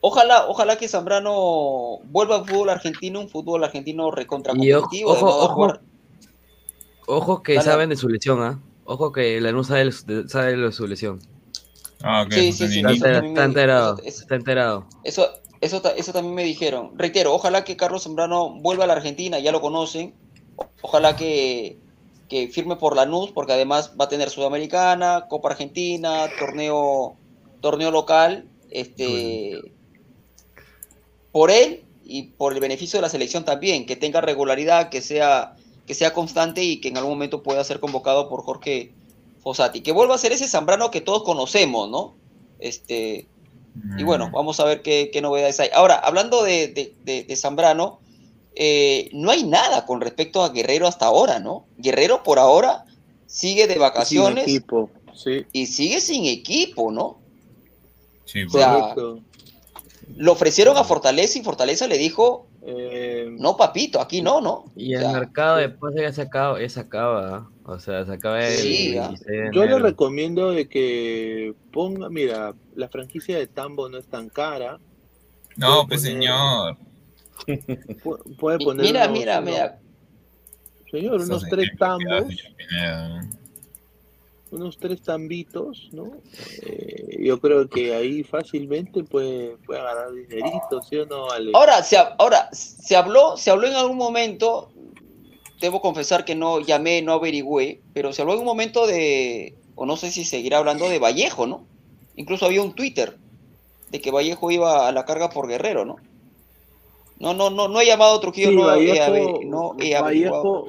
Ojalá, 0.00 0.46
ojalá 0.46 0.78
que 0.78 0.86
Zambrano 0.86 1.98
vuelva 2.04 2.36
al 2.36 2.46
fútbol 2.46 2.68
argentino, 2.70 3.20
un 3.20 3.28
fútbol 3.28 3.64
argentino 3.64 4.12
recontra 4.12 4.52
competitivo. 4.52 5.10
ojo, 5.10 5.26
ojo, 5.26 5.54
jugar- 5.54 5.80
ojo 7.06 7.42
que 7.42 7.54
Dale. 7.54 7.64
saben 7.64 7.88
de 7.90 7.96
su 7.96 8.08
lesión, 8.08 8.40
¿ah? 8.42 8.60
Ojo 8.84 9.10
que 9.10 9.40
Lanús 9.40 9.66
sabe, 9.66 9.90
sabe 10.28 10.56
de 10.56 10.70
su 10.72 10.86
lesión. 10.86 11.18
Ah, 12.02 12.22
ok, 12.22 12.32
Sí, 12.32 12.52
sí, 12.52 12.68
sí, 12.68 12.80
Está, 12.80 13.44
enterado, 13.44 13.94
eso- 13.98 14.02
eso- 14.08 14.22
está 14.22 14.34
enterado. 14.36 14.86
Eso, 15.04 15.28
eso, 15.60 15.82
eso 15.96 16.12
también 16.12 16.34
me 16.34 16.44
dijeron. 16.44 16.92
Reitero, 16.96 17.34
ojalá 17.34 17.64
que 17.64 17.76
Carlos 17.76 18.04
Zambrano 18.04 18.50
vuelva 18.60 18.84
a 18.84 18.86
la 18.86 18.92
Argentina, 18.94 19.38
ya 19.38 19.52
lo 19.52 19.60
conocen. 19.60 20.14
Ojalá 20.82 21.16
que, 21.16 21.78
que 22.28 22.48
firme 22.48 22.76
por 22.76 22.94
Lanús, 22.94 23.32
porque 23.32 23.52
además 23.52 23.92
va 24.00 24.04
a 24.04 24.08
tener 24.08 24.30
Sudamericana, 24.30 25.26
Copa 25.28 25.50
Argentina, 25.50 26.28
torneo, 26.38 27.16
torneo 27.60 27.90
local. 27.90 28.48
Este, 28.70 29.72
por 31.32 31.50
él 31.50 31.84
y 32.04 32.22
por 32.22 32.52
el 32.52 32.60
beneficio 32.60 32.98
de 32.98 33.02
la 33.02 33.08
selección 33.08 33.44
también, 33.44 33.86
que 33.86 33.96
tenga 33.96 34.20
regularidad, 34.20 34.88
que 34.88 35.00
sea, 35.02 35.56
que 35.86 35.94
sea 35.94 36.12
constante 36.12 36.62
y 36.62 36.80
que 36.80 36.88
en 36.88 36.96
algún 36.96 37.12
momento 37.14 37.42
pueda 37.42 37.64
ser 37.64 37.80
convocado 37.80 38.28
por 38.28 38.42
Jorge 38.42 38.92
Fossati. 39.42 39.80
Que 39.80 39.92
vuelva 39.92 40.14
a 40.14 40.18
ser 40.18 40.32
ese 40.32 40.48
Zambrano 40.48 40.90
que 40.90 41.00
todos 41.00 41.22
conocemos, 41.22 41.88
¿no? 41.90 42.14
Este, 42.58 43.26
y 43.96 44.02
bueno, 44.02 44.30
vamos 44.32 44.58
a 44.58 44.64
ver 44.64 44.82
qué, 44.82 45.10
qué 45.12 45.20
novedades 45.20 45.60
hay. 45.60 45.68
Ahora, 45.72 45.94
hablando 45.96 46.42
de, 46.42 46.68
de- 46.68 46.94
de- 47.04 47.22
de 47.24 47.36
Zambrano, 47.36 48.00
eh, 48.56 49.08
no 49.12 49.30
hay 49.30 49.44
nada 49.44 49.86
con 49.86 50.00
respecto 50.00 50.42
a 50.42 50.48
Guerrero 50.48 50.88
hasta 50.88 51.06
ahora, 51.06 51.38
¿no? 51.38 51.66
Guerrero 51.76 52.24
por 52.24 52.40
ahora 52.40 52.84
sigue 53.26 53.68
de 53.68 53.74
Sin 53.74 53.80
vacaciones 53.80 54.44
equipo, 54.48 54.90
sí. 55.14 55.46
y 55.52 55.66
sigue 55.66 56.00
sin 56.00 56.26
equipo, 56.26 56.90
¿no? 56.90 57.18
Sí, 58.24 58.42
O 58.42 58.50
sea, 58.50 58.72
Correcto. 58.94 59.20
Lo 60.16 60.32
ofrecieron 60.32 60.76
a 60.76 60.82
Fortaleza 60.84 61.38
y 61.38 61.42
Fortaleza 61.42 61.86
le 61.86 61.98
dijo, 61.98 62.47
Eh, 62.62 63.28
no, 63.38 63.56
papito, 63.56 64.00
aquí 64.00 64.20
no, 64.20 64.40
¿no? 64.40 64.64
Y 64.76 64.94
O 64.94 64.98
el 64.98 65.04
sea, 65.04 65.12
mercado 65.12 65.56
después 65.58 65.94
ya 65.96 66.12
se 66.12 66.22
acaba, 66.22 66.60
ya 66.60 66.68
se 66.68 66.80
acaba, 66.80 67.48
o 67.64 67.78
sea, 67.78 68.04
se 68.04 68.12
acaba 68.12 68.44
el 68.44 68.52
Sí. 68.52 68.94
26 68.98 69.20
de 69.26 69.50
Yo 69.52 69.64
le 69.64 69.78
recomiendo 69.78 70.50
de 70.50 70.68
que 70.68 71.54
ponga, 71.72 72.08
mira, 72.10 72.54
la 72.74 72.88
franquicia 72.88 73.38
de 73.38 73.46
Tambo 73.46 73.88
no 73.88 73.98
es 73.98 74.06
tan 74.08 74.28
cara. 74.28 74.78
No, 75.56 75.86
Puede 75.86 75.88
pues 75.88 76.00
poner- 76.02 76.12
señor. 76.12 76.76
pu- 78.02 78.36
Puede 78.36 78.58
poner 78.58 78.86
mira, 78.86 79.04
unos- 79.06 79.18
mira, 79.18 79.40
mira. 79.40 79.78
Señor, 80.90 81.20
unos 81.20 81.44
tres 81.48 81.70
tambos. 81.78 82.24
Unos 84.50 84.78
tres 84.78 85.02
tambitos, 85.02 85.88
¿no? 85.92 86.10
Eh, 86.62 87.18
yo 87.20 87.40
creo 87.40 87.68
que 87.68 87.94
ahí 87.94 88.22
fácilmente 88.22 89.04
puede, 89.04 89.56
puede 89.58 89.82
ganar 89.82 90.12
dinerito, 90.12 90.82
¿sí 90.82 90.96
o 90.96 91.06
no? 91.06 91.28
Ahora, 91.54 91.82
se, 91.82 91.96
ahora, 91.96 92.48
se 92.52 92.96
habló, 92.96 93.36
se 93.36 93.50
habló 93.50 93.66
en 93.66 93.74
algún 93.74 93.96
momento, 93.96 94.70
debo 95.60 95.80
confesar 95.80 96.24
que 96.24 96.34
no 96.34 96.60
llamé, 96.60 97.02
no 97.02 97.12
averigüé, 97.12 97.80
pero 97.92 98.12
se 98.12 98.22
habló 98.22 98.34
en 98.34 98.40
un 98.40 98.46
momento 98.46 98.86
de, 98.86 99.54
o 99.74 99.86
no 99.86 99.96
sé 99.96 100.10
si 100.10 100.24
seguirá 100.24 100.58
hablando 100.58 100.88
de 100.88 100.98
Vallejo, 100.98 101.46
¿no? 101.46 101.64
Incluso 102.16 102.46
había 102.46 102.62
un 102.62 102.74
Twitter 102.74 103.16
de 103.90 104.00
que 104.00 104.10
Vallejo 104.10 104.50
iba 104.50 104.88
a 104.88 104.92
la 104.92 105.04
carga 105.04 105.30
por 105.30 105.48
Guerrero, 105.48 105.84
¿no? 105.84 105.96
No, 107.20 107.34
no, 107.34 107.50
no, 107.50 107.66
no 107.68 107.80
he 107.80 107.86
llamado 107.86 108.16
a 108.16 108.20
Trujillo, 108.20 108.50
Sí, 108.50 108.56
no, 108.56 108.66
Vallejo, 108.66 109.40
no 109.44 109.76
he. 109.80 110.00
Vallejo, 110.00 110.66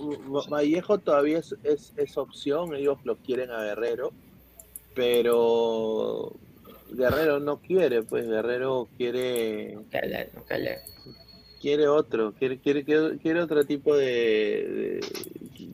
Vallejo 0.50 0.97
todavía 0.97 1.38
es, 1.39 1.56
es, 1.64 1.93
es 1.95 2.18
opción, 2.18 2.74
ellos 2.76 2.97
lo 3.04 3.18
quieren 3.18 3.52
a 3.52 3.64
Guerrero, 3.64 4.12
pero 4.95 6.34
Guerrero 6.91 7.39
no 7.39 7.58
quiere, 7.58 8.02
pues 8.04 8.28
Guerrero 8.28 8.88
quiere 8.97 9.78
Calla, 9.91 10.28
no 10.36 10.43
calla. 10.45 10.78
quiere 11.62 11.88
otro, 11.88 12.34
quiere 12.38 12.60
quiere 12.60 12.84
quiere, 12.84 13.18
quiere 13.20 13.41
otro 13.41 13.64
tipo 13.66 13.95
de, 13.95 14.10
de- 14.10 15.00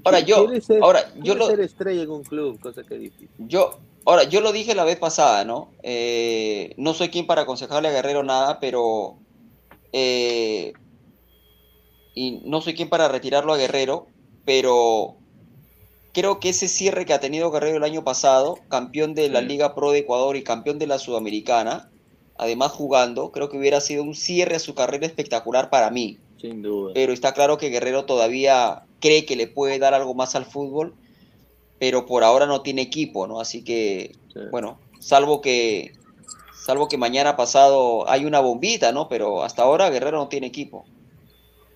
Ahora, 0.04 0.20
yo- 0.20 0.46
quiere 0.46 0.62
ser, 0.62 0.84
ahora, 0.84 1.00
yo 1.16 1.22
quiere 1.24 1.40
lo- 1.40 1.48
ser 1.48 1.60
estrella 1.62 2.02
en 2.04 2.10
un 2.12 2.24
club, 2.24 2.60
cosa 2.60 2.84
que 2.84 2.96
es 2.96 3.02
difícil. 3.02 3.30
Yo, 3.40 3.80
ahora, 4.06 4.24
yo 4.26 4.42
lo 4.42 4.52
dije 4.52 4.76
la 4.76 4.84
vez 4.84 4.98
pasada, 4.98 5.46
¿no? 5.46 5.70
Eh, 5.84 6.74
no 6.78 6.94
soy 6.94 7.10
quien 7.10 7.26
para 7.28 7.44
aconsejarle 7.44 7.88
a 7.88 7.92
Guerrero 7.94 8.24
nada, 8.24 8.60
pero. 8.60 9.16
Eh, 9.98 10.74
y 12.14 12.42
no 12.44 12.60
soy 12.62 12.74
quien 12.76 12.90
para 12.90 13.08
retirarlo 13.08 13.54
a 13.54 13.58
Guerrero, 13.58 14.08
pero 14.46 15.16
creo 16.14 16.40
que 16.40 16.50
ese 16.50 16.68
cierre 16.68 17.06
que 17.06 17.14
ha 17.14 17.20
tenido 17.20 17.50
Guerrero 17.52 17.78
el 17.78 17.84
año 17.84 18.04
pasado, 18.04 18.58
campeón 18.70 19.14
de 19.16 19.30
la. 19.30 19.42
Liga 19.42 19.74
Pro 19.74 19.92
de 19.92 20.00
Ecuador 20.00 20.36
y 20.36 20.44
campeón 20.44 20.80
de 20.80 20.88
la 20.88 21.00
Sudamericana, 21.00 21.90
además 22.38 22.72
jugando, 22.74 23.32
creo 23.32 23.50
que 23.50 23.58
hubiera 23.58 23.80
sido 23.80 24.04
un 24.04 24.16
cierre 24.16 24.56
a 24.56 24.60
su 24.60 24.76
carrera 24.76 25.06
espectacular 25.06 25.70
para 25.70 25.90
mí 25.92 26.18
Sin 26.42 26.62
duda. 26.62 26.92
pero 26.94 27.14
está 27.14 27.34
claro 27.34 27.58
que 27.58 27.70
Guerrero 27.70 28.04
todavía 28.06 28.84
cree 29.00 29.26
que 29.26 29.36
le 29.38 29.48
puede 29.48 29.80
dar 29.80 29.94
algo 29.94 30.14
más 30.14 30.36
al 30.36 30.46
fútbol, 30.46 30.94
pero 31.80 32.06
por 32.06 32.24
ahora 32.24 32.46
no 32.48 32.62
tiene 32.62 32.82
equipo, 32.82 33.28
¿no? 33.28 33.40
Así 33.40 33.64
que, 33.64 34.12
Sí. 34.34 34.40
bueno, 34.52 34.80
salvo 35.00 35.40
que 35.40 35.94
salvo 36.66 36.88
que 36.88 36.98
mañana 36.98 37.36
pasado 37.36 38.10
hay 38.10 38.26
una 38.26 38.40
bombita, 38.40 38.92
¿no? 38.92 39.08
Pero 39.08 39.44
hasta 39.44 39.62
ahora 39.64 39.90
Guerrero 39.92 40.18
no 40.18 40.28
tiene 40.28 40.48
equipo. 40.48 40.86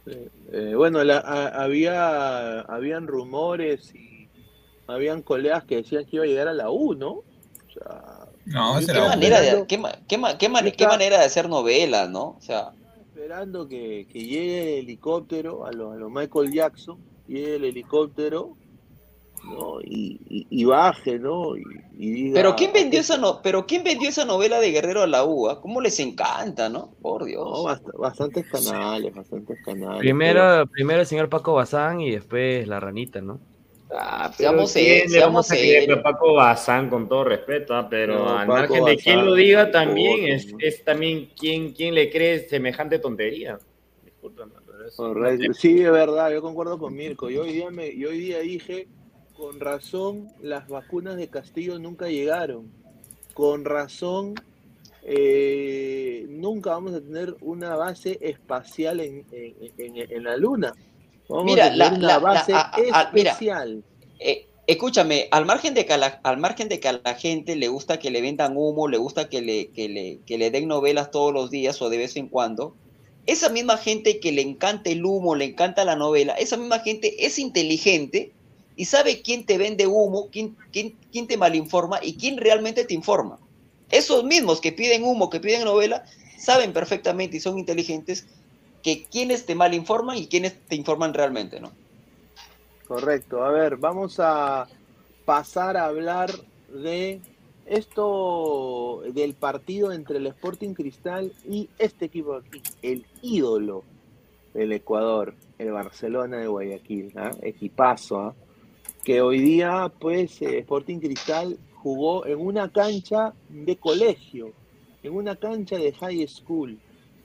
Sí. 0.05 0.17
Eh, 0.51 0.73
bueno, 0.75 1.03
la- 1.03 1.19
a- 1.19 1.63
había 1.63 2.61
habían 2.61 3.05
rumores 3.05 3.93
y 3.93 4.27
habían 4.87 5.21
colegas 5.21 5.63
que 5.65 5.75
decían 5.77 6.05
que 6.05 6.15
iba 6.15 6.25
a 6.25 6.27
llegar 6.27 6.47
a 6.47 6.53
la 6.53 6.71
U, 6.71 6.95
¿no? 6.95 7.09
O 7.11 7.23
sea, 7.71 8.25
No, 8.45 8.79
¿Qué 8.79 8.99
manera, 8.99 9.41
de, 9.41 9.67
qué, 9.67 9.77
man- 9.77 9.93
manera 10.87 11.19
de 11.19 11.25
hacer 11.25 11.47
novelas, 11.47 12.09
¿no? 12.09 12.29
O 12.29 12.41
sea, 12.41 12.71
esperando 13.13 13.67
que, 13.67 14.07
que 14.11 14.19
llegue 14.23 14.79
el 14.79 14.85
helicóptero 14.85 15.67
a 15.67 15.71
los 15.71 15.93
a 15.93 15.97
lo 15.97 16.09
Michael 16.09 16.51
Jackson, 16.51 16.97
llegue 17.27 17.57
el 17.57 17.65
helicóptero, 17.65 18.55
¿no? 19.43 19.79
Y, 19.81 20.19
y- 20.29 20.47
y 20.49 20.65
baje, 20.65 21.19
¿no? 21.19 21.55
Y, 21.57 21.63
y 21.97 22.11
diga, 22.11 22.33
pero 22.35 22.55
¿quién 22.55 22.71
vendió 22.73 22.99
"Aquí 22.99 23.11
esa 23.11 23.17
no, 23.17 23.41
pero 23.41 23.65
quién 23.65 23.83
vendió 23.83 24.09
esa 24.09 24.25
novela 24.25 24.59
de 24.59 24.71
Guerrero 24.71 25.01
a 25.03 25.07
la 25.07 25.23
U? 25.25 25.47
ah? 25.49 25.59
¿Cómo 25.61 25.81
les 25.81 25.99
encanta, 25.99 26.69
no? 26.69 26.91
Por 27.01 27.25
Dios. 27.25 27.43
No, 27.45 27.63
bast- 27.63 27.97
bastantes 27.97 28.45
canales, 28.49 29.13
bastantes 29.13 29.57
canales. 29.63 29.99
Primero, 29.99 30.65
primero 30.71 31.01
el 31.01 31.07
señor 31.07 31.29
Paco 31.29 31.53
Bazán 31.53 32.01
y 32.01 32.11
después 32.11 32.67
la 32.67 32.79
ranita, 32.79 33.21
¿no? 33.21 33.39
Ah, 33.91 34.31
Seamos 34.37 34.69
serios, 34.71 35.01
¿quién 35.05 35.11
le 35.13 35.19
vamos 35.25 35.49
a 35.49 35.55
seamos 35.55 35.61
creer 35.63 35.79
serios. 35.81 35.99
a 35.99 36.03
Paco 36.03 36.33
Bazán 36.35 36.89
con 36.91 37.09
todo 37.09 37.23
respeto, 37.23 37.73
ah, 37.73 37.87
pero 37.89 38.19
No, 38.19 38.37
al 38.37 38.45
Paco 38.47 38.59
margen 38.75 38.85
de 38.85 38.97
quién 38.97 39.15
Bazán, 39.15 39.25
lo 39.29 39.33
diga 39.35 39.71
también 39.71 40.27
es, 40.33 40.53
es 40.59 40.83
también 40.83 41.29
quién, 41.35 41.73
quién 41.73 41.95
le 41.95 42.11
cree 42.11 42.47
semejante 42.47 42.99
tontería. 42.99 43.57
Discúlpame, 44.03 44.53
pero 44.63 44.85
es- 44.87 44.95
Correcto. 44.95 45.53
Sí, 45.55 45.81
es 45.81 45.91
verdad, 45.91 46.31
yo 46.31 46.39
concuerdo 46.41 46.77
con 46.77 46.93
Mirko. 46.93 47.31
Yo 47.31 47.41
hoy 47.41 47.53
día, 47.53 47.71
me, 47.71 47.97
yo 47.97 48.09
hoy 48.09 48.19
día 48.19 48.39
dije, 48.39 48.87
con 49.39 49.59
razón, 49.59 50.27
las 50.41 50.67
vacunas 50.67 51.15
de 51.15 51.29
Castillo 51.29 51.79
nunca 51.79 52.07
llegaron. 52.09 52.69
Con 53.33 53.63
razón, 53.63 54.35
eh, 55.03 56.25
nunca 56.29 56.71
vamos 56.71 56.93
a 56.93 56.99
tener 57.01 57.35
una 57.41 57.75
base 57.75 58.19
espacial 58.21 58.99
en, 58.99 59.25
en, 59.31 59.55
en- 59.77 60.11
en 60.11 60.23
la 60.23 60.35
Luna. 60.35 60.73
Vamos 61.29 61.45
Mira, 61.45 61.65
a 61.67 61.69
tener 61.71 61.77
la- 61.79 61.89
una 61.89 61.99
la- 61.99 62.13
la- 62.13 62.19
base 62.19 62.53
a- 62.53 62.59
a- 62.59 62.71
a- 62.75 63.11
mira. 63.13 63.31
especial. 63.31 63.83
Eh, 64.19 64.45
escúchame, 64.67 65.27
al 65.31 65.45
margen 65.45 65.73
de 65.73 65.85
que 65.85 65.93
a 65.93 65.97
la, 65.97 66.19
al 66.23 66.37
margen 66.37 66.67
de 66.67 66.79
que 66.81 66.89
a 66.89 66.99
la 67.03 67.13
gente 67.15 67.55
le 67.55 67.69
gusta 67.69 67.97
que 67.97 68.11
le 68.11 68.21
vendan 68.21 68.57
humo, 68.57 68.87
le 68.89 68.97
gusta 68.97 69.29
que 69.29 69.41
le, 69.41 69.67
que 69.67 69.87
le, 69.87 70.19
que 70.25 70.37
le 70.37 70.51
den 70.51 70.67
novelas 70.67 71.11
todos 71.11 71.33
los 71.33 71.49
días 71.49 71.81
o 71.81 71.89
de 71.89 71.97
vez 71.97 72.17
en 72.17 72.27
cuando, 72.27 72.75
esa 73.25 73.49
misma 73.49 73.77
gente 73.77 74.19
que 74.19 74.31
le 74.31 74.41
encanta 74.41 74.89
el 74.89 75.05
humo, 75.05 75.35
le 75.35 75.45
encanta 75.45 75.85
la 75.85 75.95
novela, 75.95 76.33
esa 76.33 76.57
misma 76.57 76.79
gente 76.79 77.25
es 77.25 77.39
inteligente 77.39 78.33
y 78.79 78.85
sabe 78.85 79.21
quién 79.21 79.45
te 79.45 79.57
vende 79.57 79.87
humo, 79.87 80.29
quién, 80.31 80.55
quién, 80.71 80.95
quién 81.11 81.27
te 81.27 81.35
malinforma 81.35 81.99
y 82.01 82.15
quién 82.15 82.37
realmente 82.37 82.85
te 82.85 82.93
informa. 82.93 83.37
Esos 83.91 84.23
mismos 84.23 84.61
que 84.61 84.71
piden 84.71 85.03
humo, 85.03 85.29
que 85.29 85.41
piden 85.41 85.65
novela, 85.65 86.05
saben 86.37 86.71
perfectamente 86.71 87.35
y 87.35 87.39
son 87.41 87.59
inteligentes 87.59 88.25
que 88.81 89.03
quienes 89.03 89.45
te 89.45 89.53
malinforman 89.53 90.15
y 90.15 90.27
quienes 90.27 90.57
te 90.61 90.77
informan 90.77 91.13
realmente, 91.13 91.59
¿no? 91.59 91.73
Correcto. 92.87 93.43
A 93.43 93.51
ver, 93.51 93.75
vamos 93.75 94.15
a 94.19 94.69
pasar 95.25 95.75
a 95.75 95.87
hablar 95.87 96.31
de 96.69 97.19
esto 97.65 99.01
del 99.13 99.33
partido 99.33 99.91
entre 99.91 100.19
el 100.19 100.27
Sporting 100.27 100.73
Cristal 100.73 101.33
y 101.45 101.67
este 101.79 102.05
equipo 102.05 102.35
aquí, 102.35 102.61
el 102.81 103.05
ídolo 103.21 103.83
del 104.53 104.71
Ecuador, 104.71 105.33
el 105.57 105.73
Barcelona 105.73 106.37
de 106.37 106.47
Guayaquil, 106.47 107.11
¿ah? 107.17 107.31
equipazo, 107.41 108.21
¿ah? 108.21 108.35
Que 109.03 109.21
hoy 109.21 109.39
día 109.39 109.91
pues 109.99 110.41
eh, 110.41 110.59
Sporting 110.59 110.99
Cristal 110.99 111.57
jugó 111.75 112.25
en 112.25 112.39
una 112.39 112.71
cancha 112.71 113.33
de 113.49 113.77
colegio, 113.77 114.51
en 115.03 115.13
una 115.13 115.35
cancha 115.35 115.77
de 115.77 115.93
high 115.93 116.27
school, 116.27 116.77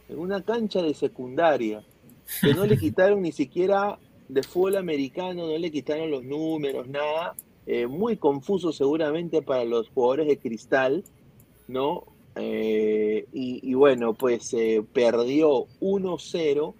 en 0.09 0.19
una 0.19 0.43
cancha 0.43 0.83
de 0.83 0.95
secundaria, 0.95 1.83
que 2.41 2.55
no 2.55 2.65
le 2.67 2.79
quitaron 2.79 3.23
ni 3.23 3.33
siquiera 3.33 3.99
de 4.29 4.43
fútbol 4.43 4.77
americano, 4.77 5.47
no 5.47 5.59
le 5.59 5.71
quitaron 5.71 6.11
los 6.11 6.25
números, 6.25 6.89
nada, 6.89 7.35
eh, 7.67 7.87
muy 7.87 8.17
confuso 8.17 8.73
seguramente 8.73 9.43
para 9.43 9.65
los 9.65 9.89
jugadores 9.89 10.29
de 10.29 10.39
cristal, 10.39 11.05
¿no? 11.69 12.05
Eh, 12.37 13.27
y, 13.33 13.61
y, 13.71 13.75
bueno, 13.75 14.15
pues 14.15 14.53
eh, 14.55 14.85
perdió 14.93 15.67
1-0 15.81 16.75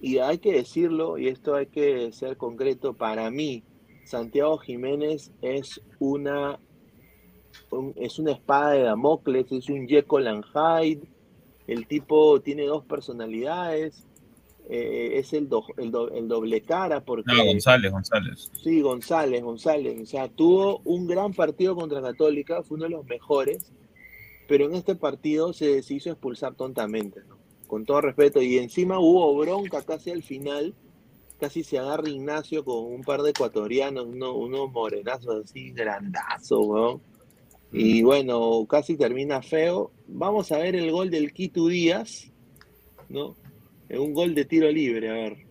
y 0.00 0.18
hay 0.18 0.38
que 0.38 0.52
decirlo, 0.52 1.18
y 1.18 1.28
esto 1.28 1.54
hay 1.54 1.66
que 1.66 2.12
ser 2.12 2.36
concreto, 2.36 2.92
para 2.94 3.30
mí, 3.30 3.62
Santiago 4.10 4.58
Jiménez 4.58 5.30
es 5.40 5.80
una, 6.00 6.58
un- 7.70 7.94
es 7.96 8.18
una 8.18 8.32
espada 8.32 8.72
de 8.72 8.82
Damocles, 8.82 9.50
es 9.52 9.68
un 9.68 9.86
Jekyll 9.86 10.26
and 10.26 10.44
Hyde, 10.44 11.02
el 11.66 11.86
tipo 11.86 12.40
tiene 12.40 12.64
dos 12.66 12.84
personalidades, 12.84 14.04
eh, 14.68 15.18
es 15.18 15.32
el, 15.32 15.48
do- 15.48 15.64
el, 15.78 15.90
do- 15.90 16.10
el 16.10 16.26
doble 16.28 16.60
cara 16.62 17.04
porque... 17.04 17.32
No, 17.32 17.44
González, 17.44 17.90
González. 17.92 18.50
Sí, 18.62 18.80
González, 18.80 19.42
González. 19.42 20.00
O 20.00 20.06
sea, 20.06 20.28
tuvo 20.28 20.80
un 20.84 21.06
gran 21.06 21.32
partido 21.32 21.74
contra 21.76 22.02
Católica, 22.02 22.62
fue 22.62 22.76
uno 22.76 22.84
de 22.84 22.90
los 22.90 23.04
mejores, 23.06 23.72
pero 24.48 24.64
en 24.66 24.74
este 24.74 24.96
partido 24.96 25.52
se, 25.52 25.82
se 25.82 25.94
hizo 25.94 26.10
expulsar 26.10 26.54
tontamente, 26.56 27.20
¿no? 27.28 27.38
Con 27.68 27.84
todo 27.84 28.00
respeto. 28.00 28.42
Y 28.42 28.58
encima 28.58 28.98
hubo 28.98 29.36
bronca 29.36 29.82
casi 29.82 30.10
al 30.10 30.24
final, 30.24 30.74
casi 31.40 31.64
se 31.64 31.78
agarra 31.78 32.08
Ignacio 32.08 32.64
con 32.64 32.84
un 32.92 33.02
par 33.02 33.22
de 33.22 33.30
ecuatorianos, 33.30 34.04
uno- 34.06 34.34
unos 34.34 34.70
morenazos 34.70 35.44
así, 35.44 35.70
grandazos, 35.72 36.66
weón. 36.66 37.02
Y 37.72 38.02
bueno, 38.02 38.66
casi 38.68 38.96
termina 38.96 39.42
feo. 39.42 39.92
Vamos 40.06 40.50
a 40.52 40.58
ver 40.58 40.74
el 40.76 40.90
gol 40.90 41.08
del 41.10 41.32
Quito 41.32 41.66
Díaz, 41.68 42.30
¿no? 43.08 43.36
Es 43.88 43.98
un 43.98 44.12
gol 44.12 44.34
de 44.34 44.44
tiro 44.44 44.68
libre, 44.70 45.08
a 45.08 45.12
ver. 45.14 45.46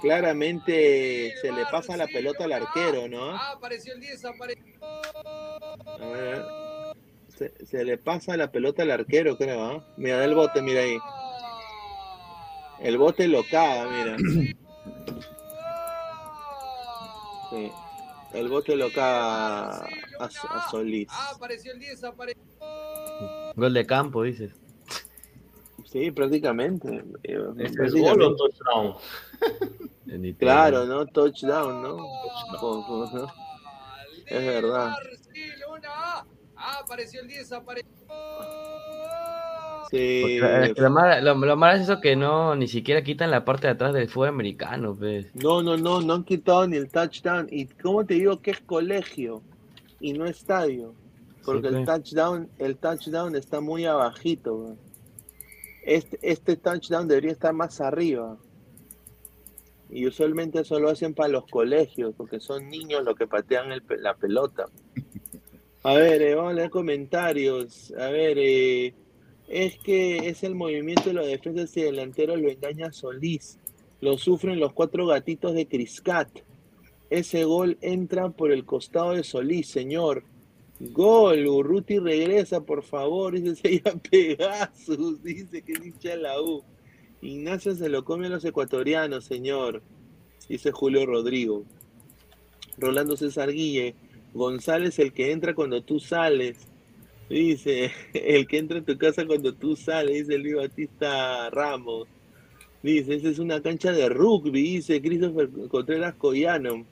Claramente 0.00 1.34
se 1.40 1.50
le 1.50 1.64
pasa 1.70 1.96
la 1.96 2.06
pelota 2.06 2.44
al 2.44 2.52
arquero, 2.52 3.08
¿no? 3.08 3.30
Ah, 3.32 3.52
apareció 3.56 3.94
el 3.94 4.00
10, 4.00 4.24
apareció. 4.24 4.64
A 4.84 6.06
ver. 6.12 6.42
Se, 7.36 7.66
se 7.66 7.84
le 7.84 7.98
pasa 7.98 8.36
la 8.36 8.50
pelota 8.50 8.82
al 8.84 8.92
arquero, 8.92 9.36
creo, 9.36 9.64
¿ah? 9.64 9.84
Mira, 9.96 10.18
da 10.18 10.24
el 10.24 10.34
bote, 10.34 10.62
mira 10.62 10.82
ahí. 10.82 10.96
El 12.80 12.96
bote 12.98 13.26
lo 13.28 13.42
caga, 13.50 13.88
mira. 13.88 14.16
Sí. 17.50 17.72
El 18.34 18.48
bote 18.48 18.76
lo 18.76 18.92
caga 18.92 19.78
a, 19.78 19.88
a 20.20 20.70
Solís. 20.70 21.08
Ah, 21.10 21.32
apareció 21.34 21.72
el 21.72 21.78
10, 21.78 22.04
apareció. 22.04 22.42
Gol 23.56 23.72
de 23.72 23.86
campo, 23.86 24.22
dices. 24.22 24.52
Sí, 25.86 26.10
prácticamente. 26.10 26.88
eh, 27.22 27.38
¿Es 27.58 27.70
el 27.70 27.72
prácticamente. 27.74 28.00
gol 28.00 28.22
o 28.22 28.36
touchdown? 28.36 28.96
Claro, 30.38 30.84
¿no? 30.86 31.06
Touchdown, 31.06 31.82
¿no? 31.82 31.96
Con- 32.58 33.14
¿no? 33.14 33.26
Es 34.26 34.46
verdad. 34.46 34.94
Ah, 35.86 36.24
apareció 36.82 37.20
el 37.20 37.28
10, 37.28 37.52
apareció. 37.52 37.88
Sí. 39.90 40.38
Lo, 40.76 40.90
malo, 40.90 41.20
lo, 41.22 41.46
lo 41.46 41.56
malo 41.56 41.76
es 41.76 41.82
eso 41.82 42.00
que 42.00 42.14
no, 42.14 42.54
ni 42.54 42.68
siquiera 42.68 43.02
quitan 43.02 43.30
la 43.30 43.44
parte 43.44 43.66
de 43.66 43.72
atrás 43.72 43.94
del 43.94 44.08
fútbol 44.08 44.28
americano, 44.28 44.94
pues. 44.94 45.34
No, 45.34 45.62
no, 45.62 45.76
no, 45.76 46.00
no 46.00 46.14
han 46.14 46.24
quitado 46.24 46.66
ni 46.66 46.76
el 46.76 46.90
touchdown. 46.90 47.48
Y 47.50 47.66
cómo 47.66 48.04
te 48.04 48.14
digo 48.14 48.40
que 48.40 48.50
es 48.50 48.60
colegio 48.60 49.42
y 50.00 50.12
no 50.12 50.26
estadio. 50.26 50.94
Porque 51.44 51.70
Sí, 51.70 51.74
el 51.76 51.84
touchdown, 51.86 52.48
el 52.58 52.76
touchdown 52.76 53.34
está 53.34 53.60
muy 53.60 53.86
abajito. 53.86 54.76
Este, 55.82 56.18
este 56.20 56.56
touchdown 56.56 57.08
debería 57.08 57.32
estar 57.32 57.54
más 57.54 57.80
arriba. 57.80 58.36
Y 59.90 60.06
usualmente 60.06 60.60
eso 60.60 60.78
lo 60.78 60.90
hacen 60.90 61.14
para 61.14 61.30
los 61.30 61.46
colegios, 61.46 62.14
porque 62.14 62.40
son 62.40 62.68
niños 62.68 63.02
los 63.04 63.16
que 63.16 63.26
patean 63.26 63.72
el 63.72 63.82
la 64.00 64.14
pelota. 64.14 64.66
A 65.82 65.94
ver, 65.94 66.20
eh, 66.20 66.34
vamos 66.34 66.52
a 66.52 66.54
leer 66.56 66.68
comentarios. 66.70 67.94
A 67.98 68.10
ver, 68.10 68.36
eh, 68.38 68.94
es 69.48 69.78
que 69.78 70.28
es 70.28 70.42
el 70.42 70.54
movimiento 70.54 71.04
de 71.04 71.14
los 71.14 71.26
defensas 71.26 71.76
y 71.76 71.82
delanteros 71.82 72.40
lo 72.40 72.50
engaña 72.50 72.92
Solís. 72.92 73.58
Lo 74.00 74.18
sufren 74.18 74.60
los 74.60 74.72
cuatro 74.72 75.06
gatitos 75.06 75.54
de 75.54 75.66
Criscat. 75.66 76.28
Ese 77.10 77.44
gol 77.44 77.78
entra 77.80 78.28
por 78.28 78.52
el 78.52 78.64
costado 78.64 79.12
de 79.12 79.24
Solís, 79.24 79.68
señor. 79.68 80.24
Gol, 80.78 81.46
Urruti 81.46 81.98
regresa, 81.98 82.60
por 82.60 82.82
favor, 82.82 83.34
dice 83.34 83.56
Seiya 83.62 83.94
Pegasus, 84.10 85.22
dice 85.22 85.62
que 85.62 85.72
es 85.72 85.84
hincha 85.84 86.14
la 86.16 86.40
U. 86.40 86.62
Ignacio 87.20 87.74
se 87.74 87.88
lo 87.88 88.04
come 88.04 88.26
a 88.26 88.30
los 88.30 88.44
ecuatorianos, 88.44 89.24
señor, 89.24 89.82
dice 90.48 90.70
Julio 90.70 91.04
Rodrigo. 91.04 91.64
Rolando 92.76 93.16
César 93.16 93.50
Guille, 93.50 93.96
González 94.34 95.00
el 95.00 95.12
que 95.12 95.32
entra 95.32 95.54
cuando 95.54 95.82
tú 95.82 95.98
sales, 95.98 96.67
dice, 97.28 97.92
el 98.14 98.46
que 98.46 98.58
entra 98.58 98.78
en 98.78 98.84
tu 98.84 98.96
casa 98.98 99.26
cuando 99.26 99.54
tú 99.54 99.76
sales, 99.76 100.26
dice 100.26 100.38
Luis 100.38 100.56
Batista 100.56 101.50
Ramos. 101.50 102.08
Dice, 102.82 103.14
esa 103.14 103.28
es 103.28 103.38
una 103.38 103.60
cancha 103.60 103.92
de 103.92 104.08
rugby, 104.08 104.62
dice 104.62 105.02
Christopher 105.02 105.48
Contreras 105.68 106.14
Collano. 106.14 106.86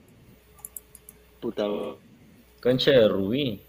Puta, 1.40 1.64
Cancha 2.60 2.90
de 2.90 3.08
Rubí. 3.08 3.60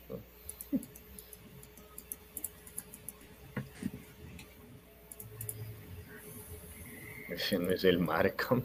Ese 7.30 7.60
no 7.60 7.70
es 7.70 7.84
el 7.84 8.00
Markham. 8.00 8.64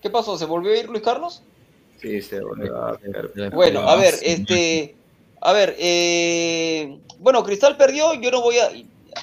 ¿Qué 0.00 0.08
pasó? 0.08 0.38
¿Se 0.38 0.46
volvió 0.46 0.72
a 0.72 0.76
ir 0.78 0.88
Luis 0.88 1.02
Carlos? 1.02 1.42
Sí, 2.00 2.22
se 2.22 2.40
volvió 2.40 2.76
a 2.76 2.98
caer. 2.98 3.50
Bueno, 3.52 3.80
a 3.80 3.96
ver, 3.96 4.14
este, 4.22 4.96
a 5.40 5.52
ver, 5.52 5.76
eh, 5.78 6.98
bueno, 7.18 7.42
Cristal 7.44 7.76
perdió, 7.76 8.14
yo 8.14 8.30
no 8.30 8.40
voy 8.40 8.58
a, 8.58 8.70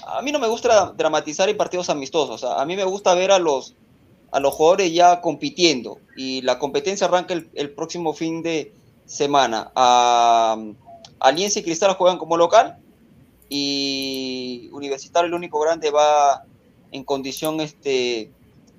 a 0.08 0.22
mí 0.22 0.32
no 0.32 0.40
me 0.40 0.48
gusta 0.48 0.94
dramatizar 0.98 1.48
en 1.50 1.58
partidos 1.58 1.90
amistosos, 1.90 2.44
a, 2.44 2.62
a 2.62 2.66
mí 2.66 2.76
me 2.76 2.84
gusta 2.84 3.14
ver 3.16 3.32
a 3.32 3.40
los, 3.40 3.76
a 4.32 4.40
los 4.40 4.54
jugadores 4.54 4.94
ya 4.94 5.22
compitiendo 5.22 6.00
y 6.18 6.42
la 6.42 6.60
competencia 6.60 7.08
arranca 7.08 7.34
el, 7.34 7.50
el 7.54 7.72
próximo 7.72 8.14
fin 8.14 8.42
de 8.42 8.74
semana. 9.06 9.72
A, 9.76 10.58
Alianza 11.20 11.60
y 11.60 11.64
Cristal 11.64 11.96
juegan 11.96 12.18
como 12.18 12.38
local 12.38 12.78
y 13.50 14.70
Universitario, 14.72 15.28
el 15.28 15.34
único 15.34 15.60
grande, 15.60 15.92
va 15.92 16.44
en 16.92 17.04
condición 17.04 17.62
este, 17.62 18.32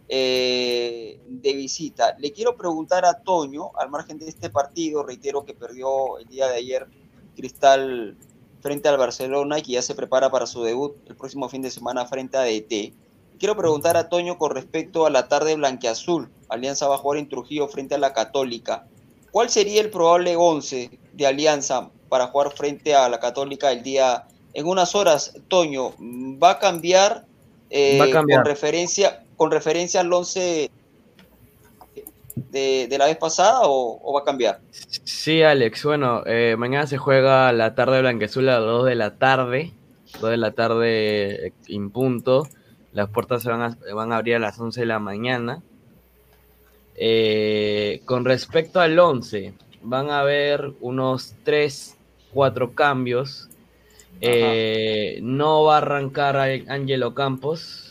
eh, 0.08 1.20
de 1.26 1.52
visita. 1.54 2.16
Le 2.18 2.32
quiero 2.32 2.56
preguntar 2.56 3.04
a 3.04 3.22
Toño, 3.22 3.72
al 3.76 3.90
margen 3.90 4.18
de 4.18 4.28
este 4.28 4.50
partido, 4.50 5.02
reitero 5.02 5.44
que 5.44 5.54
perdió 5.54 6.18
el 6.18 6.26
día 6.28 6.46
de 6.46 6.56
ayer 6.56 6.86
Cristal 7.34 8.16
frente 8.60 8.88
al 8.88 8.98
Barcelona 8.98 9.58
y 9.58 9.62
que 9.62 9.72
ya 9.72 9.82
se 9.82 9.94
prepara 9.94 10.30
para 10.30 10.46
su 10.46 10.62
debut 10.62 10.96
el 11.06 11.16
próximo 11.16 11.48
fin 11.48 11.62
de 11.62 11.70
semana 11.70 12.06
frente 12.06 12.36
a 12.36 12.42
DT. 12.42 12.92
Quiero 13.38 13.56
preguntar 13.56 13.96
a 13.96 14.08
Toño 14.08 14.38
con 14.38 14.52
respecto 14.52 15.06
a 15.06 15.10
la 15.10 15.28
tarde 15.28 15.56
blanqueazul. 15.56 16.30
Alianza 16.48 16.88
va 16.88 16.94
a 16.94 16.98
jugar 16.98 17.18
en 17.18 17.28
Trujillo 17.28 17.68
frente 17.68 17.96
a 17.96 17.98
la 17.98 18.12
Católica. 18.12 18.86
¿Cuál 19.30 19.50
sería 19.50 19.80
el 19.82 19.90
probable 19.90 20.36
11 20.36 20.98
de 21.12 21.26
Alianza 21.26 21.90
para 22.08 22.28
jugar 22.28 22.52
frente 22.52 22.94
a 22.94 23.08
la 23.08 23.20
Católica 23.20 23.72
el 23.72 23.82
día 23.82 24.26
en 24.54 24.66
unas 24.66 24.94
horas? 24.94 25.34
Toño, 25.48 25.92
¿va 26.00 26.52
a 26.52 26.58
cambiar, 26.58 27.26
eh, 27.68 27.98
Va 28.00 28.06
a 28.06 28.10
cambiar. 28.10 28.38
con 28.40 28.46
referencia 28.46 29.25
con 29.36 29.50
referencia 29.50 30.00
al 30.00 30.12
11 30.12 30.70
de, 32.36 32.86
de 32.88 32.98
la 32.98 33.06
vez 33.06 33.16
pasada 33.16 33.62
o, 33.62 34.00
o 34.02 34.12
va 34.12 34.20
a 34.20 34.24
cambiar? 34.24 34.60
Sí, 34.70 35.42
Alex, 35.42 35.84
bueno, 35.84 36.22
eh, 36.26 36.56
mañana 36.58 36.86
se 36.86 36.98
juega 36.98 37.52
la 37.52 37.74
tarde 37.74 38.00
blanquezul 38.00 38.48
a 38.48 38.60
las 38.60 38.62
2 38.62 38.86
de 38.86 38.94
la 38.94 39.18
tarde, 39.18 39.72
2 40.20 40.30
de 40.30 40.36
la 40.36 40.52
tarde 40.52 41.46
eh, 41.46 41.52
en 41.68 41.90
punto. 41.90 42.46
Las 42.92 43.10
puertas 43.10 43.42
se 43.42 43.50
van 43.50 43.62
a, 43.62 43.78
van 43.94 44.12
a 44.12 44.16
abrir 44.16 44.36
a 44.36 44.38
las 44.38 44.58
11 44.58 44.80
de 44.80 44.86
la 44.86 44.98
mañana. 44.98 45.62
Eh, 46.94 48.00
con 48.06 48.24
respecto 48.24 48.80
al 48.80 48.98
11, 48.98 49.52
van 49.82 50.10
a 50.10 50.20
haber 50.20 50.72
unos 50.80 51.34
3, 51.44 51.96
4 52.32 52.74
cambios. 52.74 53.50
Eh, 54.22 55.18
no 55.22 55.64
va 55.64 55.74
a 55.74 55.78
arrancar 55.78 56.36
Angelo 56.68 57.14
Campos. 57.14 57.85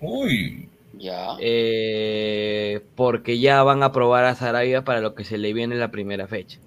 Uy. 0.00 0.68
Ya. 0.98 1.36
eh, 1.40 2.82
porque 2.94 3.38
ya 3.38 3.62
van 3.62 3.82
a 3.82 3.92
probar 3.92 4.24
a 4.24 4.34
Sarabia 4.34 4.82
para 4.82 5.02
lo 5.02 5.14
que 5.14 5.24
se 5.24 5.36
le 5.36 5.52
viene 5.52 5.74
en 5.74 5.80
la 5.80 5.90
primera 5.90 6.26
fecha. 6.26 6.58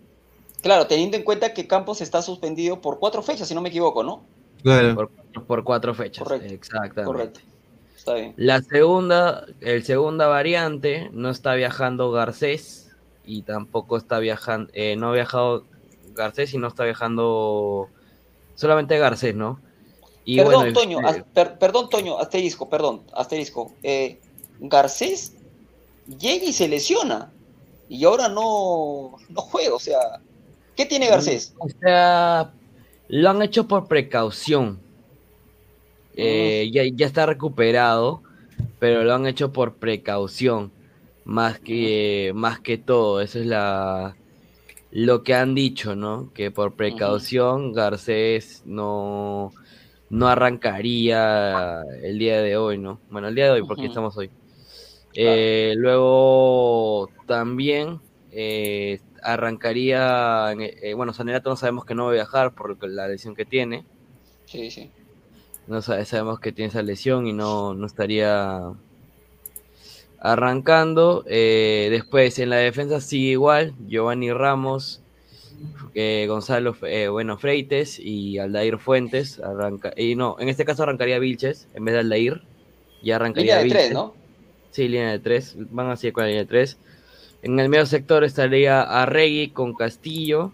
Claro, 0.62 0.88
teniendo 0.88 1.18
en 1.18 1.24
cuenta 1.24 1.54
que 1.54 1.68
Campos 1.68 2.02
está 2.02 2.22
suspendido 2.22 2.80
por 2.82 3.00
cuatro 3.00 3.24
fechas, 3.24 3.48
si 3.48 3.56
no 3.56 3.62
me 3.62 3.70
equivoco, 3.70 4.04
¿no? 4.04 4.24
Claro. 4.62 4.94
Por, 4.94 5.10
por 5.46 5.64
cuatro 5.64 5.94
fechas. 5.96 6.24
Correcto, 6.24 6.54
Exactamente. 6.54 7.04
Correcto. 7.06 7.40
Está 7.96 8.14
bien. 8.14 8.34
La 8.38 8.62
segunda, 8.62 9.46
el 9.62 9.84
segunda 9.84 10.28
variante, 10.28 11.10
no 11.12 11.30
está 11.30 11.56
viajando 11.56 12.12
Garcés 12.12 12.92
y 13.26 13.42
tampoco 13.42 13.98
está 13.98 14.20
viajando, 14.20 14.70
eh, 14.74 14.96
no 14.96 15.10
ha 15.10 15.14
viajado 15.14 15.66
Garcés 16.14 16.54
y 16.54 16.58
no 16.58 16.68
está 16.68 16.84
viajando 16.86 17.90
solamente 18.56 18.98
Garcés, 18.98 19.36
¿no? 19.36 19.60
Y 20.34 20.38
perdón, 20.38 20.54
bueno, 20.54 20.74
Toño, 20.74 21.00
as- 21.08 21.24
per- 21.34 21.58
perdón, 21.58 21.90
Toño, 21.90 22.20
asterisco, 22.20 22.70
perdón, 22.70 23.02
asterisco. 23.14 23.74
Eh, 23.82 24.20
Garcés 24.60 25.34
llega 26.08 26.46
y 26.46 26.54
se 26.54 26.68
lesiona 26.68 27.32
y 27.88 28.04
ahora 28.04 28.28
no, 28.30 29.16
no 29.30 29.42
juega, 29.42 29.74
o 29.74 29.80
sea, 29.80 30.00
¿qué 30.76 30.86
tiene 30.86 31.08
Garcés? 31.08 31.54
O 31.58 31.68
sea, 31.82 32.54
lo 33.08 33.30
han 33.30 33.42
hecho 33.42 33.68
por 33.68 33.88
precaución. 33.88 34.80
Eh, 36.16 36.70
ya, 36.74 36.84
ya 36.94 37.06
está 37.06 37.26
recuperado, 37.26 38.22
pero 38.78 39.04
lo 39.04 39.14
han 39.16 39.26
hecho 39.26 39.52
por 39.52 39.76
precaución. 39.76 40.72
Más 41.26 41.60
que, 41.60 42.32
más 42.36 42.60
que 42.60 42.78
todo. 42.78 43.22
Eso 43.22 43.40
es 43.40 43.46
la 43.46 44.16
lo 44.92 45.22
que 45.24 45.36
han 45.36 45.54
dicho, 45.54 45.96
¿no? 45.96 46.32
Que 46.34 46.50
por 46.50 46.74
precaución 46.74 47.74
Garcés 47.74 48.64
no, 48.66 49.54
no 50.10 50.28
arrancaría 50.28 51.84
el 52.04 52.18
día 52.20 52.42
de 52.42 52.58
hoy, 52.58 52.78
¿no? 52.78 53.00
Bueno, 53.10 53.28
el 53.28 53.36
día 53.36 53.46
de 53.46 53.52
hoy, 53.52 53.64
porque 53.68 53.86
estamos 53.86 54.18
hoy. 54.18 54.30
Eh, 55.16 55.74
luego 55.78 57.10
también 57.28 58.00
eh, 58.32 59.00
arrancaría, 59.24 60.54
eh, 60.54 60.94
bueno, 60.94 61.14
Sanelato 61.14 61.50
no 61.50 61.56
sabemos 61.56 61.86
que 61.86 61.96
no 61.96 62.06
va 62.06 62.12
a 62.12 62.14
viajar 62.14 62.54
por 62.54 62.78
la 62.88 63.08
lesión 63.08 63.36
que 63.36 63.46
tiene. 63.46 63.86
Sí, 64.46 64.70
sí. 64.72 64.92
No 65.68 65.82
sabe- 65.82 66.06
sabemos 66.06 66.40
que 66.40 66.52
tiene 66.52 66.70
esa 66.70 66.82
lesión 66.82 67.28
y 67.28 67.34
no, 67.34 67.74
no 67.74 67.86
estaría 67.86 68.60
arrancando. 70.20 71.24
Eh, 71.28 71.88
después 71.92 72.40
en 72.40 72.50
la 72.50 72.58
defensa 72.58 73.02
sigue 73.02 73.32
igual, 73.32 73.74
Giovanni 73.88 74.32
Ramos, 74.32 75.02
Gonzalo, 76.28 76.76
eh, 76.84 77.08
bueno, 77.08 77.38
Freites 77.38 78.00
y 78.00 78.38
Aldair 78.38 78.78
Fuentes. 78.78 79.40
Arranca, 79.40 79.94
y 79.96 80.16
no, 80.16 80.36
en 80.40 80.50
este 80.50 80.66
caso 80.66 80.84
arrancaría 80.84 81.20
Vilches 81.20 81.68
en 81.74 81.86
vez 81.86 81.94
de 81.94 82.00
Aldair. 82.00 82.42
Ya 83.02 83.16
arrancaría 83.16 83.62
Línea 83.62 83.64
de 83.64 83.70
tres, 83.70 83.84
Vilches. 83.84 83.94
¿no? 83.94 84.14
Sí, 84.72 84.88
línea 84.88 85.12
de 85.12 85.20
tres. 85.20 85.56
Van 85.72 85.90
así 85.90 86.12
con 86.12 86.24
la 86.24 86.28
línea 86.28 86.44
de 86.44 86.50
tres. 86.50 86.78
En 87.42 87.60
el 87.60 87.70
medio 87.70 87.86
sector 87.86 88.24
estaría 88.24 88.82
Arregui 88.82 89.50
con 89.50 89.74
Castillo. 89.74 90.52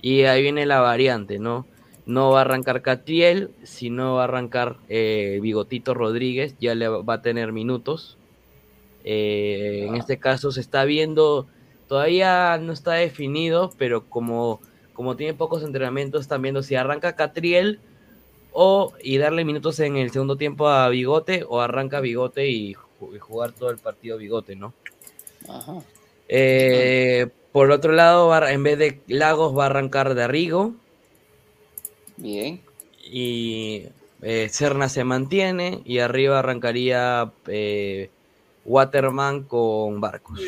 Y 0.00 0.22
ahí 0.22 0.42
viene 0.42 0.66
la 0.66 0.80
variante, 0.80 1.38
¿no? 1.38 1.66
No 2.06 2.30
va 2.30 2.38
a 2.38 2.40
arrancar 2.42 2.82
Catriel, 2.82 3.50
sino 3.64 4.14
va 4.14 4.20
a 4.22 4.24
arrancar 4.24 4.76
eh, 4.88 5.40
Bigotito 5.42 5.94
Rodríguez. 5.94 6.54
Ya 6.60 6.74
le 6.76 6.88
va 6.88 7.14
a 7.14 7.22
tener 7.22 7.52
minutos. 7.52 8.16
Eh, 9.04 9.86
en 9.88 9.96
este 9.96 10.18
caso 10.18 10.50
se 10.50 10.60
está 10.60 10.84
viendo, 10.84 11.46
todavía 11.88 12.58
no 12.58 12.72
está 12.72 12.92
definido, 12.92 13.72
pero 13.78 14.04
como, 14.08 14.60
como 14.92 15.16
tiene 15.16 15.34
pocos 15.34 15.62
entrenamientos, 15.62 16.22
están 16.22 16.42
viendo 16.42 16.62
si 16.62 16.74
arranca 16.74 17.16
Catriel 17.16 17.80
o 18.52 18.92
y 19.02 19.18
darle 19.18 19.44
minutos 19.44 19.78
en 19.80 19.96
el 19.96 20.10
segundo 20.10 20.36
tiempo 20.36 20.68
a 20.68 20.88
Bigote 20.88 21.44
o 21.48 21.60
arranca 21.60 22.00
Bigote 22.00 22.48
y, 22.48 22.74
ju- 22.74 23.14
y 23.14 23.18
jugar 23.18 23.52
todo 23.52 23.70
el 23.70 23.78
partido 23.78 24.16
Bigote, 24.18 24.56
¿no? 24.56 24.72
Ajá. 25.48 25.82
Eh, 26.28 27.28
por 27.52 27.70
otro 27.70 27.92
lado, 27.92 28.34
en 28.48 28.62
vez 28.62 28.78
de 28.78 29.00
Lagos 29.06 29.56
va 29.56 29.64
a 29.64 29.66
arrancar 29.66 30.14
de 30.14 30.22
Arrigo 30.22 30.72
Bien. 32.16 32.60
y 33.04 33.84
eh, 34.22 34.48
Serna 34.50 34.88
se 34.88 35.04
mantiene 35.04 35.82
y 35.84 35.98
arriba 35.98 36.38
arrancaría 36.38 37.30
eh, 37.46 38.10
Waterman 38.64 39.44
con 39.44 40.00
Barcos. 40.00 40.40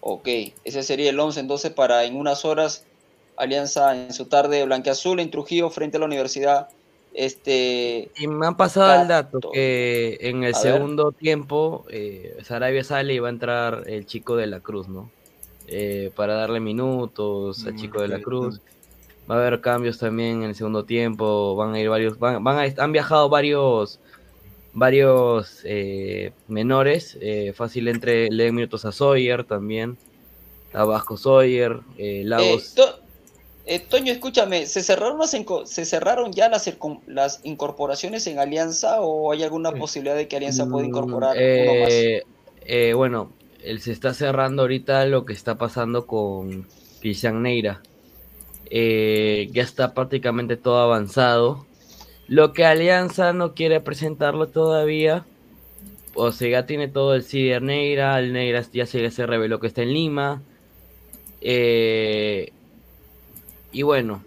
Ok, 0.00 0.28
ese 0.64 0.82
sería 0.82 1.10
el 1.10 1.20
11 1.20 1.40
entonces 1.40 1.72
para 1.72 2.04
en 2.04 2.16
unas 2.16 2.44
horas 2.44 2.88
Alianza 3.36 3.94
en 3.96 4.12
su 4.12 4.28
tarde 4.28 4.64
blanqueazul 4.64 5.20
en 5.20 5.30
Trujillo 5.30 5.70
frente 5.70 5.96
a 5.96 6.00
la 6.00 6.06
Universidad. 6.06 6.68
Este, 7.12 8.12
Y 8.14 8.26
me 8.28 8.46
han 8.46 8.56
pasado 8.56 8.92
el 8.94 9.06
dato 9.08 9.40
que 9.50 10.18
en 10.20 10.44
el 10.44 10.54
A 10.54 10.60
ver. 10.62 10.82
segundo 10.82 11.12
tiempo 11.12 11.86
eh, 11.90 12.36
Sarabia 12.42 12.84
sale 12.84 13.14
y 13.14 13.18
va 13.18 13.28
a 13.28 13.30
entrar 13.30 13.84
el 13.86 14.04
chico 14.06 14.36
de 14.36 14.46
la 14.46 14.60
Cruz, 14.60 14.88
¿no? 14.88 15.14
Eh, 15.66 16.12
para 16.16 16.34
darle 16.34 16.60
minutos 16.60 17.66
al 17.66 17.74
Mm, 17.74 17.76
chico 17.76 18.00
de 18.02 18.08
la 18.08 18.20
Cruz. 18.20 18.60
Va 19.30 19.36
a 19.36 19.38
haber 19.40 19.60
cambios 19.62 19.98
también 19.98 20.42
en 20.44 20.50
el 20.50 20.54
segundo 20.56 20.86
tiempo. 20.86 21.56
Van 21.56 21.74
a 21.74 21.80
ir 21.80 21.88
varios, 21.90 22.18
van, 22.18 22.42
van 22.44 22.58
a, 22.58 22.82
han 22.84 22.92
viajado 22.92 23.28
varios, 23.30 24.00
varios 24.72 25.60
eh, 25.64 26.32
menores. 26.46 27.18
eh, 27.20 27.52
fácil 27.54 27.88
entre 27.88 28.28
le 28.30 28.44
den 28.44 28.54
minutos 28.56 28.84
a 28.84 28.92
Sawyer 28.92 29.44
también, 29.44 29.98
a 30.72 30.84
Vasco 30.84 31.16
Sawyer, 31.16 31.80
eh, 31.98 32.24
eh, 32.36 32.64
Lagos. 32.64 32.74
To- 32.74 33.00
eh, 33.64 33.80
Toño, 33.88 34.12
escúchame, 34.12 34.66
¿se 34.66 34.82
cerraron, 34.82 35.18
las 35.20 35.30
¿se 35.66 35.84
cerraron 35.86 36.32
ya 36.32 36.48
las, 36.48 36.68
las 37.06 37.40
incorporaciones 37.44 38.26
en 38.26 38.38
Alianza 38.38 39.00
o 39.00 39.32
hay 39.32 39.42
alguna 39.44 39.76
posibilidad 39.76 40.16
de 40.16 40.28
que 40.28 40.36
Alianza 40.36 40.70
pueda 40.70 40.86
Mm, 40.86 40.88
incorporar 40.88 41.46
uno 41.54 41.76
más? 41.76 42.12
eh, 42.14 42.22
eh, 42.62 42.92
bueno, 42.94 43.36
él 43.62 43.80
se 43.80 43.92
está 43.92 44.14
cerrando 44.14 44.62
ahorita 44.62 45.04
lo 45.06 45.24
que 45.24 45.32
está 45.32 45.56
pasando 45.58 46.06
con 46.06 46.68
Cristian 47.00 47.42
Neira. 47.42 47.86
Eh, 48.70 49.50
ya 49.52 49.62
está 49.62 49.94
prácticamente 49.94 50.56
todo 50.56 50.78
avanzado. 50.80 51.69
Lo 52.30 52.52
que 52.52 52.64
Alianza 52.64 53.32
no 53.32 53.54
quiere 53.54 53.80
presentarlo 53.80 54.46
todavía. 54.46 55.26
O 56.14 56.30
sea, 56.30 56.48
ya 56.48 56.64
tiene 56.66 56.86
todo 56.86 57.16
el 57.16 57.24
CIDER 57.24 57.60
Neira. 57.60 58.16
El 58.20 58.32
Neira 58.32 58.62
ya 58.72 58.86
se, 58.86 59.10
se 59.10 59.26
reveló 59.26 59.58
que 59.58 59.66
está 59.66 59.82
en 59.82 59.92
Lima. 59.92 60.40
Eh, 61.40 62.52
y 63.72 63.82
bueno, 63.82 64.22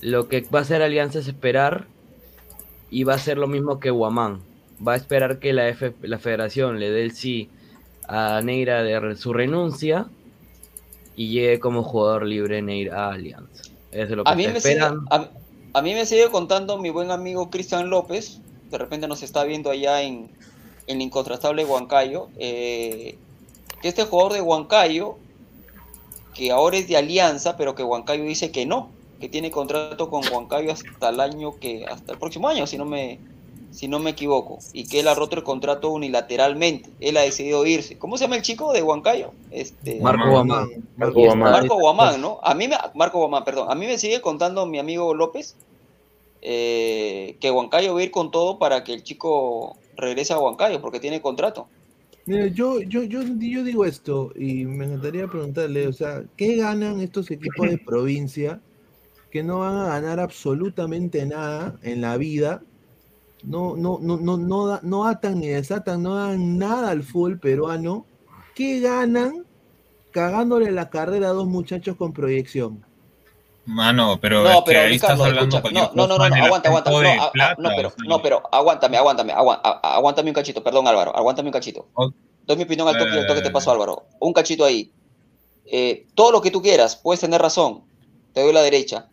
lo 0.00 0.26
que 0.26 0.40
va 0.52 0.58
a 0.58 0.62
hacer 0.62 0.82
Alianza 0.82 1.20
es 1.20 1.28
esperar. 1.28 1.86
Y 2.90 3.04
va 3.04 3.14
a 3.14 3.18
ser 3.18 3.38
lo 3.38 3.46
mismo 3.46 3.78
que 3.78 3.90
Guamán. 3.90 4.40
Va 4.84 4.94
a 4.94 4.96
esperar 4.96 5.38
que 5.38 5.52
la, 5.52 5.68
F- 5.68 5.94
la 6.02 6.18
federación 6.18 6.80
le 6.80 6.90
dé 6.90 7.04
el 7.04 7.12
sí 7.12 7.48
a 8.08 8.40
Neira 8.42 8.82
de 8.82 9.14
su 9.14 9.32
renuncia. 9.32 10.08
Y 11.14 11.30
llegue 11.30 11.60
como 11.60 11.84
jugador 11.84 12.26
libre 12.26 12.60
Neira 12.60 13.06
a 13.06 13.12
Alianza. 13.12 13.62
Eso 13.92 14.02
es 14.02 14.10
lo 14.10 14.24
que 14.24 14.30
A 14.32 14.34
mí, 14.34 14.48
me 14.48 14.60
sigue, 14.60 14.80
a, 14.80 15.30
a 15.78 15.82
mí 15.82 15.94
me 15.94 16.06
sigue 16.06 16.28
contando 16.28 16.76
mi 16.76 16.90
buen 16.90 17.12
amigo 17.12 17.50
Cristian 17.50 17.88
López, 17.88 18.40
de 18.68 18.78
repente 18.78 19.06
nos 19.06 19.22
está 19.22 19.44
viendo 19.44 19.70
allá 19.70 20.02
en, 20.02 20.28
en 20.88 20.96
el 20.96 21.02
incontrastable 21.02 21.64
Huancayo, 21.64 22.30
eh, 22.36 23.16
que 23.80 23.86
este 23.86 24.02
jugador 24.02 24.32
de 24.32 24.40
Huancayo, 24.40 25.18
que 26.34 26.50
ahora 26.50 26.78
es 26.78 26.88
de 26.88 26.96
Alianza, 26.96 27.56
pero 27.56 27.76
que 27.76 27.84
Huancayo 27.84 28.24
dice 28.24 28.50
que 28.50 28.66
no, 28.66 28.90
que 29.20 29.28
tiene 29.28 29.52
contrato 29.52 30.10
con 30.10 30.22
Huancayo 30.26 30.72
hasta 30.72 31.10
el 31.10 31.20
año 31.20 31.54
que, 31.60 31.86
hasta 31.86 32.10
el 32.10 32.18
próximo 32.18 32.48
año, 32.48 32.66
si 32.66 32.76
no 32.76 32.84
me, 32.84 33.20
si 33.70 33.86
no 33.86 34.00
me 34.00 34.10
equivoco, 34.10 34.58
y 34.72 34.88
que 34.88 34.98
él 34.98 35.06
ha 35.06 35.14
roto 35.14 35.36
el 35.36 35.44
contrato 35.44 35.90
unilateralmente, 35.90 36.90
él 36.98 37.18
ha 37.18 37.20
decidido 37.20 37.64
irse. 37.64 37.98
¿Cómo 37.98 38.18
se 38.18 38.24
llama 38.24 38.34
el 38.34 38.42
chico 38.42 38.72
de 38.72 38.82
Huancayo? 38.82 39.30
Este, 39.52 40.00
Marco 40.00 40.28
Guamán. 40.28 40.68
Marco 40.96 41.76
Guamán, 41.78 42.20
¿no? 42.20 42.40
A 42.42 42.54
mí 42.54 42.66
me, 42.66 42.76
Marco 42.94 43.18
Guamán, 43.18 43.44
perdón. 43.44 43.70
A 43.70 43.76
mí 43.76 43.86
me 43.86 43.96
sigue 43.96 44.20
contando 44.20 44.66
mi 44.66 44.80
amigo 44.80 45.14
López 45.14 45.54
eh, 46.42 47.36
que 47.40 47.50
Huancayo 47.50 47.94
va 47.94 48.00
a 48.00 48.04
ir 48.04 48.10
con 48.10 48.30
todo 48.30 48.58
para 48.58 48.84
que 48.84 48.94
el 48.94 49.02
chico 49.02 49.76
regrese 49.96 50.32
a 50.32 50.38
Huancayo 50.38 50.80
porque 50.80 51.00
tiene 51.00 51.20
contrato. 51.20 51.68
Mira, 52.26 52.46
yo, 52.48 52.80
yo, 52.80 53.04
yo, 53.04 53.22
yo 53.22 53.64
digo 53.64 53.84
esto 53.84 54.32
y 54.36 54.66
me 54.66 54.84
encantaría 54.84 55.26
preguntarle, 55.26 55.86
o 55.86 55.92
sea, 55.92 56.24
¿qué 56.36 56.56
ganan 56.56 57.00
estos 57.00 57.30
equipos 57.30 57.70
de 57.70 57.78
provincia 57.78 58.60
que 59.30 59.42
no 59.42 59.60
van 59.60 59.76
a 59.76 59.88
ganar 59.88 60.20
absolutamente 60.20 61.24
nada 61.24 61.78
en 61.82 62.02
la 62.02 62.18
vida? 62.18 62.62
No, 63.42 63.76
no, 63.76 63.98
no, 64.00 64.18
no, 64.18 64.36
no, 64.36 64.80
no 64.82 65.06
atan 65.06 65.40
ni 65.40 65.48
desatan, 65.48 66.02
no 66.02 66.16
dan 66.16 66.58
nada 66.58 66.90
al 66.90 67.02
fútbol 67.02 67.38
peruano. 67.38 68.04
¿Qué 68.54 68.80
ganan 68.80 69.46
cagándole 70.10 70.70
la 70.70 70.90
carrera 70.90 71.28
a 71.28 71.32
dos 71.32 71.46
muchachos 71.46 71.96
con 71.96 72.12
proyección? 72.12 72.84
Mano, 73.68 74.18
pero 74.18 74.42
no, 74.42 74.48
es 74.50 74.56
que 74.56 74.62
pero 74.64 74.80
ahí 74.80 74.88
Ricardo, 74.92 75.14
estás 75.14 75.28
hablando 75.28 75.56
escucha, 75.58 75.74
no, 75.74 75.90
no, 75.94 76.06
no, 76.06 76.16
no, 76.16 76.24
aguanta, 76.24 76.68
aguanta, 76.70 76.90
no, 76.90 77.00
de 77.00 77.08
a- 77.10 77.22
a- 77.24 77.32
plata, 77.32 77.56
no, 77.58 77.68
pero, 77.76 77.92
no, 78.06 78.22
pero 78.22 78.42
aguántame, 78.50 78.96
aguántame, 78.96 79.32
aguántame 79.34 80.30
un 80.30 80.34
cachito, 80.34 80.62
perdón 80.64 80.88
Álvaro, 80.88 81.14
aguántame 81.14 81.48
un 81.48 81.52
cachito. 81.52 81.86
Ok. 81.92 82.14
Doy 82.46 82.56
mi 82.56 82.62
opinión 82.62 82.88
al 82.88 82.96
toque, 82.96 83.10
al 83.12 83.26
toque 83.26 83.42
te 83.42 83.48
Eh. 83.48 83.50
paso 83.50 83.70
Álvaro. 83.70 84.06
Un 84.20 84.32
cachito 84.32 84.64
ahí. 84.64 84.90
Eh, 85.66 86.06
todo 86.14 86.32
lo 86.32 86.40
que 86.40 86.50
tú 86.50 86.62
quieras, 86.62 86.96
puedes 86.96 87.20
tener 87.20 87.42
razón, 87.42 87.84
te 88.32 88.40
doy 88.40 88.54
la 88.54 88.62
derecha. 88.62 89.10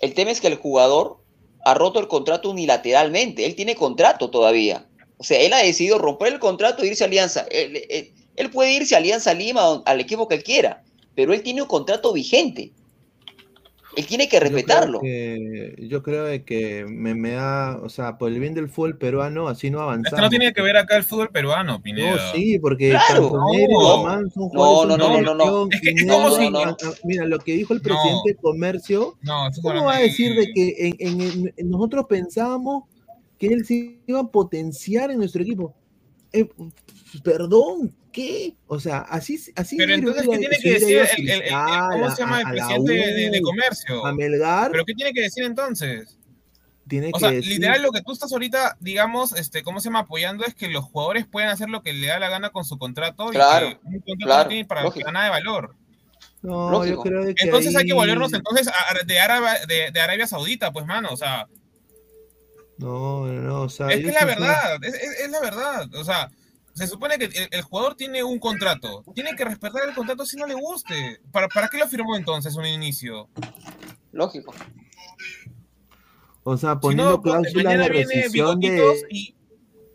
El 0.00 0.14
tema 0.14 0.30
es 0.30 0.40
que 0.40 0.46
el 0.46 0.54
jugador 0.56 1.18
ha 1.66 1.74
roto 1.74 2.00
el 2.00 2.08
contrato 2.08 2.48
unilateralmente, 2.48 3.44
él 3.44 3.54
tiene 3.54 3.74
contrato 3.74 4.30
todavía. 4.30 4.86
O 5.18 5.24
sea, 5.24 5.38
él 5.40 5.52
ha 5.52 5.58
decidido 5.58 5.98
romper 5.98 6.32
el 6.32 6.38
contrato 6.38 6.82
e 6.82 6.86
irse 6.86 7.04
a 7.04 7.06
Alianza. 7.06 7.44
Él, 7.50 7.84
él- 7.90 8.14
él 8.34 8.50
puede 8.50 8.72
irse 8.72 8.94
a 8.94 8.98
Alianza 8.98 9.34
Lima 9.34 9.82
al 9.84 10.00
equipo 10.00 10.26
que 10.26 10.36
él 10.36 10.42
quiera, 10.42 10.82
pero 11.14 11.34
él 11.34 11.42
tiene 11.42 11.60
un 11.60 11.68
contrato 11.68 12.14
vigente. 12.14 12.72
Él 13.96 14.06
tiene 14.06 14.28
que 14.28 14.38
respetarlo. 14.38 14.98
Yo 14.98 15.00
creo 15.00 15.74
que, 15.76 15.86
yo 15.88 16.02
creo 16.02 16.24
de 16.24 16.44
que 16.44 16.84
me, 16.88 17.14
me 17.14 17.32
da, 17.32 17.76
o 17.82 17.88
sea, 17.88 18.18
por 18.18 18.30
el 18.30 18.38
bien 18.38 18.54
del 18.54 18.68
fútbol 18.68 18.96
peruano, 18.98 19.48
así 19.48 19.68
no 19.70 19.80
avanzamos. 19.80 20.12
Esto 20.12 20.22
no 20.22 20.28
tiene 20.30 20.52
que 20.52 20.62
ver 20.62 20.76
acá 20.76 20.96
el 20.96 21.02
fútbol 21.02 21.30
peruano, 21.30 21.72
No, 21.72 21.82
Pineda. 21.82 22.32
sí, 22.32 22.58
porque 22.60 22.90
Claro. 22.90 23.30
Cantonero 23.32 23.70
y 23.70 23.74
No. 23.74 23.96
Román 23.96 24.30
son 24.30 24.42
No, 24.44 24.48
jugadores 24.50 24.98
no, 24.98 25.16
de 25.16 25.22
no, 25.22 25.34
no, 25.34 25.34
no, 25.34 25.64
no. 25.64 25.68
Es 25.72 25.80
que 25.80 25.88
es 25.90 25.94
Pineda, 25.96 26.14
como 26.22 26.36
si- 26.36 26.44
a- 26.44 26.68
a- 26.68 26.76
Mira, 27.04 27.24
lo 27.26 27.38
que 27.40 27.52
dijo 27.54 27.72
el 27.72 27.78
No. 27.80 27.82
presidente 27.82 28.22
de 28.30 28.34
Comercio, 28.36 29.16
No, 29.22 29.48
¿cómo 29.62 29.84
va 29.86 29.96
a 29.96 30.00
decir 30.00 30.36
de 30.36 30.52
que 30.52 30.74
en, 30.78 30.96
en- 31.00 31.20
en- 31.20 31.54
en- 31.56 31.70
nosotros 31.70 32.06
pensábamos 32.08 32.84
que 33.38 33.48
él 33.48 33.64
se 33.64 33.98
iba 34.06 34.20
a 34.20 34.28
potenciar 34.28 35.10
en 35.10 35.18
nuestro 35.18 35.42
equipo? 35.42 35.74
Eh, 36.32 36.46
perdón, 37.24 37.94
¿qué? 38.12 38.54
O 38.66 38.78
sea, 38.80 38.98
así, 39.00 39.38
así 39.56 39.76
Pero 39.76 39.94
entonces, 39.94 40.26
¿qué 40.30 40.38
tiene 40.38 40.58
que 40.58 40.70
decir 40.72 40.98
el, 40.98 41.02
a 41.06 41.10
el- 41.10 41.20
el- 41.20 41.30
el- 41.30 41.40
Cristal, 41.40 41.88
¿cómo 41.92 42.10
se 42.10 42.22
llama 42.22 42.36
a- 42.36 42.40
el 42.40 42.46
presidente 42.48 42.92
de, 42.92 43.12
de- 43.14 43.30
de 43.30 43.38
U, 43.40 43.42
comercio? 43.42 44.06
a 44.06 44.12
Melgar, 44.12 44.70
¿Pero 44.72 44.84
qué 44.84 44.94
tiene 44.94 45.12
que 45.12 45.20
decir 45.22 45.44
entonces? 45.44 46.16
tiene 46.88 47.08
O 47.08 47.12
que 47.12 47.20
sea, 47.20 47.30
decir- 47.30 47.52
literal 47.52 47.82
lo 47.82 47.92
que 47.92 48.02
tú 48.02 48.12
estás 48.12 48.32
ahorita, 48.32 48.76
digamos, 48.80 49.32
este, 49.36 49.62
¿cómo 49.62 49.78
se 49.80 49.84
llama? 49.88 50.00
Apoyando 50.00 50.44
es 50.44 50.54
que 50.54 50.68
los 50.68 50.84
jugadores 50.84 51.24
pueden 51.26 51.48
hacer 51.48 51.68
lo 51.68 51.82
que 51.82 51.92
le 51.92 52.08
da 52.08 52.18
la 52.18 52.28
gana 52.28 52.50
con 52.50 52.64
su 52.64 52.78
contrato 52.78 53.26
Claro, 53.28 53.68
y 53.68 53.70
que 53.74 53.78
un 53.84 53.92
contrato 54.00 54.16
claro, 54.24 54.42
no 54.44 54.48
tiene 54.48 54.64
para, 54.64 54.82
lógico. 54.82 55.12
nada 55.12 55.26
de 55.26 55.30
valor. 55.30 55.76
No, 56.42 56.70
Lógico. 56.70 56.96
yo 57.04 57.10
creo 57.10 57.34
que 57.34 57.44
Entonces 57.44 57.76
hay 57.76 57.84
que 57.86 57.92
volvernos 57.92 58.32
entonces 58.32 58.66
a- 58.68 59.04
de, 59.04 59.20
Arabia, 59.20 59.58
de, 59.68 59.90
de 59.92 60.00
Arabia 60.00 60.26
Saudita, 60.26 60.72
pues, 60.72 60.84
mano, 60.86 61.10
o 61.12 61.16
sea, 61.16 61.46
No, 62.78 63.26
no, 63.26 63.32
no, 63.42 63.60
o 63.62 63.68
sea, 63.68 63.88
es 63.88 64.00
que 64.00 64.08
es 64.08 64.14
la 64.14 64.24
verdad, 64.24 64.82
es, 64.82 64.94
es- 64.94 65.20
es 65.20 65.30
la 65.30 65.40
verdad, 65.40 65.94
o 65.94 66.02
sea, 66.04 66.30
se 66.80 66.86
supone 66.86 67.18
que 67.18 67.26
el, 67.26 67.48
el 67.50 67.62
jugador 67.62 67.94
tiene 67.94 68.22
un 68.24 68.38
contrato, 68.38 69.04
tiene 69.14 69.36
que 69.36 69.44
respetar 69.44 69.82
el 69.88 69.94
contrato 69.94 70.24
si 70.24 70.36
no 70.36 70.46
le 70.46 70.54
guste. 70.54 71.20
¿Para, 71.30 71.46
para 71.48 71.68
qué 71.68 71.78
lo 71.78 71.86
firmó 71.86 72.16
entonces 72.16 72.56
un 72.56 72.64
inicio? 72.66 73.28
Lógico. 74.12 74.52
O 76.42 76.56
sea, 76.56 76.72
Si 76.74 76.78
poniendo 76.80 77.10
no, 77.10 77.22
ponte, 77.22 77.50
cláusula 77.52 77.76
de 77.76 77.88
rescisión 77.88 78.60
de 78.60 79.06
y, 79.10 79.34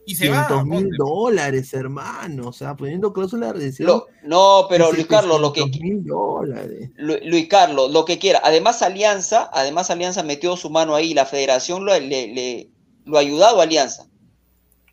y 0.05 0.15
se 0.15 0.29
va. 0.29 0.47
500 0.47 0.65
mil 0.65 0.83
ponte. 0.83 0.95
dólares, 0.97 1.73
hermano. 1.73 2.49
O 2.49 2.53
sea, 2.53 2.75
poniendo 2.75 3.11
cláusula 3.11 3.47
de 3.47 3.53
rescisión 3.53 3.87
Lo- 3.87 4.07
no, 4.23 4.67
pero 4.69 4.91
Luis 4.91 5.07
Carlos, 5.07 5.41
lo 5.41 5.51
que, 5.51 5.61
700 5.61 5.81
mil 5.81 6.05
dólares. 6.05 6.91
Lu- 6.95 7.17
Luis 7.23 7.47
Carlos, 7.47 7.91
lo 7.91 8.05
que 8.05 8.19
quiera. 8.19 8.41
Además, 8.43 8.81
Alianza, 8.83 9.49
además 9.51 9.89
Alianza 9.89 10.21
metió 10.23 10.55
su 10.55 10.69
mano 10.69 10.93
ahí, 10.95 11.13
la 11.15 11.25
federación 11.25 11.83
lo, 11.83 11.93
le, 11.99 12.27
le- 12.33 12.69
lo 13.05 13.17
ha 13.17 13.21
ayudado 13.21 13.59
a 13.59 13.63
Alianza. 13.63 14.07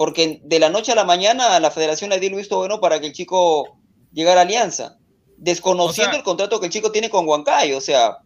Porque 0.03 0.41
de 0.43 0.59
la 0.59 0.69
noche 0.69 0.91
a 0.91 0.97
la 0.97 1.05
mañana 1.05 1.61
la 1.61 1.71
federación 1.71 2.11
le 2.11 2.19
dio 2.19 2.29
el 2.31 2.35
visto 2.35 2.57
bueno 2.57 2.81
para 2.81 2.99
que 2.99 3.07
el 3.07 3.13
chico 3.13 3.79
llegara 4.13 4.41
a 4.41 4.43
Alianza, 4.43 4.99
desconociendo 5.37 6.09
O 6.09 6.13
sea- 6.15 6.19
el 6.19 6.25
contrato 6.25 6.59
que 6.59 6.67
el 6.67 6.73
chico 6.73 6.91
tiene 6.91 7.09
con 7.09 7.25
Huancayo. 7.25 7.79
O 7.79 7.81
sea, 7.81 8.19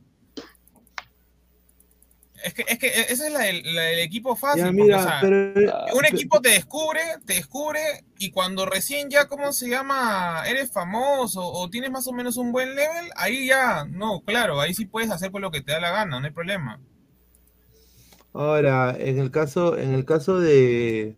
Es 2.43 2.55
que, 2.55 2.65
es 2.67 2.79
que 2.79 2.87
ese 2.87 3.27
es 3.27 3.31
la 3.31 3.41
del, 3.41 3.75
la 3.75 3.83
del 3.83 3.99
equipo 3.99 4.37
fácil. 4.37 4.63
Ya, 4.63 4.67
porque, 4.69 4.83
mira, 4.85 5.01
o 5.01 5.03
sea, 5.03 5.19
pero 5.21 5.53
un 5.99 6.07
equipo 6.07 6.41
te 6.41 6.49
descubre, 6.49 7.01
te 7.27 7.35
descubre, 7.35 7.81
y 8.17 8.31
cuando 8.31 8.65
recién 8.65 9.11
ya, 9.11 9.27
¿cómo 9.29 9.53
se 9.53 9.69
llama? 9.69 10.45
Eres 10.49 10.73
famoso 10.73 11.43
o 11.47 11.69
tienes 11.69 11.91
más 11.91 12.09
o 12.09 12.13
menos 12.15 12.39
un 12.39 12.53
buen 12.53 12.75
level, 12.75 13.11
ahí 13.17 13.49
ya, 13.49 13.85
no, 13.85 14.23
claro, 14.23 14.63
ahí 14.63 14.73
sí 14.73 14.87
puedes 14.87 15.11
hacer 15.11 15.31
por 15.31 15.43
lo 15.43 15.51
que 15.51 15.61
te 15.61 15.73
da 15.73 15.81
la 15.81 15.91
gana, 15.91 16.21
no 16.21 16.25
hay 16.25 16.33
problema. 16.33 16.81
ahora, 18.33 18.97
en 18.99 19.19
el 19.19 19.31
caso, 19.31 19.77
en 19.77 19.93
el 19.93 20.07
caso 20.07 20.41
de, 20.41 21.17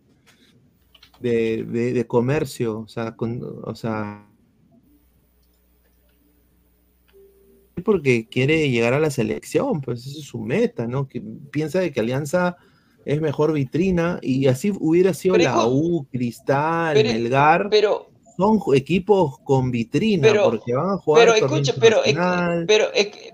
de, 1.21 1.63
de- 1.63 1.93
de 1.93 2.07
comercio, 2.07 2.79
o 2.79 2.87
sea, 2.87 3.15
con- 3.15 3.41
o 3.63 3.75
sea, 3.75 4.25
porque 7.83 8.27
quiere 8.27 8.69
llegar 8.69 8.93
a 8.93 8.99
la 8.99 9.09
selección, 9.09 9.81
pues 9.81 10.05
esa 10.05 10.19
es 10.19 10.25
su 10.25 10.39
meta, 10.39 10.85
¿no? 10.85 11.07
Que 11.07 11.21
piensa 11.51 11.79
de 11.79 11.91
que 11.91 12.01
Alianza 12.01 12.57
es 13.05 13.21
mejor 13.21 13.53
vitrina 13.53 14.19
y 14.21 14.47
así 14.47 14.73
hubiera 14.79 15.13
sido 15.13 15.35
Pero 15.35 15.45
la 15.49 15.65
U, 15.65 16.05
Cristal, 16.11 16.93
pero- 16.93 17.09
Melgar. 17.13 17.67
pero, 17.69 18.09
son 18.35 18.59
equipos 18.73 19.37
con 19.39 19.69
vitrina 19.71 20.27
Pero- 20.29 20.43
porque 20.45 20.73
van 20.73 20.91
a 20.91 20.97
jugar 20.97 21.25
pero 21.35 21.45
escucha, 21.45 21.73
pero, 21.79 21.97
pero, 22.67 22.85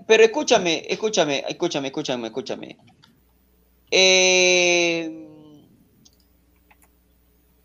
pero 0.06 0.22
escúchame, 0.24 0.84
escúchame, 0.88 1.44
escúchame, 1.48 1.88
escúchame, 1.88 2.26
escúchame. 2.28 2.76
Eh, 3.90 5.25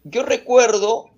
yo 0.03 0.23
recuerdo 0.23 1.11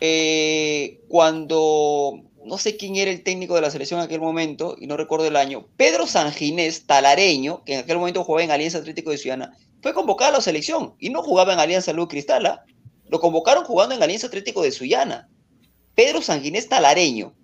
eh, 0.00 1.00
cuando, 1.08 2.22
no 2.44 2.58
sé 2.58 2.76
quién 2.76 2.96
era 2.96 3.10
el 3.10 3.22
técnico 3.22 3.54
de 3.54 3.60
la 3.60 3.70
selección 3.70 4.00
en 4.00 4.06
aquel 4.06 4.20
momento, 4.20 4.76
y 4.78 4.86
no 4.86 4.96
recuerdo 4.96 5.26
el 5.26 5.36
año, 5.36 5.68
Pedro 5.76 6.06
Sanginés, 6.06 6.86
talareño, 6.86 7.62
que 7.64 7.74
en 7.74 7.80
aquel 7.80 7.98
momento 7.98 8.24
jugaba 8.24 8.44
en 8.44 8.50
Alianza 8.50 8.78
Atlético 8.78 9.10
de 9.10 9.18
Ciudadana, 9.18 9.56
fue 9.82 9.94
convocado 9.94 10.34
a 10.34 10.36
la 10.38 10.42
selección 10.42 10.94
y 10.98 11.10
no 11.10 11.22
jugaba 11.22 11.52
en 11.52 11.60
Alianza 11.60 11.92
Luz 11.92 12.08
Cristal, 12.08 12.46
¿ah? 12.46 12.64
lo 13.08 13.20
convocaron 13.20 13.64
jugando 13.64 13.94
en 13.94 14.02
Alianza 14.02 14.26
Atlético 14.26 14.62
de 14.62 14.72
Sullana. 14.72 15.28
Pedro 15.94 16.22
Sanguinés 16.22 16.68
talareño, 16.68 17.34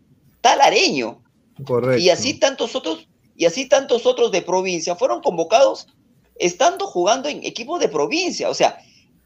talareño. 0.41 1.23
Correcto. 1.65 2.03
Y 2.03 2.11
así 2.11 2.35
tantos 2.35 2.75
otros, 2.75 3.07
y 3.37 3.45
así 3.45 3.69
tantos 3.69 4.07
otros 4.07 4.33
de 4.33 4.43
provincia 4.43 4.95
fueron 4.95 5.21
convocados 5.21 5.89
estando 6.37 6.87
jugando 6.87 7.29
en 7.29 7.45
equipos 7.45 7.81
de 7.81 7.89
provincia. 7.89 8.49
O 8.49 8.55
sea, 8.55 8.79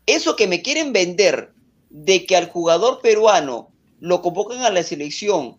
eso 0.06 0.36
que 0.36 0.46
me 0.46 0.62
quieren 0.62 0.92
vender 0.92 1.52
de 1.90 2.26
que 2.26 2.36
al 2.36 2.48
jugador 2.48 3.00
peruano 3.00 3.70
lo 4.00 4.22
convocan 4.22 4.62
a 4.62 4.70
la 4.70 4.82
selección 4.82 5.58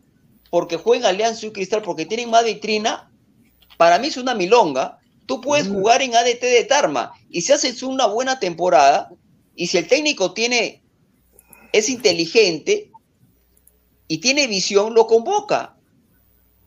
porque 0.49 0.78
juega 0.78 1.10
en 1.10 1.15
Alianza 1.15 1.48
y 1.48 1.52
Cristal 1.52 1.82
porque 1.82 2.06
tienen 2.06 2.30
más 2.30 2.45
vitrina, 2.45 3.10
para 3.78 3.98
mí 3.98 4.07
es 4.07 4.18
una 4.18 4.36
milonga. 4.36 4.99
Tú 5.26 5.41
puedes 5.41 5.68
jugar 5.68 6.03
en 6.03 6.15
ADT 6.15 6.41
de 6.41 6.64
Tarma 6.65 7.14
y 7.30 7.41
si 7.41 7.53
haces 7.53 7.82
una 7.82 8.06
buena 8.06 8.40
temporada 8.40 9.10
y 9.56 9.68
si 9.68 9.80
el 9.80 9.88
técnico 9.88 10.34
tiene 10.34 10.84
es 11.72 11.90
inteligente 11.90 12.91
y 14.07 14.20
tiene 14.20 14.45
visión, 14.45 14.94
lo 14.94 15.07
convoca. 15.07 15.76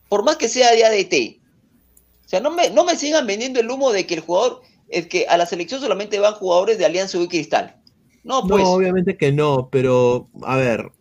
Por 0.09 0.23
más 0.23 0.35
que 0.35 0.49
sea 0.49 0.71
de 0.73 0.83
ADT. 0.83 1.41
O 2.25 2.29
sea, 2.29 2.41
no 2.41 2.51
me, 2.51 2.69
no 2.71 2.83
me 2.83 2.97
sigan 2.97 3.25
vendiendo 3.25 3.61
el 3.61 3.71
humo 3.71 3.93
de 3.93 4.05
que 4.05 4.15
el 4.15 4.19
jugador, 4.19 4.63
es 4.89 5.07
que 5.07 5.25
a 5.27 5.37
la 5.37 5.45
selección 5.45 5.81
solamente 5.81 6.19
van 6.19 6.33
jugadores 6.35 6.77
de 6.77 6.85
Alianza 6.85 7.17
y 7.17 7.27
Cristal. 7.27 7.75
No, 8.23 8.41
pues. 8.47 8.63
No, 8.63 8.71
obviamente 8.71 9.15
que 9.17 9.31
no, 9.31 9.69
pero 9.71 10.27
a 10.43 10.57
ver, 10.57 10.91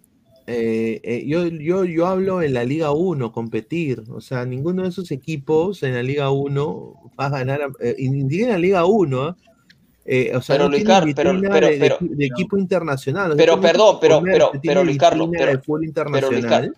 eh, 0.46 1.00
eh, 1.02 1.24
yo, 1.26 1.46
yo, 1.48 1.84
yo 1.84 2.06
hablo 2.06 2.40
en 2.42 2.54
la 2.54 2.62
Liga 2.64 2.92
1, 2.92 3.32
competir. 3.32 4.04
O 4.12 4.20
sea, 4.20 4.44
ninguno 4.44 4.84
de 4.84 4.90
esos 4.90 5.10
equipos 5.10 5.82
en 5.82 5.94
la 5.94 6.02
Liga 6.04 6.30
1 6.30 7.12
va 7.18 7.26
a 7.26 7.30
ganar, 7.30 7.60
eh, 7.80 7.96
en 7.98 8.48
la 8.50 8.58
Liga 8.58 8.84
1. 8.84 9.36
eh, 10.08 10.30
o 10.36 10.40
sea, 10.40 10.54
Pero, 10.54 10.64
no 10.66 10.70
Luis 10.70 10.84
tienen 10.84 11.00
Car- 11.02 11.14
pero- 11.16 11.40
pero- 11.50 11.66
de, 11.66 11.72
de 11.72 11.78
pero- 11.80 11.98
de 12.00 12.26
equipo 12.26 12.56
internacional. 12.56 13.32
o 13.32 13.34
sea, 13.34 13.36
pero 13.44 13.60
perdón, 13.60 13.98
pero- 14.00 14.22
pero- 14.22 14.52
pero, 14.62 14.84
Luis 14.84 14.98
Carlos, 14.98 15.28
pero- 15.32 15.60
Luis 15.66 15.88
internacional. 15.88 16.42
Car- 16.48 16.72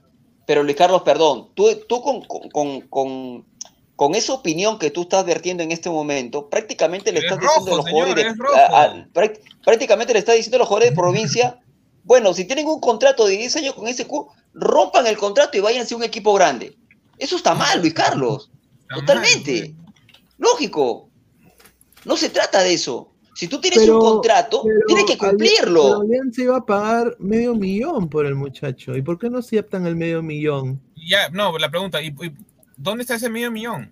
pero 0.46 0.62
Luis 0.62 0.76
Carlos, 0.76 1.02
perdón, 1.02 1.48
tú, 1.52 1.66
tú 1.86 2.00
con, 2.00 2.22
con- 2.22 2.80
con, 2.88 3.44
con, 3.98 4.14
esa 4.14 4.32
opinión 4.32 4.78
que 4.78 4.90
tú 4.92 5.02
estás 5.02 5.24
vertiendo 5.26 5.62
en 5.64 5.72
este 5.72 5.90
momento, 5.90 6.48
prácticamente 6.48 7.10
le 7.12 7.18
estás 7.18 7.38
diciendo 7.40 7.74
a 7.74 7.76
los 7.78 7.90
jugadores 7.90 8.14
de, 8.14 8.44
a- 8.56 8.82
a- 8.84 9.08
prácticamente 9.64 10.12
le 10.12 10.20
estás 10.20 10.36
diciendo 10.36 10.56
a 10.56 10.60
los 10.60 10.68
jugadores 10.68 10.90
de 10.90 10.96
provincia, 10.96 11.58
bueno, 12.04 12.32
si 12.32 12.44
tienen 12.44 12.68
un 12.68 12.78
contrato 12.80 13.26
de 13.26 13.36
10 13.36 13.56
años 13.56 13.74
con 13.74 13.88
ese 13.88 14.06
club, 14.06 14.28
rompan 14.54 15.06
el 15.08 15.16
contrato 15.16 15.58
y 15.58 15.60
váyanse 15.60 15.94
a 15.94 15.96
un 15.96 16.04
equipo 16.04 16.32
grande. 16.34 16.76
Eso 17.18 17.36
está 17.36 17.54
mal, 17.54 17.80
Luis 17.80 17.92
Carlos. 17.92 18.50
Está 18.82 18.94
Totalmente. 19.00 19.74
Lógico. 20.38 21.08
No 22.04 22.16
se 22.16 22.30
trata 22.30 22.62
de 22.62 22.74
eso. 22.74 23.10
Si 23.34 23.46
tú 23.48 23.60
tienes 23.60 23.80
Pero- 23.80 23.94
un 23.98 24.00
contrato, 24.00 24.62
pero 24.64 24.80
tienes 24.86 25.04
que 25.04 25.18
cumplirlo. 25.18 26.00
Alianza 26.00 26.42
iba 26.42 26.56
a 26.56 26.64
pagar 26.64 27.14
medio 27.18 27.54
millón 27.54 28.08
por 28.08 28.26
el 28.26 28.34
muchacho. 28.34 28.96
¿Y 28.96 29.02
por 29.02 29.18
qué 29.18 29.28
no 29.30 29.38
aceptan 29.38 29.86
el 29.86 29.94
medio 29.96 30.22
millón? 30.22 30.80
Ya, 31.08 31.28
no, 31.30 31.56
la 31.58 31.70
pregunta, 31.70 32.00
¿y, 32.02 32.08
y 32.08 32.32
dónde 32.78 33.02
está 33.02 33.16
ese 33.16 33.28
medio 33.28 33.50
millón? 33.50 33.90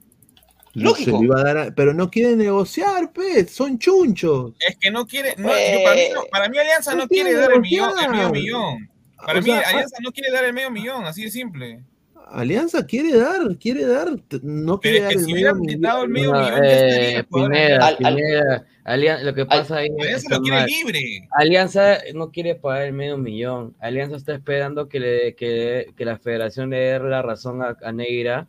No 0.74 0.90
Lógico. 0.90 1.10
se 1.10 1.16
lo 1.18 1.22
iba 1.24 1.40
a 1.40 1.44
dar 1.44 1.56
a- 1.58 1.74
pero 1.74 1.94
no 1.94 2.10
quieren 2.10 2.38
negociar, 2.38 3.10
pues, 3.12 3.50
son 3.50 3.78
chunchos. 3.78 4.52
Es 4.66 4.76
que 4.78 4.90
no 4.90 5.06
quiere, 5.06 5.34
no, 5.38 5.48
yo 5.48 5.84
para, 5.84 5.96
mí, 5.96 6.02
no- 6.14 6.24
para 6.30 6.48
mí 6.48 6.58
Alianza 6.58 6.92
no 6.92 7.02
no 7.04 7.08
quiere 7.08 7.30
quiere 7.30 7.40
dar 7.42 7.52
el, 7.52 7.60
millón, 7.60 7.90
el 8.04 8.10
medio 8.10 8.30
millón. 8.30 8.90
Para 9.24 9.38
O 9.38 9.42
mí 9.42 9.48
sea, 9.50 9.60
Alianza 9.60 9.96
no 10.02 10.12
quiere 10.12 10.30
dar 10.30 10.44
el 10.44 10.52
medio 10.52 10.70
millón, 10.70 11.04
así 11.04 11.24
de 11.24 11.30
simple. 11.30 11.82
Alianza 12.28 12.84
quiere 12.84 13.16
dar, 13.16 13.56
quiere 13.58 13.86
dar, 13.86 14.08
no 14.42 14.78
quiere 14.80 15.00
dar 15.00 15.12
el 15.12 15.20
si 15.24 15.32
medio 15.32 15.54
hubieran 15.54 15.80
dado 15.80 16.02
el 16.04 16.10
millón. 16.10 16.32
medio 16.32 16.32
No, 16.32 16.40
millón, 16.56 16.64
estaría 16.64 17.08
eh, 17.08 17.14
el 17.16 17.26
jugador 17.26 17.50
Pineda, 17.52 17.86
Al- 17.86 17.96
al- 18.04 18.14
Pineda, 18.16 18.66
Alian- 18.84 19.24
lo 19.24 19.34
que 19.34 19.46
pasa 19.46 19.76
ahí 19.76 19.88
Alianza 19.98 20.28
lo 20.36 20.42
quiere 20.42 20.66
libre. 20.66 21.28
Alianza 21.30 21.98
no 22.14 22.30
quiere 22.30 22.54
pagar 22.56 22.82
el 22.82 22.92
medio 22.92 23.16
millón. 23.16 23.74
Alianza 23.80 24.16
está 24.16 24.34
esperando 24.34 24.88
que, 24.88 25.00
le, 25.00 25.34
que, 25.36 25.92
que 25.96 26.04
la 26.04 26.18
federación 26.18 26.70
le 26.70 26.76
dé 26.78 26.98
la 27.00 27.22
razón 27.22 27.62
a, 27.62 27.76
a 27.82 27.92
Neira 27.92 28.46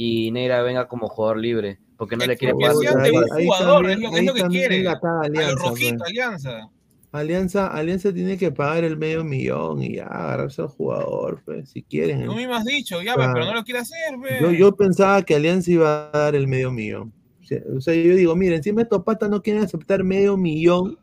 y 0.00 0.30
Neira 0.30 0.62
venga 0.62 0.86
como 0.86 1.08
jugador 1.08 1.38
libre, 1.38 1.80
porque 1.96 2.16
no 2.16 2.24
le 2.24 2.36
quiere 2.36 2.54
pagar. 2.54 2.74
Jugador, 2.74 2.92
también- 2.94 4.04
es 4.04 4.12
lo, 4.12 4.16
es 4.16 4.24
lo 4.26 4.34
que 4.34 4.42
quiere. 4.44 4.86
Alianza, 4.86 5.54
rojito, 5.56 5.96
pues. 5.98 6.10
Alianza. 6.10 6.70
Alianza, 7.10 7.66
Alianza 7.66 8.12
tiene 8.14 8.36
que 8.38 8.52
pagar 8.52 8.84
el 8.84 8.96
medio 8.96 9.24
millón 9.24 9.82
y 9.82 9.96
ya 9.96 10.04
agarrarse 10.04 10.62
al 10.62 10.68
jugador, 10.68 11.42
pues, 11.44 11.70
si 11.70 11.82
quieren. 11.82 12.26
Tú 12.26 12.34
mismo 12.34 12.54
has 12.54 12.64
dicho, 12.64 13.02
ya, 13.02 13.14
Ah. 13.14 13.32
pero 13.34 13.44
no 13.46 13.54
lo 13.54 13.64
quiere 13.64 13.80
hacer, 13.80 14.14
pe. 14.22 14.38
Yo, 14.40 14.52
yo 14.52 14.76
pensaba 14.76 15.20
que 15.22 15.34
Alianza 15.34 15.72
iba 15.72 16.10
a 16.12 16.16
dar 16.18 16.36
el 16.36 16.46
medio 16.46 16.70
millón. 16.70 17.12
O 17.42 17.46
sea, 17.46 17.60
o 17.76 17.80
sea, 17.80 17.94
yo 17.94 18.14
digo, 18.14 18.36
miren, 18.36 18.62
si 18.62 18.70
estos 18.70 19.02
patas 19.02 19.28
no 19.30 19.42
quieren 19.42 19.64
aceptar 19.64 20.04
medio 20.04 20.36
millón, 20.36 20.96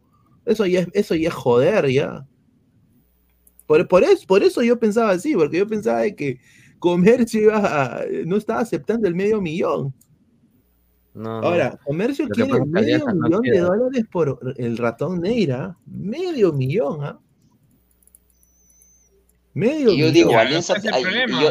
eso 0.46 0.66
ya 0.68 0.82
es, 0.82 0.88
eso 0.94 1.16
ya 1.16 1.28
es 1.28 1.34
joder, 1.34 1.90
ya. 1.92 2.26
Por, 3.66 3.86
por, 3.90 4.04
eso, 4.04 4.26
por 4.28 4.42
eso 4.44 4.62
yo 4.62 4.80
pensaba 4.80 5.10
así, 5.10 5.34
porque 5.36 5.58
yo 5.58 5.68
pensaba 5.68 6.02
de 6.02 6.16
que 6.16 6.40
Comercio 6.86 7.42
iba 7.46 7.58
a- 7.58 8.06
no 8.26 8.38
estaba 8.38 8.60
aceptando 8.60 9.08
el 9.08 9.16
medio 9.16 9.42
millón. 9.42 9.92
No. 11.16 11.38
Ahora, 11.40 11.80
Comercio 11.84 12.28
quiere 12.30 12.60
medio 12.66 13.00
no 13.08 13.14
millón 13.16 13.42
de 13.42 13.60
dólares 13.60 14.06
por 14.12 14.40
el 14.58 14.78
ratón 14.78 15.22
Neira. 15.22 15.76
Medio 15.88 16.54
millón, 16.54 17.04
¿ah? 17.04 17.20
Medio 19.56 19.90
Y 19.94 19.98
yo 19.98 20.06
millón. 20.08 20.14
digo, 20.14 20.38
Alianza, 20.38 20.76
es 20.76 20.86
ay, 20.94 21.04
y, 21.28 21.32
yo, 21.42 21.50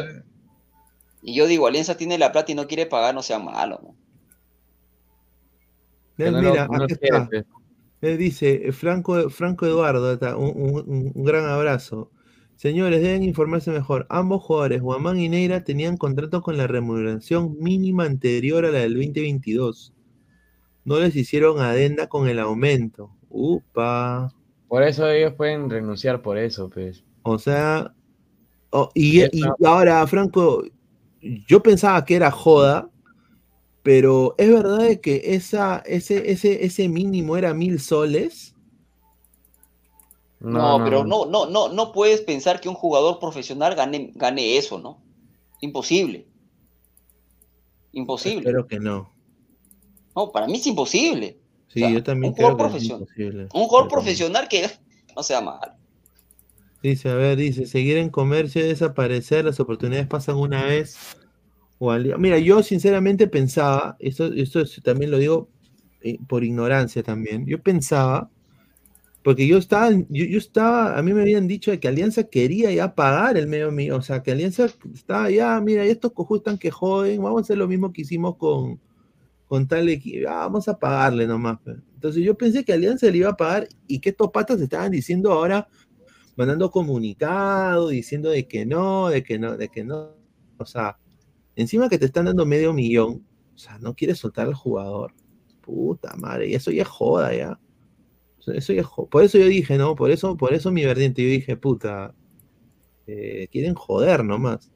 y 1.23 1.35
yo 1.35 1.47
digo, 1.47 1.66
Alianza 1.66 1.97
tiene 1.97 2.16
la 2.19 2.31
plata 2.31 2.52
y 2.52 2.55
no 2.55 2.66
quiere 2.69 2.86
pagar, 2.86 3.15
no 3.15 3.23
sea 3.23 3.39
malo, 3.39 3.81
¿no? 3.82 3.97
Él, 6.24 6.32
lo- 6.35 6.40
mira, 6.43 6.69
quiere, 6.69 6.86
está. 7.01 7.28
Él 8.02 8.19
dice, 8.19 8.69
eh, 8.69 8.73
Franco, 8.73 9.28
Franco 9.31 9.66
Eduardo, 9.66 10.12
está, 10.12 10.36
un, 10.36 10.52
un- 10.55 11.12
un 11.15 11.24
gran 11.24 11.47
abrazo. 11.47 12.11
Señores, 12.56 13.02
deben 13.02 13.22
informarse 13.22 13.70
mejor. 13.70 14.06
Ambos 14.09 14.43
jugadores, 14.43 14.81
Guamán 14.81 15.18
y 15.18 15.28
Neira, 15.28 15.64
tenían 15.64 15.97
contrato 15.97 16.40
con 16.43 16.56
la 16.56 16.66
remuneración 16.66 17.56
mínima 17.59 18.05
anterior 18.05 18.64
a 18.64 18.70
la 18.70 18.81
del 18.81 18.94
2022. 18.94 19.93
No 20.85 21.01
les 21.01 21.16
hicieron 21.16 21.60
adenda 21.60 22.09
con 22.09 22.28
el 22.28 22.39
aumento. 22.39 23.10
Upa. 23.28 24.32
Por 24.68 24.82
eso 24.82 25.09
ellos 25.09 25.35
pueden 25.35 25.68
renunciar 25.68 26.22
por 26.22 26.39
eso, 26.39 26.70
pues. 26.70 27.05
O 27.22 27.39
sea, 27.39 27.94
oh, 28.70 28.90
y, 28.94 29.22
ahora, 29.64 30.06
Franco, 30.06 30.62
yo 31.20 31.62
pensaba 31.62 32.05
que 32.05 32.16
era 32.16 32.31
joda, 32.31 32.90
pero 33.82 34.35
es 34.39 34.51
verdad 34.51 34.78
de 34.78 35.01
que 35.01 35.22
esa, 35.24 35.82
ese, 35.86 36.31
ese, 36.31 36.64
ese 36.64 36.89
mínimo 36.89 37.36
era 37.36 37.55
mil 37.55 37.81
soles. 37.81 38.53
No, 40.45 40.83
pero 40.85 41.05
no, 41.05 41.27
no, 41.27 41.47
no, 41.47 41.69
no 41.69 41.93
puedes 41.93 42.21
pensar 42.21 42.61
que 42.61 42.69
un 42.69 42.75
jugador 42.75 43.19
profesional 43.19 43.75
gane, 43.75 44.12
gane 44.15 44.57
eso, 44.57 44.79
¿no? 44.79 45.03
Imposible. 45.61 46.27
Imposible. 47.93 48.39
Espero 48.41 48.66
que 48.66 48.81
no. 48.81 49.12
No, 50.16 50.31
para 50.33 50.47
mí 50.47 50.55
es 50.57 50.66
imposible. 50.66 51.39
Sí, 51.69 51.83
O 51.83 51.87
sea, 51.87 51.95
yo 51.95 52.03
también 52.03 52.33
un 52.33 52.37
jugador 52.37 52.57
creo 52.59 52.71
que 52.71 52.77
es 52.79 52.85
imposible. 52.85 53.43
Un 53.55 53.65
jugador 53.66 53.89
Pero- 53.89 54.01
profesional 54.01 54.49
que 54.49 54.69
no 55.16 55.23
sea 55.23 55.41
malo. 55.41 55.73
Dice, 56.83 57.09
a 57.09 57.15
ver, 57.15 57.37
dice, 57.39 57.66
seguir 57.66 57.97
en 57.97 58.11
comercio 58.11 58.62
y 58.62 58.69
desaparecer, 58.69 59.45
las 59.47 59.59
oportunidades 59.59 60.07
pasan 60.07 60.37
una 60.37 60.65
vez. 60.65 61.16
O 61.79 61.91
al 61.91 62.05
día. 62.05 62.16
Mira, 62.19 62.39
yo 62.39 62.62
sinceramente 62.62 63.27
pensaba, 63.27 63.97
esto, 63.99 64.27
esto 64.27 64.61
es- 64.61 64.81
también 64.83 65.11
lo 65.11 65.19
digo 65.19 65.49
eh, 66.03 66.19
por 66.29 66.45
ignorancia 66.45 67.03
también, 67.03 67.47
yo 67.47 67.61
pensaba, 67.62 68.31
porque 69.24 69.46
yo 69.46 69.56
estaba, 69.56 69.90
yo, 70.10 70.38
estaba, 70.38 70.98
a 70.98 71.02
mí 71.02 71.14
me 71.14 71.22
habían 71.22 71.48
dicho 71.48 71.70
de 71.70 71.80
que 71.80 71.88
Alianza 71.88 72.24
quería 72.24 72.70
ya 72.70 72.94
pagar 72.94 73.38
el 73.38 73.46
medio 73.46 73.72
mío, 73.72 73.96
o 73.96 74.02
sea, 74.02 74.22
que 74.22 74.30
Alianza 74.30 74.66
estaba 74.92 75.30
ya, 75.30 75.59
mira, 75.62 75.82
estos 75.82 76.12
cojudos 76.12 76.40
están 76.40 76.59
que 76.59 76.70
joden, 76.70 77.22
vamos 77.22 77.40
a 77.40 77.42
hacer 77.44 77.56
lo 77.56 77.66
mismo 77.66 77.90
que 77.90 78.02
hicimos 78.02 78.36
con, 78.36 78.78
con 79.46 79.66
tal 79.66 79.88
equipo, 79.88 80.28
vamos 80.28 80.68
a 80.68 80.78
pagarle 80.78 81.26
nomás. 81.26 81.59
pe. 81.60 81.72
Entonces 81.94 82.22
yo 82.22 82.36
pensé 82.36 82.66
que 82.66 82.74
Alianza 82.74 83.06
le 83.06 83.16
iba 83.16 83.30
a 83.30 83.36
pagar 83.36 83.66
y 83.86 83.98
que 83.98 84.10
estos 84.10 84.30
patas 84.30 84.60
estaban 84.60 84.90
diciendo 84.90 85.32
ahora, 85.32 85.68
mandando 86.36 86.70
comunicado, 86.70 87.88
diciendo 87.88 88.28
de 88.28 88.46
que 88.46 88.66
no, 88.66 89.09
de 89.09 89.22
que 89.22 89.38
no, 89.38 89.56
de 89.56 89.70
que 89.70 89.84
no. 89.84 90.10
O 90.59 90.66
sea, 90.66 90.98
encima 91.56 91.88
que 91.88 91.98
te 91.98 92.05
están 92.05 92.26
dando 92.26 92.44
medio 92.44 92.74
millón, 92.74 93.24
o 93.55 93.59
sea, 93.59 93.78
no 93.78 93.94
quieres 93.94 94.18
soltar 94.18 94.48
al 94.48 94.55
jugador. 94.55 95.14
Puta 95.62 96.14
madre, 96.16 96.48
y 96.48 96.55
eso 96.55 96.70
ya 96.70 96.84
joda 96.84 97.34
ya. 97.34 97.59
Eso 98.53 98.73
ya 98.73 98.83
Por 98.83 99.25
eso 99.25 99.39
yo 99.39 99.47
dije, 99.47 99.79
no, 99.79 99.95
por 99.95 100.11
eso, 100.11 100.37
por 100.37 100.55
eso 100.55 100.71
mi 100.71 100.85
verdiente, 100.85 101.23
yo 101.23 101.29
dije, 101.29 101.57
puta, 101.57 102.15
eh, 103.07 103.49
quieren 103.51 103.75
joder 103.75 104.25
nomás. 104.25 104.71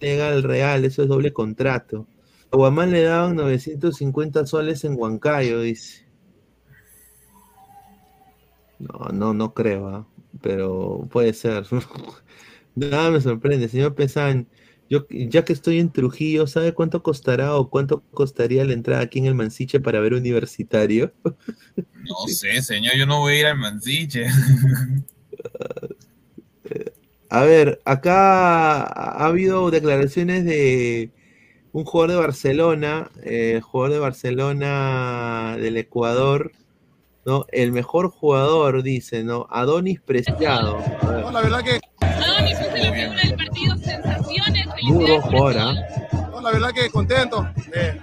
Legal 0.00 0.42
real, 0.42 0.84
eso 0.84 1.02
es 1.02 1.08
doble 1.08 1.32
contrato. 1.32 2.06
A 2.50 2.56
Guamán 2.56 2.92
le 2.92 3.02
daban 3.02 3.36
950 3.36 4.46
soles 4.46 4.84
en 4.84 4.94
Huancayo, 4.98 5.60
dice. 5.60 6.06
No, 8.78 9.08
no, 9.12 9.34
no 9.34 9.54
creo, 9.54 9.88
¿ah? 9.88 10.06
pero 10.40 11.06
puede 11.10 11.32
ser. 11.32 11.64
Nada 12.74 13.10
me 13.10 13.20
sorprende, 13.20 13.68
señor 13.68 13.94
Pesan. 13.94 14.48
Yo, 14.88 15.06
ya 15.10 15.44
que 15.44 15.52
estoy 15.52 15.80
en 15.80 15.90
Trujillo, 15.90 16.46
¿sabe 16.46 16.72
cuánto 16.72 17.02
costará 17.02 17.56
o 17.56 17.68
cuánto 17.70 18.02
costaría 18.12 18.64
la 18.64 18.72
entrada 18.72 19.02
aquí 19.02 19.18
en 19.18 19.26
el 19.26 19.34
Mansiche 19.34 19.80
para 19.80 20.00
ver 20.00 20.14
universitario? 20.14 21.12
No 21.74 22.28
sé, 22.28 22.62
señor, 22.62 22.94
yo 22.96 23.04
no 23.06 23.18
voy 23.20 23.34
a 23.34 23.40
ir 23.40 23.46
al 23.46 23.58
Mansiche. 23.58 24.26
A 27.28 27.42
ver, 27.42 27.80
acá 27.84 28.84
ha 28.84 29.26
habido 29.26 29.70
declaraciones 29.70 30.44
de 30.44 31.10
un 31.72 31.84
jugador 31.84 32.10
de 32.12 32.16
Barcelona, 32.16 33.10
eh, 33.22 33.60
jugador 33.62 33.92
de 33.92 33.98
Barcelona 33.98 35.56
del 35.58 35.76
Ecuador, 35.76 36.52
¿no? 37.24 37.44
El 37.50 37.72
mejor 37.72 38.10
jugador, 38.10 38.82
dice, 38.82 39.24
¿no? 39.24 39.46
Adonis 39.50 40.00
Preciado. 40.00 40.78
No, 41.02 41.32
la 41.32 41.42
verdad 41.42 41.62
que, 41.64 41.80
Adonis 42.00 42.60
es 42.60 42.66
la 42.72 42.92
figura 42.92 43.20
del 43.20 43.45
¿ah? 44.92 45.74
gol. 46.12 46.30
no, 46.30 46.40
la 46.40 46.50
verdad 46.50 46.70
que 46.74 46.90
contento. 46.90 47.48
Eh, 47.74 48.00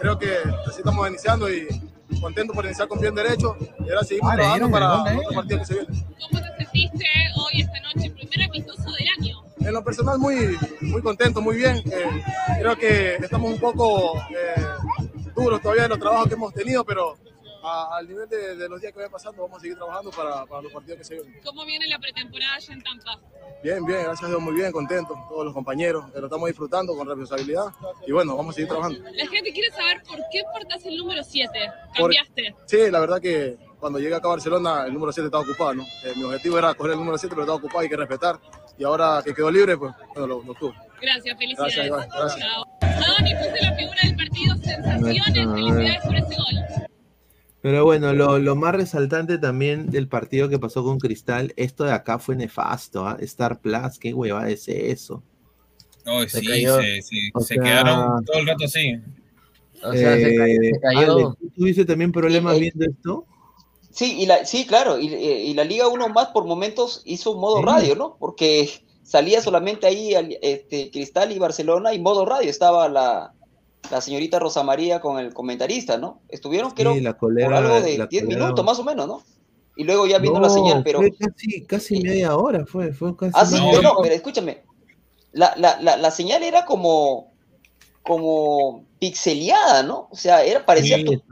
creo 0.00 0.18
que 0.18 0.36
así 0.66 0.78
estamos 0.78 1.08
iniciando 1.08 1.50
y 1.52 1.66
contento 2.20 2.52
por 2.54 2.64
iniciar 2.64 2.88
con 2.88 3.00
bien 3.00 3.14
derecho. 3.14 3.56
Y 3.80 3.88
ahora 3.90 4.02
seguimos 4.04 4.30
Ah, 4.32 4.36
le 4.36 4.42
trabajando 4.42 4.70
para 4.70 4.86
a 4.86 5.16
otro 5.18 5.34
partido 5.34 5.58
que 5.60 5.64
se 5.66 5.74
viene. 5.74 5.88
¿Cómo 6.20 6.40
te 6.42 6.56
sentiste 6.64 7.04
hoy, 7.36 7.60
esta 7.62 7.80
noche? 7.80 8.10
Primer 8.10 8.42
amistoso 8.48 8.82
del 8.92 9.08
año. 9.18 9.42
En 9.60 9.72
lo 9.74 9.84
personal, 9.84 10.18
muy, 10.18 10.56
muy 10.82 11.02
contento, 11.02 11.40
muy 11.40 11.56
bien. 11.56 11.76
Eh, 11.78 12.22
creo 12.60 12.76
que 12.76 13.16
estamos 13.16 13.50
un 13.52 13.58
poco 13.60 14.16
eh, 14.30 14.62
duros 15.36 15.60
todavía 15.60 15.84
en 15.84 15.90
los 15.90 15.98
trabajos 15.98 16.28
que 16.28 16.34
hemos 16.34 16.54
tenido, 16.54 16.84
pero 16.84 17.16
a- 17.62 17.96
al 17.98 18.08
nivel 18.08 18.28
de, 18.28 18.56
de 18.56 18.68
los 18.68 18.80
días 18.80 18.92
que 18.92 18.98
vayan 19.00 19.12
pasando, 19.12 19.42
vamos 19.42 19.58
a 19.58 19.60
seguir 19.60 19.76
trabajando 19.76 20.10
para, 20.10 20.46
para 20.46 20.62
los 20.62 20.72
partidos 20.72 20.98
que 20.98 21.04
se 21.04 21.14
vienen. 21.14 21.40
¿Cómo 21.44 21.64
viene 21.66 21.86
la 21.88 21.98
pretemporada 21.98 22.54
allá 22.54 22.72
en 22.72 22.82
Tampa? 22.82 23.18
Bien, 23.62 23.84
bien, 23.84 24.02
gracias 24.04 24.24
a 24.24 24.28
Dios, 24.28 24.40
muy 24.40 24.54
bien, 24.54 24.70
contento. 24.70 25.14
Todos 25.28 25.44
los 25.46 25.52
compañeros, 25.54 26.04
lo 26.14 26.26
estamos 26.26 26.46
disfrutando 26.48 26.96
con 26.96 27.06
responsabilidad. 27.08 27.64
Y 28.06 28.12
bueno, 28.12 28.36
vamos 28.36 28.52
a 28.52 28.54
seguir 28.54 28.68
trabajando. 28.68 29.00
La 29.12 29.26
gente 29.26 29.52
quiere 29.52 29.70
saber 29.72 30.00
por 30.06 30.16
qué 30.30 30.42
portas 30.52 30.86
el 30.86 30.96
número 30.96 31.22
7. 31.24 31.50
Por- 31.98 32.14
Cambiaste. 32.14 32.54
Sí, 32.66 32.90
la 32.90 33.00
verdad 33.00 33.20
que 33.20 33.56
cuando 33.80 33.98
llegué 33.98 34.14
acá 34.14 34.28
a 34.28 34.30
Barcelona 34.32 34.84
el 34.86 34.94
número 34.94 35.12
7 35.12 35.26
estaba 35.26 35.42
ocupado, 35.42 35.74
¿no? 35.74 35.82
Eh, 36.04 36.12
mi 36.16 36.22
objetivo 36.24 36.56
era 36.58 36.72
coger 36.74 36.92
el 36.92 36.98
número 36.98 37.18
7, 37.18 37.34
pero 37.34 37.42
estaba 37.42 37.58
ocupado, 37.58 37.80
hay 37.80 37.88
que 37.88 37.96
respetar. 37.96 38.38
Y 38.78 38.84
ahora 38.84 39.22
que 39.24 39.34
quedó 39.34 39.50
libre, 39.50 39.76
pues 39.76 39.92
bueno, 40.14 40.26
lo, 40.26 40.42
lo 40.42 40.54
tuve. 40.54 40.74
Gracias, 41.02 41.36
felicidades. 41.38 41.74
Gracias, 41.74 41.86
Iván, 41.86 42.08
gracias. 42.08 42.46
Adonis 42.82 43.32
es 43.34 43.62
la 43.62 43.74
figura 43.76 43.98
del 44.04 44.16
partido, 44.16 44.54
sensaciones, 44.56 45.34
felicidades 45.34 46.04
por 46.04 46.14
ese 46.16 46.36
gol. 46.36 46.87
Pero 47.70 47.84
bueno, 47.84 48.14
lo, 48.14 48.38
lo 48.38 48.56
más 48.56 48.74
resaltante 48.74 49.36
también 49.36 49.90
del 49.90 50.08
partido 50.08 50.48
que 50.48 50.58
pasó 50.58 50.82
con 50.82 50.98
Cristal, 50.98 51.52
esto 51.56 51.84
de 51.84 51.92
acá 51.92 52.18
fue 52.18 52.34
nefasto, 52.34 53.06
¿ah? 53.06 53.18
Star 53.20 53.60
Plus, 53.60 53.98
qué 54.00 54.14
huevada 54.14 54.48
es 54.48 54.66
eso. 54.68 55.22
Ay, 56.06 56.26
Se 56.30 56.40
sí, 56.40 56.46
se, 56.46 57.02
sí, 57.02 57.30
O 57.34 57.40
se 57.40 57.54
sea- 57.56 57.62
quedaron 57.62 58.24
todo 58.24 58.38
el 58.38 58.46
rato 58.46 58.64
así. 58.64 58.94
O 59.84 59.92
sea, 59.92 60.14
se, 60.16 60.34
Eh, 60.34 60.70
se 60.72 60.80
cayó. 60.80 61.12
Ale, 61.12 61.22
¿tú 61.38 61.50
tuviste 61.54 61.84
también 61.84 62.10
problemas 62.10 62.54
Sí, 62.56 62.58
eh, 62.58 62.60
viendo 62.74 62.90
esto? 62.90 63.26
Sí, 63.90 64.16
y 64.22 64.24
la, 64.24 64.46
sí, 64.46 64.64
claro, 64.64 64.98
y, 64.98 65.12
eh, 65.12 65.44
y 65.44 65.52
la 65.52 65.64
Liga 65.64 65.88
1 65.88 66.08
más 66.08 66.28
por 66.28 66.46
momentos 66.46 67.02
hizo 67.04 67.34
modo 67.36 67.60
radio, 67.60 67.96
¿no? 67.96 68.16
Porque 68.18 68.70
salía 69.02 69.42
solamente 69.42 69.86
ahí 69.86 70.14
este, 70.40 70.90
Cristal 70.90 71.32
y 71.32 71.38
Barcelona 71.38 71.92
y 71.92 72.00
modo 72.00 72.24
radio. 72.24 72.48
Estaba 72.48 72.88
la, 72.88 73.34
la 73.90 74.00
señorita 74.00 74.38
Rosa 74.38 74.62
María 74.62 75.00
con 75.00 75.18
el 75.18 75.32
comentarista, 75.34 75.96
¿no? 75.98 76.20
Estuvieron, 76.28 76.70
creo, 76.72 76.94
Sí, 76.94 77.00
la 77.00 77.16
por 77.16 77.32
algo 77.54 77.80
de 77.80 77.98
la 77.98 78.06
10 78.06 78.24
colega- 78.24 78.40
minutos 78.44 78.64
más 78.64 78.78
o 78.78 78.84
menos, 78.84 79.06
¿no? 79.06 79.22
Y 79.76 79.84
luego 79.84 80.06
ya 80.06 80.18
viendo 80.18 80.40
la 80.40 80.48
señal, 80.50 80.82
pero... 80.84 80.98
fue 80.98 81.12
casi, 81.16 81.64
casi 81.64 82.00
media 82.00 82.36
hora, 82.36 82.66
fue, 82.66 82.92
fue 82.92 83.16
casi 83.16 83.32
Ah, 83.34 83.46
sí, 83.46 83.56
No, 83.82 83.92
pero 84.02 84.14
escúchame. 84.14 84.62
La, 85.32 85.54
la, 85.56 85.80
la, 85.80 85.96
la 85.96 86.10
señal 86.10 86.42
era 86.42 86.64
como, 86.64 87.32
como 88.02 88.84
pixeleada, 88.98 89.82
¿no? 89.82 90.08
O 90.10 90.16
sea, 90.16 90.42
era, 90.42 90.64
parecía. 90.64 90.96
Sí, 90.96 91.04
los, 91.04 91.22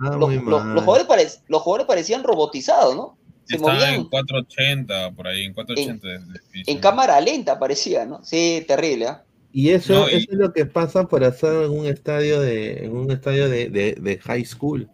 los- 0.45 0.65
los 0.65 0.85
jugadores 0.85 1.09
parec- 1.09 1.41
los 1.49 1.63
jugadores 1.63 1.87
parecían 1.87 2.23
robotizados, 2.23 2.95
¿no? 2.95 3.17
Se 3.45 3.57
Estaba 3.57 3.75
movían 3.75 3.95
en 3.95 4.05
480, 4.09 5.13
por 5.13 5.29
ahí, 5.29 5.45
en 5.45 5.55
480 5.55 6.07
de 6.09 6.33
definición. 6.33 6.77
en 6.77 6.81
cámara 6.81 7.21
lenta, 7.21 7.59
parecía, 7.59 8.05
¿no? 8.05 8.23
Sí, 8.25 8.65
terrible, 8.67 9.07
¿ah? 9.07 9.23
Y 9.59 9.71
eso, 9.71 9.95
No, 9.95 10.11
y- 10.11 10.17
eso 10.17 10.33
es 10.33 10.37
lo 10.39 10.53
que 10.53 10.67
pasa 10.67 11.09
por 11.09 11.25
hacer 11.25 11.65
en 11.65 11.71
un 11.71 11.87
estadio 11.87 12.43
de, 12.43 12.85
en 12.85 12.95
un 12.95 13.11
estadio 13.11 13.49
de, 13.49 13.71
de- 13.71 13.95
de 13.99 14.19
high 14.19 14.45
school. 14.45 14.87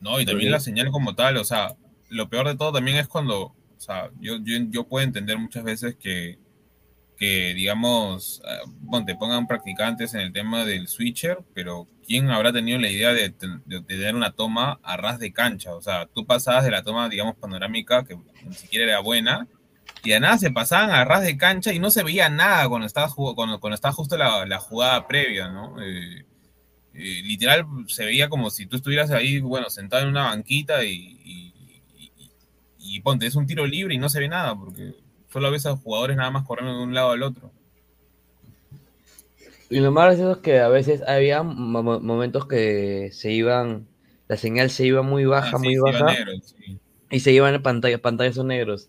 No, 0.00 0.20
y 0.20 0.26
también 0.26 0.50
la 0.50 0.58
señal 0.58 0.90
como 0.90 1.14
tal, 1.14 1.36
o 1.36 1.44
sea, 1.44 1.76
lo 2.08 2.28
peor 2.28 2.48
de 2.48 2.56
todo 2.56 2.72
también 2.72 2.96
es 2.96 3.06
cuando, 3.06 3.42
o 3.42 3.54
sea, 3.78 4.10
yo, 4.20 4.38
yo, 4.42 4.56
yo 4.70 4.88
puedo 4.88 5.04
entender 5.04 5.38
muchas 5.38 5.62
veces 5.62 5.94
que, 5.94 6.40
que 7.16 7.54
digamos, 7.54 8.42
eh, 8.44 8.68
ponte, 8.90 9.14
pongan 9.14 9.46
practicantes 9.46 10.12
en 10.14 10.22
el 10.22 10.32
tema 10.32 10.64
del 10.64 10.88
switcher, 10.88 11.38
pero 11.54 11.86
¿quién 12.04 12.28
habrá 12.30 12.52
tenido 12.52 12.80
la 12.80 12.90
idea 12.90 13.12
de, 13.12 13.30
ten- 13.30 13.62
de 13.66 13.82
tener 13.82 14.16
una 14.16 14.32
toma 14.32 14.80
a 14.82 14.96
ras 14.96 15.20
de 15.20 15.32
cancha? 15.32 15.76
O 15.76 15.80
sea, 15.80 16.06
tú 16.06 16.26
pasabas 16.26 16.64
de 16.64 16.72
la 16.72 16.82
toma, 16.82 17.08
digamos, 17.08 17.36
panorámica, 17.36 18.02
que 18.04 18.16
ni 18.44 18.54
siquiera 18.54 18.84
era 18.86 18.98
buena, 18.98 19.46
y 20.04 20.10
de 20.10 20.20
nada 20.20 20.38
se 20.38 20.50
pasaban 20.50 20.90
a 20.90 21.04
ras 21.04 21.22
de 21.22 21.36
cancha 21.36 21.72
y 21.72 21.78
no 21.78 21.90
se 21.90 22.02
veía 22.02 22.28
nada 22.28 22.68
cuando 22.68 22.86
estaba, 22.86 23.08
cuando, 23.14 23.60
cuando 23.60 23.74
estaba 23.74 23.92
justo 23.92 24.16
la, 24.16 24.44
la 24.46 24.58
jugada 24.58 25.06
previa, 25.06 25.48
¿no? 25.48 25.80
Eh, 25.82 26.24
eh, 26.94 27.22
literal 27.24 27.64
se 27.88 28.04
veía 28.04 28.28
como 28.28 28.50
si 28.50 28.66
tú 28.66 28.76
estuvieras 28.76 29.10
ahí, 29.10 29.40
bueno, 29.40 29.70
sentado 29.70 30.02
en 30.02 30.08
una 30.10 30.24
banquita 30.24 30.84
y, 30.84 30.90
y- 31.24 31.52
y- 31.98 32.96
y 32.96 33.00
ponte, 33.00 33.26
es 33.26 33.34
un 33.36 33.46
tiro 33.46 33.66
libre 33.66 33.94
y 33.94 33.98
no 33.98 34.08
se 34.08 34.20
ve 34.20 34.28
nada, 34.28 34.54
porque 34.56 34.94
solo 35.32 35.50
ves 35.50 35.64
a 35.66 35.70
los 35.70 35.80
jugadores 35.80 36.16
nada 36.16 36.30
más 36.30 36.44
corriendo 36.46 36.76
de 36.76 36.82
un 36.84 36.94
lado 36.94 37.12
al 37.12 37.22
otro. 37.22 37.50
Y 39.70 39.80
lo 39.80 39.90
más 39.90 40.04
gracioso 40.04 40.32
es 40.32 40.38
que 40.38 40.60
a 40.60 40.68
veces 40.68 41.02
había 41.06 41.42
mo- 41.42 41.82
mo- 41.82 42.00
momentos 42.00 42.46
que 42.46 43.08
se 43.12 43.32
iban, 43.32 43.86
la 44.28 44.36
señal 44.36 44.68
se 44.68 44.84
iba 44.86 45.00
muy 45.02 45.24
baja, 45.24 45.52
Ah, 45.54 45.58
sí, 45.58 45.64
muy 45.64 45.76
baja, 45.76 46.04
negro, 46.12 46.32
sí. 46.44 46.78
y 47.10 47.20
se 47.20 47.32
iban 47.32 47.62
pantallas 47.62 48.34
son 48.34 48.48
negros. 48.48 48.88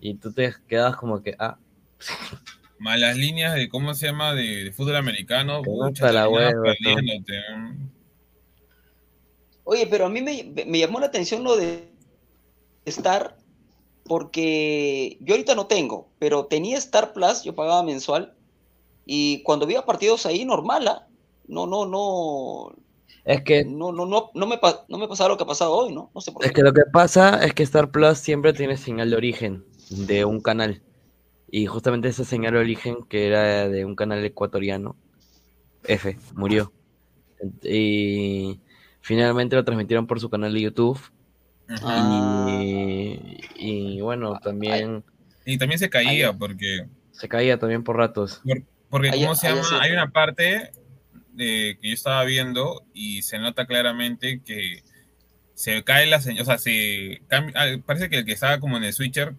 Y 0.00 0.14
tú 0.14 0.32
te 0.32 0.54
quedas 0.68 0.96
como 0.96 1.22
que, 1.22 1.34
ah, 1.38 1.58
Más 2.78 2.98
las 3.00 3.16
líneas 3.16 3.54
de, 3.54 3.68
¿cómo 3.68 3.94
se 3.94 4.06
llama? 4.06 4.34
De, 4.34 4.64
de 4.64 4.72
fútbol 4.72 4.96
americano. 4.96 5.62
Oye, 9.64 9.86
pero 9.86 10.06
a 10.06 10.08
mí 10.08 10.22
me, 10.22 10.52
me 10.66 10.78
llamó 10.78 11.00
la 11.00 11.06
atención 11.06 11.44
lo 11.44 11.56
de 11.56 11.92
Star, 12.86 13.36
porque 14.04 15.18
yo 15.20 15.34
ahorita 15.34 15.54
no 15.54 15.66
tengo, 15.66 16.08
pero 16.18 16.46
tenía 16.46 16.78
Star 16.78 17.12
Plus, 17.12 17.42
yo 17.44 17.54
pagaba 17.54 17.82
mensual, 17.82 18.34
y 19.04 19.42
cuando 19.42 19.66
veía 19.66 19.84
partidos 19.84 20.24
ahí, 20.26 20.44
normal, 20.44 20.88
¿ah? 20.88 21.06
No, 21.46 21.66
no, 21.66 21.86
no. 21.86 22.74
Es 23.24 23.42
que, 23.42 23.64
No, 23.64 23.92
no, 23.92 24.06
no, 24.06 24.30
no, 24.34 24.46
me, 24.46 24.58
no 24.88 24.98
me 24.98 25.08
pasaba 25.08 25.30
lo 25.30 25.36
que 25.36 25.44
ha 25.44 25.46
pasado 25.46 25.72
hoy, 25.72 25.92
¿no? 25.92 26.10
No 26.14 26.20
sé 26.20 26.32
por 26.32 26.44
es 26.44 26.50
qué. 26.50 26.56
que 26.56 26.62
lo 26.62 26.72
que 26.72 26.82
pasa 26.92 27.44
es 27.44 27.52
que 27.54 27.62
Star 27.62 27.90
Plus 27.90 28.18
siempre 28.18 28.52
tiene 28.52 28.76
señal 28.76 29.10
de 29.10 29.16
origen 29.16 29.64
de 29.90 30.24
un 30.24 30.40
canal. 30.40 30.82
Y 31.50 31.66
justamente 31.66 32.08
esa 32.08 32.24
señal 32.24 32.52
de 32.54 32.60
origen, 32.60 32.96
que 33.08 33.26
era 33.26 33.68
de 33.68 33.84
un 33.84 33.94
canal 33.96 34.24
ecuatoriano, 34.24 34.96
F, 35.84 36.18
murió. 36.34 36.72
Y 37.62 38.60
finalmente 39.00 39.56
lo 39.56 39.64
transmitieron 39.64 40.06
por 40.06 40.20
su 40.20 40.28
canal 40.28 40.52
de 40.52 40.60
YouTube. 40.60 41.00
Ah. 41.82 42.48
Y, 42.50 43.40
y 43.56 44.00
bueno, 44.00 44.38
también 44.40 45.04
Y 45.44 45.58
también 45.58 45.78
se 45.78 45.88
caía, 45.90 46.32
porque 46.32 46.86
se 47.12 47.28
caía 47.28 47.58
también 47.58 47.84
por 47.84 47.96
ratos. 47.96 48.40
Por- 48.44 48.62
porque, 48.90 49.10
¿cómo 49.10 49.34
se 49.34 49.48
llama? 49.48 49.62
Hay 49.82 49.92
una 49.92 50.10
parte 50.10 50.72
de, 51.34 51.78
que 51.80 51.88
yo 51.88 51.94
estaba 51.94 52.24
viendo 52.24 52.84
y 52.94 53.20
se 53.22 53.38
nota 53.38 53.66
claramente 53.66 54.40
que 54.42 54.82
se 55.52 55.84
cae 55.84 56.06
la 56.06 56.20
señal, 56.22 56.42
o 56.42 56.44
sea, 56.46 56.56
se 56.56 57.20
cambia, 57.28 57.54
ah, 57.56 57.66
parece 57.84 58.08
que 58.08 58.18
el 58.18 58.24
que 58.24 58.32
estaba 58.32 58.60
como 58.60 58.78
en 58.78 58.84
el 58.84 58.92
switcher 58.94 59.34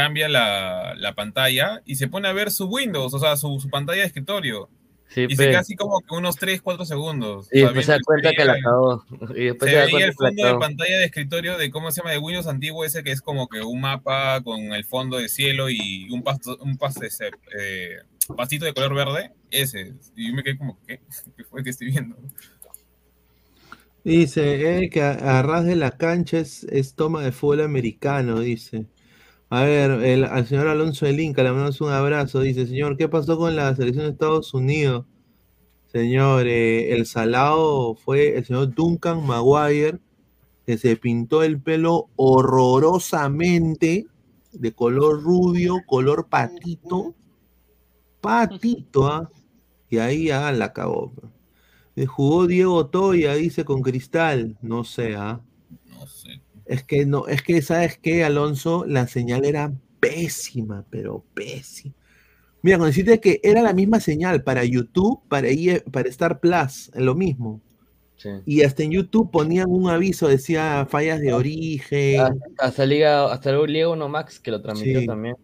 cambia 0.00 0.28
la, 0.28 0.94
la 0.96 1.14
pantalla 1.14 1.82
y 1.86 1.96
se 1.96 2.08
pone 2.08 2.28
a 2.28 2.32
ver 2.34 2.50
su 2.50 2.66
Windows, 2.68 3.14
o 3.14 3.18
sea, 3.20 3.36
su, 3.36 3.60
su 3.60 3.70
pantalla 3.70 4.00
de 4.02 4.06
escritorio. 4.08 4.70
Sí, 5.08 5.28
Y 5.28 5.36
se 5.36 5.48
pe. 5.48 5.48
queda 5.48 5.60
así 5.60 5.76
como 5.76 6.00
que 6.02 6.14
unos 6.14 6.38
3, 6.38 6.62
4 6.62 6.84
segundos. 6.86 7.50
Y 7.50 7.60
después 7.62 7.86
se 7.86 7.92
da 7.92 7.98
cuenta 8.04 8.34
que 8.34 8.44
la 8.44 8.58
cagó. 8.60 9.04
Y 9.34 9.46
después 9.46 9.70
se 9.70 9.72
se 9.72 9.78
da 9.78 9.88
veía 9.88 9.90
cuenta 9.90 10.06
el 10.06 10.12
que 10.12 10.22
la 10.22 10.32
fondo 10.32 10.44
de 10.46 10.56
pantalla 10.58 10.98
de 10.98 11.04
escritorio 11.06 11.58
de 11.58 11.70
cómo 11.70 11.90
se 11.90 12.00
llama 12.00 12.12
de 12.12 12.18
Windows 12.18 12.46
antiguo 12.46 12.84
ese 12.84 13.02
que 13.02 13.10
es 13.10 13.20
como 13.22 13.48
que 13.48 13.62
un 13.62 13.80
mapa 13.80 14.40
con 14.42 14.60
el 14.74 14.84
fondo 14.84 15.16
de 15.18 15.28
cielo 15.28 15.70
y 15.70 16.08
un 16.10 16.22
pasto, 16.22 16.56
un 16.60 16.78
pas- 16.78 17.02
ese, 17.04 17.30
eh, 17.58 17.96
pastito 18.36 18.64
de 18.64 18.74
color 18.74 18.94
verde, 18.94 19.32
ese. 19.50 19.94
Y 20.14 20.28
yo 20.28 20.34
me 20.34 20.42
quedé 20.44 20.58
como, 20.58 20.78
¿qué? 20.86 21.00
¿Qué 21.36 21.44
fue 21.44 21.64
que 21.64 21.70
estoy 21.70 21.88
viendo? 21.90 22.16
Dice 24.04 24.84
eh, 24.84 24.88
que 24.90 25.02
a, 25.02 25.38
a 25.38 25.42
ras 25.42 25.64
de 25.66 25.76
la 25.76 25.90
cancha 25.98 26.38
es, 26.38 26.64
es 26.64 26.94
toma 26.94 27.22
de 27.22 27.32
fútbol 27.32 27.60
americano, 27.62 28.40
dice. 28.40 28.86
A 29.48 29.62
ver, 29.62 29.90
el, 30.04 30.24
al 30.24 30.46
señor 30.46 30.66
Alonso 30.66 31.06
del 31.06 31.20
Inca 31.20 31.42
le 31.42 31.50
mandamos 31.50 31.80
un 31.80 31.90
abrazo. 31.90 32.40
Dice, 32.40 32.66
señor, 32.66 32.96
¿qué 32.96 33.08
pasó 33.08 33.36
con 33.38 33.54
la 33.54 33.74
selección 33.76 34.06
de 34.06 34.12
Estados 34.12 34.52
Unidos? 34.54 35.06
Señor, 35.86 36.46
eh, 36.46 36.92
el 36.94 37.06
salado 37.06 37.94
fue 37.94 38.36
el 38.36 38.44
señor 38.44 38.74
Duncan 38.74 39.24
Maguire, 39.24 40.00
que 40.66 40.78
se 40.78 40.96
pintó 40.96 41.42
el 41.44 41.60
pelo 41.60 42.08
horrorosamente, 42.16 44.06
de 44.52 44.72
color 44.72 45.22
rubio, 45.22 45.76
color 45.86 46.28
patito, 46.28 47.14
patito, 48.20 49.06
¿ah? 49.06 49.30
Y 49.88 49.98
ahí 49.98 50.30
ah, 50.30 50.50
la 50.52 50.66
acabó. 50.66 51.12
Eh, 51.94 52.06
Jugó 52.06 52.46
Diego 52.46 52.86
Toya, 52.88 53.34
dice 53.34 53.64
con 53.64 53.82
Cristal, 53.82 54.58
no 54.62 54.84
sé, 54.84 55.14
¿ah? 55.16 55.40
Es 56.66 56.82
que 56.82 57.06
no, 57.06 57.28
es 57.28 57.42
que 57.42 57.62
sabes 57.62 57.98
qué, 57.98 58.24
Alonso, 58.24 58.84
la 58.86 59.06
señal 59.06 59.44
era 59.44 59.72
pésima, 60.00 60.84
pero 60.90 61.24
pésima. 61.34 61.94
Mira, 62.62 62.78
con 62.78 62.88
decirte 62.88 63.20
que 63.20 63.40
era 63.44 63.62
la 63.62 63.72
misma 63.72 64.00
señal 64.00 64.42
para 64.42 64.64
YouTube, 64.64 65.20
para, 65.28 65.50
IE 65.50 65.80
para 65.82 66.08
Star 66.08 66.40
Plus, 66.40 66.90
lo 66.94 67.14
mismo. 67.14 67.60
Sí. 68.16 68.30
Y 68.46 68.62
hasta 68.62 68.82
en 68.82 68.90
YouTube 68.92 69.30
ponían 69.30 69.68
un 69.68 69.88
aviso, 69.88 70.26
decía 70.26 70.86
fallas 70.90 71.20
de 71.20 71.32
origen. 71.32 72.20
Hasta, 72.20 72.36
hasta 72.58 72.86
Liga, 72.86 73.32
hasta 73.32 73.50
el 73.50 73.72
Liga 73.72 73.90
1 73.90 74.08
Max 74.08 74.40
que 74.40 74.50
lo 74.50 74.62
transmitió 74.62 75.00
Sí. 75.00 75.06
también. 75.06 75.36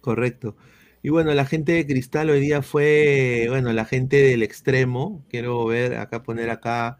Correcto. 0.00 0.56
Y 1.02 1.10
bueno, 1.10 1.32
la 1.34 1.44
gente 1.46 1.72
de 1.72 1.86
Cristal 1.86 2.30
hoy 2.30 2.40
día 2.40 2.62
fue, 2.62 3.46
bueno, 3.48 3.72
la 3.72 3.84
gente 3.84 4.16
del 4.16 4.42
extremo. 4.42 5.24
Quiero 5.28 5.64
ver, 5.66 5.98
acá 5.98 6.22
poner 6.22 6.50
acá, 6.50 6.98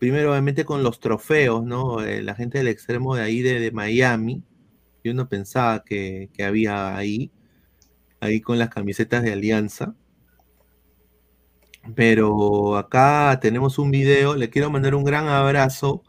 primero 0.00 0.30
obviamente 0.32 0.64
con 0.64 0.82
los 0.82 0.98
trofeos, 0.98 1.62
¿no? 1.62 2.02
Eh, 2.02 2.22
la 2.22 2.34
gente 2.34 2.58
del 2.58 2.68
extremo 2.68 3.14
de 3.14 3.22
ahí 3.22 3.42
de, 3.42 3.70
Miami. 3.70 4.42
Yo 5.04 5.14
no 5.14 5.28
pensaba 5.28 5.84
que, 5.84 6.30
que 6.32 6.42
había 6.42 6.96
ahí, 6.96 7.30
ahí 8.20 8.40
con 8.40 8.58
las 8.58 8.70
camisetas 8.70 9.22
de 9.22 9.32
Alianza. 9.32 9.94
Pero 11.94 12.76
acá 12.76 13.38
tenemos 13.42 13.78
un 13.78 13.90
video, 13.90 14.36
le 14.36 14.48
quiero 14.48 14.70
mandar 14.70 14.94
un 14.94 15.04
gran 15.04 15.28
abrazo 15.28 16.02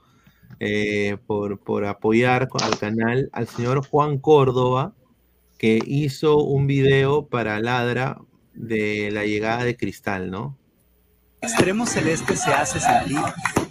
eh, 0.59 1.17
por, 1.27 1.59
por 1.59 1.85
apoyar 1.85 2.47
al 2.61 2.79
canal 2.79 3.29
al 3.33 3.47
señor 3.47 3.85
Juan 3.85 4.19
Córdoba, 4.19 4.95
que 5.57 5.79
hizo 5.85 6.37
un 6.37 6.65
video 6.65 7.27
para 7.27 7.59
Ladra 7.59 8.21
de 8.53 9.11
la 9.11 9.25
llegada 9.25 9.65
de 9.65 9.75
Cristal, 9.75 10.31
¿no? 10.31 10.57
Extremo 11.41 11.87
Celeste 11.87 12.35
se 12.35 12.53
hace 12.53 12.79
sentir. 12.79 13.17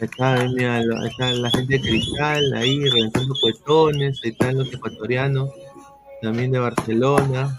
Está, 0.01 0.45
mira, 0.49 0.83
la 0.83 1.51
gente 1.51 1.75
de 1.75 1.81
Cristal 1.81 2.53
ahí 2.55 2.81
reventando 2.91 3.35
cuetones, 3.41 4.21
ahí 4.25 4.31
están 4.31 4.59
los 4.59 4.73
ecuatorianos, 4.73 5.51
también 6.21 6.51
de 6.51 6.59
Barcelona. 6.59 7.57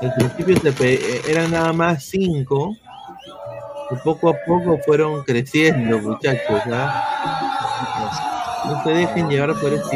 Al 0.00 0.14
principio 0.14 0.72
eh, 0.80 1.22
eran 1.28 1.50
nada 1.50 1.74
más 1.74 2.04
cinco, 2.04 2.74
y 3.90 3.96
poco 3.96 4.30
a 4.30 4.34
poco 4.46 4.78
fueron 4.86 5.22
creciendo, 5.24 5.98
muchachos. 5.98 6.62
¿ah? 6.72 7.04
No 8.66 8.82
se 8.82 8.90
dejen 8.90 9.28
llevar 9.28 9.54
por 9.60 9.74
esta 9.74 9.94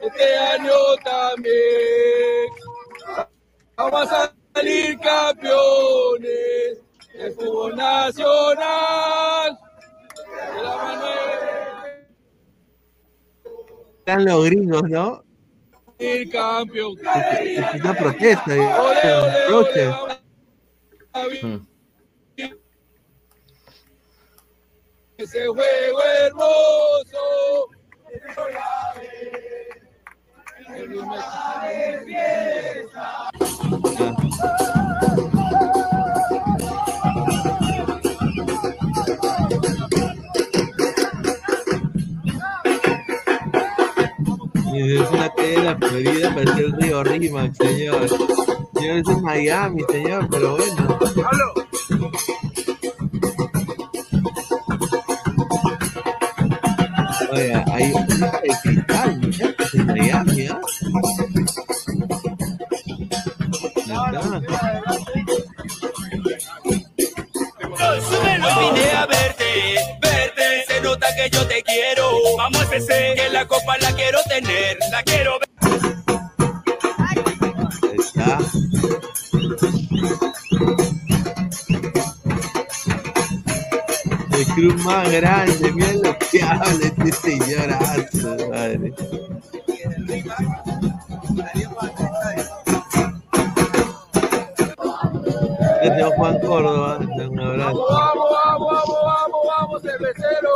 este 0.00 0.36
año 0.36 0.72
también 1.04 2.50
vamos 3.76 4.12
a 4.12 4.34
salir 4.54 4.98
campeones 5.00 6.80
del 7.14 7.32
fútbol 7.34 7.76
nacional. 7.76 9.58
De 10.54 10.62
la 10.62 10.76
mano 10.76 11.06
Están 13.98 14.24
los 14.24 14.44
gringos, 14.46 14.82
¿no? 14.88 15.24
ir 15.98 16.30
campeón. 16.30 16.94
Es 17.40 17.74
una 17.80 17.94
protesta, 17.94 18.54
eh, 18.54 18.60
Ole, 18.60 19.14
ole, 19.14 19.46
ole, 19.46 19.46
protest. 19.48 19.96
vamos 19.98 20.20
a 21.12 21.26
vivir 21.26 21.68
es 44.74 45.10
una 45.10 45.32
tela 45.34 45.76
prohibida 45.76 46.34
para 46.34 46.56
el 46.58 46.72
río 46.72 47.04
Rimac, 47.04 47.54
señor. 47.54 48.06
Yo 48.74 48.92
es 48.92 49.08
en 49.08 49.22
Miami, 49.22 49.84
señor, 49.90 50.28
pero 50.30 50.56
bueno. 50.56 50.98
¡Halo! 51.00 51.67
Oiga, 57.30 57.64
hay 57.72 57.92
un 57.92 58.06
de 58.06 58.30
cristal, 58.62 59.18
muchachos, 59.18 59.74
en 59.74 59.86
Miami, 59.86 60.46
¿ah? 60.46 60.60
Vine 68.58 68.90
a 68.90 69.06
verte, 69.06 69.76
verte, 70.00 70.64
se 70.66 70.80
nota 70.80 71.06
que 71.16 71.30
yo 71.30 71.46
te 71.46 71.62
quiero. 71.62 72.10
Vamos 72.36 72.60
a 72.60 72.64
FC, 72.64 73.14
que 73.16 73.28
la 73.30 73.46
copa 73.46 73.76
la 73.78 73.92
quiero 73.92 74.18
tener, 74.28 74.78
la 74.90 75.02
quiero 75.02 75.38
ver. 75.38 75.48
Ahí 76.98 77.96
está. 77.98 78.38
El 84.38 84.46
club 84.54 84.78
más 84.84 85.10
grande, 85.10 85.72
mira 85.72 85.92
lo 85.94 86.16
que 86.16 86.40
habla 86.40 86.70
este 86.80 87.10
señorazo, 87.10 88.36
madre. 88.50 88.94
Este 95.82 96.00
es 96.00 96.06
Juan 96.14 96.38
Córdoba, 96.38 96.98
un 97.00 97.40
abrazo. 97.40 97.86
Vamos, 97.90 98.28
vamos, 98.30 98.70
vamos, 98.70 98.98
vamos, 99.02 99.40
vamos, 99.58 99.82
cervecero. 99.82 100.54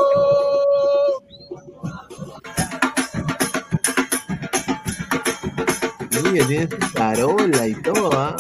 Mira, 6.31 6.47
tiene 6.47 6.69
su 6.69 6.93
tarola 6.93 7.67
y 7.67 7.75
todo, 7.83 8.13
¿ah? 8.13 8.37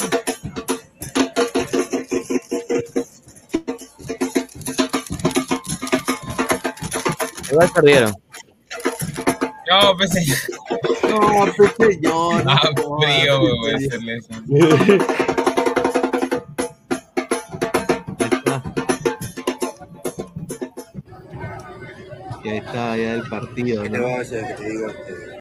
Igual 7.52 7.70
perdieron. 7.74 8.12
No, 9.70 9.96
pues 9.96 10.10
No, 11.08 11.52
pues 11.56 11.72
señor. 11.78 12.42
Ah, 12.46 12.60
no, 12.76 12.98
frío, 13.00 13.38
no, 13.38 13.56
güey, 13.60 13.72
no, 13.72 13.76
hacerle 13.78 14.16
eso. 14.16 15.42
Y 22.44 22.48
ahí 22.48 22.58
está 22.58 22.96
ya 22.96 23.14
el 23.14 23.22
partido, 23.28 23.84
¿no? 23.88 24.06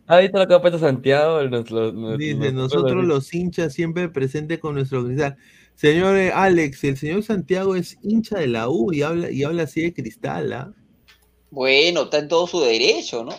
¿Has 0.08 0.22
visto 0.22 0.38
lo 0.38 0.48
que 0.48 0.54
ha 0.54 0.62
puesto 0.62 0.78
Santiago? 0.80 1.42
Nos- 1.44 2.18
Dice, 2.20 2.36
nos- 2.36 2.54
nosotros 2.54 3.04
los 3.06 3.34
hinchas 3.34 3.74
siempre 3.74 4.10
presentes 4.10 4.60
con 4.60 4.76
nuestro 4.76 5.04
cristal. 5.06 5.38
Señor 5.74 6.16
eh, 6.18 6.32
Alex, 6.32 6.84
el 6.84 6.98
señor 6.98 7.24
Santiago 7.24 7.76
es 7.76 7.98
hincha 8.04 8.38
de 8.38 8.48
la 8.48 8.70
U 8.70 8.94
y 8.94 9.02
habla, 9.02 9.32
y 9.32 9.44
habla 9.44 9.64
así 9.64 9.82
de 9.82 9.94
cristal, 9.94 10.54
¿ah? 10.54 10.72
Bueno, 11.52 12.04
está 12.04 12.20
en 12.20 12.30
todo 12.30 12.48
su 12.48 12.62
derecho, 12.62 13.24
¿no? 13.24 13.36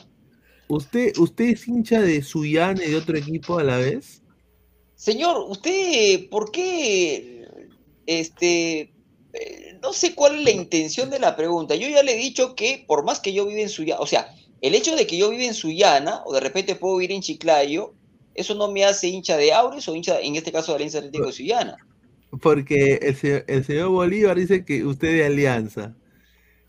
¿Usted, 0.69 1.17
¿Usted 1.19 1.47
es 1.47 1.67
hincha 1.67 2.01
de 2.01 2.23
Suyana 2.23 2.85
y 2.85 2.91
de 2.91 2.97
otro 2.97 3.17
equipo 3.17 3.59
a 3.59 3.65
la 3.65 3.79
vez? 3.79 4.23
Señor, 4.95 5.45
usted, 5.49 6.29
¿por 6.29 6.53
qué, 6.53 7.47
este, 8.07 8.93
eh, 9.33 9.79
no 9.83 9.93
sé 9.93 10.15
cuál 10.15 10.37
es 10.37 10.45
la 10.45 10.51
intención 10.51 11.11
de 11.11 11.19
la 11.19 11.35
pregunta? 11.37 11.75
Yo 11.75 11.89
ya 11.89 12.03
le 12.03 12.15
he 12.15 12.19
dicho 12.19 12.55
que 12.55 12.85
por 12.87 13.05
más 13.05 13.19
que 13.19 13.33
yo 13.33 13.47
viva 13.47 13.61
en 13.61 13.69
Sullana, 13.69 14.01
o 14.01 14.07
sea, 14.07 14.33
el 14.61 14.75
hecho 14.75 14.95
de 14.95 15.07
que 15.07 15.17
yo 15.17 15.31
viva 15.31 15.45
en 15.45 15.55
Sullana, 15.55 16.23
o 16.25 16.33
de 16.33 16.41
repente 16.41 16.77
puedo 16.77 16.99
vivir 16.99 17.13
en 17.13 17.23
Chiclayo, 17.23 17.95
eso 18.35 18.55
no 18.55 18.71
me 18.71 18.85
hace 18.85 19.09
hincha 19.09 19.37
de 19.37 19.53
Aures 19.53 19.89
o 19.89 19.95
hincha, 19.95 20.21
en 20.21 20.37
este 20.37 20.53
caso, 20.53 20.73
de 20.73 20.77
Alianza 20.77 20.99
Atlético 20.99 21.27
de 21.27 21.33
Sullana. 21.33 21.77
Porque 22.41 22.95
el 23.03 23.17
señor, 23.17 23.45
el 23.47 23.65
señor 23.65 23.89
Bolívar 23.89 24.37
dice 24.37 24.65
que 24.65 24.85
usted 24.85 25.09
es 25.09 25.15
de 25.15 25.27
Alianza. 25.27 25.95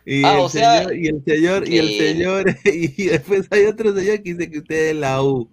Y, 0.05 0.23
Ah, 0.25 0.33
el 0.33 0.39
o 0.41 0.49
sea, 0.49 0.79
señor, 0.79 0.95
y 0.97 1.07
el 1.07 1.23
señor, 1.25 1.67
y 1.69 1.77
el 1.77 1.97
señor, 1.97 2.45
y 2.65 3.05
después 3.05 3.47
hay 3.51 3.65
otro 3.65 3.93
señor 3.95 4.21
que 4.21 4.33
dice 4.33 4.51
que 4.51 4.59
usted 4.59 4.89
es 4.89 4.95
la 4.95 5.23
U. 5.23 5.49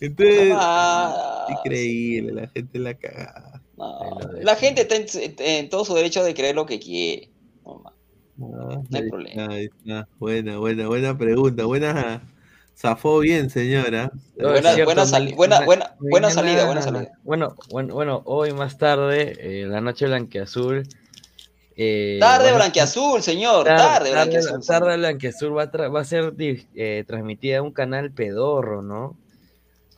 Entonces, 0.00 0.52
Ah, 0.54 1.46
increíble, 1.48 2.32
la 2.32 2.48
gente 2.48 2.78
la 2.78 2.94
caga. 2.94 3.62
no, 3.78 4.18
la 4.42 4.54
gente 4.56 4.82
está 4.82 4.96
en, 4.96 5.06
en 5.38 5.68
todo 5.70 5.84
su 5.86 5.94
derecho 5.94 6.22
de 6.22 6.34
creer 6.34 6.54
lo 6.54 6.66
que 6.66 6.78
quiere. 6.78 7.30
No, 7.64 7.78
ma. 7.82 7.92
Ah, 8.42 8.82
hay 8.92 9.08
problema. 9.08 9.42
está, 9.42 9.54
ahí 9.54 9.64
está. 9.64 10.08
Buena, 10.18 10.58
buena, 10.58 10.86
buena 10.88 11.16
pregunta. 11.16 11.64
Buena. 11.64 12.22
Zafó 12.78 13.20
bien, 13.20 13.48
señora. 13.48 14.12
Buena- 14.38 14.74
cierto, 14.74 14.84
buena 14.84 15.06
sali- 15.06 15.32
buena- 15.32 15.64
buena- 15.64 15.94
buena 15.98 16.28
salida, 16.30 16.66
buena 16.66 16.82
salida. 16.82 17.10
Bueno, 17.24 17.54
bueno, 17.70 17.94
bueno, 17.94 18.22
hoy 18.26 18.52
más 18.52 18.76
tarde, 18.76 19.32
eh, 19.40 19.64
la 19.66 19.80
noche 19.80 20.04
blanqueazul. 20.04 20.82
Eh, 21.78 22.16
Tarde 22.18 22.50
va 22.50 22.56
a- 22.56 22.60
blanqueazul, 22.60 23.22
señor, 23.22 23.64
Tarde, 23.66 23.76
tarde 23.82 24.10
tarde, 24.10 24.10
blanqueazul. 24.12 24.66
tarde 24.66 24.96
blanqueazul 24.96 25.56
va 25.58 25.62
a, 25.64 25.88
va 25.88 26.00
a 26.00 26.04
ser 26.04 26.32
eh, 26.38 27.04
transmitida 27.06 27.56
en 27.58 27.64
un 27.64 27.72
canal 27.72 28.10
pedorro, 28.12 28.80
¿no? 28.82 29.16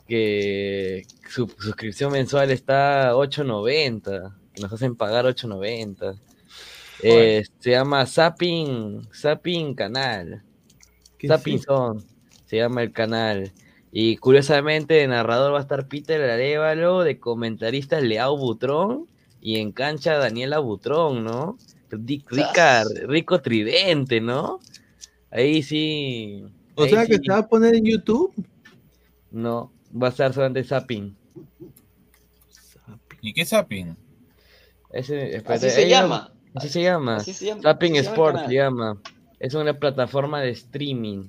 Que 0.09 1.06
su 1.28 1.46
suscripción 1.59 2.12
mensual 2.12 2.50
está 2.50 3.10
a 3.10 3.14
8.90, 3.14 4.34
que 4.55 4.62
nos 4.62 4.72
hacen 4.72 4.96
pagar 4.96 5.26
8.90. 5.26 6.18
Eh, 7.02 7.44
se 7.60 7.70
llama 7.70 8.06
Zapping, 8.06 9.06
Zapping 9.14 9.74
Canal. 9.74 10.42
¿Qué 11.18 11.28
Zapping? 11.28 11.60
Zone, 11.62 12.00
se 12.46 12.56
llama 12.56 12.82
el 12.82 12.92
canal. 12.92 13.52
Y 13.92 14.16
curiosamente, 14.16 14.94
de 14.94 15.06
narrador 15.09 15.52
va 15.55 15.59
a 15.59 15.62
estar 15.62 15.86
Peter 15.88 16.20
Arevalo, 16.28 17.02
de 17.05 17.20
comentaristas 17.20 18.02
Leao 18.02 18.36
Butrón 18.36 19.06
y 19.40 19.56
en 19.59 19.73
cancha 19.73 20.19
Daniela 20.19 20.59
Butrón, 20.59 21.24
¿no? 21.24 21.56
Rica, 21.90 22.85
rico 23.06 23.40
tridente, 23.40 24.20
¿no? 24.20 24.60
Ahí 25.31 25.62
sí. 25.62 26.44
O 26.74 26.82
ahí 26.85 26.90
sea 26.90 27.06
que 27.06 27.16
sí. 27.16 27.23
se 27.24 27.32
va 27.32 27.39
a 27.39 27.48
poner 27.48 27.74
en 27.74 27.85
YouTube. 27.85 28.35
No, 29.31 29.73
va 29.90 30.09
a 30.09 30.10
estar 30.10 30.32
solamente 30.32 30.65
Zapping. 30.65 31.16
¿Y 33.20 33.32
qué 33.32 33.44
zapping? 33.44 33.97
Ese, 34.93 35.43
Así 35.47 35.70
se 35.70 35.89
llama. 35.89 36.32
Así 36.55 36.69
se 36.69 36.82
llama. 36.82 37.16
Así 37.16 37.32
se 37.32 37.47
llama, 37.47 37.62
Zapping 37.62 37.94
se 37.94 38.01
Sport 38.01 38.47
se 38.47 38.55
llama. 38.55 39.01
Es 39.39 39.55
una 39.55 39.78
plataforma 39.78 40.40
de 40.40 40.51
streaming. 40.51 41.28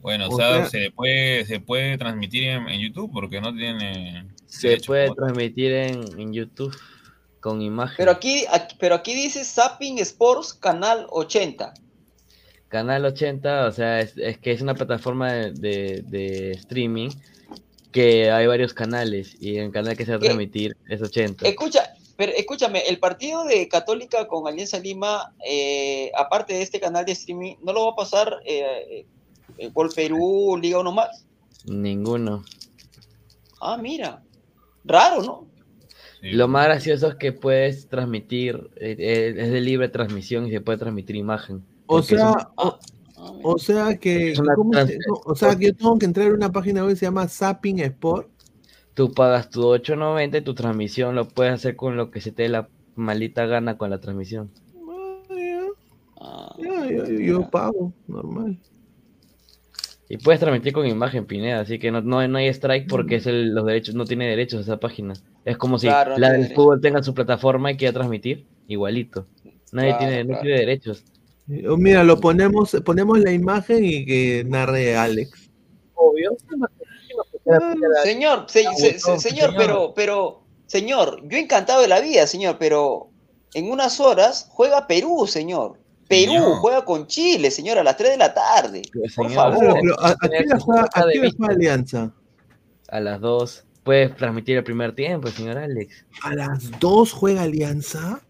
Bueno, 0.00 0.28
o, 0.28 0.34
O 0.34 0.36
sea, 0.36 0.66
sea- 0.66 0.66
se 0.66 0.90
puede, 0.90 1.44
se 1.44 1.60
puede 1.60 1.98
transmitir 1.98 2.44
en, 2.44 2.68
en 2.68 2.80
YouTube 2.80 3.10
porque 3.12 3.40
no 3.40 3.54
tiene. 3.54 4.26
Se 4.46 4.76
puede 4.78 5.10
transmitir 5.14 5.72
en, 5.72 6.20
en 6.20 6.32
YouTube 6.32 6.76
con 7.40 7.62
imagen. 7.62 7.96
Pero 7.98 8.10
aquí, 8.10 8.44
aquí- 8.50 8.76
pero 8.78 8.94
aquí 8.94 9.14
dice 9.14 9.44
Zapping 9.44 9.98
Sports 9.98 10.54
Canal 10.54 11.06
80. 11.10 11.74
Canal 12.68 13.04
80, 13.04 13.66
o 13.66 13.72
sea, 13.72 14.00
es, 14.00 14.16
es 14.16 14.38
que 14.38 14.52
es 14.52 14.60
una 14.60 14.74
plataforma 14.74 15.32
de, 15.32 15.52
de- 15.52 16.02
de 16.06 16.50
streaming 16.52 17.10
que 17.92 18.30
hay 18.30 18.46
varios 18.46 18.74
canales 18.74 19.36
y 19.40 19.56
el 19.56 19.70
canal 19.70 19.96
que 19.96 20.04
se 20.04 20.10
va 20.12 20.16
a 20.16 20.20
¿Qué? 20.20 20.26
transmitir 20.26 20.76
es 20.88 21.00
80. 21.00 21.46
Escucha, 21.48 21.94
pero 22.16 22.32
escúchame, 22.32 22.80
el 22.88 22.98
partido 22.98 23.44
de 23.44 23.68
Católica 23.68 24.26
con 24.26 24.46
Alianza 24.48 24.78
Lima, 24.78 25.32
eh, 25.48 26.10
aparte 26.16 26.54
de 26.54 26.62
este 26.62 26.80
canal 26.80 27.04
de 27.06 27.12
streaming, 27.12 27.54
¿no 27.62 27.72
lo 27.72 27.86
va 27.86 27.92
a 27.92 27.96
pasar 27.96 28.40
eh, 28.44 29.06
eh, 29.58 29.70
Gol 29.72 29.90
Perú, 29.94 30.58
Liga 30.60 30.80
Uno 30.80 30.92
más? 30.92 31.24
Ninguno. 31.64 32.44
Ah, 33.60 33.76
mira. 33.78 34.22
Raro, 34.86 35.22
¿no? 35.22 35.46
Lo 36.22 36.48
más 36.48 36.64
gracioso 36.66 37.08
es 37.08 37.14
que 37.16 37.32
puedes 37.32 37.88
transmitir, 37.88 38.70
eh, 38.76 38.96
eh, 38.98 39.34
es 39.36 39.50
de 39.52 39.60
libre 39.60 39.88
transmisión 39.88 40.46
y 40.46 40.50
se 40.50 40.60
puede 40.60 40.78
transmitir 40.78 41.14
imagen. 41.16 41.62
O 41.86 42.02
sea, 42.02 42.30
un- 42.30 42.36
o, 42.56 42.78
o 43.42 43.58
sea 43.58 43.96
que, 43.96 44.32
Es 44.32 44.38
una 44.38 44.54
¿cómo 44.54 44.72
se- 44.72 44.86
trans- 44.86 44.98
no, 45.06 45.20
o 45.24 45.34
sea 45.34 45.56
que 45.56 45.66
yo 45.66 45.74
tengo 45.74 45.98
que 45.98 46.06
entrar 46.06 46.30
a 46.30 46.34
una 46.34 46.50
página 46.50 46.80
web 46.82 46.90
que 46.90 46.96
se 46.96 47.06
llama 47.06 47.28
Zapping 47.28 47.80
Sport. 47.80 48.28
tú 48.94 49.12
pagas 49.12 49.50
tu 49.50 49.62
8.90 49.62 50.38
y 50.38 50.40
tu 50.40 50.54
transmisión 50.54 51.14
lo 51.14 51.28
puedes 51.28 51.52
hacer 51.52 51.76
con 51.76 51.96
lo 51.96 52.10
que 52.10 52.20
se 52.22 52.32
te 52.32 52.44
dé 52.44 52.48
la 52.48 52.68
maldita 52.94 53.44
gana 53.46 53.76
con 53.76 53.90
la 53.90 54.00
transmisión. 54.00 54.50
Ya, 56.58 56.86
yo, 56.90 57.04
yo 57.06 57.50
pago, 57.50 57.92
normal. 58.08 58.58
Y 60.08 60.18
puedes 60.18 60.38
transmitir 60.40 60.72
con 60.72 60.86
imagen, 60.86 61.26
Pineda, 61.26 61.60
así 61.60 61.78
que 61.80 61.90
no, 61.90 62.00
no, 62.00 62.26
no 62.28 62.38
hay 62.38 62.46
strike 62.48 62.88
porque 62.88 63.16
es 63.16 63.26
el- 63.26 63.52
los 63.54 63.66
derechos, 63.66 63.94
no 63.96 64.04
tiene 64.04 64.28
derechos 64.28 64.60
esa 64.60 64.76
página. 64.78 65.14
Es 65.44 65.56
como 65.56 65.78
si 65.78 65.88
Claro, 65.88 66.12
no 66.12 66.18
la 66.18 66.32
del 66.32 66.54
fútbol 66.54 66.80
tenga 66.80 67.02
su 67.02 67.12
plataforma 67.12 67.72
y 67.72 67.76
quiera 67.76 67.92
transmitir, 67.94 68.46
igualito. 68.68 69.26
Nadie 69.72 69.88
Claro, 69.90 69.98
tiene, 70.06 70.22
no 70.24 70.28
claro. 70.28 70.42
tiene 70.42 70.58
derechos. 70.60 71.04
Oh, 71.68 71.76
Mira, 71.76 72.04
lo 72.04 72.20
ponemos, 72.20 72.76
ponemos 72.84 73.18
la 73.20 73.32
imagen 73.32 73.84
y 73.84 74.04
que 74.06 74.44
narre 74.46 74.96
Alex. 74.96 75.50
Obvio. 75.94 76.36
Señor, 78.02 78.46
se- 78.48 78.64
se- 78.76 78.98
se- 78.98 78.98
Señor. 79.00 79.20
señor, 79.20 79.54
pero, 79.56 79.92
pero, 79.94 80.42
señor, 80.66 81.20
yo 81.28 81.38
encantado 81.38 81.82
de 81.82 81.88
la 81.88 82.00
vida, 82.00 82.26
señor, 82.26 82.56
pero 82.58 83.10
en 83.54 83.70
unas 83.70 84.00
horas 84.00 84.48
juega 84.50 84.86
Perú, 84.86 85.26
señor. 85.26 85.78
Perú 86.08 86.32
Señor. 86.32 86.56
juega 86.58 86.84
con 86.84 87.06
Chile, 87.06 87.50
señor, 87.50 87.78
a 87.78 87.82
las 87.82 87.96
3 87.96 88.10
de 88.12 88.16
la 88.16 88.32
tarde. 88.32 88.82
Por 88.92 89.10
señor, 89.10 89.32
favor. 89.34 89.58
Claro, 89.58 89.74
pero 89.80 90.00
¿a, 90.00 90.08
a 90.10 90.16
qué 90.28 90.44
hora 90.46 90.58
juega- 90.60 90.88
de 91.48 91.54
Alianza? 91.54 92.12
A 92.88 93.00
las 93.00 93.20
2. 93.20 93.64
Puedes 93.82 94.16
transmitir 94.16 94.56
el 94.56 94.64
primer 94.64 94.94
tiempo, 94.94 95.28
señor 95.28 95.58
Alex. 95.58 96.04
¿A 96.22 96.34
las 96.34 96.70
2 96.80 97.12
juega 97.12 97.42
Alianza? 97.42 98.20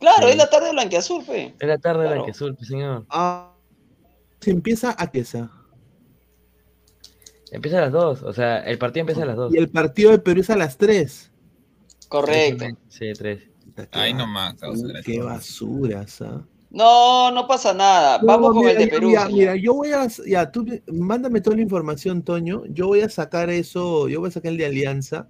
Claro, 0.00 0.26
Sí. 0.26 0.32
es 0.32 0.36
la 0.36 0.48
tarde 0.50 0.66
de 0.66 0.72
Blanquiazul, 0.72 1.22
fe. 1.24 1.54
Es 1.58 1.68
la 1.68 1.78
tarde 1.78 2.02
de 2.02 2.06
Claro. 2.08 2.20
la 2.22 2.26
que 2.26 2.34
sur, 2.34 2.56
señor. 2.64 3.04
Ah, 3.10 3.52
se 4.40 4.50
empieza 4.50 4.94
a 4.98 5.10
qué 5.10 5.20
esa? 5.20 5.50
Empieza 7.50 7.78
a 7.78 7.80
las 7.82 7.92
2. 7.92 8.22
O 8.22 8.32
sea, 8.32 8.58
el 8.60 8.78
partido 8.78 9.00
empieza 9.02 9.22
a 9.22 9.26
las 9.26 9.36
2. 9.36 9.54
Y 9.54 9.58
el 9.58 9.68
partido 9.70 10.10
de 10.10 10.18
Perú 10.18 10.40
es 10.42 10.50
a 10.50 10.56
las 10.56 10.76
3. 10.76 11.30
Correcto. 12.08 12.64
Sí, 12.88 13.12
3. 13.16 13.42
Ahí 13.92 14.12
nomás, 14.12 14.54
qué 15.04 15.20
basuras, 15.20 16.20
¿ah? 16.22 16.42
No, 16.70 17.30
no 17.30 17.46
pasa 17.46 17.72
nada. 17.72 18.18
No, 18.18 18.26
Vamos 18.26 18.50
con 18.52 18.58
mira, 18.60 18.72
el 18.72 18.78
de 18.78 18.88
Perú. 18.88 19.10
ya, 19.12 19.26
mira, 19.28 19.56
yo 19.56 19.74
voy 19.74 19.92
a. 19.92 20.06
Ya, 20.26 20.50
tú 20.50 20.66
mándame 20.92 21.40
toda 21.40 21.56
la 21.56 21.62
información, 21.62 22.22
Toño. 22.22 22.62
Yo 22.68 22.88
voy 22.88 23.00
a 23.00 23.08
sacar 23.08 23.48
eso. 23.50 24.08
Yo 24.08 24.20
voy 24.20 24.28
a 24.28 24.32
sacar 24.32 24.52
el 24.52 24.58
de 24.58 24.66
Alianza. 24.66 25.28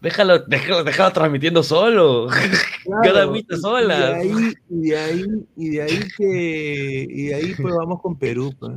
Déjalo, 0.00 0.38
déjalo, 0.40 0.84
déjalo 0.84 1.12
transmitiendo 1.12 1.62
solo. 1.62 2.28
Cada 3.02 3.26
Claro, 3.26 3.34
sola. 3.60 4.22
Y 4.24 4.28
de 4.28 4.32
ahí, 4.38 4.54
y 4.70 4.88
de 4.88 4.96
ahí, 4.98 5.24
y 5.56 5.68
de 5.70 5.82
ahí 5.82 6.00
que. 6.16 7.06
Y 7.10 7.22
de 7.26 7.34
ahí 7.34 7.54
pues 7.60 7.74
vamos 7.74 8.00
con 8.00 8.16
Perú. 8.16 8.52
pues. 8.58 8.72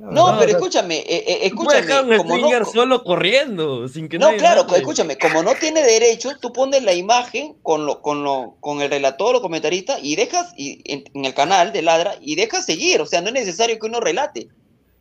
No, 0.00 0.32
No, 0.32 0.38
pero 0.38 0.52
escúchame, 0.52 1.00
eh, 1.00 1.24
eh, 1.46 1.52
puedes 1.54 1.82
escúchame. 1.82 2.18
un 2.18 2.26
Como 2.26 2.38
no, 2.38 2.64
solo 2.64 3.04
corriendo, 3.04 3.86
sin 3.86 4.08
que 4.08 4.18
no, 4.18 4.28
nadie 4.28 4.38
claro, 4.38 4.62
hable. 4.62 4.78
escúchame, 4.78 5.18
como 5.18 5.42
no 5.42 5.54
tiene 5.56 5.82
derecho, 5.82 6.30
tú 6.40 6.54
pones 6.54 6.82
la 6.82 6.94
imagen 6.94 7.54
con 7.62 7.84
lo, 7.84 8.00
con 8.00 8.24
lo, 8.24 8.56
con 8.60 8.80
el 8.80 8.88
relator 8.88 9.36
o 9.36 9.42
comentarista 9.42 9.98
y 10.00 10.16
dejas 10.16 10.54
y, 10.56 10.80
en, 10.90 11.04
en 11.12 11.26
el 11.26 11.34
canal 11.34 11.74
de 11.74 11.82
Ladra 11.82 12.14
y 12.22 12.34
dejas 12.34 12.64
seguir. 12.64 13.02
O 13.02 13.06
sea, 13.06 13.20
no 13.20 13.28
es 13.28 13.34
necesario 13.34 13.78
que 13.78 13.86
uno 13.86 14.00
relate. 14.00 14.48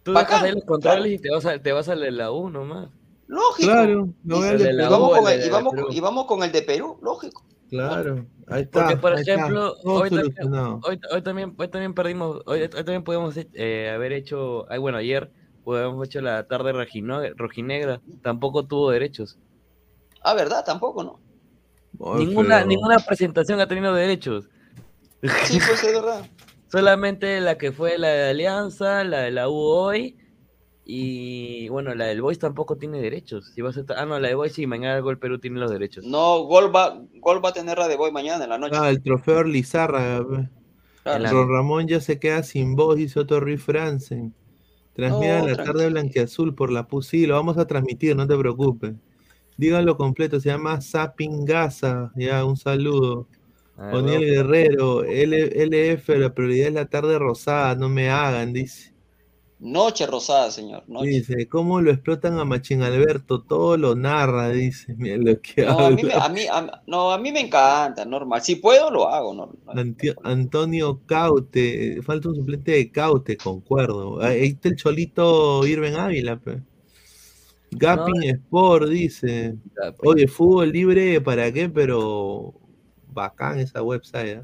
Tú 0.04 0.12
Bacán, 0.12 0.32
dejas 0.32 0.44
ahí 0.44 0.52
los 0.56 0.66
controles 0.66 1.14
y 1.14 1.18
te 1.20 1.30
vas, 1.32 1.46
a, 1.46 1.58
te 1.62 1.72
vas 1.72 1.88
al 1.88 2.02
de 2.02 2.12
la 2.12 2.34
U 2.34 2.50
nomás. 2.50 2.90
Lógico. 3.28 3.72
Claro, 3.72 4.10
no 4.24 4.46
Y, 4.46 4.50
El 4.50 4.58
de 4.58 4.64
de 4.66 4.74
la 4.74 4.86
y 4.86 4.90
vamos 4.90 5.18
con 5.18 5.32
el 5.32 5.96
y 5.96 6.00
vamos 6.02 6.26
con 6.26 6.44
el 6.44 6.52
de 6.52 6.62
Perú, 6.64 6.98
lógico. 7.02 7.46
Claro, 7.70 8.26
ahí 8.50 8.64
está. 8.64 8.82
Porque, 8.82 8.98
por 8.98 9.14
ahí 9.14 9.22
ejemplo, 9.22 9.76
hoy 9.84 10.10
también, 10.10 10.36
hoy, 10.84 11.00
hoy 11.12 11.22
también, 11.22 11.56
hoy 11.58 11.68
también 11.68 11.94
perdimos, 11.94 12.42
hoy, 12.46 12.62
hoy 12.62 12.70
también 12.70 13.04
podemos 13.04 13.36
eh, 13.38 13.92
haber 13.94 14.14
hecho, 14.14 14.66
ay, 14.72 14.80
bueno, 14.80 14.98
ayer 14.98 15.32
podemos 15.64 16.08
hecho 16.08 16.22
la 16.22 16.48
tarde 16.48 16.72
rojinegra, 17.38 18.02
tampoco 18.22 18.66
tuvo 18.66 18.92
derechos. 18.92 19.38
Ah, 20.24 20.34
¿verdad? 20.34 20.64
Tampoco, 20.66 21.04
¿no? 21.04 21.20
Ay, 22.14 22.26
ninguna, 22.26 22.58
pero- 22.58 22.68
ninguna 22.68 23.00
presentación 23.00 23.60
ha 23.60 23.68
tenido 23.68 23.94
derechos. 23.94 24.50
Sí, 25.46 25.60
pues 25.66 25.84
es 25.84 25.94
verdad. 25.94 26.26
Solamente 26.72 27.42
la 27.42 27.58
que 27.58 27.72
fue 27.72 27.98
la 27.98 28.10
de 28.10 28.30
Alianza, 28.30 29.04
la 29.04 29.22
de 29.22 29.32
la 29.32 29.50
U 29.50 29.56
hoy, 29.56 30.18
y 30.91 31.70
bueno, 31.70 31.94
la 31.94 32.06
del 32.06 32.22
Boys 32.24 32.40
tampoco 32.40 32.76
tiene 32.78 32.99
derechos. 32.99 33.52
Si 33.53 33.61
vas 33.61 33.78
a 33.78 33.82
estar- 33.82 33.98
ah, 33.99 34.06
no, 34.07 34.20
la 34.20 34.28
de 34.30 34.34
Boys 34.34 34.53
sí, 34.53 34.66
mañana 34.66 34.95
el 34.98 35.03
Gol 35.03 35.20
Perú 35.20 35.38
tiene 35.38 35.60
los 35.60 35.70
derechos. 35.70 36.03
No, 36.03 36.40
Gol 36.45 36.76
va, 36.76 36.99
Gol 37.22 37.45
va 37.45 37.49
a 37.49 37.53
tener 37.53 37.78
la 37.78 37.88
de 37.88 37.95
Boy 37.95 38.11
mañana 38.11 38.44
en 38.45 38.49
la 38.49 38.57
noche. 38.57 38.76
Ah, 38.76 38.90
el 38.90 39.02
trofeo 39.03 39.44
Lizarra. 39.44 40.24
Claro. 41.03 41.30
Ron 41.32 41.49
Ramón 41.52 41.88
ya 41.88 42.02
se 42.02 42.18
queda 42.18 42.41
sin 42.41 42.76
voz, 42.76 42.95
dice 42.98 43.20
Otto 43.20 43.40
Ruiz 43.40 43.61
Franzen. 43.61 44.34
Transmita 44.94 45.40
No, 45.41 45.48
la 45.48 45.53
tranquilo. 45.53 45.74
tarde 45.74 45.90
blanquiazul 45.91 46.56
por 46.56 46.72
la 46.72 46.88
PUS. 46.88 47.06
Sí, 47.07 47.28
lo 47.28 47.36
vamos 47.36 47.57
a 47.60 47.68
transmitir, 47.68 48.16
no 48.16 48.28
te 48.28 48.36
preocupes. 48.36 48.94
Díganlo 49.57 49.95
completo, 49.95 50.40
se 50.40 50.49
llama 50.49 50.82
Sapingaza. 50.82 52.11
Ya, 52.16 52.44
un 52.45 52.57
saludo. 52.57 53.28
Ah, 53.78 53.91
Oniel. 53.94 54.22
Guerrero, 54.22 55.03
L- 55.03 55.52
LF, 55.94 56.18
la 56.18 56.34
prioridad 56.34 56.68
es 56.70 56.74
la 56.74 56.86
tarde 56.88 57.18
rosada, 57.20 57.76
no 57.76 57.90
me 57.90 58.10
hagan, 58.10 58.53
dice. 58.53 58.94
Noche 59.60 60.06
rosada, 60.07 60.52
señor. 60.52 60.84
Noche. 60.88 61.10
Dice, 61.10 61.48
¿cómo 61.49 61.81
lo 61.81 61.91
explotan 61.91 62.40
a 62.40 62.45
Machín 62.45 62.81
Alberto? 62.81 63.41
Todo 63.44 63.76
lo 63.76 63.94
narra, 63.94 64.49
dice. 64.49 64.95
Mira 64.98 65.18
lo 65.18 65.41
que 65.41 65.65
No, 65.65 65.80
a 65.80 65.90
mí, 65.91 66.03
me, 66.03 66.14
habla. 66.14 66.26
a, 66.26 66.30
mí, 66.30 66.41
a- 66.49 66.81
no, 66.88 67.11
a 67.11 67.18
mí 67.18 67.31
me 67.34 67.41
encanta, 67.41 68.06
normal. 68.06 68.41
Si 68.41 68.56
puedo, 68.56 68.90
lo 68.90 69.10
hago. 69.10 69.34
No, 69.34 69.52
Antonio 70.23 71.02
Caute, 71.06 72.02
falta 72.03 72.30
un 72.30 72.36
suplente 72.36 72.72
de 72.72 72.90
Caute, 72.90 73.36
concuerdo. 73.36 74.22
Ahí 74.22 74.48
está 74.48 74.69
el 74.69 74.76
cholito 74.77 75.65
Irven 75.68 75.95
Ávila, 75.95 76.40
pe. 76.40 76.61
Gapping 77.72 78.23
Sport 78.23 78.88
dice, 78.90 79.56
Gapping. 79.76 80.10
oye, 80.10 80.27
fútbol 80.27 80.72
libre, 80.72 81.22
¿para 81.22 81.52
qué? 81.52 81.69
Pero 81.69 82.53
bacán 83.14 83.60
esa 83.60 83.84
website. 83.84 84.38
¿eh? 84.38 84.41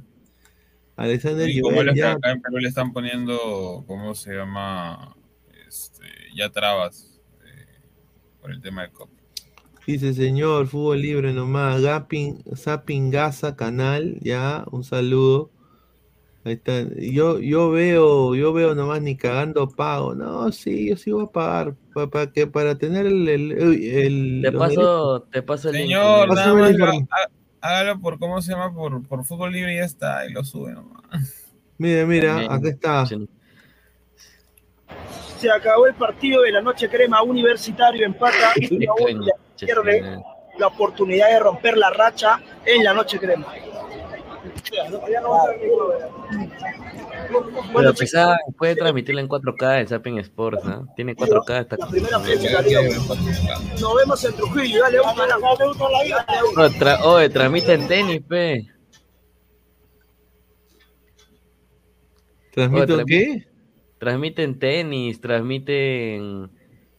Alexander 0.96 1.50
Y 1.50 1.60
como 1.62 1.76
Joel, 1.76 1.94
ya, 1.96 2.14
acá 2.14 2.32
en 2.32 2.42
Perú 2.42 2.58
le 2.58 2.70
están 2.70 2.94
poniendo, 2.94 3.84
¿cómo 3.88 4.16
se 4.16 4.34
llama? 4.34 5.16
Este, 5.68 6.06
ya 6.36 6.50
trabas 6.50 7.20
eh, 7.46 7.66
por 8.42 8.52
el 8.52 8.62
tema 8.62 8.84
del 8.84 8.92
COP. 8.92 9.10
dice 9.86 10.14
señor, 10.14 10.68
fútbol 10.68 11.02
libre 11.02 11.34
nomás, 11.34 11.82
Gapping, 11.82 12.44
Zapping 12.56 13.12
Gaza 13.12 13.56
Canal, 13.56 14.18
ya, 14.22 14.64
un 14.72 14.84
saludo. 14.84 15.52
Ahí 16.46 16.54
está. 16.54 16.84
Yo, 16.98 17.40
yo 17.40 17.72
veo, 17.72 18.36
yo 18.36 18.54
veo 18.54 18.76
nomás 18.76 19.02
ni 19.02 19.18
cagando 19.18 19.68
pago. 19.68 20.14
No, 20.14 20.52
sí, 20.52 20.90
yo 20.90 20.96
sí 20.96 21.12
voy 21.12 21.24
a 21.24 21.28
pagar. 21.28 21.76
¿Para 22.12 22.32
que 22.32 22.46
Para 22.46 22.78
tener 22.78 23.08
el, 23.08 23.28
el, 23.28 23.52
el- 23.52 24.42
Te 24.44 24.52
paso, 24.52 25.24
te 25.32 25.42
paso 25.42 25.70
el. 25.70 25.76
Señor, 25.78 26.36
nada 26.36 26.54
más 26.54 26.72
hágalo 27.66 28.00
por, 28.00 28.20
¿cómo 28.20 28.42
se 28.42 28.52
llama? 28.52 28.74
Por, 28.74 29.06
por 29.08 29.26
fútbol 29.26 29.52
libre 29.52 29.74
y 29.74 29.78
ya 29.78 29.86
está, 29.86 30.26
y 30.26 30.32
lo 30.32 30.44
sube 30.44 30.74
nomás. 30.74 31.02
Mira, 31.78 32.06
mira, 32.06 32.28
También. 32.48 32.52
acá 32.52 32.70
está. 32.70 33.06
Se 35.38 35.52
acabó 35.52 35.88
el 35.88 35.96
partido 35.96 36.42
de 36.44 36.52
la 36.52 36.62
noche 36.62 36.90
crema 36.90 37.22
universitario 37.22 38.06
empata 38.06 38.54
y 38.56 38.88
pierde 39.60 40.22
la 40.58 40.68
oportunidad 40.68 41.30
de 41.30 41.40
romper 41.40 41.78
la 41.78 41.90
racha 41.90 42.40
en 42.66 42.84
la 42.84 42.94
noche 42.94 43.20
crema. 43.20 43.48
Pero 47.76 47.94
quizá 47.94 48.38
puede 48.58 48.76
transmitirla 48.76 49.22
en 49.22 49.28
4K 49.30 49.80
el 49.80 49.88
Zapping 49.88 50.20
Sports, 50.20 50.64
¿no? 50.64 50.88
Tiene 50.96 51.16
4K 51.16 51.62
esta 51.62 51.78
La 51.78 51.88
primera 51.88 52.20
Nos 53.80 53.96
vemos 53.96 54.24
en 54.24 54.34
Trujillo, 54.36 54.82
dale. 54.82 55.00
Oh, 55.00 56.70
tra- 56.80 57.00
oye, 57.04 57.30
transmiten 57.30 57.88
tenis, 57.88 58.22
pe. 58.28 58.68
¿Transmito 62.52 62.96
Oye, 62.96 63.04
qué? 63.06 63.48
Transmiten 63.98 64.60
tenis, 64.60 65.20
transmiten 65.20 66.50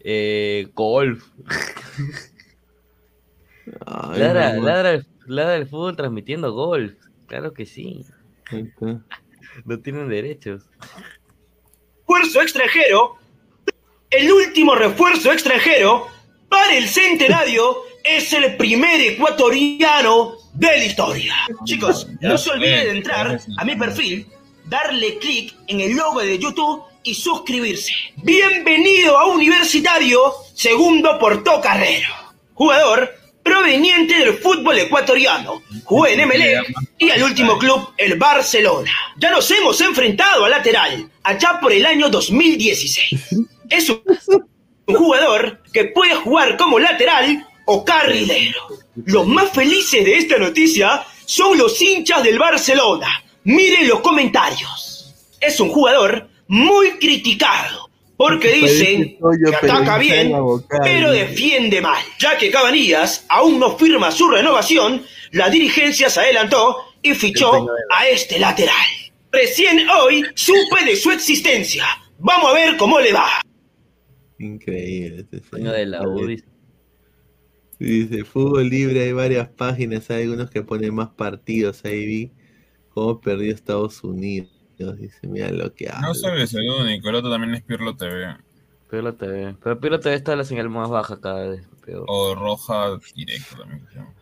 eh, 0.01 0.69
golf. 0.75 1.25
Ay, 3.87 4.21
ladra, 4.21 4.55
ladra, 4.55 5.01
ladra 5.27 5.57
el 5.57 5.67
fútbol 5.67 5.97
transmitiendo 5.97 6.53
golf. 6.53 6.95
Claro 7.27 7.53
que 7.53 7.67
sí. 7.67 8.05
Está. 8.51 9.01
No 9.65 9.81
tienen 9.81 10.09
derechos. 10.09 10.69
Refuerzo 12.01 12.43
extranjero, 12.43 13.17
el 14.11 14.31
último 14.31 14.75
refuerzo 14.75 15.33
extranjero 15.33 16.07
para 16.49 16.77
el 16.77 16.89
centenario 16.89 17.79
es 18.05 18.33
el 18.33 18.57
primer 18.57 19.01
ecuatoriano 19.01 20.35
de 20.55 20.67
la 20.69 20.85
historia. 20.85 21.35
Chicos, 21.65 22.07
no 22.21 22.39
se 22.39 22.51
olviden 22.51 22.85
de 22.85 22.91
entrar 22.99 23.41
a 23.59 23.65
mi 23.65 23.75
perfil, 23.75 24.27
darle 24.67 25.19
clic 25.19 25.55
en 25.67 25.81
el 25.81 25.97
logo 25.97 26.21
de 26.21 26.39
YouTube 26.39 26.85
y 27.03 27.15
suscribirse. 27.15 27.93
Bienvenido 28.17 29.19
a 29.19 29.27
Universitario 29.27 30.33
Segundo 30.55 31.19
Portocarrero, 31.19 32.09
jugador 32.55 33.16
proveniente 33.47 34.19
del 34.19 34.35
fútbol 34.39 34.77
ecuatoriano. 34.77 35.63
Jugó 35.85 36.09
en 36.09 36.27
MLE 36.27 36.63
y 36.99 37.11
al 37.11 37.23
último 37.23 37.57
club, 37.57 37.93
el 37.97 38.19
Barcelona. 38.19 38.91
Ya 39.17 39.31
nos 39.31 39.49
hemos 39.53 39.81
enfrentado 39.81 40.45
al 40.45 40.51
lateral, 40.51 41.09
allá 41.23 41.61
por 41.61 41.73
el 41.73 41.87
año 41.87 42.09
2016. 42.09 43.21
Es 43.71 43.89
un 43.89 44.03
jugador 44.87 45.63
que 45.73 45.85
puede 45.85 46.17
jugar 46.17 46.57
como 46.57 46.81
lateral 46.81 47.47
o 47.67 47.85
carrilero. 47.85 48.61
Los 49.05 49.27
más 49.29 49.51
felices 49.51 50.05
de 50.05 50.19
esta 50.19 50.39
noticia 50.39 51.05
son 51.25 51.57
los 51.57 51.81
hinchas 51.81 52.25
del 52.25 52.39
Barcelona. 52.39 53.23
Miren 53.45 53.87
los 53.87 54.01
comentarios. 54.01 55.15
Es 55.41 55.61
un 55.61 55.69
jugador 55.69 56.29
muy 56.49 56.99
criticado 56.99 57.86
porque 58.17 58.53
dicen 58.53 59.19
que 59.19 59.55
ataca 59.55 59.99
bien, 59.99 60.33
pero 60.83 61.13
defiende 61.13 61.81
mal. 61.81 62.03
Ya 62.19 62.39
que 62.39 62.51
Cabanillas 62.51 63.27
aún 63.29 63.59
no 63.59 63.77
firma 63.77 64.11
su 64.11 64.31
renovación, 64.31 65.03
la 65.33 65.51
dirigencia 65.51 66.09
se 66.09 66.21
adelantó 66.21 66.79
y 67.03 67.15
fichó 67.15 67.69
a 67.91 68.09
este 68.09 68.39
lateral. 68.39 68.75
Recién 69.31 69.89
hoy 69.91 70.25
supe 70.35 70.85
de 70.87 70.97
su 70.97 71.11
existencia. 71.11 71.85
Vamos 72.19 72.51
a 72.51 72.55
ver 72.55 72.77
cómo 72.77 73.01
le 73.01 73.13
va. 73.13 73.29
Increíble. 74.39 75.21
Este 75.21 75.41
Coño 75.51 75.73
de 75.73 75.87
la 75.87 76.09
U, 76.09 76.27
dice. 76.27 76.45
Dice, 77.79 78.25
fútbol 78.25 78.71
libre, 78.71 79.03
hay 79.03 79.13
varias 79.13 79.49
páginas, 79.49 80.11
hay 80.11 80.23
algunos 80.23 80.51
que 80.51 80.63
ponen 80.63 80.95
más 80.95 81.11
partidos, 81.11 81.85
ahí 81.85 82.07
vi 82.07 82.33
cómo 82.89 83.21
perdió 83.21 83.53
Estados 83.53 84.03
Unidos. 84.03 84.56
Dice, 84.77 85.27
mira 85.27 85.51
lo 85.51 85.75
que 85.75 85.89
habla. 85.89 86.09
No 86.09 86.15
solo 86.15 86.37
es 86.37 86.53
el 86.55 86.69
único, 86.69 87.09
el 87.09 87.15
otro 87.17 87.31
también 87.31 87.55
es 87.55 87.63
Pirlo 87.63 87.97
TV. 87.97 88.37
Pirlo 88.91 89.15
TV. 89.15 89.57
Pero 89.63 89.81
Pirlo 89.81 90.01
TV 90.01 90.15
está 90.15 90.37
la 90.37 90.45
señal 90.45 90.69
más 90.69 90.89
baja 90.89 91.21
cada 91.21 91.49
vez. 91.49 91.67
peor. 91.85 92.05
O 92.09 92.35
Roja 92.35 92.99
Directo 93.15 93.57
también. 93.57 93.87
se 93.89 93.99
llama. 93.99 94.13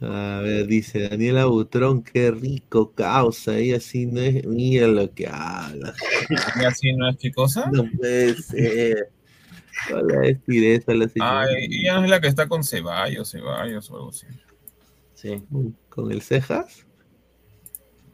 A 0.00 0.40
ver, 0.40 0.66
dice 0.66 1.08
Daniela 1.08 1.46
Butrón, 1.46 2.02
qué 2.02 2.30
rico 2.30 2.92
causa, 2.92 3.58
y 3.58 3.72
así 3.72 4.06
no 4.06 4.20
es, 4.20 4.44
mira 4.44 4.86
lo 4.86 5.10
que 5.12 5.26
habla. 5.26 5.94
¿Y 6.60 6.64
así 6.64 6.92
no 6.92 7.08
es 7.08 7.16
qué 7.16 7.32
cosa? 7.32 7.70
No 7.72 7.88
puede 7.96 8.34
ser. 8.36 9.08
No 9.90 10.02
le 10.02 10.34
decir 10.34 10.64
eso 10.64 10.90
a 10.90 10.94
la 10.94 11.08
señora. 11.08 11.42
Ay, 11.42 11.68
ella 11.70 11.94
no 11.94 12.04
es 12.04 12.10
la 12.10 12.20
que 12.20 12.28
está 12.28 12.46
con 12.48 12.62
Ceballos, 12.64 13.30
Ceballos 13.30 13.90
o 13.90 13.96
algo 13.96 14.08
así. 14.10 14.26
Sí. 15.14 15.42
¿Con 15.88 16.12
el 16.12 16.20
cejas? 16.22 16.86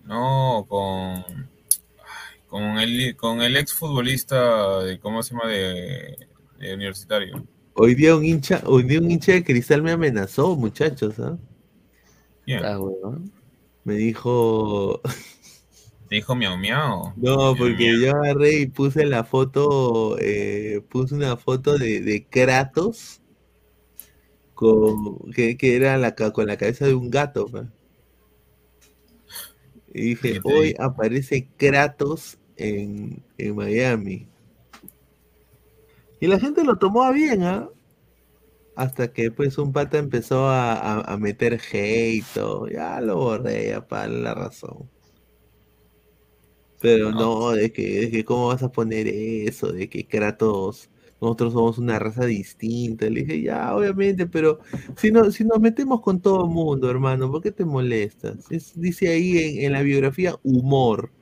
No, 0.04 0.64
con. 0.68 1.49
Con 2.50 2.78
el, 2.78 3.16
con 3.16 3.40
el 3.42 3.56
ex 3.56 3.72
futbolista 3.72 4.82
de, 4.82 4.98
¿cómo 4.98 5.22
se 5.22 5.34
llama? 5.34 5.48
De, 5.48 6.18
de 6.58 6.74
universitario. 6.74 7.46
Hoy 7.74 7.94
día 7.94 8.16
un 8.16 8.24
hincha, 8.24 8.60
hoy 8.66 8.82
día 8.82 8.98
un 8.98 9.08
hincha 9.08 9.32
de 9.32 9.44
cristal 9.44 9.82
me 9.82 9.92
amenazó, 9.92 10.56
muchachos, 10.56 11.18
¿ah? 11.20 11.38
Ah. 12.62 12.78
Me 13.84 13.94
dijo, 13.94 15.00
Te 16.08 16.16
dijo 16.16 16.34
miau 16.34 16.56
miau. 16.58 17.12
no, 17.14 17.54
porque 17.54 18.00
yo 18.00 18.10
agarré 18.10 18.62
y 18.62 18.66
puse 18.66 19.06
la 19.06 19.22
foto, 19.22 20.18
eh, 20.18 20.82
puse 20.90 21.14
una 21.14 21.36
foto 21.36 21.78
de, 21.78 22.00
de 22.00 22.26
Kratos 22.26 23.22
con, 24.54 25.30
que, 25.30 25.56
que 25.56 25.76
era 25.76 25.96
la, 25.98 26.16
con 26.16 26.48
la 26.48 26.56
cabeza 26.56 26.84
de 26.84 26.94
un 26.94 27.10
gato. 27.10 27.46
Y 29.94 30.02
dije, 30.02 30.32
¿Qué 30.32 30.40
te 30.40 30.52
hoy 30.52 30.74
aparece 30.80 31.48
Kratos 31.56 32.39
en, 32.60 33.24
en 33.38 33.56
Miami. 33.56 34.28
Y 36.20 36.26
la 36.28 36.38
gente 36.38 36.62
lo 36.64 36.78
tomó 36.78 37.02
a 37.02 37.10
bien, 37.12 37.42
¿ah? 37.42 37.68
Hasta 38.74 39.12
que 39.12 39.30
pues 39.30 39.58
un 39.58 39.72
pata 39.72 39.98
empezó 39.98 40.48
a, 40.48 40.72
a- 40.74 41.12
a 41.14 41.16
meter 41.18 41.60
hate, 41.72 42.24
ya 42.72 43.00
lo 43.00 43.16
borré, 43.16 43.68
ya 43.68 43.86
para 43.86 44.08
la 44.08 44.34
razón. 44.34 44.90
Pero 46.78 47.12
no, 47.12 47.50
de 47.52 47.72
que, 47.72 48.00
de 48.00 48.10
que 48.10 48.24
cómo 48.24 48.48
vas 48.48 48.62
a 48.62 48.72
poner 48.72 49.06
eso, 49.08 49.70
de 49.72 49.88
que 49.90 50.06
Kratos, 50.08 50.90
nosotros 51.20 51.52
somos 51.52 51.76
una 51.78 51.98
raza 51.98 52.24
distinta. 52.24 53.08
Le 53.10 53.20
dije, 53.22 53.42
ya, 53.42 53.74
obviamente, 53.76 54.26
pero 54.26 54.60
si, 54.96 55.12
no, 55.12 55.30
si 55.30 55.44
nos 55.44 55.60
metemos 55.60 56.00
con 56.00 56.20
todo 56.22 56.44
el 56.46 56.50
mundo, 56.50 56.88
hermano, 56.90 57.30
¿por 57.30 57.42
qué 57.42 57.52
te 57.52 57.64
molestas? 57.66 58.50
Es- 58.50 58.78
dice 58.80 59.08
ahí 59.08 59.38
en, 59.58 59.64
en 59.66 59.72
la 59.72 59.82
biografía 59.82 60.36
humor. 60.42 61.12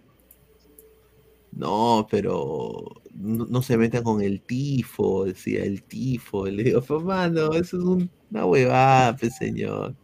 No, 1.58 2.06
pero 2.08 2.84
no, 3.12 3.44
no 3.46 3.62
se 3.62 3.76
metan 3.76 4.04
con 4.04 4.22
el 4.22 4.40
tifo, 4.42 5.24
decía 5.24 5.64
el 5.64 5.82
tifo. 5.82 6.46
Le 6.46 6.62
digo, 6.62 6.80
pues 6.82 7.02
mano, 7.02 7.52
eso 7.52 7.76
es 7.78 7.82
un- 7.84 8.10
una 8.30 8.46
huevada, 8.46 9.16
pues 9.16 9.36
señor. 9.36 9.96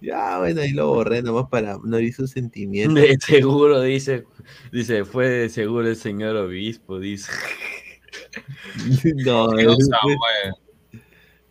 Ya, 0.00 0.38
bueno, 0.38 0.62
ahí 0.62 0.72
lo 0.72 0.88
borré 0.88 1.22
nomás 1.22 1.48
para 1.50 1.76
no 1.84 1.96
herir 1.98 2.14
sus 2.14 2.30
sentimientos. 2.32 2.94
De 3.02 3.18
seguro, 3.20 3.82
dice, 3.82 4.24
dice, 4.72 5.04
fue 5.04 5.28
de 5.28 5.48
seguro 5.50 5.86
el 5.88 5.96
señor 5.96 6.36
obispo, 6.36 6.98
dice. 6.98 7.30
No, 9.24 9.46
no 9.52 9.76
Samuel. 9.76 10.54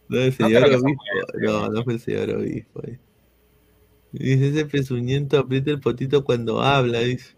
no, 0.09 0.17
el 0.19 0.25
No 0.31 0.31
señor 0.31 0.69
que 0.69 0.75
obispo. 0.75 1.03
No, 1.41 1.69
no 1.69 1.83
fue 1.83 1.93
el 1.93 1.99
señor 1.99 2.29
obispo. 2.31 2.81
eh. 2.87 2.99
Dice, 4.13 4.49
ese 4.49 4.65
pezuñento 4.65 5.37
aprieta 5.37 5.69
el 5.71 5.79
potito 5.79 6.23
cuando 6.23 6.61
habla, 6.61 6.99
dice. 7.01 7.35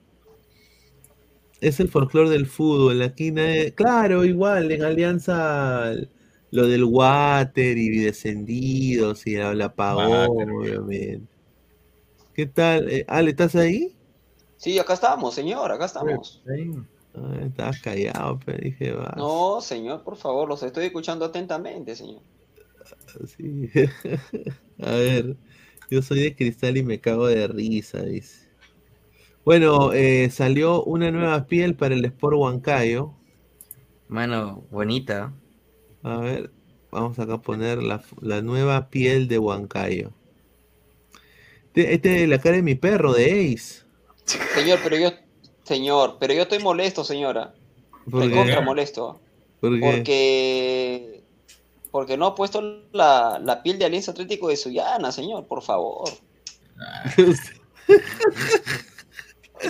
Es 1.63 1.79
el 1.79 1.87
folclore 1.89 2.29
del 2.29 2.45
fútbol. 2.45 3.01
Aquí 3.01 3.31
nadie- 3.31 3.73
Claro, 3.73 4.25
igual, 4.25 4.71
en 4.71 4.83
Alianza 4.83 5.93
lo 6.51 6.67
del 6.67 6.83
water 6.83 7.77
y 7.77 7.99
descendidos 7.99 9.25
y 9.25 9.35
el 9.35 9.61
apagón, 9.61 10.51
obviamente. 10.51 11.27
¿Qué 12.33 12.45
tal? 12.47 12.89
Eh, 12.91 13.05
Ale, 13.07 13.31
¿estás 13.31 13.55
ahí? 13.55 13.95
Sí, 14.57 14.77
acá 14.77 14.93
estamos, 14.93 15.33
señor, 15.33 15.71
acá 15.71 15.85
estamos. 15.85 16.43
Ah, 17.15 17.37
estabas 17.45 17.79
callado, 17.81 18.39
pero 18.45 18.57
dije, 18.57 18.91
va. 18.91 19.13
No, 19.17 19.61
señor, 19.61 20.03
por 20.03 20.15
favor, 20.17 20.47
los 20.49 20.63
estoy 20.63 20.85
escuchando 20.85 21.25
atentamente, 21.25 21.95
señor. 21.95 22.21
Sí. 23.37 23.69
A 24.81 24.91
ver, 24.95 25.37
yo 25.89 26.01
soy 26.01 26.21
de 26.23 26.35
cristal 26.35 26.75
y 26.77 26.83
me 26.83 26.99
cago 26.99 27.27
de 27.27 27.47
risa, 27.47 28.01
dice. 28.01 28.42
Bueno, 29.45 29.91
eh, 29.93 30.29
salió 30.31 30.83
una 30.83 31.11
nueva 31.11 31.45
piel 31.47 31.75
para 31.75 31.95
el 31.95 32.05
Sport 32.05 32.37
Huancayo. 32.37 33.13
Mano, 34.07 34.63
bonita. 34.71 35.33
A 36.03 36.17
ver, 36.19 36.51
vamos 36.91 37.19
acá 37.19 37.33
a 37.35 37.41
poner 37.41 37.81
la, 37.83 38.01
la 38.21 38.41
nueva 38.41 38.89
piel 38.89 39.27
de 39.27 39.39
Huancayo. 39.39 40.11
Este, 41.67 41.93
este 41.93 42.23
es 42.23 42.29
la 42.29 42.39
cara 42.39 42.57
de 42.57 42.63
mi 42.63 42.75
perro, 42.75 43.13
de 43.13 43.53
Ace. 43.53 43.83
Señor, 44.53 44.79
pero 44.83 44.97
yo, 44.97 45.09
señor, 45.63 46.17
pero 46.19 46.33
yo 46.33 46.43
estoy 46.43 46.59
molesto, 46.59 47.03
señora. 47.03 47.53
¿Por 48.09 48.23
Estoy 48.23 48.29
qué? 48.29 48.35
contra 48.35 48.61
molesto. 48.61 49.19
¿Por 49.59 49.79
qué? 49.79 49.79
Porque, 49.79 51.23
porque 51.91 52.17
no 52.17 52.27
ha 52.27 52.35
puesto 52.35 52.61
la, 52.91 53.39
la 53.43 53.63
piel 53.63 53.79
de 53.79 53.85
Alianza 53.85 54.11
Atlético 54.11 54.49
de 54.49 54.57
Sullana, 54.57 55.11
señor, 55.11 55.47
por 55.47 55.61
favor. 55.63 56.09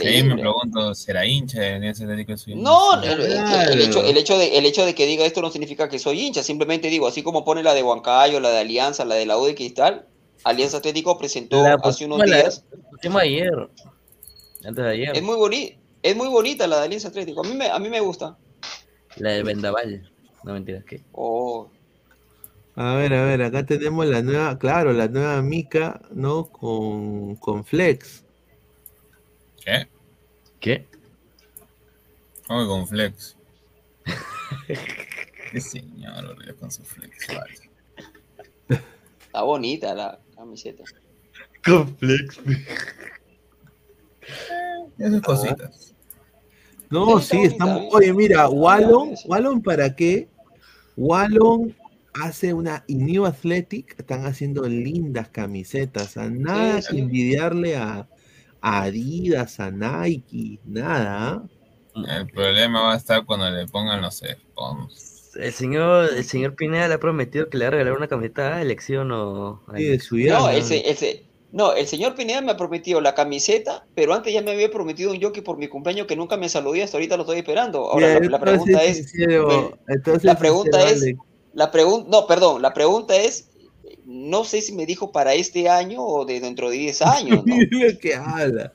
Sí, 0.01 0.23
me 0.23 0.35
pregunto, 0.37 0.95
¿será 0.95 1.25
hincha 1.25 1.59
de 1.61 1.73
Alianza 1.75 2.03
Atlético? 2.03 2.33
No, 2.55 3.01
el, 3.01 3.09
el- 3.21 3.21
el 3.21 3.81
hecho, 3.81 4.03
el, 4.03 4.17
hecho 4.17 4.37
de, 4.37 4.57
el 4.57 4.65
hecho 4.65 4.85
de 4.85 4.95
que 4.95 5.05
diga 5.05 5.25
esto 5.25 5.41
no 5.41 5.51
significa 5.51 5.87
que 5.89 5.99
soy 5.99 6.19
hincha, 6.21 6.41
simplemente 6.43 6.89
digo, 6.89 7.07
así 7.07 7.21
como 7.23 7.43
pone 7.45 7.63
la 7.63 7.73
de 7.73 7.83
Huancayo, 7.83 8.39
la 8.39 8.49
de 8.49 8.59
Alianza, 8.59 9.05
la 9.05 9.15
de 9.15 9.25
la 9.25 9.37
U 9.37 9.45
de 9.45 9.55
Cristal, 9.55 10.07
Alianza 10.43 10.77
Atlético 10.77 11.17
presentó 11.17 11.61
La 11.63 11.75
hace 11.75 12.05
unos 12.05 12.19
la- 12.19 12.25
días. 12.25 12.65
pusimos 12.91 13.21
ayer. 13.21 13.69
Antes 14.65 14.83
de 14.83 14.89
ayer. 14.91 15.15
Es 15.17 15.21
muy 15.23 15.35
bonita, 15.35 15.75
es 16.01 16.15
muy 16.15 16.27
bonita 16.27 16.67
la 16.67 16.79
de 16.79 16.85
Alianza 16.85 17.07
Atlético. 17.09 17.41
A 17.45 17.47
mí 17.47 17.53
me, 17.55 17.69
a 17.69 17.79
mí 17.79 17.89
me 17.89 17.99
gusta. 17.99 18.37
La 19.17 19.31
de 19.31 19.43
Vendaval. 19.43 20.09
No 20.43 20.53
mentiras, 20.53 20.83
¿qué? 20.85 21.01
Oh, 21.13 21.67
A 22.75 22.95
ver, 22.95 23.13
a 23.13 23.23
ver, 23.25 23.41
acá 23.43 23.65
tenemos 23.65 24.05
la 24.07 24.21
nueva, 24.21 24.57
claro, 24.57 24.91
la 24.91 25.07
nueva 25.07 25.41
Mica, 25.41 26.01
¿no? 26.11 26.45
Con, 26.47 27.35
con 27.35 27.63
Flex. 27.63 28.23
¿Qué? 29.63 29.87
¿Qué? 30.59 30.87
¿Cómo 32.47 32.61
que 32.61 32.67
con 32.67 32.87
flex? 32.87 33.37
Qué 35.51 35.61
señor, 35.61 36.25
horrible 36.25 36.55
con 36.55 36.71
su 36.71 36.83
flex. 36.83 37.27
vale. 37.27 38.81
está 39.21 39.41
bonita 39.43 39.93
la 39.93 40.19
camiseta. 40.35 40.83
Complex. 41.65 42.39
Esas 44.97 45.21
cositas. 45.21 45.95
No, 46.89 47.19
Sí, 47.19 47.37
sí, 47.37 47.41
está 47.43 47.53
estamos. 47.53 47.75
bonita, 47.75 47.95
Oye, 47.97 48.13
mira. 48.13 48.49
Wallon, 48.49 49.15
Wallon, 49.25 49.61
¿para 49.61 49.95
qué? 49.95 50.27
Wallon 50.97 51.75
hace 52.13 52.53
una. 52.53 52.83
Y 52.87 52.95
New 52.95 53.25
Athletic 53.25 53.95
están 53.99 54.25
haciendo 54.25 54.63
lindas 54.67 55.29
camisetas. 55.29 56.17
A 56.17 56.29
nada 56.29 56.81
Sí, 56.81 56.91
que 56.95 56.99
envidiarle 57.01 57.77
a, 57.77 58.07
a 58.63 58.83
Adidas, 58.83 59.59
a 59.59 59.69
Nike, 59.71 60.59
nada. 60.63 61.43
¿ah? 61.95 62.09
El 62.17 62.27
problema 62.27 62.81
va 62.81 62.93
a 62.93 62.97
estar 62.97 63.25
cuando 63.25 63.49
le 63.49 63.67
pongan 63.67 64.01
los 64.01 64.23
sponsors. 64.23 65.31
El 65.35 65.51
señor, 65.51 66.09
el 66.15 66.23
señor 66.23 66.55
Pineda 66.55 66.87
le 66.87 66.93
ha 66.95 66.99
prometido 66.99 67.49
que 67.49 67.57
le 67.57 67.65
va 67.65 67.69
a 67.69 67.71
regalar 67.71 67.93
una 67.97 68.07
camiseta 68.07 68.55
a 68.57 68.61
elección 68.61 69.11
o. 69.11 69.61
Sí, 69.75 69.83
de 69.83 69.99
su 69.99 70.17
No, 70.17 70.49
el 70.49 70.63
se- 70.63 71.25
no, 71.51 71.73
el 71.73 71.85
señor 71.85 72.15
Pineda 72.15 72.41
me 72.41 72.51
ha 72.51 72.57
prometido 72.57 72.99
la 72.99 73.13
camiseta, 73.13 73.85
pero 73.93 74.13
antes 74.13 74.33
ya 74.33 74.41
me 74.41 74.51
había 74.51 74.71
prometido 74.71 75.11
un 75.11 75.21
jockey 75.21 75.43
por 75.43 75.57
mi 75.57 75.67
cumpleaños 75.67 76.07
que 76.07 76.15
nunca 76.15 76.35
me 76.37 76.49
saludó 76.49 76.75
y 76.75 76.81
hasta 76.81 76.97
ahorita 76.97 77.15
lo 77.15 77.23
estoy 77.23 77.37
esperando. 77.39 77.91
Ahora, 77.91 78.19
la, 78.19 78.27
la 78.27 78.39
pregunta 78.39 78.83
es, 78.83 78.97
sincero, 78.97 79.77
entonces, 79.87 80.23
la 80.23 80.37
pregunta 80.37 80.89
es, 80.89 81.03
la 81.53 81.69
pregunta, 81.71 82.09
no, 82.09 82.25
perdón, 82.25 82.61
la 82.63 82.73
pregunta 82.73 83.15
es, 83.15 83.49
no 84.05 84.43
sé 84.43 84.61
si 84.61 84.73
me 84.73 84.85
dijo 84.85 85.11
para 85.11 85.33
este 85.33 85.69
año 85.69 86.01
o 86.01 86.25
de 86.25 86.39
dentro 86.39 86.69
de 86.69 86.77
10 86.77 87.01
años, 87.03 87.45
¿no? 87.45 87.55
Lo 87.71 87.99
que 87.99 88.15
habla. 88.15 88.73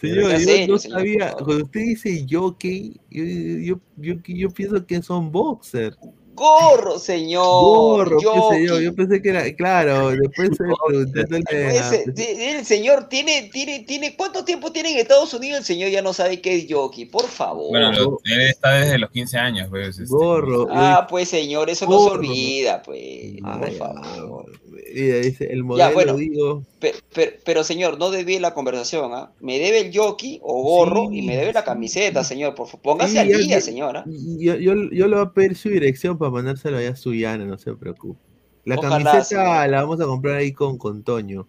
Señor, 0.00 0.32
yo 0.32 0.38
sé, 0.38 0.66
no 0.68 0.78
señor, 0.78 0.98
sabía. 0.98 1.32
Cuando 1.32 1.64
usted 1.64 1.80
dice 1.80 2.26
jockey, 2.28 3.00
yo, 3.10 3.24
yo, 3.24 3.80
yo, 3.96 4.14
yo 4.26 4.50
pienso 4.50 4.86
que 4.86 5.02
son 5.02 5.30
boxers. 5.32 5.96
Gorro, 6.38 6.98
señor. 6.98 7.44
Gorro, 7.44 8.18
qué 8.18 8.24
sé 8.56 8.64
yo, 8.64 8.72
jockey. 8.74 8.84
yo 8.84 8.94
pensé 8.94 9.20
que 9.22 9.28
era, 9.30 9.52
claro, 9.54 10.10
después 10.10 10.50
el 12.28 12.64
señor 12.64 13.08
tiene, 13.08 13.50
tiene, 13.52 13.80
tiene, 13.80 14.14
¿cuánto 14.16 14.44
tiempo 14.44 14.70
tiene 14.72 14.92
en 14.92 14.98
Estados 14.98 15.32
Unidos? 15.34 15.58
El 15.60 15.64
señor 15.64 15.90
ya 15.90 16.02
no 16.02 16.12
sabe 16.12 16.40
qué 16.40 16.54
es 16.56 16.66
jockey, 16.68 17.06
por 17.06 17.26
favor. 17.26 17.68
Bueno, 17.70 17.92
lo- 17.92 18.20
él 18.24 18.40
está 18.42 18.72
desde 18.72 18.98
los 18.98 19.10
15 19.10 19.38
años, 19.38 19.66
pues. 19.70 19.98
este. 19.98 20.04
Gorro. 20.08 20.66
Ah, 20.70 21.06
pues 21.08 21.28
señor, 21.28 21.70
eso 21.70 21.86
no 21.86 21.98
se 22.04 22.10
olvida, 22.10 22.82
pues, 22.82 23.40
por 23.40 23.64
Ay, 23.64 23.74
favor. 23.76 24.46
Mira, 24.94 25.16
dice, 25.18 25.46
el 25.52 25.64
modelo, 25.64 25.88
Ya, 25.88 25.94
bueno, 25.94 26.16
digo, 26.16 26.62
pe- 26.78 26.94
pe- 27.14 27.40
pero, 27.44 27.64
señor, 27.64 27.98
no 27.98 28.10
desvíe 28.10 28.40
la 28.40 28.54
conversación, 28.54 29.12
¿ah? 29.14 29.32
Me 29.40 29.58
debe 29.58 29.80
el 29.80 29.96
jockey 29.96 30.38
o 30.42 30.62
gorro 30.62 31.10
y 31.12 31.22
me 31.22 31.36
debe 31.36 31.52
la 31.52 31.64
camiseta, 31.64 32.24
señor, 32.24 32.54
por 32.54 32.66
favor. 32.66 32.82
Póngase 32.82 33.12
Sí, 33.12 33.18
al 33.18 33.28
día, 33.28 33.56
ya- 33.56 33.60
señora. 33.60 34.04
yo, 34.06 34.56
yo, 34.56 34.74
yo 34.90 35.06
le 35.08 35.16
voy 35.16 35.24
a 35.26 35.30
pedir 35.32 35.56
su 35.56 35.68
dirección 35.68 36.16
para 36.18 36.30
mandárselo 36.30 36.76
allá 36.78 36.90
a 36.90 36.96
Suyana, 36.96 37.44
no 37.44 37.58
se 37.58 37.74
preocupe. 37.74 38.20
La 38.64 38.76
Ojalá, 38.76 38.90
camiseta 39.04 39.24
señor. 39.24 39.70
la 39.70 39.82
vamos 39.82 40.00
a 40.00 40.04
comprar 40.04 40.36
ahí 40.36 40.52
con, 40.52 40.76
con 40.78 41.02
Toño. 41.02 41.46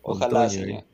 Con 0.00 0.16
Ojalá, 0.16 0.48
Toño, 0.48 0.50
señor. 0.50 0.84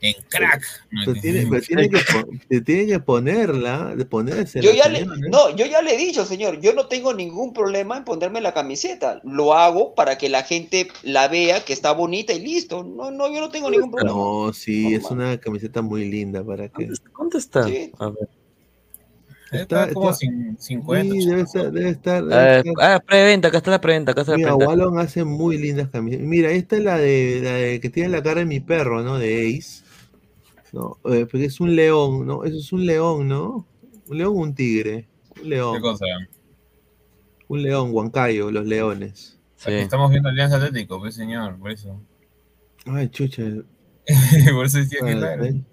En 0.00 0.14
crack. 0.28 0.62
Pero 1.04 1.20
tiene, 1.20 1.46
pero 1.50 1.60
tiene 1.62 1.88
que, 1.90 2.60
tiene 2.60 2.86
que 2.86 3.00
ponerla, 3.00 3.96
de 3.96 4.04
ponérsela. 4.04 4.64
Yo 4.64 4.72
ya 4.72 4.88
le, 4.88 5.04
no, 5.04 5.56
yo 5.56 5.66
ya 5.66 5.82
le 5.82 5.94
he 5.94 5.98
dicho, 5.98 6.24
señor, 6.24 6.60
yo 6.60 6.72
no 6.72 6.86
tengo 6.86 7.12
ningún 7.14 7.52
problema 7.52 7.96
en 7.96 8.04
ponerme 8.04 8.40
la 8.40 8.54
camiseta. 8.54 9.20
Lo 9.24 9.54
hago 9.54 9.96
para 9.96 10.16
que 10.16 10.28
la 10.28 10.44
gente 10.44 10.86
la 11.02 11.26
vea, 11.26 11.64
que 11.64 11.72
está 11.72 11.90
bonita 11.92 12.32
y 12.32 12.40
listo. 12.40 12.84
No, 12.84 13.10
no, 13.10 13.32
yo 13.32 13.40
no 13.40 13.48
tengo 13.48 13.70
ningún 13.70 13.90
problema. 13.90 14.16
No, 14.16 14.52
sí, 14.52 14.94
es 14.94 15.04
una 15.10 15.36
camiseta 15.38 15.82
muy 15.82 16.04
linda 16.08 16.44
para 16.44 16.68
que. 16.68 16.90
¿Cuánto 17.16 17.38
está? 17.38 17.64
Sí. 17.64 17.90
A 17.98 18.10
ver. 18.10 18.28
Está 19.50 19.92
como 19.94 20.10
cin- 20.12 20.56
50. 20.58 21.14
Sí, 21.14 21.26
debe 21.26 21.40
estar, 21.40 21.72
debe 21.72 21.88
estar. 21.88 22.22
debe 22.22 22.34
Ah, 22.40 22.58
estar- 22.58 22.74
ah, 22.94 23.00
preventa, 23.00 23.48
acá 23.48 23.56
está 23.58 23.70
la 23.70 23.80
preventa, 23.80 24.12
acá 24.12 24.20
está 24.20 24.32
la 24.32 24.36
Mira, 24.38 24.50
preventa. 24.56 24.68
Wallon 24.84 24.98
hace 24.98 25.24
muy 25.24 25.56
lindas 25.56 25.88
camisetas. 25.88 26.26
Mira, 26.26 26.50
esta 26.50 26.76
es 26.76 26.84
la 26.84 26.98
de, 26.98 27.40
la 27.42 27.52
de 27.54 27.80
que 27.80 27.88
tiene 27.90 28.10
la 28.10 28.22
cara 28.22 28.40
de 28.40 28.46
mi 28.46 28.60
perro, 28.60 29.02
¿no? 29.02 29.18
De 29.18 29.48
Ace. 29.58 29.82
No, 30.72 30.98
eh, 31.04 31.26
porque 31.30 31.46
es 31.46 31.60
un 31.60 31.74
león, 31.74 32.26
¿no? 32.26 32.44
Eso 32.44 32.56
es 32.58 32.72
un 32.72 32.84
león, 32.84 33.28
¿no? 33.28 33.66
Un 34.08 34.18
león 34.18 34.32
o 34.36 34.40
un 34.40 34.54
tigre. 34.54 35.08
Un 35.42 35.48
león. 35.48 35.74
¿Qué 35.76 35.80
cosa? 35.80 36.04
Un 37.48 37.62
león, 37.62 37.90
Huancayo, 37.92 38.50
los 38.50 38.66
leones. 38.66 39.38
Aquí 39.62 39.74
estamos 39.74 40.10
viendo 40.10 40.28
Alianza 40.28 40.56
Atlético, 40.56 40.98
pues 40.98 41.14
señor, 41.14 41.58
por 41.58 41.70
eso. 41.70 42.00
Ay, 42.86 43.08
chucha. 43.08 43.42
por 44.52 44.66
eso 44.66 44.78
decía 44.78 45.00
que 45.04 45.12
Ah, 45.12 45.16
claro. 45.16 45.42
¿ven? 45.42 45.66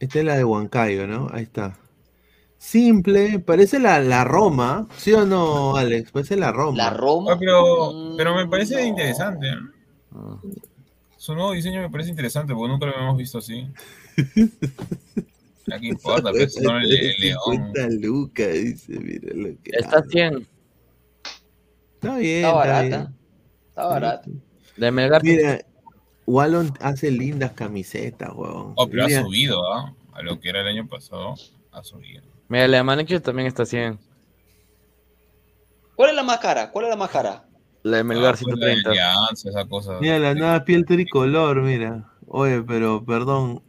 Esta 0.00 0.18
es 0.18 0.24
la 0.24 0.36
de 0.36 0.44
Huancayo, 0.44 1.06
¿no? 1.06 1.28
Ahí 1.32 1.42
está. 1.42 1.78
Simple, 2.58 3.40
parece 3.40 3.78
la, 3.78 4.00
la 4.00 4.24
Roma, 4.24 4.88
¿sí 4.96 5.12
o 5.12 5.26
no, 5.26 5.76
Alex? 5.76 6.12
Parece 6.12 6.36
la 6.36 6.50
Roma. 6.50 6.76
La 6.78 6.90
Roma. 6.90 7.32
Ah, 7.32 7.36
pero, 7.38 8.14
pero 8.16 8.34
me 8.34 8.46
parece 8.46 8.86
interesante. 8.86 9.48
¿eh? 9.48 9.58
Su 11.24 11.34
nuevo 11.34 11.52
diseño 11.52 11.80
me 11.80 11.88
parece 11.88 12.10
interesante 12.10 12.52
porque 12.52 12.68
nunca 12.70 12.84
lo 12.84 12.92
habíamos 12.92 13.16
visto 13.16 13.38
así. 13.38 13.66
¿A 15.72 15.80
qué 15.80 15.86
importa? 15.86 16.30
Pues, 16.30 16.52
son 16.52 16.76
el, 16.82 16.92
el 16.92 17.18
león. 17.18 17.40
50 17.72 17.88
lucas, 18.06 18.52
dice, 18.52 19.00
mira 19.00 19.32
lo 19.32 19.48
que 19.62 19.70
Está 19.72 20.02
100. 20.02 20.46
Está 21.94 22.16
bien. 22.18 22.36
Está 22.36 22.48
está 22.48 22.52
barata. 22.52 22.82
bien. 22.82 23.14
Está 23.68 23.86
barata. 23.86 24.30
De 24.76 24.90
Melgar. 24.90 25.22
Mira, 25.22 25.64
Wallon 26.26 26.70
hace 26.80 27.10
lindas 27.10 27.52
camisetas, 27.52 28.28
weón. 28.34 28.74
Oh, 28.76 28.86
pero 28.86 29.06
Mira, 29.06 29.20
ha 29.20 29.22
subido, 29.22 29.72
¿ah? 29.72 29.94
A 30.12 30.20
lo 30.20 30.38
que 30.38 30.50
era 30.50 30.60
el 30.60 30.68
año 30.68 30.86
pasado, 30.86 31.36
ha 31.72 31.82
subido. 31.82 32.22
Mira, 32.48 32.68
la 32.68 32.84
de 32.84 33.20
también 33.20 33.48
está 33.48 33.64
100. 33.64 33.98
¿Cuál 35.96 36.10
es 36.10 36.16
la 36.16 36.22
más 36.22 36.38
cara? 36.38 36.70
¿Cuál 36.70 36.84
es 36.84 36.90
la 36.90 36.96
más 36.96 37.08
cara? 37.08 37.43
La 37.84 37.98
de 37.98 38.04
Melgar 38.04 38.34
Ah, 38.34 38.38
pues, 38.42 38.58
la 38.58 38.66
de 38.66 38.72
130. 38.74 38.90
Alianza, 38.90 39.48
esa 39.50 39.64
cosa. 39.66 39.98
mira 40.00 40.18
la 40.18 40.34
nueva 40.34 40.64
piel 40.64 40.84
tricolor, 40.84 41.62
mira. 41.62 42.10
Oye, 42.26 42.62
pero 42.62 43.04
perdón. 43.04 43.62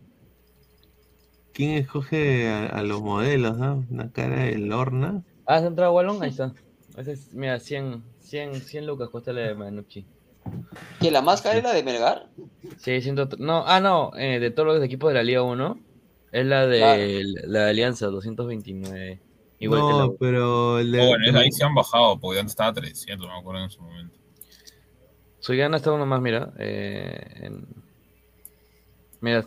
¿Quién 1.54 1.72
escoge 1.72 2.50
a, 2.50 2.66
a 2.68 2.84
los 2.84 3.02
modelos, 3.02 3.58
no? 3.58 3.86
Una 3.90 4.12
cara 4.12 4.44
de 4.44 4.58
Lorna. 4.58 5.22
Ah, 5.46 5.56
¿has 5.58 5.64
entrado 5.64 5.94
Wallon? 5.94 6.22
Ahí 6.24 6.30
está. 6.32 6.54
Es- 6.98 7.34
mira, 7.34 7.60
100, 7.60 8.04
100, 8.20 8.56
100 8.62 8.86
lucas 8.88 9.10
cuesta 9.10 9.32
la 9.32 9.42
de 9.42 9.56
Manucci. 9.56 10.06
¿Que 11.00 11.12
la 11.12 11.22
más 11.22 11.42
cara 11.42 11.58
es 11.58 11.64
la 11.64 11.74
de 11.74 11.84
Melgar? 11.84 12.28
Sí, 12.78 13.02
100, 13.02 13.16
no, 13.40 13.64
ah, 13.66 13.80
no, 13.80 14.12
eh, 14.18 14.40
de 14.40 14.52
todos 14.52 14.68
los 14.76 14.84
equipos 14.84 15.10
de 15.10 15.16
la 15.16 15.24
Liga 15.24 15.42
1, 15.44 15.80
es 16.32 16.46
la 16.46 16.68
de 16.68 16.78
Claro. 16.78 17.52
la 17.52 17.60
de 17.66 17.70
Alianza, 17.70 18.08
229. 18.08 19.20
Igual 19.60 19.82
que 19.82 19.88
no, 19.94 20.08
la 20.12 20.18
pero 20.20 20.80
el 20.80 20.92
de- 20.92 21.02
Oh, 21.02 21.08
bueno, 21.08 21.40
ahí 21.40 21.52
se 21.52 21.64
han 21.64 21.74
bajado 21.74 22.20
porque 22.20 22.40
antes 22.40 22.52
estaba 22.52 22.70
a 22.72 22.74
300, 22.74 23.28
me 23.28 23.34
acuerdo 23.40 23.64
en 23.64 23.70
su 23.70 23.82
momento. 23.82 24.18
Suyana 25.40 25.78
está 25.78 25.92
uno 25.92 26.06
más, 26.06 26.22
mira. 26.22 26.52
Eh, 26.58 27.42
en- 27.46 27.68
Mira, 29.22 29.46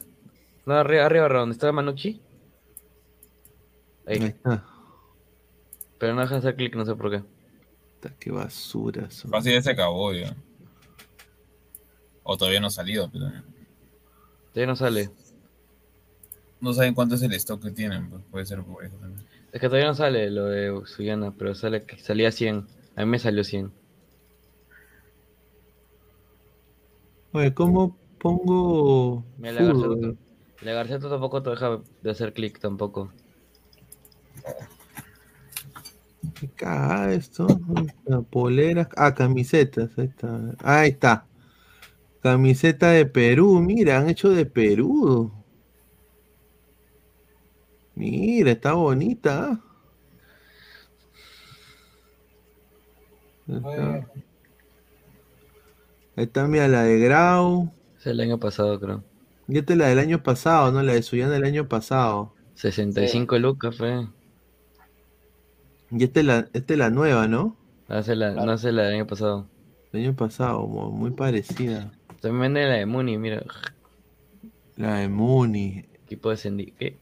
no, 0.67 0.75
arriba, 0.75 1.05
arriba, 1.07 1.29
donde 1.29 1.53
está 1.53 1.71
Manucci. 1.73 2.21
Ahí. 4.07 4.17
Ahí 4.19 4.25
está. 4.29 4.65
Pero 5.99 6.15
no 6.15 6.21
deja 6.23 6.35
de 6.35 6.39
hacer 6.39 6.57
clic, 6.57 6.75
no 6.75 6.85
sé 6.85 6.95
por 6.95 7.11
qué. 7.11 7.23
Qué 8.19 8.31
basura. 8.31 9.11
son. 9.11 9.31
Casi 9.31 9.53
ya 9.53 9.61
se 9.61 9.71
acabó 9.73 10.13
ya. 10.13 10.35
O 12.23 12.37
todavía 12.37 12.61
no 12.61 12.69
ha 12.69 12.71
salido, 12.71 13.11
pero 13.11 13.27
Todavía 14.53 14.67
no 14.67 14.77
sale. 14.77 15.11
no 16.61 16.73
saben 16.73 16.95
cuánto 16.95 17.15
es 17.17 17.23
el 17.23 17.33
stock 17.35 17.63
que 17.63 17.71
tienen, 17.71 18.09
pues 18.09 18.23
puede 18.31 18.47
ser 18.47 18.63
por 18.63 18.85
eso 18.85 18.97
también. 18.97 19.28
Es 19.53 19.61
que 19.61 19.69
todavía 19.69 19.89
no 19.89 19.95
sale 19.95 20.31
lo 20.31 20.47
de 20.47 20.87
Suyana, 20.87 21.33
pero 21.37 21.55
sale, 21.55 21.85
salía 21.99 22.31
100. 22.31 22.67
A 22.97 23.05
mí 23.05 23.11
me 23.11 23.19
salió 23.19 23.45
100. 23.45 23.73
Oye, 27.33 27.55
¿cómo 27.55 27.97
pongo 28.19 29.25
Mira, 29.39 29.63
la 30.63 30.73
García 30.73 30.99
tampoco 30.99 31.43
te 31.43 31.51
deja 31.51 31.81
de 32.03 32.11
hacer 32.11 32.33
clic 32.33 32.59
tampoco. 32.59 33.13
¿Qué 36.35 36.49
caga 36.49 37.13
esto? 37.13 37.47
Poleras. 38.31 38.89
Ah, 38.97 39.15
camisetas. 39.15 39.91
Ahí 39.97 40.07
está. 40.07 40.55
Ahí 40.59 40.91
está. 40.91 41.27
Camiseta 42.23 42.91
de 42.91 43.07
Perú. 43.07 43.61
Mira, 43.61 43.99
han 43.99 44.09
hecho 44.09 44.31
de 44.31 44.47
Perú. 44.47 45.33
Mira, 47.99 48.53
está 48.53 48.75
bonita. 48.75 49.51
¿ah? 49.51 49.61
Ahí 53.49 53.57
está. 53.57 53.93
Ahí 56.15 56.25
está, 56.25 56.47
mira, 56.47 56.69
la 56.69 56.85
de 56.85 57.01
Grau. 57.01 57.73
Es 57.99 58.07
el 58.07 58.21
año 58.21 58.39
pasado, 58.39 58.79
creo. 58.79 59.03
Y 59.49 59.59
esta 59.59 59.73
es 59.73 59.79
la 59.81 59.89
del 59.89 59.99
año 59.99 60.23
pasado, 60.23 60.71
¿no? 60.71 60.81
La 60.85 60.93
de 60.93 61.03
Suyana 61.03 61.33
del 61.33 61.45
año 61.45 61.69
pasado. 61.69 62.33
65 62.55 63.37
lucas, 63.39 63.77
fue. 63.77 64.07
Y 65.91 66.05
esta 66.05 66.21
es 66.21 66.27
la, 66.27 66.49
esta 66.53 66.73
es 66.75 66.79
la 66.79 66.91
nueva, 66.91 67.27
¿no? 67.27 67.57
Hace 67.89 68.15
la, 68.15 68.31
No 68.31 68.53
hace 68.53 68.71
la 68.71 68.85
del 68.85 68.95
año 68.95 69.07
pasado. 69.09 69.49
El 69.93 70.03
año 70.03 70.15
pasado, 70.15 70.65
muy 70.69 71.11
parecida. 71.11 71.91
También 72.21 72.43
vende 72.43 72.65
la 72.65 72.75
de 72.75 72.87
Muni, 72.87 73.19
mira. 73.19 73.43
La 74.77 74.99
de 74.99 75.09
Muni. 75.09 75.85
Equipo 76.05 76.31
descendi. 76.31 76.73
¿Qué? 76.79 76.97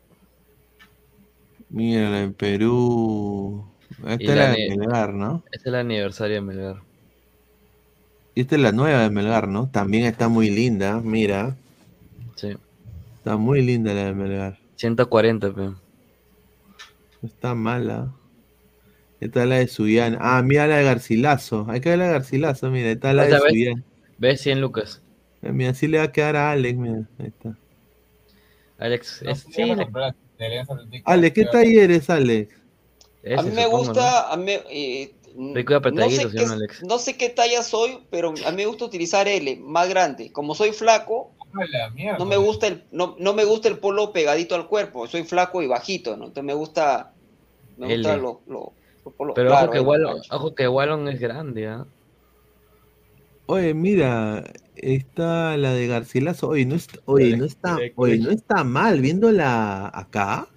Mira, 1.68 2.10
la 2.10 2.20
de 2.20 2.28
Perú. 2.28 3.64
Esta 4.06 4.14
es 4.14 4.36
la 4.36 4.50
de 4.50 4.76
Melgar, 4.76 5.14
¿no? 5.14 5.42
Este 5.46 5.58
es 5.58 5.66
el 5.66 5.74
aniversario 5.74 6.36
de 6.36 6.40
Melgar. 6.40 6.76
Y 8.34 8.42
esta 8.42 8.56
es 8.56 8.62
la 8.62 8.72
nueva 8.72 9.02
de 9.02 9.10
Melgar, 9.10 9.48
¿no? 9.48 9.68
También 9.68 10.04
está 10.04 10.28
muy 10.28 10.50
linda, 10.50 11.00
mira. 11.00 11.56
Sí. 12.34 12.56
Está 13.16 13.36
muy 13.36 13.62
linda 13.62 13.94
la 13.94 14.04
de 14.04 14.14
Melgar. 14.14 14.58
140, 14.76 15.52
pe. 15.54 15.62
No 15.62 15.76
está 17.22 17.54
mala. 17.54 18.12
Esta 19.20 19.42
es 19.42 19.48
la 19.48 19.54
de 19.56 19.68
Suyana. 19.68 20.18
Ah, 20.20 20.42
mira 20.42 20.66
la 20.66 20.76
de 20.76 20.84
Garcilaso. 20.84 21.66
Hay 21.68 21.80
que 21.80 21.88
ver 21.88 21.98
la 21.98 22.06
de 22.06 22.12
Garcilaso, 22.12 22.70
mira. 22.70 22.90
Esta 22.90 23.10
es 23.10 23.16
la 23.16 23.24
de. 23.24 23.38
Suyana. 23.38 23.82
¿Ves 24.18 24.40
100 24.40 24.60
lucas? 24.60 25.02
Eh, 25.42 25.52
Mira, 25.52 25.70
así 25.70 25.88
le 25.88 25.98
va 25.98 26.04
a 26.04 26.12
quedar 26.12 26.36
a 26.36 26.50
Alex, 26.50 26.78
mira. 26.78 27.08
Ahí 27.18 27.26
está. 27.26 27.56
Alex, 28.78 29.22
No, 29.22 29.30
es, 29.30 29.38
sí, 29.40 29.52
sí, 29.52 29.62
vamos 30.38 30.44
a 30.44 30.44
le- 30.44 30.44
comprar 30.44 30.44
de 30.44 30.46
Alianza 30.46 30.74
Atlético. 30.74 31.10
Alex, 31.10 31.34
¿qué 31.34 31.44
taller 31.46 31.90
es, 31.90 32.10
Alex? 32.10 32.54
ese 33.22 33.34
a 33.40 33.42
mí 33.42 33.50
me 33.50 33.64
supongo, 33.64 33.78
gusta, 33.84 34.32
a 34.32 34.36
mí, 34.36 34.52
eh, 34.70 35.12
Rico 35.54 35.74
y 35.74 35.92
no, 35.92 36.08
sé 36.10 36.30
qué, 36.30 36.44
Alex. 36.44 36.82
no 36.82 36.98
sé 36.98 37.16
qué 37.16 37.28
talla 37.28 37.62
soy, 37.62 37.98
pero 38.10 38.30
a 38.46 38.50
mí 38.50 38.56
me 38.56 38.66
gusta 38.66 38.84
utilizar 38.86 39.28
L, 39.28 39.56
más 39.56 39.88
grande. 39.88 40.32
Como 40.32 40.54
soy 40.54 40.72
flaco, 40.72 41.32
no 42.18 42.24
me 42.24 42.36
gusta 42.36 42.68
el, 42.68 42.84
no, 42.90 43.16
no 43.18 43.34
me 43.34 43.44
gusta 43.44 43.68
el 43.68 43.78
polo 43.78 44.12
pegadito 44.12 44.54
al 44.54 44.66
cuerpo. 44.66 45.06
Soy 45.06 45.24
flaco 45.24 45.62
y 45.62 45.66
bajito, 45.66 46.16
¿no? 46.16 46.24
Entonces 46.26 46.44
me 46.44 46.54
gusta, 46.54 47.12
me 47.76 47.86
gusta 47.94 48.16
lo, 48.16 48.40
lo- 48.46 48.72
lo 49.04 49.10
polo- 49.12 49.34
Pero 49.34 49.50
claro, 49.50 49.64
ojo, 49.66 49.72
que 49.72 49.80
Wallon, 49.80 50.20
ojo 50.30 50.54
que 50.54 50.68
Wallon 50.68 51.08
es 51.08 51.20
grande, 51.20 51.66
¿ah? 51.68 51.86
Oye, 53.46 53.74
mira, 53.74 54.44
está 54.74 55.56
la 55.56 55.72
de 55.72 55.86
Garcilaso. 55.86 56.48
Oye, 56.48 56.66
no 56.66 56.74
está, 56.74 57.00
oye, 57.04 57.36
no 57.36 57.44
está, 57.44 57.78
oye, 57.94 58.18
no 58.18 58.30
está 58.30 58.64
mal 58.64 59.00
viéndola 59.00 59.90
acá. 59.94 60.48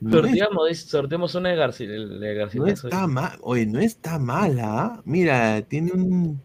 No, 0.00 0.10
Sorteamos, 0.10 0.78
sorteamos 0.80 1.34
una 1.34 1.50
de 1.50 1.56
García. 1.56 1.88
De 1.88 1.98
no 1.98 2.38
Garcilaso. 2.40 2.88
está 2.88 3.06
mal, 3.06 3.38
oye, 3.40 3.66
no 3.66 3.78
está 3.80 4.18
mala, 4.18 4.84
¿ah? 4.84 5.02
Mira, 5.04 5.62
tiene 5.62 5.92
un 5.92 6.40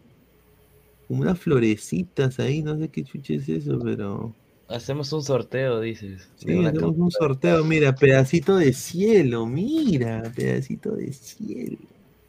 unas 1.09 1.39
florecitas 1.39 2.39
ahí, 2.39 2.61
no 2.61 2.77
sé 2.77 2.87
qué 2.89 3.03
chuche 3.03 3.35
es 3.35 3.49
eso, 3.49 3.79
pero 3.83 4.33
Hacemos 4.67 5.11
un 5.13 5.23
sorteo, 5.23 5.81
dices. 5.81 6.29
sí, 6.35 6.63
hacemos 6.63 6.95
un 6.95 7.09
sorteo, 7.09 7.65
mira, 7.65 7.95
pedacito 7.95 8.55
de 8.57 8.71
cielo, 8.71 9.47
mira, 9.47 10.31
pedacito 10.35 10.95
de 10.95 11.11
cielo. 11.11 11.77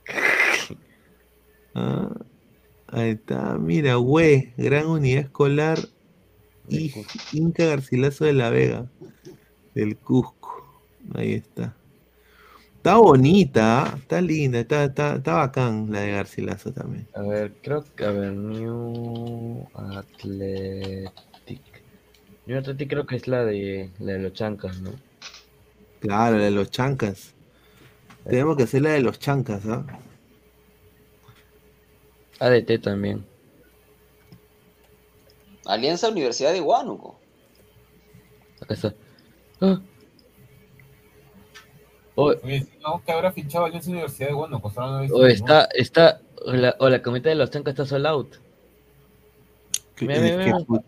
Ah, 1.73 2.11
ahí 2.93 3.11
está, 3.11 3.57
mira, 3.59 3.97
güey, 3.97 4.53
Gran 4.57 4.87
Unidad 4.87 5.23
Escolar 5.23 5.79
y 6.69 6.93
Inca 7.33 7.67
Garcilaso 7.67 8.25
de 8.25 8.33
la 8.33 8.51
Vega, 8.51 8.87
del 9.75 9.97
Cusco. 9.97 10.81
Ahí 11.15 11.35
está. 11.35 11.75
Está 12.77 12.97
bonita, 12.97 13.83
¿ah? 13.83 13.95
está 13.99 14.23
linda, 14.23 14.61
está, 14.61 14.85
está, 14.85 15.17
está 15.17 15.35
bacán 15.35 15.93
la 15.93 16.01
de 16.01 16.13
Garcilaso 16.13 16.73
también. 16.73 17.07
A 17.15 17.21
ver, 17.23 17.53
creo 17.63 17.85
que, 17.95 18.05
a 18.05 18.11
ver, 18.11 18.33
New 18.33 19.69
Athletic. 19.75 21.61
New 22.47 22.59
Athletic 22.59 22.89
creo 22.89 23.07
que 23.07 23.17
es 23.17 23.29
la 23.29 23.45
de, 23.45 23.91
la 23.99 24.15
de 24.15 24.19
los 24.21 24.33
chancas, 24.33 24.81
¿no? 24.81 24.93
Claro, 26.01 26.39
la 26.39 26.45
de 26.45 26.51
los 26.53 26.71
chancas. 26.71 27.35
Tenemos 28.25 28.57
que 28.57 28.63
hacer 28.63 28.83
la 28.83 28.91
de 28.91 29.01
los 29.01 29.19
chancas, 29.19 29.67
¿ah? 29.67 29.85
ADT 32.41 32.79
también. 32.83 33.25
Alianza 35.67 36.09
Universidad 36.09 36.53
de 36.53 36.61
Huánuco. 36.61 37.19
Acá 38.61 38.75
está. 38.75 38.95
Ah. 39.61 39.81
Oye, 42.17 42.39
Oye, 42.43 42.61
si 42.65 42.79
no, 42.83 43.03
que 43.05 43.13
habrá 43.13 43.33
fichado 43.33 43.65
Alianza 43.67 43.91
Universidad 43.91 44.29
de 44.29 44.35
Huánuco, 44.35 44.73
no 44.77 45.15
o 45.17 45.27
está, 45.27 45.69
está, 45.75 46.21
o 46.45 46.53
la, 46.53 46.75
o 46.79 46.89
la 46.89 47.03
cometa 47.03 47.29
de 47.29 47.35
los 47.37 47.51
chancas 47.51 47.73
está 47.73 47.87
sold 47.87 48.07
out. 48.07 48.35
Que- 49.95 50.07
Mira, 50.07 50.17
es 50.17 50.23
mira, 50.23 50.45
que 50.45 50.53
mira. 50.53 50.59
pu- 50.67 50.85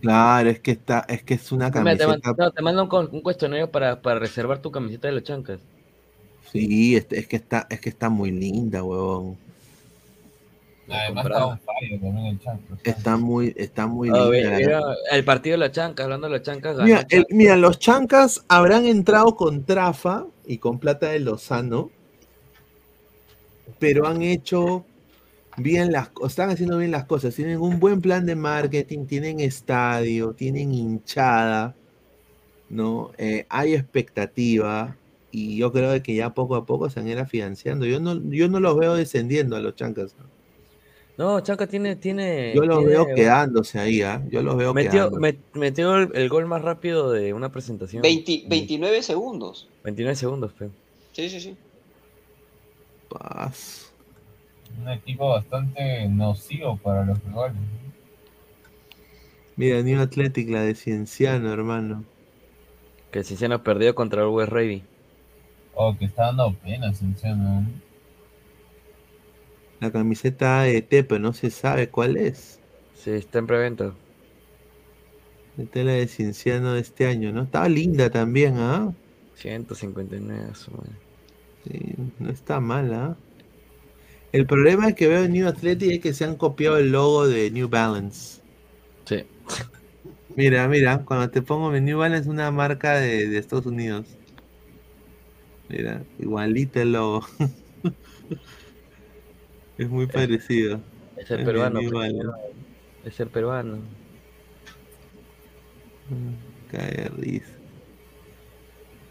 claro, 0.00 0.50
es 0.50 0.60
que 0.60 0.70
está, 0.72 1.04
es 1.08 1.22
que 1.22 1.34
es 1.34 1.50
una 1.52 1.68
Mira, 1.70 1.96
te, 1.96 2.06
man- 2.06 2.20
camiseta. 2.20 2.44
no, 2.44 2.50
te 2.52 2.62
mandan 2.62 2.88
con 2.88 3.08
un 3.12 3.20
cuestionario 3.20 3.70
para, 3.70 4.00
para 4.00 4.18
reservar 4.20 4.60
tu 4.60 4.70
camiseta 4.70 5.08
de 5.08 5.14
los 5.14 5.22
chancas. 5.24 5.60
Sí, 6.52 6.94
es, 6.96 7.06
es 7.10 7.26
que 7.26 7.36
está, 7.36 7.66
es 7.68 7.80
que 7.80 7.88
está 7.88 8.08
muy 8.08 8.30
linda, 8.30 8.82
huevón. 8.82 9.36
Además 10.88 11.26
está 12.84 13.16
muy, 13.16 13.54
está 13.56 13.86
muy 13.86 14.10
Ah, 14.12 14.28
mira, 14.30 14.82
el 15.10 15.24
partido 15.24 15.54
de 15.54 15.58
los 15.66 15.72
chancas, 15.72 16.04
hablando 16.04 16.26
de 16.28 16.32
los 16.34 16.42
chancas, 16.42 16.76
ganó 16.76 16.84
Mira, 16.86 17.00
el- 17.00 17.06
Chancas. 17.08 17.26
mira, 17.36 17.56
los 17.56 17.78
chancas 17.78 18.44
habrán 18.48 18.84
entrado 18.84 19.34
con 19.36 19.64
Trafa 19.64 20.26
y 20.46 20.58
con 20.58 20.78
plata 20.78 21.08
de 21.08 21.20
Lozano, 21.20 21.90
pero 23.78 24.06
han 24.06 24.22
hecho 24.22 24.84
bien 25.56 25.92
las 25.92 26.08
cosas, 26.10 26.32
están 26.32 26.50
haciendo 26.50 26.78
bien 26.78 26.90
las 26.90 27.04
cosas, 27.06 27.34
tienen 27.34 27.60
un 27.60 27.78
buen 27.80 28.00
plan 28.00 28.26
de 28.26 28.34
marketing, 28.36 29.06
tienen 29.06 29.40
estadio, 29.40 30.32
tienen 30.34 30.72
hinchada, 30.74 31.74
¿no? 32.68 33.12
Eh, 33.18 33.46
hay 33.48 33.74
expectativa 33.74 34.96
y 35.30 35.56
yo 35.56 35.72
creo 35.72 35.90
de 35.90 36.02
que 36.02 36.14
ya 36.14 36.34
poco 36.34 36.56
a 36.56 36.66
poco 36.66 36.90
se 36.90 37.00
van 37.00 37.08
a 37.08 37.12
ir 37.12 37.18
afianzando. 37.18 37.86
Yo 37.86 38.00
no, 38.00 38.20
yo 38.30 38.48
no 38.48 38.60
los 38.60 38.76
veo 38.76 38.94
descendiendo 38.94 39.56
a 39.56 39.60
los 39.60 39.74
chancas. 39.76 40.14
No, 40.18 40.24
Chanca 41.42 41.66
tiene, 41.68 41.94
tiene. 41.96 42.52
Yo 42.54 42.62
los 42.62 42.78
tiene- 42.78 42.92
veo 42.92 43.06
quedándose 43.14 43.78
ahí, 43.78 44.02
¿ah? 44.02 44.20
Yo 44.30 44.42
los 44.42 44.56
veo 44.56 44.74
Metió, 44.74 45.10
met- 45.12 45.38
metió 45.52 45.96
el, 45.96 46.10
el 46.14 46.28
gol 46.28 46.46
más 46.46 46.62
rápido 46.62 47.12
de 47.12 47.32
una 47.32 47.50
presentación. 47.52 48.02
20 48.02 48.44
29 48.48 49.02
segundos. 49.02 49.68
29 49.84 50.16
segundos, 50.16 50.52
pe. 50.52 50.70
Sí, 51.12 51.28
sí, 51.30 51.40
sí. 51.40 51.56
Paz. 53.08 53.92
Un 54.82 54.88
equipo 54.88 55.28
bastante 55.28 56.08
nocivo 56.08 56.76
para 56.78 57.04
los 57.04 57.22
rivales. 57.24 57.56
Mira, 59.56 59.80
New 59.82 60.00
Athletic, 60.00 60.48
la 60.50 60.62
de 60.62 60.74
Cienciano, 60.74 61.52
hermano. 61.52 62.02
Que 63.12 63.20
el 63.20 63.24
Cinciano 63.24 63.62
perdió 63.62 63.94
contra 63.94 64.22
el 64.22 64.28
West 64.28 64.50
Ready. 64.50 64.82
Oh, 65.76 65.96
que 65.96 66.06
está 66.06 66.26
dando 66.26 66.52
pena, 66.54 66.92
Cienciano. 66.92 67.64
La 69.84 69.92
camiseta 69.92 70.62
AET, 70.62 71.04
pero 71.04 71.18
no 71.18 71.34
se 71.34 71.50
sabe 71.50 71.90
cuál 71.90 72.16
es. 72.16 72.58
Sí, 72.94 73.10
está 73.10 73.40
en 73.40 73.46
preventa. 73.46 73.92
La 75.58 75.92
de 75.92 76.08
Cienciano 76.08 76.72
de 76.72 76.80
este 76.80 77.06
año, 77.06 77.32
¿no? 77.32 77.42
Estaba 77.42 77.68
linda 77.68 78.08
también, 78.08 78.54
¿ah? 78.56 78.94
159, 79.34 80.42
a 80.50 80.54
su 80.54 80.70
madre. 80.70 80.92
Sí, 81.64 81.96
no 82.18 82.30
está 82.30 82.60
mala. 82.60 83.04
¿ah? 83.04 83.16
El 84.32 84.46
problema 84.46 84.88
es 84.88 84.94
que 84.94 85.06
veo 85.06 85.24
en 85.24 85.32
New 85.32 85.46
Athletic 85.46 85.92
es 85.92 86.00
que 86.00 86.14
se 86.14 86.24
han 86.24 86.36
copiado 86.36 86.78
el 86.78 86.90
logo 86.90 87.28
de 87.28 87.50
New 87.50 87.68
Balance. 87.68 88.40
Sí. 89.04 89.22
Mira, 90.34 90.66
mira, 90.66 91.04
cuando 91.04 91.28
te 91.28 91.42
pongo 91.42 91.74
en 91.74 91.84
New 91.84 91.98
Balance 91.98 92.30
una 92.30 92.50
marca 92.50 92.94
de, 92.94 93.28
de 93.28 93.36
Estados 93.36 93.66
Unidos. 93.66 94.06
Mira, 95.68 96.02
igualito 96.18 96.80
el 96.80 96.92
logo. 96.92 97.26
es 99.78 99.88
muy 99.88 100.06
parecido. 100.06 100.80
Es 101.16 101.30
el 101.30 101.40
Es 101.40 101.46
peruano. 101.46 101.80
Balance. 101.90 102.28
Es 103.04 103.20
el 103.20 103.28
peruano. 103.28 103.78
Cae 106.70 106.90
de 106.90 107.08
risa. 107.08 107.52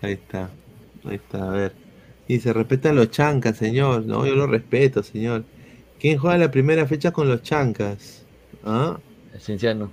Ahí 0.02 0.14
está. 0.14 0.50
Ahí 1.06 1.16
está, 1.16 1.50
a 1.50 1.52
ver. 1.52 1.74
Y 2.28 2.40
se 2.40 2.54
respetan 2.54 2.96
los 2.96 3.12
chancas, 3.12 3.58
señor. 3.58 4.06
No, 4.06 4.26
yo 4.26 4.36
lo 4.36 4.48
respeto, 4.48 5.04
señor. 5.04 5.46
¿Quién 6.00 6.18
juega 6.18 6.38
la 6.38 6.52
primera 6.52 6.86
fecha 6.86 7.12
con 7.12 7.28
los 7.28 7.42
chancas? 7.42 8.26
¿Ah? 8.64 9.00
El 9.34 9.40
Cienciano. 9.40 9.92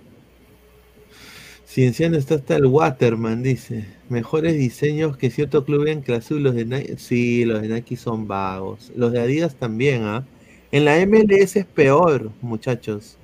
Cienciano 1.65 2.17
está 2.17 2.35
hasta 2.37 2.57
el 2.57 2.67
Waterman, 2.67 3.43
dice. 3.43 3.87
Mejores 4.09 4.55
diseños 4.55 5.17
que 5.17 5.31
cierto 5.31 5.65
club 5.65 5.87
en 5.87 6.03
clase. 6.03 6.35
Los 6.35 6.55
de 6.55 6.65
Nike. 6.65 6.97
Sí, 6.99 7.45
los 7.45 7.63
de 7.63 7.69
Nike 7.69 7.97
son 7.97 8.27
vagos. 8.27 8.91
Los 8.97 9.13
de 9.13 9.21
Adidas 9.21 9.55
también, 9.57 10.03
¿ah? 10.05 10.27
En 10.73 10.85
la 10.85 10.97
MLS 11.07 11.57
es 11.57 11.67
peor, 11.67 12.31
muchachos. 12.41 13.17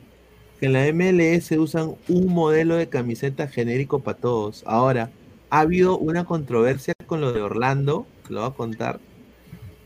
Que 0.58 0.66
en 0.66 0.72
la 0.72 0.86
MLS 0.92 1.52
usan 1.52 1.94
un 2.08 2.26
modelo 2.32 2.76
de 2.76 2.88
camiseta 2.88 3.46
genérico 3.48 4.00
para 4.00 4.18
todos. 4.18 4.62
Ahora, 4.66 5.10
ha 5.50 5.60
habido 5.60 5.98
una 5.98 6.24
controversia 6.24 6.94
con 7.06 7.20
lo 7.20 7.32
de 7.32 7.42
Orlando, 7.42 8.06
que 8.26 8.34
lo 8.34 8.40
voy 8.40 8.50
a 8.50 8.54
contar, 8.54 9.00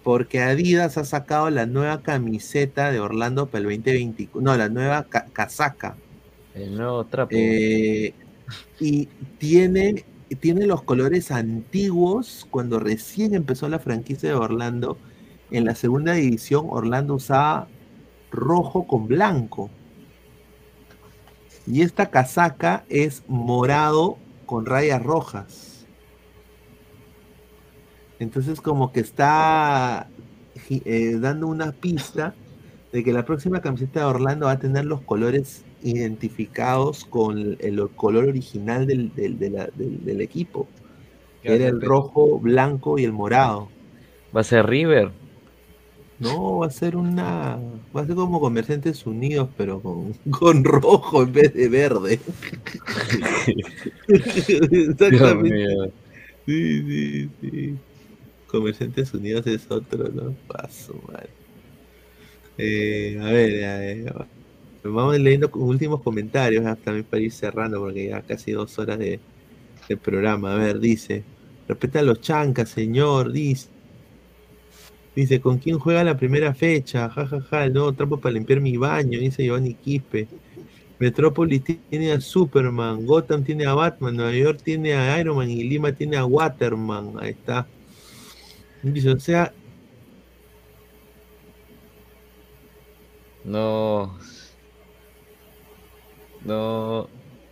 porque 0.02 0.40
Adidas 0.40 0.96
ha 0.96 1.04
sacado 1.04 1.50
la 1.50 1.66
nueva 1.66 2.02
camiseta 2.02 2.90
de 2.90 3.00
Orlando 3.00 3.46
para 3.46 3.58
el 3.58 3.64
2024, 3.64 4.40
no, 4.40 4.56
la 4.56 4.68
nueva 4.68 5.04
ca- 5.04 5.26
casaca. 5.32 5.96
El 6.54 6.76
nuevo 6.76 7.04
trapo. 7.04 7.30
Eh, 7.34 8.14
y 8.80 9.06
tiene, 9.38 10.04
tiene 10.40 10.66
los 10.66 10.82
colores 10.82 11.30
antiguos 11.30 12.46
cuando 12.50 12.78
recién 12.80 13.34
empezó 13.34 13.68
la 13.68 13.78
franquicia 13.78 14.30
de 14.30 14.34
Orlando. 14.36 14.98
En 15.50 15.64
la 15.64 15.74
segunda 15.74 16.12
división, 16.14 16.66
Orlando 16.70 17.14
usaba 17.14 17.68
rojo 18.30 18.86
con 18.86 19.06
blanco. 19.08 19.70
Y 21.66 21.82
esta 21.82 22.10
casaca 22.10 22.84
es 22.88 23.22
morado 23.28 24.18
con 24.46 24.66
rayas 24.66 25.02
rojas. 25.02 25.86
Entonces 28.18 28.60
como 28.60 28.92
que 28.92 29.00
está 29.00 30.08
eh, 30.68 31.16
dando 31.18 31.46
una 31.46 31.72
pista 31.72 32.34
de 32.92 33.02
que 33.04 33.12
la 33.12 33.24
próxima 33.24 33.60
camiseta 33.60 34.00
de 34.00 34.06
Orlando 34.06 34.46
va 34.46 34.52
a 34.52 34.58
tener 34.58 34.84
los 34.84 35.00
colores 35.02 35.64
identificados 35.82 37.04
con 37.04 37.38
el, 37.38 37.56
el 37.60 37.88
color 37.90 38.24
original 38.24 38.86
del, 38.86 39.14
del- 39.14 40.20
equipo. 40.20 40.68
¿Qué 41.42 41.48
va 41.50 41.54
a 41.54 41.56
Era 41.56 41.68
el 41.68 41.80
rojo, 41.80 42.38
blanco 42.38 42.98
y 42.98 43.04
el 43.04 43.12
morado. 43.12 43.68
Va 44.36 44.40
a 44.42 44.44
ser 44.44 44.66
River. 44.66 45.12
No, 46.20 46.58
va 46.58 46.66
a 46.66 46.70
ser 46.70 46.96
una. 46.96 47.58
Va 47.96 48.02
a 48.02 48.06
ser 48.06 48.14
como 48.14 48.40
Comerciantes 48.40 49.06
Unidos, 49.06 49.48
pero 49.56 49.80
con, 49.82 50.12
con 50.30 50.64
rojo 50.64 51.22
en 51.22 51.32
vez 51.32 51.54
de 51.54 51.68
verde. 51.68 52.20
Exactamente. 54.08 55.50
mío. 55.50 55.92
Sí, 56.46 56.82
sí, 56.82 57.30
sí. 57.40 57.78
Comerciantes 58.46 59.14
Unidos 59.14 59.46
es 59.46 59.70
otro, 59.70 60.08
¿no? 60.10 60.34
Paso, 60.48 61.00
mal. 61.08 61.30
Eh, 62.58 63.18
a 63.20 63.30
ver, 63.30 63.64
a 63.64 63.78
ver, 63.78 64.14
vamos 64.84 65.18
leyendo 65.18 65.50
últimos 65.54 66.02
comentarios 66.02 66.66
ah, 66.66 66.76
también 66.76 67.06
para 67.06 67.22
ir 67.22 67.32
cerrando, 67.32 67.80
porque 67.80 68.08
ya 68.08 68.22
casi 68.22 68.52
dos 68.52 68.78
horas 68.78 68.98
de, 68.98 69.20
de 69.88 69.96
programa. 69.98 70.54
A 70.54 70.58
ver, 70.58 70.80
dice: 70.80 71.24
Respeta 71.68 72.00
a 72.00 72.02
los 72.02 72.20
chancas, 72.22 72.70
señor, 72.70 73.32
dice. 73.32 73.70
Dice, 75.14 75.40
¿con 75.40 75.58
quién 75.58 75.78
juega 75.78 76.04
la 76.04 76.16
primera 76.16 76.54
fecha? 76.54 77.08
Ja, 77.10 77.26
ja, 77.26 77.40
ja, 77.40 77.68
nuevo 77.68 77.92
trapo 77.92 78.20
para 78.20 78.34
limpiar 78.34 78.60
mi 78.60 78.76
baño, 78.76 79.18
dice 79.18 79.44
Giovanni 79.44 79.74
Quispe. 79.74 80.28
Metrópolis 80.98 81.62
tiene 81.88 82.12
a 82.12 82.20
Superman, 82.20 83.06
Gotham 83.06 83.42
tiene 83.42 83.66
a 83.66 83.74
Batman, 83.74 84.16
Nueva 84.16 84.32
York 84.32 84.60
tiene 84.62 84.94
a 84.94 85.18
Iron 85.18 85.36
Man 85.36 85.50
y 85.50 85.64
Lima 85.64 85.92
tiene 85.92 86.16
a 86.16 86.24
Waterman. 86.24 87.14
Ahí 87.20 87.30
está. 87.30 87.66
Dice, 88.82 89.10
o 89.10 89.18
sea, 89.18 89.52
No. 93.44 94.18
No. 96.44 97.08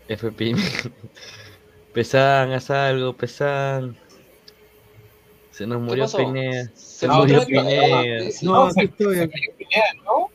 FP. 0.09 0.55
Pesan, 1.93 2.53
haz 2.53 2.71
algo, 2.71 3.17
pesan. 3.17 3.97
Se 5.59 5.67
nos 5.67 5.83
murió? 5.83 6.07
Pineda. 6.17 6.71
Se 6.77 7.07
Ah, 7.07 7.19
murió 7.19 7.41
otra 7.43 7.63
vez, 7.65 8.39
Pineda. 8.39 8.43
no, 8.43 8.53
no, 8.53 8.67
aquí 8.67 8.81
estoy. 8.85 9.31
¿no? 10.05 10.31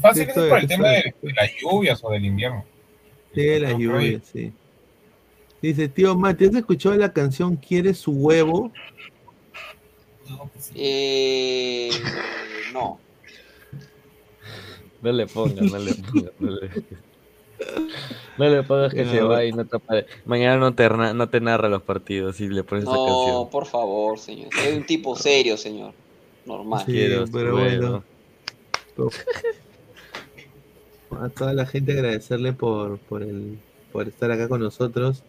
Fácil 0.00 0.22
es 0.28 0.34
por 0.34 0.58
el 0.58 0.66
tema 0.66 0.88
de, 0.88 1.14
de 1.22 1.32
las 1.32 1.50
lluvias 1.60 2.00
o 2.02 2.10
del 2.10 2.24
invierno. 2.24 2.64
Sí, 3.32 3.60
la 3.60 3.70
lluvia, 3.72 4.20
sí. 4.24 4.52
Dice, 5.62 5.88
tío 5.88 6.16
Mati, 6.16 6.46
¿has 6.46 6.54
escuchado 6.56 6.96
la 6.96 7.12
canción 7.12 7.54
Quiere 7.54 7.94
su 7.94 8.10
huevo? 8.10 8.72
Eh, 10.74 11.90
no. 12.72 12.98
No 15.00 15.12
le 15.12 15.26
pongas, 15.28 15.70
no 15.70 15.78
le 15.78 15.94
pongas. 15.94 16.32
No 16.40 16.50
le, 16.50 16.70
no 18.38 18.48
le 18.48 18.62
pongas 18.62 18.92
que 18.94 19.04
se 19.10 19.20
va 19.20 19.44
y 19.44 19.52
no 19.52 19.64
te 19.64 19.76
apare- 19.76 20.06
Mañana 20.24 20.56
no 20.58 20.74
te, 20.74 20.88
na- 20.88 21.12
no 21.14 21.28
te 21.28 21.40
narra 21.40 21.68
los 21.68 21.82
partidos 21.82 22.40
y 22.40 22.48
le 22.48 22.62
pones 22.64 22.84
esa 22.84 22.92
No, 22.94 23.06
canción. 23.06 23.50
por 23.50 23.66
favor, 23.66 24.18
señor. 24.18 24.48
Soy 24.54 24.76
un 24.76 24.84
tipo 24.86 25.14
serio, 25.16 25.56
señor. 25.56 25.92
Normal. 26.46 26.82
Sí, 26.86 26.92
Quiero 26.92 27.24
pero 27.32 27.52
bueno. 27.52 28.02
A 31.10 31.28
toda 31.28 31.52
la 31.54 31.66
gente 31.66 31.92
agradecerle 31.92 32.52
por, 32.52 32.98
por, 32.98 33.22
el, 33.22 33.58
por 33.92 34.06
estar 34.08 34.30
acá 34.30 34.48
con 34.48 34.60
nosotros. 34.60 35.22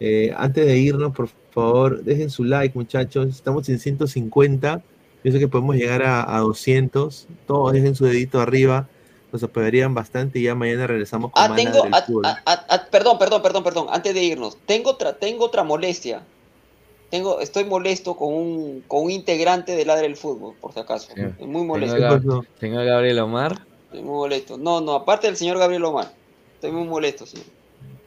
Eh, 0.00 0.32
antes 0.36 0.64
de 0.64 0.78
irnos, 0.78 1.12
por 1.14 1.28
favor, 1.50 2.02
dejen 2.04 2.30
su 2.30 2.44
like, 2.44 2.78
muchachos. 2.78 3.28
Estamos 3.28 3.68
en 3.68 3.78
150. 3.80 4.82
Yo 5.24 5.32
sé 5.32 5.38
que 5.40 5.48
podemos 5.48 5.74
llegar 5.74 6.02
a, 6.04 6.36
a 6.36 6.40
200. 6.40 7.26
Todos 7.46 7.72
dejen 7.72 7.96
su 7.96 8.04
dedito 8.04 8.40
arriba. 8.40 8.88
Nos 9.32 9.42
apoyarían 9.42 9.94
bastante 9.94 10.38
y 10.38 10.44
ya 10.44 10.54
mañana 10.54 10.86
regresamos 10.86 11.32
con 11.32 11.42
Ah, 11.42 11.48
más 11.48 11.56
tengo. 11.56 11.84
Fútbol. 12.06 12.24
perdón, 12.90 13.18
perdón, 13.18 13.42
perdón, 13.42 13.62
perdón. 13.64 13.86
Antes 13.90 14.14
de 14.14 14.22
irnos, 14.22 14.56
tengo 14.66 14.90
otra, 14.90 15.12
tengo 15.18 15.44
otra 15.44 15.64
molestia. 15.64 16.22
Tengo, 17.10 17.40
estoy 17.40 17.64
molesto 17.64 18.16
con 18.16 18.32
un, 18.34 18.84
con 18.86 19.04
un 19.04 19.10
integrante 19.10 19.74
de 19.76 19.84
Ladre 19.84 20.02
del 20.08 20.16
Fútbol, 20.16 20.54
por 20.60 20.72
si 20.74 20.80
acaso. 20.80 21.08
Sí. 21.14 21.44
Muy 21.44 21.64
molesto. 21.64 21.96
Señor, 21.96 22.22
Gab- 22.22 22.46
señor 22.60 22.84
Gabriel 22.84 23.18
Omar. 23.20 23.52
Estoy 23.86 24.02
muy 24.02 24.14
molesto. 24.14 24.58
No, 24.58 24.80
no, 24.80 24.92
aparte 24.92 25.26
del 25.26 25.36
señor 25.36 25.58
Gabriel 25.58 25.84
Omar. 25.84 26.12
Estoy 26.54 26.70
muy 26.72 26.86
molesto, 26.86 27.24
señor. 27.26 27.46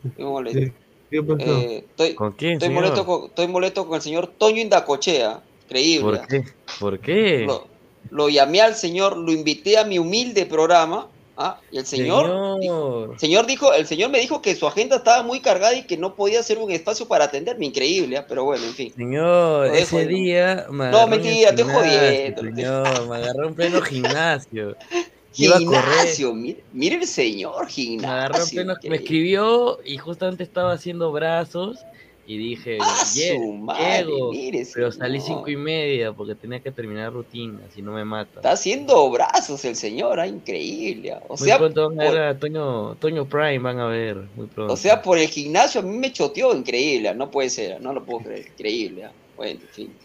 Estoy 0.06 0.24
muy 0.24 0.34
molesto. 0.34 0.60
Sí. 0.60 0.72
¿Qué 1.10 1.24
pasó? 1.24 1.40
Eh, 1.52 1.78
estoy, 1.90 2.16
¿Con 2.16 2.32
quién, 2.34 2.54
estoy 2.54 2.68
señor? 2.70 2.84
molesto 2.84 3.06
con, 3.06 3.26
estoy 3.26 3.48
molesto 3.48 3.86
con 3.88 3.96
el 3.96 4.02
señor 4.02 4.28
Toño 4.28 4.62
Indacochea. 4.62 5.42
Creíble. 5.68 6.20
¿Por 6.20 6.28
qué? 6.28 6.44
¿Por 6.80 7.00
qué? 7.00 7.40
Lo, 7.48 7.68
lo 8.10 8.30
llamé 8.30 8.62
al 8.62 8.76
señor, 8.76 9.18
lo 9.18 9.32
invité 9.32 9.78
a 9.78 9.86
mi 9.86 10.00
humilde 10.00 10.46
programa. 10.46 11.08
¿ah? 11.38 11.60
Y 11.72 11.78
el 11.78 11.86
señor, 11.86 12.60
Señor. 12.60 13.20
señor 13.20 13.46
dijo, 13.46 13.74
el 13.74 13.88
señor 13.88 14.10
me 14.10 14.20
dijo 14.20 14.42
que 14.42 14.56
su 14.56 14.68
agenda 14.68 14.98
estaba 14.98 15.24
muy 15.24 15.40
cargada 15.40 15.74
y 15.74 15.84
que 15.84 15.98
no 15.98 16.16
podía 16.16 16.40
hacer 16.40 16.58
un 16.58 16.72
espacio 16.72 17.08
para 17.08 17.26
atenderme. 17.26 17.66
Increíble, 17.66 18.18
¿ah? 18.18 18.26
pero 18.28 18.44
bueno, 18.44 18.66
en 18.66 18.74
fin. 18.74 18.94
Señor, 18.96 19.68
ese 19.68 20.06
día 20.08 20.68
me 20.70 20.90
No, 20.92 21.08
mentira, 21.08 21.50
estoy 21.50 21.66
gimnasio, 21.66 21.80
jodiendo. 21.80 22.42
Señor, 22.42 23.08
me 23.08 23.16
agarró 23.16 23.48
en 23.48 23.56
pleno 23.56 23.82
gimnasio. 23.82 24.76
Gimnasio, 25.34 26.34
mire, 26.34 26.62
mire 26.74 26.98
el 26.98 27.08
señor, 27.08 27.66
Me 27.78 28.06
agarró 28.06 28.36
en 28.36 28.48
gimnasio. 28.48 28.64
pleno, 28.64 28.76
me 28.84 28.96
escribió 28.98 29.80
y 29.86 29.98
justamente 29.98 30.44
estaba 30.44 30.74
haciendo 30.74 31.14
brazos 31.14 31.80
y 32.26 32.38
dije, 32.38 32.78
Ah, 32.80 33.04
"Lle- 33.16 33.38
su 33.38 33.54
madre, 33.54 34.04
llego", 34.06 34.32
mire, 34.32 34.64
pero 34.74 34.92
salí 34.92 35.20
cinco 35.20 35.50
y 35.50 35.58
media 35.58 36.14
porque 36.14 36.36
tenía 36.36 36.62
que 36.62 36.72
terminar 36.72 37.12
rutina, 37.14 37.70
si 37.70 37.82
no 37.82 37.92
me 37.94 38.06
mata. 38.06 38.40
Está 38.40 38.52
haciendo 38.52 39.10
brazos 39.10 39.66
el 39.66 39.76
señor, 39.76 40.20
ah, 40.20 40.28
increíble. 40.28 41.14
ah. 41.14 41.22
O 41.28 41.36
muy 41.38 41.48
sea, 41.48 41.58
pronto 41.58 41.90
van 41.90 42.00
a 42.00 42.04
por- 42.06 42.14
ver 42.14 42.24
a 42.24 42.40
Toño, 42.40 42.96
Toño 42.98 43.28
Prime, 43.28 43.60
van 43.60 43.80
a 43.80 43.88
ver, 43.88 44.18
muy 44.36 44.48
pronto. 44.48 44.74
O 44.74 44.78
sea, 44.78 45.02
por 45.02 45.18
el 45.18 45.28
gimnasio 45.28 45.82
a 45.82 45.84
mí 45.84 45.98
me 45.98 46.12
choteó 46.14 46.56
increíble, 46.56 47.10
ah, 47.10 47.14
no 47.14 47.30
puede 47.32 47.50
ser, 47.50 47.74
ah, 47.74 47.80
no 47.80 47.94
lo 47.94 48.06
puedo 48.06 48.24
creer, 48.24 48.46
increíble. 48.54 49.06
ah. 49.06 49.14
Bueno, 49.36 49.60
en 49.62 49.68
fin. 49.70 49.98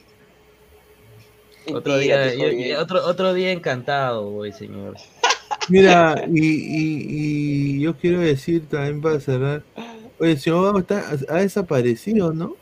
otro, 1.74 1.94
Mentira, 1.94 2.26
día, 2.28 2.34
yo- 2.36 2.52
yo- 2.52 2.80
otro, 2.82 3.04
otro 3.06 3.34
día 3.34 3.50
encantado, 3.52 4.30
voy, 4.30 4.52
señor. 4.52 4.94
Mira, 5.68 6.14
y, 6.32 6.38
y- 6.40 7.76
y 7.78 7.80
yo 7.82 7.96
quiero 7.96 8.20
decir 8.20 8.68
también 8.68 9.00
para 9.00 9.20
cerrar. 9.20 9.64
Oye, 10.18 10.32
el 10.32 10.38
señor 10.38 10.64
Gabo 10.64 10.78
está, 10.78 11.04
ha 11.28 11.36
desaparecido, 11.36 12.32
¿no? 12.32 12.56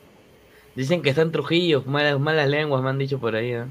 Dicen 0.75 1.01
que 1.01 1.09
está 1.09 1.21
en 1.21 1.31
Trujillo, 1.31 1.83
malas, 1.85 2.19
malas 2.19 2.49
lenguas 2.49 2.83
me 2.83 2.89
han 2.89 2.97
dicho 2.97 3.17
por 3.19 3.35
ahí. 3.35 3.53
¿ah? 3.53 3.67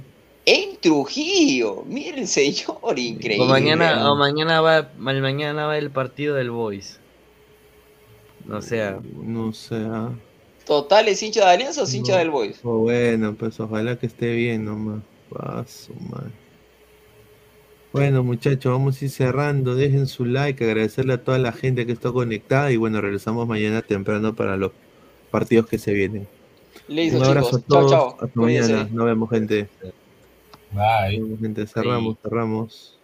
En 0.47 0.77
Trujillo, 0.78 1.85
mire 1.86 2.20
el 2.23 2.27
señor, 2.28 2.98
increíble. 2.98 3.44
O 3.44 3.48
mañana, 3.48 4.11
o 4.11 4.16
mañana 4.16 4.61
va, 4.61 4.90
mal- 4.98 5.20
mañana 5.20 5.66
va 5.66 5.77
el 5.78 5.90
partido 5.90 6.35
del 6.35 6.51
Boys. 6.51 6.98
No 8.47 8.61
sea. 8.62 8.98
No 9.23 9.52
sé. 9.52 9.77
ah. 9.86 10.11
Total, 10.66 11.09
¿es 11.09 11.23
hincha 11.23 11.40
de 11.47 11.51
Alianza 11.52 11.82
o 11.82 11.85
es 11.85 11.94
hincha 11.94 12.12
No. 12.12 12.19
del 12.19 12.31
Boys? 12.31 12.61
O 12.62 12.78
bueno, 12.78 13.35
pues 13.35 13.59
ojalá 13.61 13.98
que 13.98 14.06
esté 14.06 14.35
bien 14.35 14.65
nomás. 14.65 15.02
Paso, 15.31 15.93
madre. 16.11 16.31
Bueno, 17.95 18.25
muchachos, 18.25 18.73
vamos 18.73 19.01
a 19.01 19.05
ir 19.05 19.11
cerrando. 19.12 19.77
Dejen 19.77 20.09
su 20.09 20.25
like, 20.25 20.65
agradecerle 20.65 21.12
a 21.12 21.23
toda 21.23 21.39
la 21.39 21.53
gente 21.53 21.87
que 21.87 21.93
está 21.93 22.11
conectada 22.11 22.73
y 22.73 22.77
bueno, 22.77 23.01
regresamos 23.01 23.47
mañana 23.47 23.83
temprano 23.83 24.35
para 24.35 24.57
los 24.57 24.73
partidos 25.31 25.69
que 25.69 25.79
se 25.79 25.93
vienen. 25.93 26.27
Listo, 26.89 27.19
Un 27.19 27.25
abrazo 27.25 27.61
chicos. 27.61 27.62
a 27.62 27.66
todos. 27.69 27.91
Chao. 27.93 28.16
Hasta 28.21 28.41
mañana. 28.41 28.89
Nos 28.93 29.07
vemos, 29.07 29.31
gente. 29.31 29.69
Bye. 30.73 31.19
Nos 31.21 31.29
vemos, 31.29 31.41
gente. 31.41 31.66
Cerramos, 31.69 32.16
cerramos. 32.21 32.99